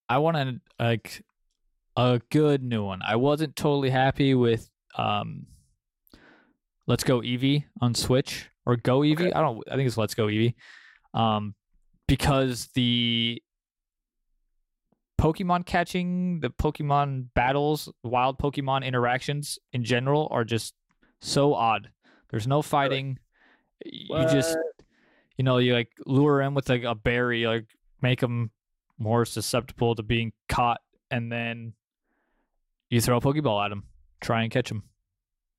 I 0.09 0.17
wanted 0.17 0.61
like 0.79 1.23
a 1.95 2.21
good 2.31 2.63
new 2.63 2.83
one. 2.83 3.01
I 3.05 3.15
wasn't 3.17 3.55
totally 3.55 3.89
happy 3.89 4.33
with 4.33 4.69
um 4.97 5.45
Let's 6.87 7.03
Go 7.03 7.21
Eevee 7.21 7.65
on 7.81 7.95
Switch 7.95 8.49
or 8.65 8.75
Go 8.75 8.99
Eevee. 9.01 9.13
Okay. 9.27 9.33
I 9.33 9.41
don't 9.41 9.61
I 9.71 9.75
think 9.75 9.87
it's 9.87 9.97
Let's 9.97 10.15
Go 10.15 10.27
Eevee. 10.27 10.53
Um 11.13 11.55
because 12.07 12.67
the 12.75 13.41
Pokemon 15.19 15.65
catching, 15.65 16.41
the 16.41 16.49
Pokemon 16.49 17.27
battles, 17.33 17.89
wild 18.03 18.37
Pokemon 18.37 18.83
interactions 18.85 19.57
in 19.71 19.83
general 19.85 20.27
are 20.31 20.43
just 20.43 20.73
so 21.21 21.53
odd. 21.53 21.91
There's 22.29 22.47
no 22.47 22.61
fighting. 22.61 23.19
You 23.85 24.25
just 24.29 24.57
you 25.37 25.43
know, 25.43 25.57
you 25.57 25.73
like 25.73 25.91
lure 26.05 26.41
him 26.41 26.53
with 26.53 26.69
like 26.69 26.83
a 26.83 26.95
berry, 26.95 27.45
like 27.45 27.65
make 28.01 28.21
him 28.21 28.51
more 28.97 29.25
susceptible 29.25 29.95
to 29.95 30.03
being 30.03 30.31
caught, 30.47 30.81
and 31.09 31.31
then 31.31 31.73
you 32.89 33.01
throw 33.01 33.17
a 33.17 33.21
Pokeball 33.21 33.65
at 33.65 33.71
him, 33.71 33.83
try 34.21 34.43
and 34.43 34.51
catch 34.51 34.69
him. 34.69 34.83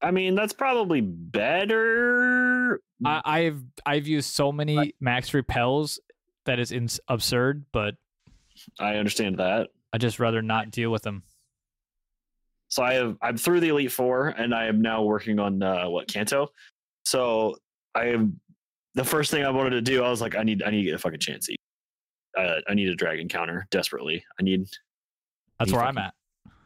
I 0.01 0.11
mean, 0.11 0.35
that's 0.35 0.53
probably 0.53 1.01
better. 1.01 2.81
I, 3.05 3.23
I've 3.25 3.63
I've 3.85 4.07
used 4.07 4.33
so 4.33 4.53
many 4.53 4.95
max 5.01 5.35
repels 5.35 5.99
that 6.45 6.59
is 6.59 6.73
ins- 6.73 7.01
absurd, 7.09 7.65
but 7.73 7.95
I 8.79 8.97
understand 8.97 9.39
that. 9.39 9.71
I 9.93 9.99
just 9.99 10.21
rather 10.21 10.43
not 10.43 10.71
deal 10.71 10.91
with 10.91 11.03
them. 11.03 11.23
So 12.69 12.83
I 12.83 12.95
have 12.95 13.17
I'm 13.23 13.37
through 13.37 13.61
the 13.61 13.69
Elite 13.69 13.93
Four, 13.93 14.29
and 14.29 14.55
I 14.55 14.67
am 14.67 14.83
now 14.83 15.03
working 15.03 15.39
on 15.39 15.63
uh, 15.63 15.89
what 15.89 16.07
Kanto. 16.13 16.49
So 17.05 17.57
I 17.95 18.07
am 18.07 18.41
the 18.95 19.05
first 19.05 19.31
thing 19.31 19.45
I 19.45 19.51
wanted 19.51 19.71
to 19.71 19.83
do. 19.83 20.03
I 20.03 20.11
was 20.11 20.21
like, 20.21 20.37
I 20.37 20.43
need 20.43 20.63
I 20.63 20.71
need 20.71 20.79
to 20.79 20.85
get 20.85 20.95
a 20.95 20.99
fucking 20.99 21.21
Chansey. 21.21 21.55
Uh, 22.37 22.57
I 22.69 22.75
need 22.75 22.89
a 22.89 22.97
dragon 22.97 23.29
counter 23.29 23.67
desperately. 23.71 24.25
I 24.39 24.43
need. 24.43 24.67
That's 25.59 25.71
You 25.71 25.77
where 25.77 25.87
I'm 25.87 25.99
at. 25.99 26.15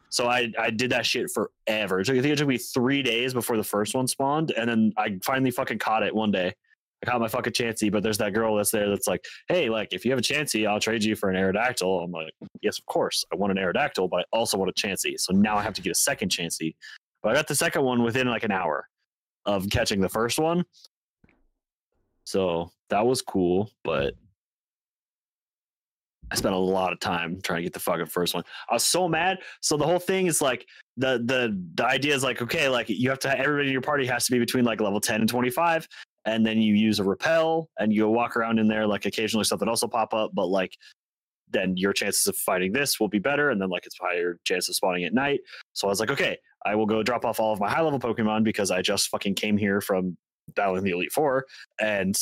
So 0.09 0.27
I 0.27 0.51
I 0.57 0.71
did 0.71 0.91
that 0.91 1.05
shit 1.05 1.29
forever. 1.31 1.99
It 1.99 2.05
took, 2.05 2.17
I 2.17 2.21
think 2.21 2.33
it 2.33 2.37
took 2.37 2.47
me 2.47 2.57
three 2.57 3.03
days 3.03 3.33
before 3.33 3.57
the 3.57 3.63
first 3.63 3.93
one 3.93 4.07
spawned, 4.07 4.51
and 4.51 4.69
then 4.69 4.93
I 4.97 5.19
finally 5.23 5.51
fucking 5.51 5.79
caught 5.79 6.03
it 6.03 6.13
one 6.13 6.31
day. 6.31 6.53
I 7.01 7.09
caught 7.09 7.21
my 7.21 7.29
fucking 7.29 7.53
Chansey, 7.53 7.89
but 7.91 8.03
there's 8.03 8.17
that 8.17 8.33
girl 8.33 8.57
that's 8.57 8.71
there 8.71 8.89
that's 8.89 9.07
like, 9.07 9.23
hey, 9.47 9.69
like 9.69 9.93
if 9.93 10.03
you 10.03 10.11
have 10.11 10.19
a 10.19 10.23
Chansey, 10.23 10.67
I'll 10.67 10.81
trade 10.81 11.03
you 11.03 11.15
for 11.15 11.29
an 11.29 11.37
Aerodactyl. 11.37 12.03
I'm 12.03 12.11
like, 12.11 12.33
yes, 12.61 12.77
of 12.77 12.85
course. 12.87 13.23
I 13.31 13.37
want 13.37 13.57
an 13.57 13.63
Aerodactyl, 13.63 14.09
but 14.09 14.21
I 14.21 14.23
also 14.33 14.57
want 14.57 14.69
a 14.69 14.73
Chansey. 14.73 15.17
So 15.17 15.31
now 15.31 15.55
I 15.55 15.61
have 15.61 15.73
to 15.75 15.81
get 15.81 15.91
a 15.91 15.95
second 15.95 16.29
Chansey. 16.29 16.75
But 17.23 17.29
I 17.29 17.35
got 17.35 17.47
the 17.47 17.55
second 17.55 17.83
one 17.83 18.03
within 18.03 18.27
like 18.27 18.43
an 18.43 18.51
hour 18.51 18.85
of 19.45 19.69
catching 19.69 20.01
the 20.01 20.09
first 20.09 20.39
one. 20.39 20.65
So 22.29 22.69
that 22.91 23.07
was 23.07 23.23
cool, 23.23 23.71
but 23.83 24.13
mm. 24.13 24.17
I 26.29 26.35
spent 26.35 26.53
a 26.53 26.59
lot 26.59 26.93
of 26.93 26.99
time 26.99 27.41
trying 27.41 27.57
to 27.57 27.63
get 27.63 27.73
the 27.73 27.79
fucking 27.79 28.05
first 28.05 28.35
one. 28.35 28.43
I 28.69 28.75
was 28.75 28.83
so 28.83 29.07
mad. 29.07 29.39
So 29.61 29.77
the 29.77 29.85
whole 29.85 29.97
thing 29.97 30.27
is 30.27 30.39
like 30.39 30.67
the 30.95 31.23
the 31.25 31.59
the 31.73 31.83
idea 31.87 32.13
is 32.13 32.23
like 32.23 32.39
okay, 32.43 32.69
like 32.69 32.87
you 32.87 33.09
have 33.09 33.17
to 33.19 33.35
everybody 33.35 33.69
in 33.69 33.73
your 33.73 33.81
party 33.81 34.05
has 34.05 34.27
to 34.27 34.31
be 34.31 34.37
between 34.37 34.63
like 34.63 34.79
level 34.79 35.01
ten 35.01 35.21
and 35.21 35.29
twenty 35.29 35.49
five, 35.49 35.87
and 36.25 36.45
then 36.45 36.61
you 36.61 36.75
use 36.75 36.99
a 36.99 37.03
repel 37.03 37.67
and 37.79 37.91
you 37.91 38.07
walk 38.07 38.37
around 38.37 38.59
in 38.59 38.67
there. 38.67 38.85
Like 38.85 39.07
occasionally 39.07 39.45
something 39.45 39.67
else 39.67 39.81
will 39.81 39.89
pop 39.89 40.13
up, 40.13 40.29
but 40.35 40.49
like 40.49 40.77
then 41.49 41.77
your 41.77 41.93
chances 41.93 42.27
of 42.27 42.35
fighting 42.35 42.71
this 42.71 42.99
will 42.99 43.07
be 43.07 43.17
better, 43.17 43.49
and 43.49 43.59
then 43.59 43.69
like 43.69 43.87
it's 43.87 43.97
higher 43.99 44.37
chance 44.43 44.69
of 44.69 44.75
spawning 44.75 45.03
at 45.03 45.15
night. 45.15 45.39
So 45.73 45.87
I 45.87 45.89
was 45.89 45.99
like, 45.99 46.11
okay, 46.11 46.37
I 46.63 46.75
will 46.75 46.85
go 46.85 47.01
drop 47.01 47.25
off 47.25 47.39
all 47.39 47.53
of 47.53 47.59
my 47.59 47.71
high 47.71 47.81
level 47.81 47.99
Pokemon 47.99 48.43
because 48.43 48.69
I 48.69 48.83
just 48.83 49.07
fucking 49.07 49.33
came 49.33 49.57
here 49.57 49.81
from 49.81 50.15
battling 50.55 50.83
the 50.83 50.91
Elite 50.91 51.11
Four 51.11 51.45
and 51.79 52.17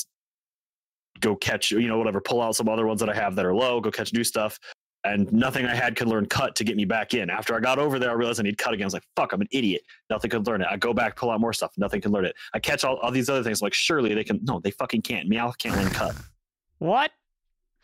go 1.20 1.36
catch, 1.36 1.72
you 1.72 1.88
know, 1.88 1.98
whatever, 1.98 2.22
pull 2.22 2.41
out 2.41 2.56
some 2.56 2.70
other 2.70 2.86
ones 2.86 2.99
that 2.99 3.10
I 3.10 3.16
have 3.16 3.36
that 3.36 3.45
are 3.45 3.54
low, 3.54 3.82
go 3.82 3.91
catch 3.91 4.14
new 4.14 4.24
stuff. 4.24 4.60
And 5.04 5.32
nothing 5.32 5.66
I 5.66 5.74
had 5.74 5.95
could 5.95 6.08
learn 6.08 6.26
cut 6.26 6.56
to 6.56 6.64
get 6.64 6.76
me 6.76 6.84
back 6.84 7.14
in. 7.14 7.30
After 7.30 7.56
I 7.56 7.60
got 7.60 7.80
over 7.80 7.98
there, 7.98 8.10
I 8.10 8.14
realized 8.14 8.40
I 8.40 8.44
need 8.44 8.58
cut 8.58 8.74
again. 8.74 8.84
I 8.84 8.88
was 8.88 8.94
like, 8.94 9.08
fuck, 9.16 9.32
I'm 9.32 9.40
an 9.40 9.48
idiot. 9.52 9.82
Nothing 10.10 10.32
could 10.32 10.45
learn 10.48 10.62
it. 10.62 10.68
I 10.70 10.76
go 10.76 10.94
back, 10.94 11.16
pull 11.16 11.30
out 11.32 11.40
more 11.40 11.54
stuff. 11.54 11.72
Nothing 11.78 12.02
can 12.02 12.12
learn 12.12 12.26
it. 12.26 12.36
I 12.54 12.60
catch 12.60 12.84
all, 12.84 12.98
all 12.98 13.12
these 13.12 13.30
other 13.30 13.41
things. 13.44 13.62
I'm 13.62 13.68
like, 13.68 13.74
surely 13.74 14.14
they 14.14 14.24
can. 14.24 14.40
No, 14.44 14.60
they 14.60 14.72
fucking 14.72 15.04
can't. 15.04 15.30
Meowth 15.30 15.58
can't 15.60 15.78
learn 15.78 15.90
cut. 15.91 16.16
What? 16.80 17.12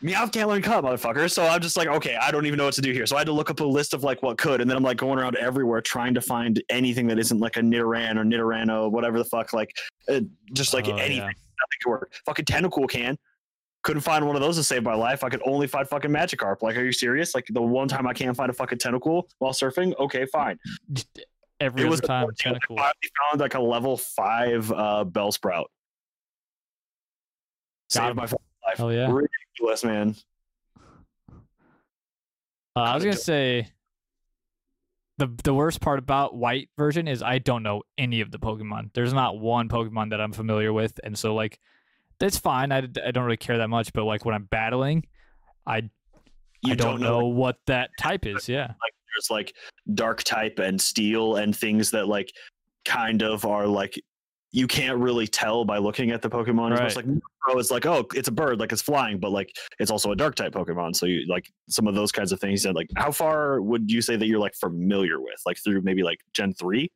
Meowth 0.03 0.33
can't 0.33 0.49
learn 0.49 0.61
cut, 0.61 0.83
motherfucker. 0.83 1.31
So 1.31 1.45
I'm 1.47 1.61
just 1.61 1.77
like, 1.77 1.87
okay, 1.87 2.15
I 2.17 2.29
don't 2.29 2.45
even 2.45 2.57
know 2.57 2.65
what 2.65 2.73
to 2.73 2.81
do 2.81 2.91
here. 2.91 3.05
So 3.05 3.15
I 3.15 3.19
had 3.19 3.27
to 3.27 3.31
look 3.31 3.49
up 3.49 3.59
a 3.61 3.63
list 3.63 3.93
of 3.93 4.03
like 4.03 4.21
what 4.21 4.37
could, 4.37 4.59
and 4.59 4.69
then 4.69 4.75
I'm 4.75 4.83
like 4.83 4.97
going 4.97 5.17
around 5.17 5.37
everywhere 5.37 5.79
trying 5.81 6.13
to 6.15 6.21
find 6.21 6.61
anything 6.69 7.07
that 7.07 7.19
isn't 7.19 7.39
like 7.39 7.55
a 7.55 7.61
Nidoran 7.61 8.17
or 8.17 8.25
Nidorano, 8.25 8.91
whatever 8.91 9.17
the 9.17 9.23
fuck, 9.25 9.53
like 9.53 9.73
uh, 10.09 10.19
just 10.51 10.73
like 10.73 10.87
Oh, 10.87 10.95
anything. 10.97 11.17
yeah. 11.17 11.23
Nothing 11.27 11.79
can 11.81 11.89
work. 11.91 12.13
Fucking 12.25 12.45
Tentacool 12.45 12.89
can. 12.89 13.17
Couldn't 13.83 14.01
find 14.01 14.25
one 14.27 14.35
of 14.35 14.41
those 14.41 14.57
to 14.57 14.63
save 14.63 14.83
my 14.83 14.93
life. 14.95 15.23
I 15.23 15.29
could 15.29 15.41
only 15.45 15.67
find 15.67 15.87
fucking 15.87 16.11
Magikarp. 16.11 16.61
Like, 16.61 16.75
are 16.77 16.83
you 16.83 16.91
serious? 16.93 17.33
Like 17.35 17.45
the 17.49 17.61
one 17.61 17.87
time 17.87 18.05
I 18.07 18.13
can't 18.13 18.35
find 18.35 18.49
a 18.49 18.53
fucking 18.53 18.79
Tentacool 18.79 19.23
while 19.39 19.51
surfing? 19.53 19.97
Okay, 19.99 20.25
fine. 20.25 20.57
Every 21.59 21.83
It 21.83 21.89
was 21.89 21.99
a 21.99 22.03
time. 22.03 22.27
I 22.45 22.91
found 23.29 23.39
like 23.39 23.53
a 23.55 23.61
level 23.61 23.95
five 23.95 24.69
uh, 24.71 25.05
Bellsprout. 25.07 25.65
Saved 27.89 28.15
my 28.15 28.27
life. 28.65 28.77
Hell 28.77 28.93
yeah. 28.93 29.11
Ridiculous, 29.11 29.83
man. 29.83 30.15
Uh, 32.75 32.79
I 32.79 32.95
was 32.95 33.03
gonna 33.03 33.15
say 33.15 33.67
the 35.17 35.27
the 35.43 35.53
worst 35.53 35.79
part 35.79 35.99
about 35.99 36.35
white 36.35 36.69
version 36.77 37.07
is 37.07 37.21
I 37.21 37.37
don't 37.37 37.61
know 37.63 37.83
any 37.97 38.21
of 38.21 38.31
the 38.31 38.39
Pokemon. 38.39 38.91
There's 38.93 39.13
not 39.13 39.39
one 39.39 39.69
Pokemon 39.69 40.09
that 40.09 40.19
I'm 40.19 40.33
familiar 40.33 40.73
with, 40.73 40.99
and 41.03 41.17
so 41.17 41.35
like 41.35 41.59
that's 42.19 42.37
fine. 42.37 42.71
I, 42.71 42.77
I 42.77 43.11
don't 43.11 43.23
really 43.23 43.37
care 43.37 43.57
that 43.59 43.69
much, 43.69 43.93
but 43.93 44.05
like 44.05 44.25
when 44.25 44.33
I'm 44.33 44.45
battling, 44.45 45.05
I 45.67 45.89
You 46.63 46.73
I 46.73 46.75
don't, 46.75 47.01
know, 47.01 47.27
like, 47.27 47.37
what 47.37 47.57
that 47.67 47.89
type 47.99 48.25
is. 48.25 48.49
Yeah, 48.49 48.67
there's 48.67 49.29
like 49.29 49.53
dark 49.93 50.23
type 50.23 50.57
and 50.59 50.81
steel 50.81 51.35
and 51.35 51.55
things 51.55 51.91
that 51.91 52.07
like 52.07 52.31
kind 52.85 53.21
of 53.21 53.45
are 53.45 53.67
like 53.67 54.01
you 54.55 54.67
can't 54.67 54.99
really 54.99 55.25
tell 55.27 55.65
by 55.65 55.79
looking 55.79 56.11
at 56.11 56.21
the 56.21 56.29
Pokemon. 56.29 56.71
It's 56.73 56.95
Right. 56.95 56.95
like 56.95 57.05
Murkrow 57.07 57.59
is 57.59 57.71
like, 57.71 57.87
oh, 57.87 58.05
it's 58.13 58.27
a 58.27 58.31
bird, 58.31 58.59
like 58.59 58.71
it's 58.71 58.83
flying, 58.83 59.17
but 59.19 59.31
like 59.31 59.51
it's 59.79 59.89
also 59.89 60.11
a 60.11 60.15
dark 60.15 60.35
type 60.35 60.53
Pokemon. 60.53 60.95
So 60.95 61.07
you 61.07 61.25
like 61.27 61.51
some 61.69 61.87
of 61.87 61.95
those 61.95 62.11
kinds 62.11 62.31
of 62.31 62.39
things. 62.39 62.63
And 62.65 62.75
like, 62.75 62.89
how 62.95 63.11
far 63.11 63.61
would 63.61 63.89
you 63.91 63.99
say 64.01 64.15
that 64.15 64.27
you're 64.27 64.39
like 64.39 64.53
familiar 64.53 65.19
with, 65.19 65.41
like 65.47 65.57
through 65.57 65.81
maybe 65.81 66.03
like 66.03 66.19
Gen 66.33 66.53
three? 66.53 66.91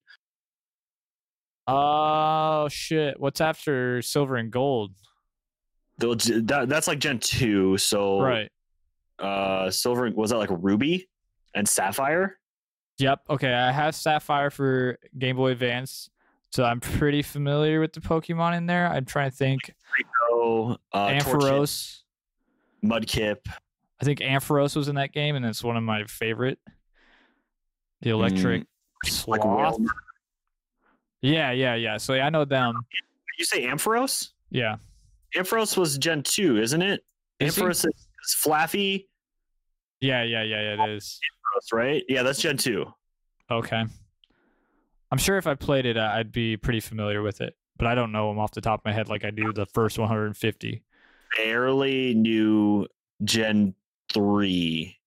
Oh 1.68 2.68
shit! 2.70 3.20
What's 3.20 3.42
after 3.42 4.02
silver 4.02 4.36
and 4.38 4.52
gold? 4.52 4.94
That, 5.98 6.68
that's 6.70 6.88
like 6.88 7.00
Gen 7.00 7.20
two. 7.20 7.78
So 7.78 8.22
Right. 8.22 8.52
uh, 9.20 9.70
silver 9.72 10.10
was 10.12 10.30
that 10.30 10.38
like 10.38 10.50
Ruby 10.52 11.10
and 11.56 11.68
Sapphire? 11.68 12.38
Yep. 13.00 13.22
Okay. 13.32 13.52
I 13.54 13.72
have 13.72 13.96
Sapphire 13.96 14.50
for 14.52 14.98
Game 15.18 15.36
Boy 15.36 15.52
Advance, 15.52 16.10
so 16.58 16.64
I'm 16.64 16.80
pretty 16.80 17.22
familiar 17.22 17.80
with 17.80 17.94
the 17.94 18.00
Pokemon 18.00 18.58
in 18.58 18.66
there. 18.66 18.88
I'm 18.88 19.06
trying 19.06 19.30
to 19.30 19.38
think. 19.38 19.76
Uh, 20.34 20.76
Torchic, 20.92 21.22
Ampharos. 21.22 22.00
Mudkip. 22.84 23.38
I 24.02 24.06
think 24.06 24.22
Ampharos 24.22 24.76
was 24.76 24.88
in 24.88 24.96
that 24.96 25.14
game, 25.14 25.36
and 25.36 25.46
it's 25.46 25.64
one 25.64 25.78
of 25.78 25.84
my 25.84 26.06
favorite. 26.06 26.58
The 28.02 28.10
electric 28.10 28.66
like 29.04 29.14
sloth. 29.14 29.46
Wailmer. 29.46 29.94
yeah, 31.22 31.52
yeah, 31.52 31.76
yeah. 31.76 31.98
So 31.98 32.16
yeah, 32.16 32.26
I 32.26 32.32
know 32.32 32.44
them. 32.44 32.74
You 33.38 33.46
say 33.46 33.62
Ampharos? 33.68 34.30
Yeah. 34.50 34.78
Ampharos 35.36 35.78
was 35.78 36.00
Gen 36.00 36.24
2, 36.24 36.58
isn't 36.58 36.82
it? 36.82 37.04
Is 37.40 37.56
he? 37.56 37.62
Ampharos 37.62 37.86
is, 37.86 37.86
is 37.86 38.36
Flaaffy. 38.44 39.06
Yeah, 40.02 40.24
yeah, 40.24 40.42
yeah, 40.42 40.74
yeah, 40.74 40.86
it 40.86 40.90
is. 40.90 41.20
right? 41.72 42.04
Yeah, 42.10 42.24
that's 42.24 42.42
Gen 42.42 42.58
two. 42.58 42.88
Okay. 43.52 43.84
I'm 45.12 45.18
sure 45.18 45.38
if 45.38 45.48
I 45.48 45.56
played 45.56 45.86
it, 45.86 45.98
I'd 45.98 46.32
be 46.32 46.58
pretty 46.58 46.80
familiar 46.82 47.22
with 47.22 47.42
it, 47.42 47.56
but 47.78 47.88
I 47.88 47.96
don't 47.96 48.12
know 48.12 48.30
them 48.30 48.40
off 48.40 48.52
the 48.52 48.62
top 48.62 48.82
of 48.82 48.86
my 48.86 48.92
head 48.92 49.08
like 49.10 49.24
I 49.24 49.32
do 49.32 49.54
the 49.54 49.66
first 49.66 49.98
150. 49.98 50.84
Barely 51.38 52.14
knew 52.14 52.88
Gen 53.24 53.74
three, 54.14 54.98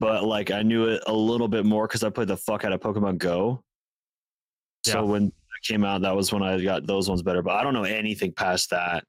but 0.00 0.24
like 0.24 0.50
I 0.50 0.62
knew 0.62 0.88
it 0.88 1.02
a 1.06 1.12
little 1.12 1.48
bit 1.48 1.64
more 1.64 1.86
because 1.86 2.04
I 2.04 2.10
played 2.10 2.28
the 2.28 2.36
fuck 2.36 2.64
out 2.64 2.72
of 2.72 2.80
Pokemon 2.80 3.18
Go. 3.18 3.62
So 4.84 5.04
when 5.06 5.26
that 5.26 5.32
came 5.62 5.84
out, 5.84 6.02
that 6.02 6.14
was 6.16 6.32
when 6.32 6.42
I 6.42 6.60
got 6.62 6.86
those 6.86 7.08
ones 7.08 7.22
better. 7.22 7.40
But 7.42 7.54
I 7.54 7.62
don't 7.62 7.72
know 7.74 7.84
anything 7.84 8.32
past 8.32 8.70
that. 8.70 9.04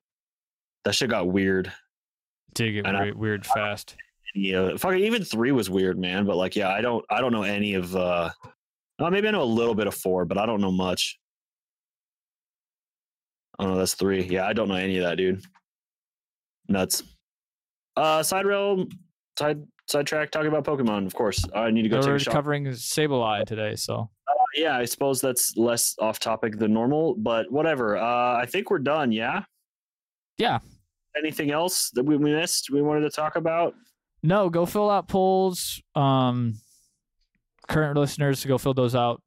That 0.85 0.93
shit 0.93 1.09
got 1.09 1.27
weird. 1.27 1.71
Did 2.53 2.71
get 2.73 2.85
And 2.85 2.95
I- 2.95 3.03
weird, 3.05 3.17
weird 3.17 3.45
fast. 3.45 3.95
Yeah, 4.35 4.75
fucking 4.77 4.99
even 4.99 5.23
three 5.23 5.51
was 5.51 5.69
weird, 5.69 5.97
man. 5.99 6.25
But 6.25 6.37
like, 6.37 6.55
yeah, 6.55 6.69
I 6.69 6.81
don't, 6.81 7.03
I 7.09 7.21
don't 7.21 7.31
know 7.31 7.43
any 7.43 7.73
of. 7.75 7.95
uh 7.95 8.29
uh, 9.03 9.09
Maybe 9.09 9.27
I 9.27 9.31
know 9.31 9.41
a 9.41 9.45
little 9.45 9.75
bit 9.75 9.87
of 9.87 9.95
four, 9.95 10.25
but 10.25 10.37
I 10.37 10.45
don't 10.45 10.61
know 10.61 10.71
much. 10.71 11.19
Oh 13.59 13.67
no, 13.67 13.77
that's 13.77 13.93
three. 13.93 14.23
Yeah, 14.23 14.47
I 14.47 14.53
don't 14.53 14.67
know 14.67 14.75
any 14.75 14.97
of 14.97 15.03
that, 15.03 15.17
dude. 15.17 15.43
Nuts. 16.67 17.03
Uh, 17.95 18.23
side 18.23 18.45
rail, 18.45 18.85
side 19.37 19.63
sidetrack. 19.87 20.31
Talking 20.31 20.47
about 20.47 20.65
Pokemon, 20.65 21.05
of 21.05 21.13
course. 21.13 21.43
I 21.55 21.69
need 21.69 21.83
to 21.83 21.89
go 21.89 21.99
We're 21.99 22.17
covering 22.19 22.65
Sableye 22.65 23.45
today, 23.45 23.75
so 23.75 24.09
yeah, 24.55 24.77
I 24.77 24.85
suppose 24.85 25.21
that's 25.21 25.57
less 25.57 25.95
off 25.99 26.19
topic 26.19 26.57
than 26.57 26.73
normal, 26.73 27.15
but 27.15 27.51
whatever. 27.51 27.97
Uh, 27.97 28.37
I 28.37 28.45
think 28.45 28.69
we're 28.69 28.79
done. 28.79 29.11
Yeah. 29.11 29.43
Yeah. 30.37 30.59
Anything 31.17 31.51
else 31.51 31.89
that 31.91 32.03
we 32.03 32.17
missed? 32.17 32.69
We 32.71 32.81
wanted 32.81 33.01
to 33.01 33.09
talk 33.09 33.35
about. 33.35 33.75
no, 34.23 34.49
go 34.49 34.65
fill 34.65 34.89
out 34.89 35.07
polls. 35.07 35.81
Um, 35.95 36.55
current 37.67 37.97
listeners 37.97 38.41
to 38.41 38.47
go 38.47 38.57
fill 38.57 38.73
those 38.73 38.95
out 38.95 39.21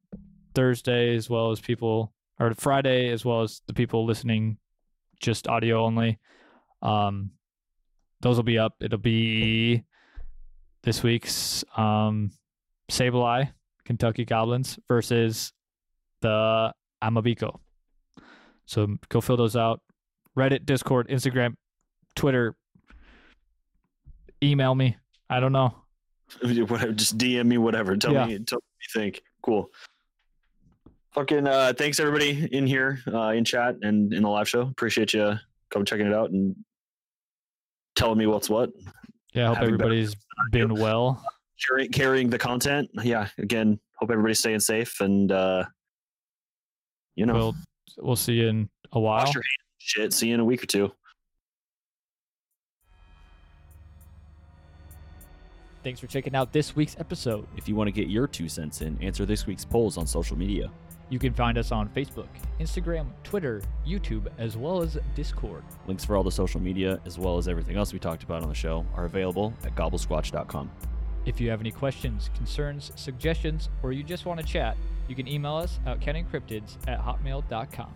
Thursday 0.53 1.15
as 1.15 1.29
well 1.29 1.51
as 1.51 1.59
people 1.59 2.13
or 2.39 2.53
Friday 2.55 3.09
as 3.09 3.25
well 3.25 3.41
as 3.41 3.61
the 3.67 3.73
people 3.73 4.05
listening 4.05 4.57
just 5.19 5.47
audio 5.47 5.83
only. 5.83 6.19
Um, 6.81 7.31
those 8.21 8.35
will 8.35 8.43
be 8.43 8.59
up. 8.59 8.75
It'll 8.81 8.97
be 8.97 9.83
this 10.83 11.03
week's 11.03 11.63
um 11.75 12.31
Sableye 12.89 13.51
Kentucky 13.85 14.25
Goblins 14.25 14.79
versus 14.87 15.53
the 16.21 16.73
Amabiko. 17.03 17.59
So 18.65 18.97
go 19.09 19.21
fill 19.21 19.37
those 19.37 19.55
out. 19.55 19.81
Reddit, 20.37 20.65
Discord, 20.65 21.07
Instagram, 21.07 21.55
Twitter, 22.15 22.55
email 24.43 24.75
me. 24.75 24.97
I 25.29 25.39
don't 25.39 25.53
know. 25.53 25.73
whatever, 26.41 26.91
just 26.91 27.17
DM 27.17 27.45
me, 27.47 27.57
whatever. 27.57 27.95
Tell 27.97 28.13
Yeah. 28.13 28.25
me, 28.25 28.39
tell 28.39 28.57
me 28.57 28.61
what 28.75 28.95
you 28.95 29.01
think. 29.01 29.23
Cool. 29.41 29.69
Fucking 31.13 31.47
uh, 31.47 31.73
thanks 31.77 31.99
everybody 31.99 32.47
in 32.51 32.67
here, 32.67 32.99
uh, 33.11 33.29
in 33.29 33.43
chat 33.43 33.75
and 33.81 34.13
in 34.13 34.23
the 34.23 34.29
live 34.29 34.47
show. 34.47 34.61
Appreciate 34.61 35.13
you 35.13 35.33
come 35.71 35.83
checking 35.83 36.05
it 36.05 36.13
out 36.13 36.29
and 36.29 36.55
telling 37.95 38.17
me 38.19 38.27
what's 38.27 38.49
what. 38.49 38.71
Yeah, 39.33 39.45
I 39.45 39.47
hope 39.47 39.57
Having 39.57 39.73
everybody's 39.73 40.15
been 40.51 40.75
well. 40.75 41.23
Carrying, 41.67 41.91
carrying 41.91 42.29
the 42.29 42.37
content. 42.37 42.89
Yeah. 43.03 43.29
Again, 43.39 43.79
hope 43.95 44.11
everybody's 44.11 44.39
staying 44.39 44.59
safe 44.59 44.99
and 45.01 45.31
uh, 45.31 45.65
you 47.15 47.25
know, 47.25 47.33
We'll 47.33 47.55
we'll 47.97 48.15
see 48.15 48.33
you 48.33 48.47
in 48.47 48.69
a 48.91 48.99
while. 48.99 49.25
wash 49.25 49.33
your 49.33 49.41
hands. 49.41 49.57
Shit. 49.79 50.13
See 50.13 50.27
you 50.27 50.35
in 50.35 50.39
a 50.39 50.45
week 50.45 50.61
or 50.61 50.67
two. 50.67 50.91
Thanks 55.87 56.01
for 56.01 56.07
checking 56.07 56.35
out 56.35 56.51
this 56.51 56.75
week's 56.75 56.97
episode. 56.99 57.47
If 57.55 57.69
you 57.69 57.75
want 57.77 57.87
to 57.87 57.93
get 57.93 58.09
your 58.09 58.27
two 58.27 58.49
cents 58.49 58.81
in, 58.81 59.01
answer 59.01 59.25
this 59.25 59.47
week's 59.47 59.63
polls 59.63 59.97
on 59.97 60.05
social 60.05 60.37
media. 60.37 60.69
You 61.09 61.17
can 61.17 61.33
find 61.33 61.57
us 61.57 61.71
on 61.71 61.87
Facebook, 61.87 62.27
Instagram, 62.59 63.07
Twitter, 63.23 63.61
YouTube, 63.87 64.27
as 64.37 64.57
well 64.57 64.81
as 64.81 64.97
Discord. 65.15 65.63
Links 65.85 66.03
for 66.03 66.17
all 66.17 66.23
the 66.23 66.29
social 66.29 66.59
media, 66.59 66.99
as 67.05 67.17
well 67.17 67.37
as 67.37 67.47
everything 67.47 67.77
else 67.77 67.93
we 67.93 67.99
talked 67.99 68.23
about 68.23 68.43
on 68.43 68.49
the 68.49 68.53
show, 68.53 68.85
are 68.95 69.05
available 69.05 69.53
at 69.63 69.75
gobblesquatch.com. 69.77 70.69
If 71.25 71.39
you 71.39 71.49
have 71.49 71.61
any 71.61 71.71
questions, 71.71 72.31
concerns, 72.35 72.91
suggestions, 72.97 73.69
or 73.81 73.93
you 73.93 74.03
just 74.03 74.25
want 74.25 74.41
to 74.41 74.45
chat, 74.45 74.75
you 75.07 75.15
can 75.15 75.25
email 75.25 75.55
us 75.55 75.79
at 75.85 76.01
countingcryptids 76.01 76.75
at 76.89 76.99
hotmail.com. 76.99 77.93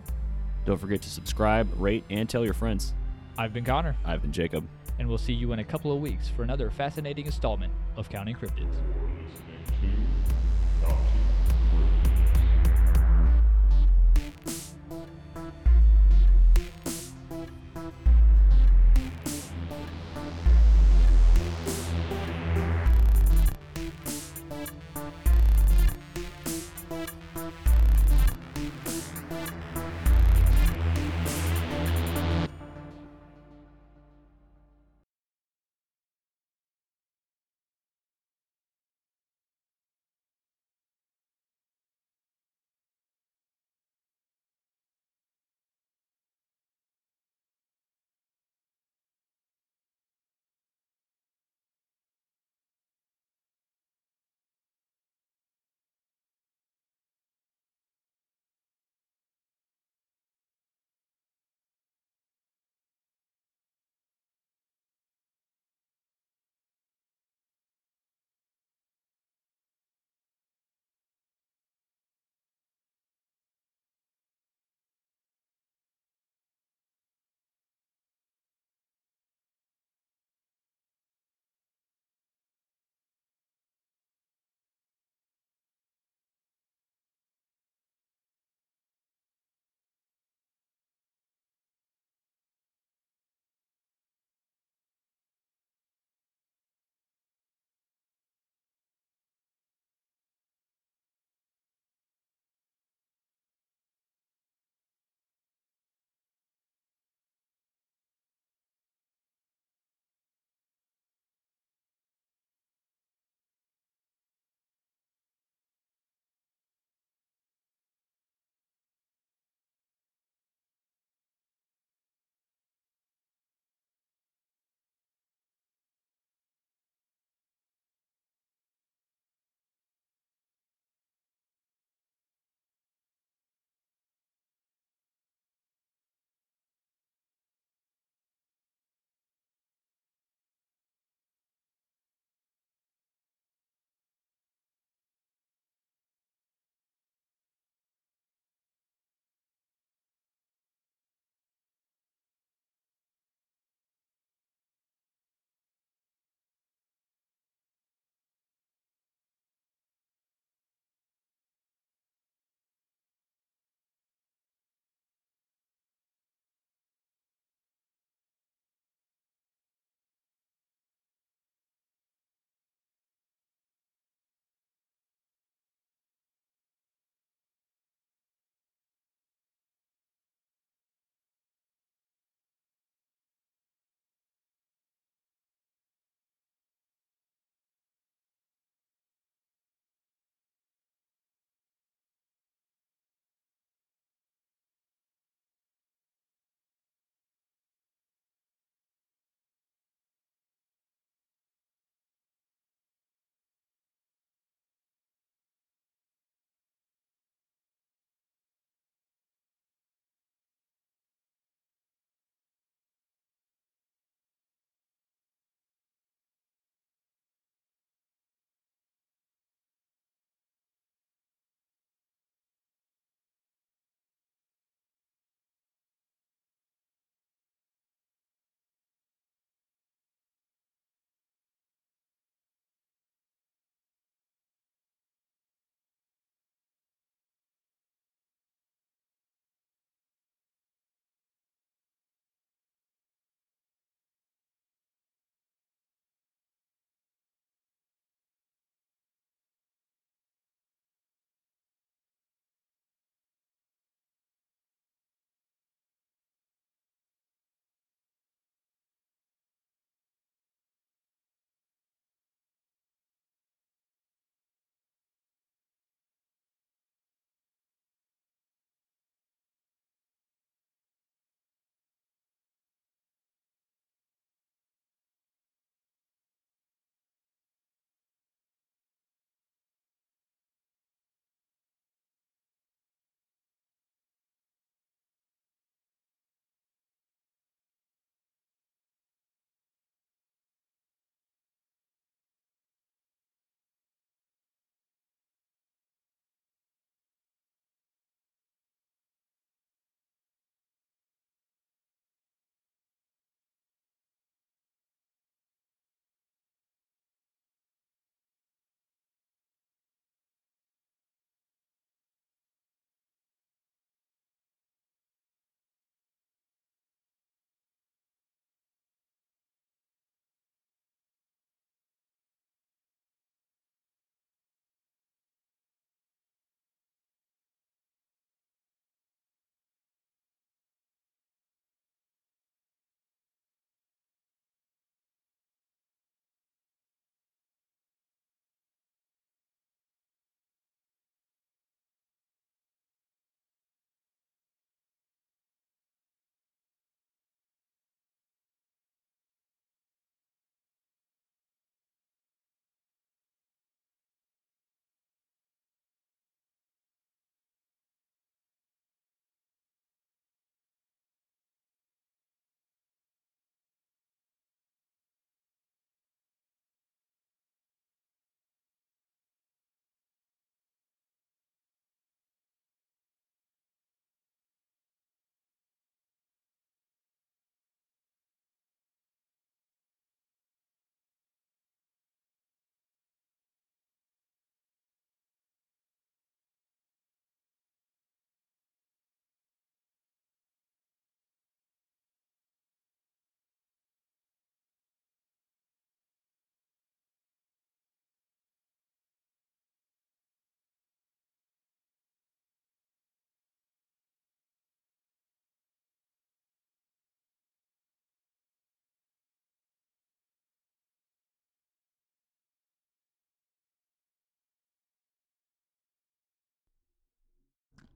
Don't 0.64 0.78
forget 0.78 1.02
to 1.02 1.10
subscribe, 1.10 1.68
rate, 1.76 2.04
and 2.08 2.26
tell 2.26 2.42
your 2.42 2.54
friends. 2.54 2.94
I've 3.36 3.52
been 3.52 3.66
Connor, 3.66 3.96
I've 4.02 4.22
been 4.22 4.32
Jacob. 4.32 4.66
And 4.98 5.08
we'll 5.08 5.18
see 5.18 5.32
you 5.32 5.52
in 5.52 5.58
a 5.58 5.64
couple 5.64 5.92
of 5.92 6.00
weeks 6.00 6.28
for 6.28 6.42
another 6.42 6.70
fascinating 6.70 7.26
installment 7.26 7.72
of 7.96 8.08
Counting 8.08 8.34
Cryptids. 8.34 8.74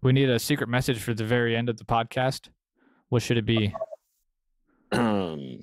We 0.07 0.13
need 0.13 0.31
a 0.31 0.39
secret 0.39 0.69
message 0.69 1.01
for 1.01 1.15
the 1.15 1.25
very 1.25 1.57
end 1.57 1.69
of 1.69 1.79
the 1.79 1.85
podcast. 1.85 2.49
What 3.09 3.23
should 3.23 3.39
it 3.39 3.45
be? 3.45 3.75
Um, 4.93 5.59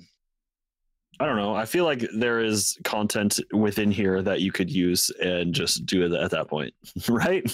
I 1.18 1.24
don't 1.24 1.38
know. 1.38 1.54
I 1.54 1.64
feel 1.64 1.86
like 1.86 2.04
there 2.14 2.40
is 2.40 2.78
content 2.84 3.40
within 3.54 3.90
here 3.90 4.20
that 4.20 4.42
you 4.42 4.52
could 4.52 4.70
use 4.70 5.10
and 5.18 5.54
just 5.54 5.86
do 5.86 6.04
it 6.04 6.12
at 6.12 6.30
that 6.32 6.48
point, 6.48 6.74
right? 7.08 7.50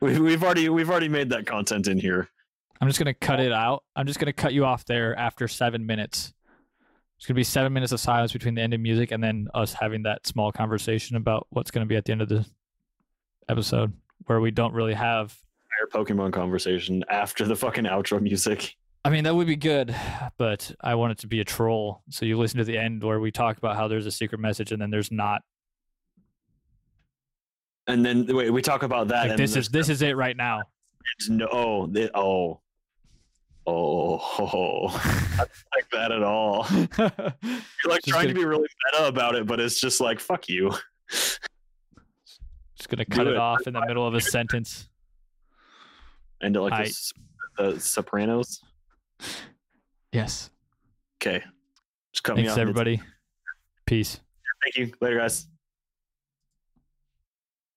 We've, 0.00 0.20
we've 0.20 0.44
already 0.44 0.68
we've 0.68 0.88
already 0.88 1.08
made 1.08 1.28
that 1.30 1.44
content 1.44 1.88
in 1.88 1.98
here. 1.98 2.28
I'm 2.80 2.86
just 2.86 3.00
gonna 3.00 3.14
cut 3.14 3.40
it 3.40 3.50
out. 3.50 3.82
I'm 3.96 4.06
just 4.06 4.20
gonna 4.20 4.32
cut 4.32 4.52
you 4.52 4.64
off 4.64 4.84
there 4.84 5.18
after 5.18 5.48
seven 5.48 5.86
minutes. 5.86 6.32
It's 7.16 7.26
gonna 7.26 7.34
be 7.34 7.42
seven 7.42 7.72
minutes 7.72 7.90
of 7.90 7.98
silence 7.98 8.32
between 8.32 8.54
the 8.54 8.62
end 8.62 8.74
of 8.74 8.80
music 8.80 9.10
and 9.10 9.20
then 9.20 9.48
us 9.54 9.72
having 9.72 10.04
that 10.04 10.24
small 10.24 10.52
conversation 10.52 11.16
about 11.16 11.48
what's 11.50 11.72
gonna 11.72 11.86
be 11.86 11.96
at 11.96 12.04
the 12.04 12.12
end 12.12 12.22
of 12.22 12.28
the 12.28 12.46
episode, 13.48 13.92
where 14.26 14.40
we 14.40 14.52
don't 14.52 14.72
really 14.72 14.94
have. 14.94 15.36
Entire 15.80 16.04
Pokemon 16.04 16.32
conversation 16.32 17.04
after 17.08 17.44
the 17.46 17.56
fucking 17.56 17.84
outro 17.84 18.20
music. 18.20 18.74
I 19.04 19.10
mean, 19.10 19.24
that 19.24 19.34
would 19.34 19.46
be 19.46 19.56
good, 19.56 19.94
but 20.36 20.70
I 20.80 20.94
want 20.96 21.12
it 21.12 21.18
to 21.18 21.26
be 21.26 21.40
a 21.40 21.44
troll. 21.44 22.02
So 22.10 22.26
you 22.26 22.36
listen 22.36 22.58
to 22.58 22.64
the 22.64 22.76
end 22.76 23.02
where 23.02 23.20
we 23.20 23.30
talk 23.30 23.56
about 23.58 23.76
how 23.76 23.88
there's 23.88 24.06
a 24.06 24.10
secret 24.10 24.40
message 24.40 24.72
and 24.72 24.82
then 24.82 24.90
there's 24.90 25.12
not. 25.12 25.42
And 27.86 28.04
then 28.04 28.26
wait, 28.28 28.50
we 28.50 28.60
talk 28.60 28.82
about 28.82 29.08
that. 29.08 29.22
Like 29.22 29.30
and 29.30 29.38
this 29.38 29.56
is 29.56 29.68
this 29.68 29.88
is 29.88 30.02
it 30.02 30.16
right 30.16 30.36
now. 30.36 30.62
no 31.28 31.48
oh 31.50 31.86
thi- 31.86 32.10
oh 32.14 32.60
oh 33.66 34.18
oh 34.38 34.88
I 35.04 35.36
don't 35.38 35.50
like 35.74 35.90
that 35.92 36.12
at 36.12 36.22
all. 36.22 36.66
You're 36.98 37.90
like 37.90 38.02
Just 38.02 38.08
trying 38.08 38.24
gonna- 38.24 38.28
to 38.28 38.34
be 38.34 38.44
really 38.44 38.68
meta 38.92 39.06
about 39.06 39.36
it, 39.36 39.46
but 39.46 39.58
it's 39.60 39.80
just 39.80 40.00
like 40.02 40.20
fuck 40.20 40.48
you. 40.48 40.70
Just 41.10 41.38
gonna 42.88 43.06
cut 43.06 43.26
it 43.26 43.34
it. 43.34 43.36
off 43.38 43.66
in 43.66 43.72
the 43.72 43.84
middle 43.86 44.06
of 44.06 44.12
a 44.14 44.20
sentence. 44.20 44.88
And 46.40 46.56
like 46.56 46.72
I- 46.72 46.84
this, 46.84 47.12
the 47.56 47.78
Sopranos. 47.80 48.60
Yes. 50.12 50.50
Okay, 51.20 51.42
just 52.12 52.22
cut 52.22 52.36
me 52.36 52.42
Thanks 52.42 52.52
off. 52.52 52.58
everybody. 52.58 53.02
Peace. 53.86 54.20
Thank 54.62 54.76
you. 54.76 54.92
Later, 55.00 55.18
guys. 55.18 55.46